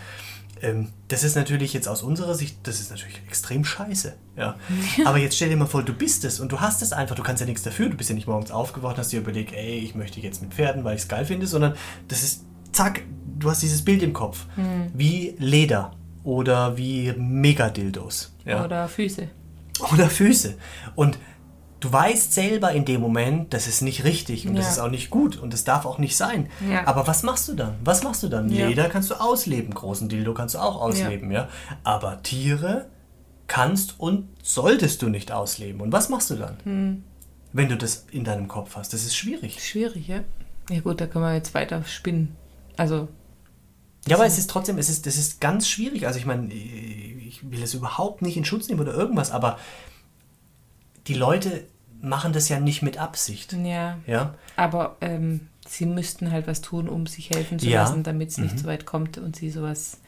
Ähm, 0.62 0.90
das 1.08 1.24
ist 1.24 1.36
natürlich 1.36 1.74
jetzt 1.74 1.88
aus 1.88 2.04
unserer 2.04 2.36
Sicht, 2.36 2.58
das 2.64 2.80
ist 2.80 2.92
natürlich 2.92 3.20
extrem 3.28 3.66
scheiße. 3.66 4.14
Ja. 4.38 4.56
Aber 5.06 5.18
jetzt 5.18 5.36
stell 5.36 5.50
dir 5.50 5.58
mal 5.58 5.66
vor, 5.66 5.84
du 5.84 5.94
bist 5.94 6.24
es 6.24 6.40
und 6.40 6.52
du 6.52 6.60
hast 6.60 6.82
es 6.82 6.94
einfach, 6.94 7.16
du 7.16 7.24
kannst 7.24 7.42
ja 7.42 7.48
nichts 7.48 7.64
dafür, 7.64 7.90
du 7.90 7.98
bist 7.98 8.10
ja 8.10 8.16
nicht 8.16 8.28
morgens 8.28 8.52
aufgewacht 8.52 8.96
und 8.96 9.00
hast 9.00 9.12
dir 9.12 9.20
überlegt, 9.20 9.54
ey, 9.54 9.80
ich 9.80 9.96
möchte 9.96 10.20
jetzt 10.20 10.42
mit 10.42 10.54
Pferden, 10.54 10.84
weil 10.84 10.96
ich 10.96 11.02
es 11.02 11.08
geil 11.08 11.26
finde, 11.26 11.48
sondern 11.48 11.74
das 12.08 12.22
ist, 12.24 12.46
zack, 12.72 13.04
du 13.40 13.50
hast 13.50 13.62
dieses 13.62 13.84
Bild 13.84 14.04
im 14.04 14.14
Kopf. 14.14 14.46
Wie 14.94 15.36
Leder 15.38 15.92
oder 16.24 16.78
wie 16.78 17.14
Megadildos. 17.18 18.34
Ja 18.46 18.64
Oder 18.66 18.88
Füße. 18.88 19.28
oder 19.94 20.10
Füße. 20.10 20.56
Und 20.96 21.18
du 21.80 21.92
weißt 21.92 22.34
selber 22.34 22.72
in 22.74 22.86
dem 22.86 23.02
Moment, 23.02 23.54
das 23.54 23.68
ist 23.68 23.82
nicht 23.82 24.04
richtig 24.04 24.48
und 24.48 24.56
das 24.56 24.66
Ja. 24.66 24.72
ist 24.72 24.80
auch 24.80 24.90
nicht 24.92 25.10
gut 25.10 25.38
und 25.38 25.52
das 25.54 25.64
darf 25.64 25.86
auch 25.86 25.98
nicht 25.98 26.16
sein. 26.16 26.48
Ja. 26.70 26.86
Aber 26.88 27.08
was 27.08 27.24
machst 27.24 27.48
du 27.48 27.54
dann? 27.56 27.76
Was 27.84 28.04
machst 28.04 28.22
du 28.24 28.28
dann? 28.28 28.50
Ja. 28.50 28.68
Leder 28.68 28.88
kannst 28.90 29.10
du 29.10 29.16
ausleben, 29.16 29.74
großen 29.74 30.08
Dildo 30.10 30.34
kannst 30.36 30.54
du 30.56 30.60
auch 30.60 30.80
ausleben, 30.80 31.32
ja. 31.32 31.50
Aber 31.84 32.22
Tiere 32.22 32.86
kannst 33.48 34.00
und 34.00 34.28
solltest 34.44 35.02
du 35.02 35.10
nicht 35.10 35.32
ausleben. 35.32 35.82
Und 35.82 35.92
was 35.92 36.10
machst 36.10 36.30
du 36.30 36.36
dann? 36.36 36.58
Hm. 36.64 37.04
Wenn 37.54 37.68
du 37.68 37.76
das 37.76 38.06
in 38.12 38.24
deinem 38.24 38.48
Kopf 38.48 38.76
hast. 38.78 38.94
Das 38.94 39.04
ist 39.04 39.16
schwierig. 39.16 39.60
Schwierig, 39.68 40.08
ja? 40.08 40.20
Ja, 40.70 40.80
gut, 40.80 41.02
da 41.02 41.08
können 41.08 41.26
wir 41.26 41.34
jetzt 41.34 41.54
weiter 41.54 41.84
spinnen. 41.84 42.36
Also, 42.82 43.08
Ja, 44.08 44.16
aber 44.18 44.26
es 44.26 44.38
ist 44.40 44.50
trotzdem, 44.50 44.78
es 44.80 44.90
ist, 44.90 45.06
das 45.06 45.16
ist 45.18 45.40
ganz 45.40 45.68
schwierig. 45.70 46.08
Also 46.08 46.18
ich 46.18 46.26
meine, 46.26 46.52
ich 46.52 47.40
will 47.52 47.62
es 47.62 47.74
überhaupt 47.76 48.22
nicht 48.24 48.36
in 48.38 48.46
Schutz 48.46 48.68
nehmen 48.68 48.80
oder 48.82 48.94
irgendwas, 48.94 49.30
aber 49.32 49.60
die 51.08 51.14
Leute 51.14 51.66
machen 52.02 52.34
das 52.34 52.50
ja 52.50 52.60
nicht 52.60 52.82
mit 52.82 52.98
Absicht. 52.98 53.54
ja. 53.54 54.00
Ja, 54.08 54.34
Aber 54.56 54.98
ähm, 55.02 55.42
sie 55.68 55.86
müssten 55.86 56.32
halt 56.32 56.48
was 56.48 56.62
tun, 56.62 56.90
um 56.90 57.06
sich 57.06 57.30
helfen 57.30 57.60
zu 57.60 57.68
Ja. 57.70 57.84
lassen, 57.84 58.02
damit 58.02 58.30
es 58.30 58.40
nicht 58.40 58.58
so 58.58 58.66
weit 58.66 58.88
kommt 58.88 59.20
und 59.20 59.36
sie 59.36 59.52
sowas 59.52 60.00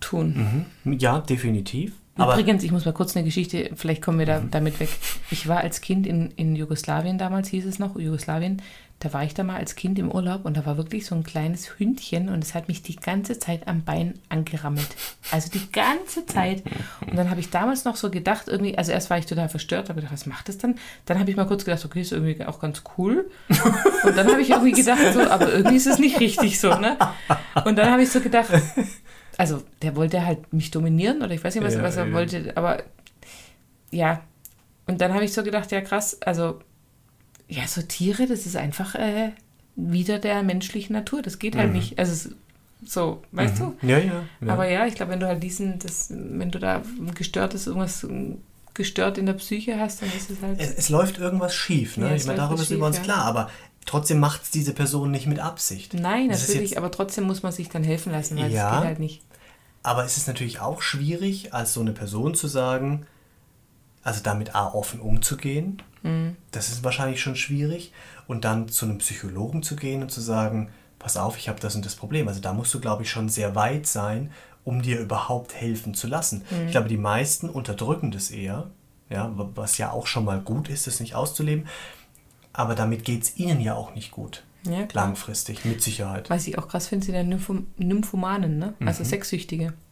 tun. 0.00 0.66
ja 0.84 1.20
definitiv. 1.20 1.94
Aber 2.16 2.34
Mhm. 2.34 2.40
Übrigens, 2.40 2.62
ich 2.62 2.70
muss 2.70 2.84
mal 2.84 2.92
kurz 2.92 3.16
eine 3.16 3.24
Geschichte, 3.24 3.70
vielleicht 3.74 4.00
kommen 4.02 4.18
wir 4.20 4.26
da, 4.26 4.40
damit 4.50 4.78
weg. 4.78 4.90
Ich 5.30 5.48
war 5.48 5.58
als 5.60 5.80
Kind 5.80 6.06
in, 6.06 6.30
in 6.36 6.54
Jugoslawien, 6.54 7.18
damals 7.18 7.48
hieß 7.48 7.64
es 7.66 7.78
noch, 7.80 7.98
Jugoslawien, 7.98 8.62
da 9.00 9.12
war 9.12 9.22
ich 9.22 9.34
da 9.34 9.42
mal 9.42 9.56
als 9.56 9.76
Kind 9.76 9.98
im 9.98 10.10
Urlaub 10.10 10.46
und 10.46 10.56
da 10.56 10.64
war 10.64 10.78
wirklich 10.78 11.04
so 11.04 11.14
ein 11.14 11.24
kleines 11.24 11.78
Hündchen 11.78 12.30
und 12.30 12.42
es 12.42 12.54
hat 12.54 12.68
mich 12.68 12.82
die 12.82 12.96
ganze 12.96 13.38
Zeit 13.38 13.68
am 13.68 13.82
Bein 13.84 14.18
angerammelt. 14.30 14.88
Also 15.30 15.50
die 15.50 15.70
ganze 15.70 16.24
Zeit. 16.24 16.62
Und 17.06 17.16
dann 17.16 17.28
habe 17.28 17.40
ich 17.40 17.50
damals 17.50 17.84
noch 17.84 17.96
so 17.96 18.10
gedacht, 18.10 18.48
irgendwie, 18.48 18.78
also 18.78 18.92
erst 18.92 19.10
war 19.10 19.18
ich 19.18 19.26
total 19.26 19.50
verstört, 19.50 19.90
habe 19.90 20.00
gedacht, 20.00 20.14
was 20.14 20.24
macht 20.26 20.48
das 20.48 20.56
dann? 20.56 20.76
Dann 21.04 21.18
habe 21.18 21.30
ich 21.30 21.36
mal 21.36 21.46
kurz 21.46 21.64
gedacht, 21.66 21.84
okay, 21.84 22.00
ist 22.00 22.12
irgendwie 22.12 22.42
auch 22.46 22.60
ganz 22.60 22.82
cool. 22.96 23.30
Und 24.04 24.16
dann 24.16 24.26
habe 24.28 24.40
ich 24.40 24.50
irgendwie 24.50 24.72
gedacht, 24.72 25.02
so, 25.12 25.20
aber 25.20 25.52
irgendwie 25.52 25.76
ist 25.76 25.86
es 25.86 25.98
nicht 25.98 26.18
richtig 26.20 26.58
so, 26.58 26.74
ne? 26.74 26.96
Und 27.66 27.76
dann 27.76 27.90
habe 27.90 28.02
ich 28.02 28.10
so 28.10 28.20
gedacht, 28.20 28.50
also 29.36 29.62
der 29.82 29.96
wollte 29.96 30.24
halt 30.24 30.50
mich 30.52 30.70
dominieren 30.70 31.18
oder 31.22 31.32
ich 31.32 31.44
weiß 31.44 31.54
nicht, 31.54 31.64
was, 31.64 31.74
Ja, 31.74 31.82
was 31.82 31.96
er 31.96 32.06
ja. 32.06 32.12
wollte, 32.12 32.56
aber 32.56 32.82
ja. 33.90 34.22
Und 34.86 35.00
dann 35.00 35.12
habe 35.12 35.24
ich 35.24 35.32
so 35.32 35.42
gedacht, 35.42 35.70
ja 35.72 35.80
krass, 35.80 36.20
also 36.22 36.60
ja, 37.54 37.66
so 37.66 37.82
Tiere, 37.82 38.26
das 38.26 38.46
ist 38.46 38.56
einfach 38.56 38.94
äh, 38.94 39.30
wieder 39.76 40.18
der 40.18 40.42
menschlichen 40.42 40.94
Natur, 40.94 41.22
das 41.22 41.38
geht 41.38 41.54
Mhm. 41.54 41.58
halt 41.58 41.72
nicht. 41.72 41.98
Also 41.98 42.30
so, 42.86 43.22
weißt 43.32 43.60
du? 43.60 43.76
ja, 43.82 43.98
ja. 43.98 44.22
ja. 44.40 44.52
Aber 44.52 44.68
ja, 44.68 44.86
ich 44.86 44.94
glaube, 44.94 45.12
wenn 45.12 45.20
du 45.20 45.26
halt 45.26 45.42
diesen, 45.42 45.78
das, 45.78 46.08
wenn 46.10 46.50
du 46.50 46.58
da 46.58 46.76
ein 46.98 47.14
gestörtes, 47.14 47.66
irgendwas 47.66 48.06
gestört 48.74 49.18
in 49.18 49.26
der 49.26 49.34
Psyche 49.34 49.78
hast, 49.78 50.02
dann 50.02 50.10
ist 50.16 50.30
es 50.30 50.42
halt. 50.42 50.60
es, 50.60 50.74
es 50.74 50.88
läuft 50.88 51.18
irgendwas 51.18 51.54
schief. 51.54 51.96
Ne? 51.96 52.08
Ja, 52.10 52.14
ich 52.14 52.26
meine, 52.26 52.38
darüber 52.38 52.60
was 52.60 52.68
sind 52.68 52.78
wir 52.80 52.86
uns 52.86 52.96
schief, 52.96 53.06
ja. 53.06 53.12
klar. 53.14 53.24
Aber 53.24 53.50
trotzdem 53.86 54.18
macht 54.18 54.42
es 54.42 54.50
diese 54.50 54.72
Person 54.74 55.10
nicht 55.12 55.26
mit 55.26 55.38
Absicht. 55.38 55.94
Nein, 55.94 56.28
Das 56.28 56.42
ist 56.42 56.48
natürlich, 56.48 56.76
aber 56.76 56.90
trotzdem 56.90 57.24
muss 57.24 57.42
man 57.42 57.52
sich 57.52 57.68
dann 57.68 57.84
helfen 57.84 58.12
lassen, 58.12 58.36
weil 58.36 58.52
Ja. 58.52 58.68
es 58.70 58.76
geht 58.78 58.86
halt 58.88 58.98
nicht. 58.98 59.22
Aber 59.82 60.04
es 60.04 60.16
ist 60.16 60.26
natürlich 60.28 60.60
auch 60.60 60.82
schwierig, 60.82 61.52
als 61.54 61.72
so 61.74 61.80
eine 61.80 61.92
Person 61.92 62.34
zu 62.34 62.48
sagen, 62.48 63.06
also 64.04 64.20
damit 64.22 64.54
A, 64.54 64.68
offen 64.68 65.00
umzugehen. 65.00 65.82
Mhm. 66.02 66.36
Das 66.52 66.68
ist 66.68 66.84
wahrscheinlich 66.84 67.20
schon 67.20 67.36
schwierig. 67.36 67.92
Und 68.28 68.44
dann 68.44 68.68
zu 68.68 68.84
einem 68.84 68.98
Psychologen 68.98 69.62
zu 69.62 69.74
gehen 69.74 70.02
und 70.02 70.10
zu 70.10 70.20
sagen, 70.20 70.68
pass 70.98 71.16
auf, 71.16 71.36
ich 71.36 71.48
habe 71.48 71.60
das 71.60 71.74
und 71.74 71.84
das 71.84 71.96
Problem. 71.96 72.28
Also 72.28 72.40
da 72.40 72.52
musst 72.52 72.72
du, 72.72 72.80
glaube 72.80 73.02
ich, 73.02 73.10
schon 73.10 73.28
sehr 73.28 73.54
weit 73.54 73.86
sein, 73.86 74.30
um 74.62 74.82
dir 74.82 75.00
überhaupt 75.00 75.54
helfen 75.54 75.94
zu 75.94 76.06
lassen. 76.06 76.42
Mhm. 76.50 76.66
Ich 76.66 76.72
glaube, 76.72 76.88
die 76.88 76.96
meisten 76.96 77.48
unterdrücken 77.48 78.10
das 78.10 78.30
eher, 78.30 78.70
ja, 79.10 79.30
was 79.34 79.78
ja 79.78 79.90
auch 79.90 80.06
schon 80.06 80.24
mal 80.24 80.40
gut 80.40 80.68
ist, 80.68 80.86
das 80.86 81.00
nicht 81.00 81.14
auszuleben. 81.14 81.66
Aber 82.52 82.74
damit 82.74 83.04
geht 83.04 83.24
es 83.24 83.36
ihnen 83.36 83.60
ja 83.60 83.74
auch 83.74 83.94
nicht 83.94 84.10
gut. 84.12 84.44
Ja. 84.66 84.88
Langfristig, 84.92 85.64
mit 85.66 85.82
Sicherheit. 85.82 86.30
Was 86.30 86.46
ich 86.46 86.56
auch 86.56 86.68
krass 86.68 86.88
finde, 86.88 87.04
sind 87.04 87.14
ja 87.14 87.22
Nympho 87.22 87.58
Nymphomanen, 87.76 88.58
ne? 88.58 88.74
Mhm. 88.78 88.88
Also 88.88 89.04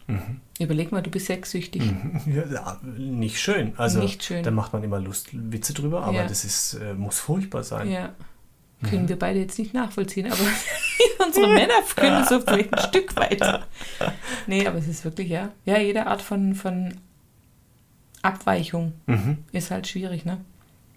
Sexsüchtige. 0.07 0.41
Überleg 0.61 0.93
mal, 0.93 1.03
du 1.03 1.11
bist 1.11 1.27
sexsüchtig. 1.27 1.83
Ja, 2.27 2.79
nicht 2.97 3.41
schön. 3.41 3.73
Also 3.77 4.01
Nicht 4.01 4.23
schön. 4.23 4.43
da 4.43 4.51
macht 4.51 4.73
man 4.73 4.83
immer 4.85 5.01
Lust, 5.01 5.29
Witze 5.33 5.75
drüber, 5.75 6.05
aber 6.05 6.13
Ja. 6.19 6.27
das 6.27 6.45
ist, 6.45 6.75
äh, 6.75 6.95
muss 6.95 7.19
furchtbar 7.19 7.63
sein. 7.65 7.91
Ja. 7.91 8.11
Können 8.89 9.09
wir 9.09 9.17
beide 9.19 9.39
jetzt 9.39 9.59
nicht 9.61 9.75
nachvollziehen, 9.75 10.27
aber 10.27 10.41
unsere 11.27 11.47
Männer 11.49 11.75
können 11.95 12.25
so 12.27 12.41
vielleicht 12.41 12.75
ein 12.75 12.81
Stück 12.89 13.15
weiter. 13.17 13.65
Nee, 14.49 14.67
aber 14.67 14.79
es 14.79 14.89
ist 14.89 15.05
wirklich, 15.05 15.29
ja. 15.29 15.51
Ja, 15.65 15.79
jede 15.79 16.07
Art 16.09 16.21
von, 16.21 16.55
von 16.57 16.95
Abweichung 18.23 18.93
Mhm. 19.07 19.39
ist 19.53 19.71
halt 19.71 19.87
schwierig, 19.87 20.25
ne? 20.25 20.39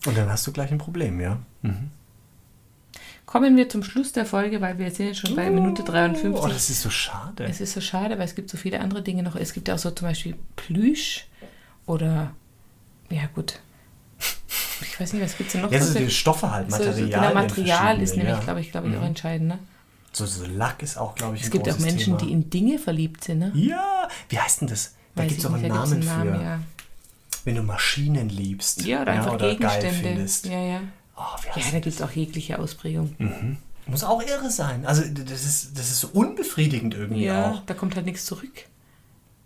Und 0.05 0.17
dann 0.17 0.29
hast 0.29 0.45
du 0.45 0.51
gleich 0.51 0.71
ein 0.71 0.77
Problem, 0.77 1.19
ja. 1.19 1.39
Kommen 3.35 3.57
wir 3.57 3.67
zum 3.67 3.83
Schluss 3.83 4.13
der 4.13 4.25
Folge, 4.25 4.61
weil 4.61 4.77
wir 4.77 4.89
sind 4.91 5.07
jetzt 5.07 5.19
schon 5.19 5.35
bei 5.35 5.49
Minute 5.49 5.83
53. 5.83 6.41
Oh, 6.41 6.47
das 6.47 6.69
ist 6.69 6.81
so 6.81 6.89
schade. 6.89 7.43
Es 7.43 7.59
ist 7.59 7.73
so 7.73 7.81
schade, 7.81 8.17
weil 8.17 8.23
es 8.23 8.33
gibt 8.33 8.49
so 8.49 8.55
viele 8.55 8.79
andere 8.79 9.01
Dinge 9.01 9.23
noch. 9.23 9.35
Es 9.35 9.51
gibt 9.51 9.67
ja 9.67 9.75
auch 9.75 9.77
so 9.77 9.91
zum 9.91 10.07
Beispiel 10.07 10.37
Plüsch 10.55 11.27
oder, 11.85 12.31
ja 13.09 13.23
gut, 13.35 13.59
ich 14.79 14.97
weiß 14.97 15.11
nicht, 15.11 15.21
was 15.21 15.37
gibt 15.37 15.47
es 15.47 15.51
denn 15.51 15.63
noch? 15.63 15.71
ja, 15.73 15.81
so 15.81 15.91
so 15.91 15.99
die 15.99 16.09
Stoffe 16.09 16.49
halt, 16.49 16.71
so, 16.71 16.77
so, 16.77 16.83
Materialien. 16.85 17.09
genau, 17.09 17.33
Material 17.33 18.01
ist 18.01 18.15
nämlich, 18.15 18.35
ja. 18.35 18.39
glaube 18.39 18.61
ich, 18.61 18.71
glaube 18.71 18.87
ich, 18.87 18.95
auch 18.95 19.03
entscheidend. 19.03 19.49
Ne? 19.49 19.59
So, 20.13 20.25
so 20.25 20.45
Lack 20.45 20.81
ist 20.81 20.97
auch, 20.97 21.13
glaube 21.13 21.35
ich, 21.35 21.41
ein 21.41 21.45
Es 21.47 21.51
gibt 21.51 21.69
auch 21.69 21.77
Menschen, 21.79 22.17
Thema. 22.17 22.29
die 22.29 22.31
in 22.31 22.49
Dinge 22.49 22.79
verliebt 22.79 23.25
sind. 23.25 23.39
Ne? 23.39 23.51
Ja, 23.53 24.07
wie 24.29 24.39
heißt 24.39 24.61
denn 24.61 24.69
das? 24.69 24.95
Da 25.13 25.25
gibt 25.25 25.39
es 25.41 25.45
auch 25.45 25.51
einen 25.51 25.63
nicht, 25.63 25.75
da 25.75 26.23
Namen, 26.23 26.35
für. 26.37 26.41
ja. 26.41 26.59
Wenn 27.43 27.55
du 27.55 27.63
Maschinen 27.63 28.29
liebst. 28.29 28.85
Ja, 28.85 29.01
oder 29.01 29.11
einfach 29.11 29.33
oder 29.33 29.47
geil 29.47 29.57
Gegenstände. 29.57 30.07
findest. 30.07 30.45
Ja, 30.45 30.61
ja. 30.61 30.81
Oh, 31.17 31.21
Ja, 31.55 31.63
da 31.71 31.79
gibt 31.79 31.87
es 31.95 32.01
auch 32.01 32.11
jegliche 32.11 32.59
Ausprägung. 32.59 33.15
Muss 33.87 34.03
auch 34.03 34.21
irre 34.21 34.49
sein. 34.49 34.85
Also 34.85 35.03
das 35.03 35.45
ist, 35.45 35.77
das 35.77 35.91
ist 35.91 35.99
so 35.99 36.07
unbefriedigend 36.09 36.93
irgendwie 36.95 37.25
Ja, 37.25 37.51
auch. 37.51 37.61
da 37.65 37.73
kommt 37.73 37.95
halt 37.95 38.05
nichts 38.05 38.25
zurück. 38.25 38.65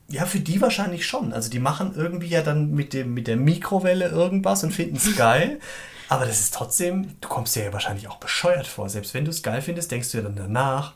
Ja, 0.07 0.25
für 0.25 0.39
die 0.39 0.59
wahrscheinlich 0.61 1.05
schon. 1.05 1.33
Also 1.33 1.49
die 1.51 1.59
machen 1.59 1.93
irgendwie 1.95 2.27
ja 2.29 2.41
dann 2.41 2.71
mit, 2.71 2.93
dem, 2.93 3.13
mit 3.13 3.27
der 3.27 3.37
Mikrowelle 3.37 4.07
irgendwas 4.07 4.63
und 4.63 4.71
finden 4.71 4.95
es 4.97 5.15
geil. 5.17 5.59
Aber 6.07 6.25
das 6.25 6.39
ist 6.39 6.53
trotzdem, 6.55 7.15
du 7.21 7.27
kommst 7.27 7.55
dir 7.55 7.65
ja 7.65 7.73
wahrscheinlich 7.73 8.07
auch 8.07 8.17
bescheuert 8.17 8.65
vor. 8.65 8.89
Selbst 8.89 9.13
wenn 9.13 9.25
du 9.25 9.29
es 9.29 9.43
geil 9.43 9.61
findest, 9.61 9.91
denkst 9.91 10.11
du 10.11 10.17
ja 10.17 10.23
dann 10.23 10.35
danach, 10.35 10.93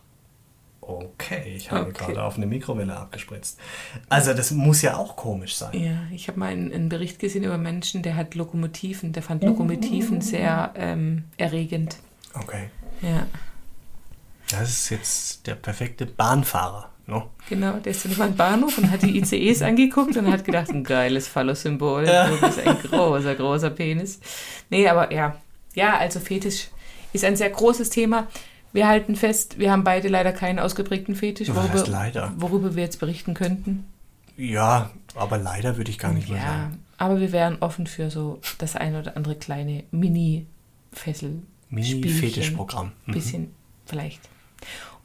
okay, 0.88 1.54
ich 1.56 1.72
habe 1.72 1.88
Okay. 1.90 2.06
gerade 2.06 2.24
auf 2.24 2.38
eine 2.38 2.46
Mikrowelle 2.46 2.96
abgespritzt. 2.96 3.60
Also 4.10 4.34
das 4.34 4.52
muss 4.52 4.82
ja 4.82 4.98
auch 4.98 5.16
komisch 5.16 5.56
sein. 5.56 5.72
Ja, 5.80 5.98
ich 6.12 6.28
habe 6.28 6.40
mal 6.40 6.48
einen, 6.52 6.72
einen 6.74 6.90
Bericht 6.90 7.20
gesehen 7.20 7.44
über 7.44 7.58
Menschen, 7.58 8.02
der 8.04 8.16
hat 8.16 8.36
Lokomotiven, 8.36 9.14
der 9.14 9.24
fand 9.24 9.44
Lokomotiven 9.44 10.22
sehr 10.22 10.74
ähm, 10.76 11.26
erregend. 11.38 11.98
Okay. 12.34 12.70
Ja, 13.02 13.28
Das 14.50 14.70
ist 14.70 14.90
jetzt 14.90 15.48
der 15.48 15.56
perfekte 15.56 16.06
Bahnfahrer. 16.06 16.90
No? 17.06 17.30
genau. 17.50 17.74
Der 17.80 17.92
ist 17.92 18.06
dann 18.06 18.14
über 18.14 18.26
den 18.28 18.38
Bahnhof 18.38 18.78
und 18.78 18.90
hat 18.90 19.02
die 19.02 19.18
ICEs 19.18 19.62
angeguckt 19.70 20.16
und 20.16 20.32
hat 20.32 20.46
gedacht, 20.46 20.70
ein 20.70 20.86
geiles 20.86 21.28
Phallus-Symbol. 21.28 22.06
Du 22.06 22.40
bist 22.48 22.60
ein 22.66 22.78
großer, 22.82 23.36
großer 23.36 23.72
Penis. 23.72 24.22
Nee, 24.70 24.88
aber 24.88 25.12
ja. 25.12 25.36
Ja, 25.76 25.98
also 25.98 26.22
Fetisch 26.22 26.70
ist 27.12 27.26
ein 27.26 27.36
sehr 27.36 27.50
großes 27.50 27.90
Thema. 27.90 28.28
Wir 28.74 28.88
halten 28.88 29.16
fest, 29.16 29.60
wir 29.60 29.72
haben 29.72 29.84
beide 29.84 30.08
leider 30.08 30.32
keinen 30.34 30.60
ausgeprägten 30.60 31.16
Fetisch, 31.16 31.50
worüber, 31.54 31.86
leider? 31.88 32.34
worüber 32.38 32.76
wir 32.76 32.84
jetzt 32.84 33.00
berichten 33.00 33.34
könnten. 33.36 33.86
Ja, 34.36 34.90
aber 35.16 35.38
leider 35.38 35.78
würde 35.78 35.92
ich 35.92 36.00
gar 36.00 36.12
nicht 36.12 36.28
mehr 36.28 36.40
Ja, 36.40 36.48
sagen. 36.48 36.80
aber 36.98 37.20
wir 37.20 37.32
wären 37.32 37.58
offen 37.60 37.86
für 37.86 38.10
so 38.10 38.40
das 38.58 38.76
ein 38.76 38.96
oder 38.96 39.16
andere 39.16 39.36
kleine 39.36 39.84
Mini-Fessel. 39.92 41.44
Mini-Fetischprogramm. 41.70 42.92
Mhm. 43.06 43.12
Bisschen 43.14 43.52
vielleicht. 43.86 44.22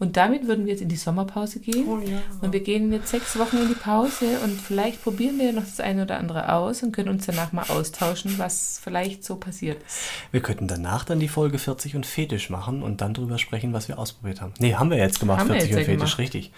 Und 0.01 0.17
damit 0.17 0.47
würden 0.47 0.65
wir 0.65 0.73
jetzt 0.73 0.81
in 0.83 0.89
die 0.89 0.97
Sommerpause 0.97 1.59
gehen. 1.59 1.89
Oh 1.89 1.99
ja. 1.99 2.21
Und 2.41 2.53
wir 2.53 2.61
gehen 2.61 2.93
jetzt 2.93 3.09
sechs 3.09 3.37
Wochen 3.37 3.57
in 3.57 3.69
die 3.69 3.75
Pause 3.75 4.39
und 4.45 4.61
vielleicht 4.61 5.03
probieren 5.03 5.39
wir 5.41 5.53
noch 5.53 5.65
das 5.65 5.81
eine 5.81 6.03
oder 6.03 6.19
andere 6.19 6.53
aus 6.53 6.85
und 6.85 6.93
können 6.93 7.09
uns 7.09 7.27
danach 7.27 7.53
mal 7.53 7.65
austauschen, 7.69 8.39
was 8.39 8.81
vielleicht 8.83 9.25
so 9.25 9.35
passiert 9.37 9.83
ist. 9.85 9.99
Wir 10.31 10.41
könnten 10.41 10.69
danach 10.69 11.05
dann 11.05 11.19
die 11.19 11.27
Folge 11.27 11.59
40 11.59 11.97
und 11.97 12.07
Fetisch 12.07 12.49
machen 12.49 12.83
und 12.85 13.01
dann 13.01 13.13
drüber 13.13 13.39
sprechen, 13.39 13.73
was 13.73 13.89
wir 13.89 13.99
ausprobiert 13.99 14.41
haben. 14.41 14.55
Nee, 14.61 14.75
haben 14.77 14.91
wir 14.91 14.99
jetzt 14.99 15.19
gemacht, 15.19 15.41
Haben 15.41 15.49
wir 15.49 15.55
40 15.57 15.71
jetzt 15.71 15.79
und 15.81 15.85
Fetisch, 15.87 16.01
gemacht. 16.01 16.19
richtig. 16.19 16.53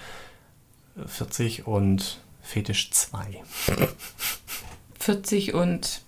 40 1.07 1.67
und 1.67 2.21
Fetisch 2.43 2.91
2. 2.91 3.43
40 4.99 5.55
und 5.55 6.03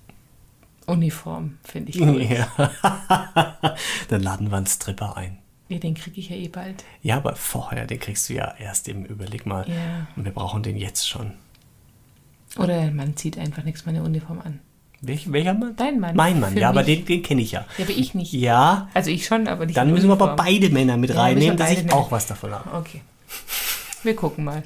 Uniform, 0.86 1.58
finde 1.64 1.90
ich 1.90 1.98
gut. 1.98 2.20
Ja. 2.28 3.76
dann 4.08 4.22
laden 4.22 4.50
wir 4.50 4.56
einen 4.58 4.66
Stripper 4.66 5.16
ein. 5.16 5.38
Ja, 5.72 5.78
den 5.78 5.94
kriege 5.94 6.20
ich 6.20 6.28
ja 6.28 6.36
eh 6.36 6.48
bald. 6.48 6.84
Ja, 7.02 7.16
aber 7.16 7.34
vorher, 7.36 7.86
den 7.86 7.98
kriegst 7.98 8.28
du 8.28 8.34
ja 8.34 8.54
erst 8.58 8.88
im 8.88 9.04
Überleg 9.04 9.46
mal. 9.46 9.66
Ja. 9.68 10.06
Und 10.16 10.24
wir 10.24 10.32
brauchen 10.32 10.62
den 10.62 10.76
jetzt 10.76 11.08
schon. 11.08 11.32
Oder 12.58 12.90
man 12.90 13.16
zieht 13.16 13.38
einfach 13.38 13.64
nichts 13.64 13.86
meine 13.86 14.02
Uniform 14.02 14.40
an. 14.44 14.60
Welch, 15.00 15.32
welcher 15.32 15.54
Mann? 15.54 15.74
Dein 15.76 15.98
Mann. 15.98 16.14
Mein 16.14 16.38
Mann, 16.38 16.52
Für 16.52 16.60
ja, 16.60 16.68
aber 16.68 16.84
mich. 16.84 16.98
den, 16.98 17.06
den 17.06 17.22
kenne 17.22 17.40
ich 17.42 17.52
ja. 17.52 17.64
Ja, 17.78 17.84
aber 17.84 17.94
ich 17.94 18.14
nicht. 18.14 18.32
Ja, 18.32 18.88
Also 18.94 19.10
ich 19.10 19.26
schon, 19.26 19.48
aber 19.48 19.66
nicht 19.66 19.76
dann 19.76 19.90
müssen 19.90 20.08
wir 20.08 20.12
aber 20.12 20.36
beide 20.36 20.70
Männer 20.70 20.96
mit 20.96 21.10
Ja, 21.10 21.20
reinnehmen, 21.22 21.56
dass 21.56 21.70
ich 21.72 21.78
beide 21.82 21.94
auch 21.94 22.12
was 22.12 22.26
davon 22.26 22.52
habe. 22.52 22.70
Okay. 22.76 23.00
Wir 24.04 24.14
gucken 24.16 24.44
mal, 24.44 24.62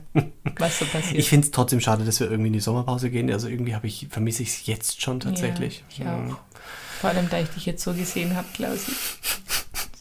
was 0.59 0.79
so 0.79 0.85
passiert. 0.87 1.19
Ich 1.19 1.29
finde 1.29 1.47
es 1.47 1.51
trotzdem 1.53 1.81
schade, 1.81 2.05
dass 2.05 2.21
wir 2.21 2.31
irgendwie 2.31 2.49
in 2.49 2.53
die 2.55 2.61
Sommerpause 2.61 3.11
gehen. 3.11 3.31
Also 3.31 3.49
irgendwie 3.49 3.75
habe 3.75 3.87
ich, 3.87 4.09
vermisse 4.11 4.43
ich 4.43 4.49
es 4.49 4.67
jetzt 4.67 5.03
schon 5.03 5.21
tatsächlich. 5.21 5.85
Ja, 5.97 6.19
ich 6.27 6.33
auch. 6.33 6.39
Vor 7.01 7.11
allem, 7.11 7.29
da 7.31 7.39
ich 7.39 7.49
dich 7.51 7.67
jetzt 7.67 7.83
so 7.85 7.93
gesehen 7.93 8.35
habe, 8.35 8.47
Klausi. 8.55 8.93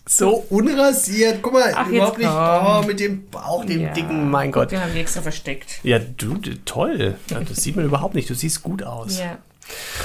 So 0.08 0.46
unrasiert. 0.50 1.40
Guck 1.42 1.54
mal, 1.54 1.74
Ach, 1.76 1.88
überhaupt 1.88 2.20
nicht. 2.20 2.30
Oh, 2.30 2.84
mit 2.86 3.00
dem 3.00 3.28
Bauch, 3.30 3.66
dem 3.66 3.82
Ja. 3.82 3.94
dicken, 3.94 4.30
mein 4.30 4.52
Gott. 4.52 4.72
Den 4.72 4.82
haben 4.82 4.94
wir 4.94 5.02
extra 5.02 5.22
versteckt. 5.22 5.80
Ja, 5.84 5.98
du, 6.00 6.38
toll. 6.66 7.16
Ja, 7.30 7.40
das 7.40 7.64
sieht 7.64 7.76
man 7.76 7.86
überhaupt 7.86 8.14
nicht. 8.14 8.30
Du 8.30 8.36
siehst 8.36 8.62
gut 8.62 8.84
aus. 8.84 9.20
Ja. 9.20 9.40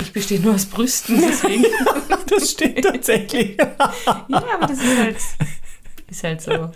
Ich 0.00 0.12
bestehe 0.12 0.40
nur 0.40 0.54
aus 0.54 0.66
Brüsten, 0.66 1.20
deswegen. 1.20 1.64
Das 2.30 2.52
stimmt 2.52 2.84
tatsächlich. 2.84 3.56
ja, 3.58 3.74
aber 4.28 4.66
das 4.68 4.78
ist 4.78 4.98
halt, 4.98 5.16
ist 6.08 6.22
halt 6.22 6.40
so. 6.40 6.70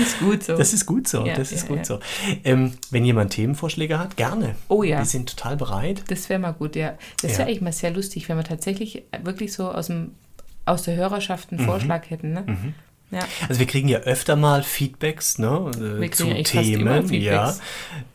Ist 0.00 0.20
gut 0.20 0.44
so. 0.44 0.56
Das 0.56 0.72
ist 0.72 0.86
gut 0.86 1.08
so. 1.08 1.26
Ja, 1.26 1.34
das 1.34 1.50
ist 1.50 1.62
ja, 1.62 1.68
gut 1.68 1.78
ja. 1.78 1.84
so. 1.84 1.98
Ähm, 2.44 2.74
wenn 2.90 3.04
jemand 3.04 3.32
Themenvorschläge 3.32 3.98
hat, 3.98 4.16
gerne. 4.16 4.54
Oh 4.68 4.84
ja. 4.84 4.98
Wir 4.98 5.04
sind 5.04 5.30
total 5.30 5.56
bereit. 5.56 6.04
Das 6.06 6.28
wäre 6.28 6.38
mal 6.38 6.52
gut, 6.52 6.76
ja. 6.76 6.96
Das 7.22 7.32
wäre 7.38 7.48
eigentlich 7.48 7.60
mal 7.60 7.72
sehr 7.72 7.90
lustig, 7.90 8.28
wenn 8.28 8.36
wir 8.36 8.44
tatsächlich 8.44 9.02
wirklich 9.24 9.52
so 9.52 9.68
aus, 9.68 9.88
dem, 9.88 10.12
aus 10.64 10.82
der 10.82 10.96
Hörerschaft 10.96 11.52
Mhm. 11.52 11.58
einen 11.58 11.66
Vorschlag 11.68 12.10
hätten. 12.10 12.32
Ne? 12.32 12.74
Ja. 13.10 13.20
Also 13.48 13.60
wir 13.60 13.66
kriegen 13.66 13.86
ja 13.88 13.98
öfter 14.00 14.34
mal 14.34 14.62
Feedbacks 14.62 15.38
ne, 15.38 15.70
äh, 15.76 16.00
Wir 16.00 16.10
zu 16.12 16.26
immer 16.26 16.42
Themen. 16.42 17.12
Ja. 17.12 17.54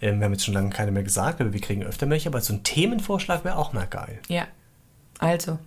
Ähm, 0.02 0.20
wir 0.20 0.26
haben 0.26 0.34
jetzt 0.34 0.44
schon 0.46 0.54
lange 0.56 0.72
keine 0.72 0.92
mehr 0.92 1.04
gesagt, 1.04 1.40
aber 1.40 1.54
wir 1.54 1.62
kriegen 1.62 1.84
öfter 1.84 2.10
welche. 2.10 2.28
Aber 2.30 2.42
so 2.42 2.54
ein 2.54 2.64
Themenvorschlag 2.64 3.46
wäre 3.46 3.58
auch 3.58 3.72
mal 3.74 3.88
geil. 3.88 4.20
ja. 4.28 4.48
Also, 5.22 5.60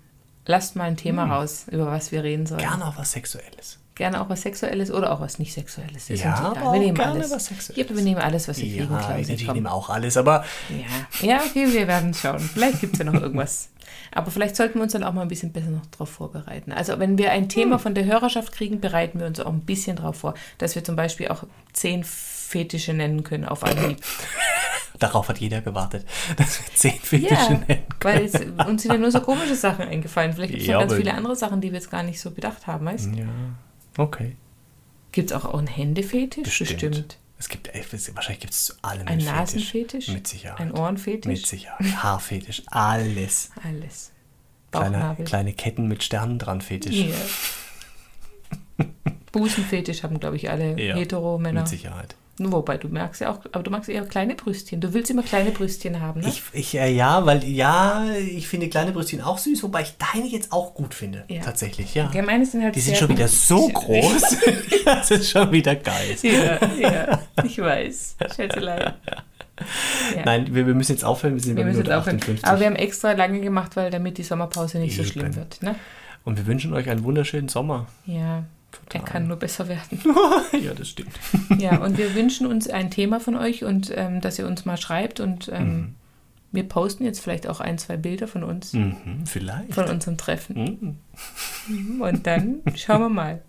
lasst 0.46 0.76
mal 0.76 0.84
ein 0.84 0.96
Thema 0.96 1.24
raus, 1.26 1.66
über 1.70 1.86
was 1.86 2.10
wir 2.10 2.22
reden 2.24 2.46
sollen. 2.46 2.62
Hm. 2.62 2.68
Gerne 2.68 2.86
auch 2.86 2.96
was 2.96 3.12
Sexuelles. 3.12 3.78
Gerne 3.94 4.20
auch 4.22 4.28
was 4.30 4.40
Sexuelles 4.42 4.90
oder 4.90 5.12
auch 5.12 5.20
was 5.20 5.38
nicht 5.38 5.52
Sexuelles. 5.52 6.06
Das 6.08 6.20
Ja, 6.20 6.34
aber 6.34 6.72
wir 6.72 6.78
nehmen 6.80 6.94
gerne 6.96 7.12
alles. 7.12 7.30
was 7.30 7.44
Sexuelles. 7.46 7.88
Ja, 7.90 7.94
wir 7.96 8.02
nehmen 8.02 8.20
alles, 8.20 8.48
was 8.48 8.56
wir 8.58 8.64
kriegen, 8.64 8.90
Ja, 8.90 8.98
natürlich 9.10 9.44
Komm. 9.46 9.54
nehmen 9.54 9.66
auch 9.66 9.90
alles, 9.90 10.16
aber 10.16 10.44
Ja. 11.20 11.26
ja, 11.26 11.40
okay, 11.44 11.70
wir 11.72 11.86
werden 11.86 12.14
schauen. 12.14 12.38
Vielleicht 12.40 12.80
gibt 12.80 12.94
es 12.94 12.98
ja 13.00 13.04
noch 13.04 13.20
irgendwas. 13.20 13.68
Aber 14.14 14.30
vielleicht 14.30 14.56
sollten 14.56 14.74
wir 14.76 14.82
uns 14.84 14.92
dann 14.92 15.04
auch 15.04 15.12
mal 15.12 15.22
ein 15.22 15.28
bisschen 15.28 15.52
besser 15.52 15.68
noch 15.70 15.84
darauf 15.86 16.08
vorbereiten. 16.10 16.72
Also 16.72 16.98
wenn 16.98 17.18
wir 17.18 17.32
ein 17.32 17.42
Hm. 17.42 17.48
Thema 17.50 17.78
von 17.78 17.94
der 17.94 18.04
Hörerschaft 18.06 18.52
kriegen, 18.52 18.80
bereiten 18.80 19.20
wir 19.20 19.26
uns 19.26 19.40
auch 19.40 19.52
ein 19.52 19.60
bisschen 19.60 19.96
darauf 19.96 20.16
vor, 20.16 20.34
dass 20.58 20.74
wir 20.74 20.84
zum 20.84 20.96
Beispiel 20.96 21.28
auch 21.28 21.44
zehn 21.74 22.02
Fetische 22.04 22.94
nennen 22.94 23.24
können 23.24 23.44
auf 23.44 23.62
Anhieb. 23.62 23.98
darauf 24.98 25.28
hat 25.28 25.38
jeder 25.38 25.60
gewartet, 25.62 26.06
dass 26.36 26.60
wir 26.60 26.74
zehn 26.74 26.92
Fetische 27.00 27.34
Ja, 27.34 27.48
nennen. 27.68 27.82
weil 28.00 28.24
es, 28.24 28.34
uns 28.66 28.82
sind 28.82 28.92
ja 28.92 28.98
nur 28.98 29.10
so 29.10 29.20
komische 29.20 29.54
Sachen 29.56 29.86
eingefallen. 29.88 30.32
Vielleicht 30.32 30.52
gibt 30.52 30.62
es 30.62 30.68
Ja, 30.68 30.74
noch 30.74 30.82
ganz 30.88 30.94
viele 30.94 31.14
andere 31.14 31.36
Sachen, 31.36 31.60
die 31.60 31.68
wir 31.72 31.78
jetzt 31.78 31.90
gar 31.90 32.02
nicht 32.02 32.20
so 32.20 32.30
bedacht 32.30 32.66
haben, 32.66 32.86
weißt 32.86 33.06
du? 33.14 33.18
Ja, 33.18 33.24
okay. 33.98 34.36
Gibt 35.12 35.30
es 35.30 35.36
auch, 35.36 35.44
auch 35.44 35.58
einen 35.58 35.66
Händefetisch? 35.66 36.58
Bestimmt. 36.58 37.18
Es 37.38 37.48
gibt, 37.48 37.68
wahrscheinlich 38.14 38.40
gibt 38.40 38.52
es 38.52 38.66
zu 38.66 38.74
allem 38.82 39.08
Ein 39.08 39.18
Nasenfetisch? 39.18 40.08
Mit 40.08 40.28
Sicherheit. 40.28 40.60
Ein 40.60 40.72
Ohrenfetisch? 40.72 41.26
Mit 41.26 41.44
Sicherheit. 41.46 42.02
Haarfetisch, 42.02 42.62
alles. 42.66 43.50
Alles. 43.62 44.12
Kleine, 44.70 45.16
kleine 45.24 45.52
Ketten 45.52 45.88
mit 45.88 46.02
Sternen 46.02 46.38
dran 46.38 46.60
Fetisch. 46.60 46.94
Ja. 46.94 48.86
Busenfetisch 49.32 50.02
haben, 50.02 50.20
glaube 50.20 50.36
ich, 50.36 50.50
alle 50.50 50.80
Ja, 50.80 50.94
Hetero-Männer. 50.94 51.60
Mit 51.60 51.68
Sicherheit. 51.68 52.16
Wobei, 52.50 52.78
du 52.78 52.88
merkst 52.88 53.20
ja 53.20 53.30
auch, 53.30 53.40
aber 53.52 53.62
du 53.62 53.70
magst 53.70 53.88
eher 53.88 54.04
kleine 54.06 54.34
Brüstchen. 54.34 54.80
Du 54.80 54.92
willst 54.94 55.10
immer 55.10 55.22
kleine 55.22 55.50
Brüstchen 55.50 56.00
haben, 56.00 56.22
ne? 56.22 56.28
Ich, 56.28 56.42
ich, 56.52 56.74
äh, 56.74 56.90
ja, 56.90 57.24
weil, 57.26 57.44
ja, 57.44 58.06
ich 58.14 58.48
finde 58.48 58.68
kleine 58.68 58.92
Brüstchen 58.92 59.20
auch 59.20 59.38
süß, 59.38 59.62
wobei 59.62 59.82
ich 59.82 59.94
deine 60.12 60.26
jetzt 60.26 60.52
auch 60.52 60.74
gut 60.74 60.94
finde. 60.94 61.24
Ja. 61.28 61.42
Tatsächlich, 61.42 61.94
ja. 61.94 62.10
Ja, 62.12 62.22
meine 62.22 62.46
sind 62.46 62.64
halt 62.64 62.74
Die 62.74 62.80
sind 62.80 62.96
schon 62.96 63.10
wieder 63.10 63.28
so 63.28 63.68
groß. 63.68 64.36
das 64.84 65.10
ist 65.10 65.30
schon 65.30 65.52
wieder 65.52 65.76
geil. 65.76 66.16
Ja, 66.22 66.58
ja, 66.78 67.20
ich 67.44 67.58
weiß. 67.58 68.16
Schätzelein. 68.34 68.94
Ja. 70.16 70.22
Nein, 70.24 70.54
wir, 70.54 70.66
wir 70.66 70.74
müssen 70.74 70.92
jetzt 70.92 71.04
aufhören. 71.04 71.34
Wir 71.34 71.42
sind 71.42 71.56
wir 71.56 71.62
bei 71.62 71.68
müssen 71.68 71.80
jetzt 71.80 71.88
Minute 71.88 72.00
aufhören. 72.00 72.16
58. 72.16 72.48
Aber 72.48 72.58
wir 72.58 72.66
haben 72.66 72.74
extra 72.74 73.12
lange 73.12 73.40
gemacht, 73.40 73.76
weil 73.76 73.90
damit 73.90 74.18
die 74.18 74.24
Sommerpause 74.24 74.78
nicht 74.78 74.96
so 74.96 75.02
Eben. 75.02 75.10
schlimm 75.12 75.36
wird. 75.36 75.62
Ne? 75.62 75.76
Und 76.24 76.36
wir 76.38 76.46
wünschen 76.46 76.72
euch 76.72 76.88
einen 76.88 77.04
wunderschönen 77.04 77.48
Sommer. 77.48 77.86
Ja, 78.06 78.44
Total. 78.72 79.00
er 79.00 79.04
kann 79.06 79.26
nur 79.28 79.36
besser 79.36 79.68
werden. 79.68 80.00
ja, 80.62 80.74
das 80.74 80.88
stimmt. 80.88 81.12
Ja, 81.58 81.78
und 81.78 81.98
wir 81.98 82.14
wünschen 82.14 82.46
uns 82.46 82.68
ein 82.68 82.90
Thema 82.90 83.20
von 83.20 83.36
euch 83.36 83.64
und 83.64 83.92
ähm, 83.94 84.20
dass 84.20 84.38
ihr 84.38 84.46
uns 84.46 84.64
mal 84.64 84.76
schreibt 84.76 85.20
und 85.20 85.48
ähm, 85.52 85.94
wir 86.50 86.64
posten 86.68 87.04
jetzt 87.04 87.20
vielleicht 87.20 87.46
auch 87.46 87.60
ein, 87.60 87.78
zwei 87.78 87.96
Bilder 87.96 88.28
von 88.28 88.42
uns, 88.44 88.72
Mhm, 88.74 89.24
vielleicht. 89.26 89.72
von 89.74 89.86
unserem 89.88 90.18
Treffen. 90.18 90.96
Mhm. 91.68 92.00
Und 92.02 92.26
dann 92.26 92.60
schauen 92.76 93.00
wir 93.00 93.08
mal, 93.08 93.42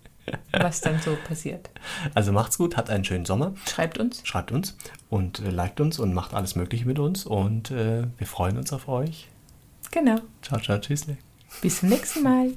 was 0.52 0.80
dann 0.80 0.98
so 1.02 1.16
passiert. 1.28 1.68
Also 2.14 2.32
macht's 2.32 2.56
gut, 2.56 2.78
habt 2.78 2.88
einen 2.88 3.04
schönen 3.04 3.26
Sommer. 3.26 3.52
Schreibt 3.68 3.98
uns. 3.98 4.22
Schreibt 4.24 4.52
uns 4.52 4.74
und 5.10 5.40
äh, 5.40 5.50
liked 5.50 5.80
uns 5.82 5.98
und 5.98 6.14
macht 6.14 6.32
alles 6.32 6.54
Mögliche 6.56 6.86
mit 6.86 6.98
uns. 6.98 7.26
Und 7.26 7.70
äh, 7.70 8.04
wir 8.16 8.26
freuen 8.26 8.56
uns 8.56 8.72
auf 8.72 8.88
euch. 8.88 9.28
Genau. 9.90 10.16
Ciao, 10.40 10.58
ciao, 10.60 10.78
tschüssle. 10.78 11.18
Bis 11.60 11.80
zum 11.80 11.90
nächsten 11.90 12.22
Mal. 12.22 12.52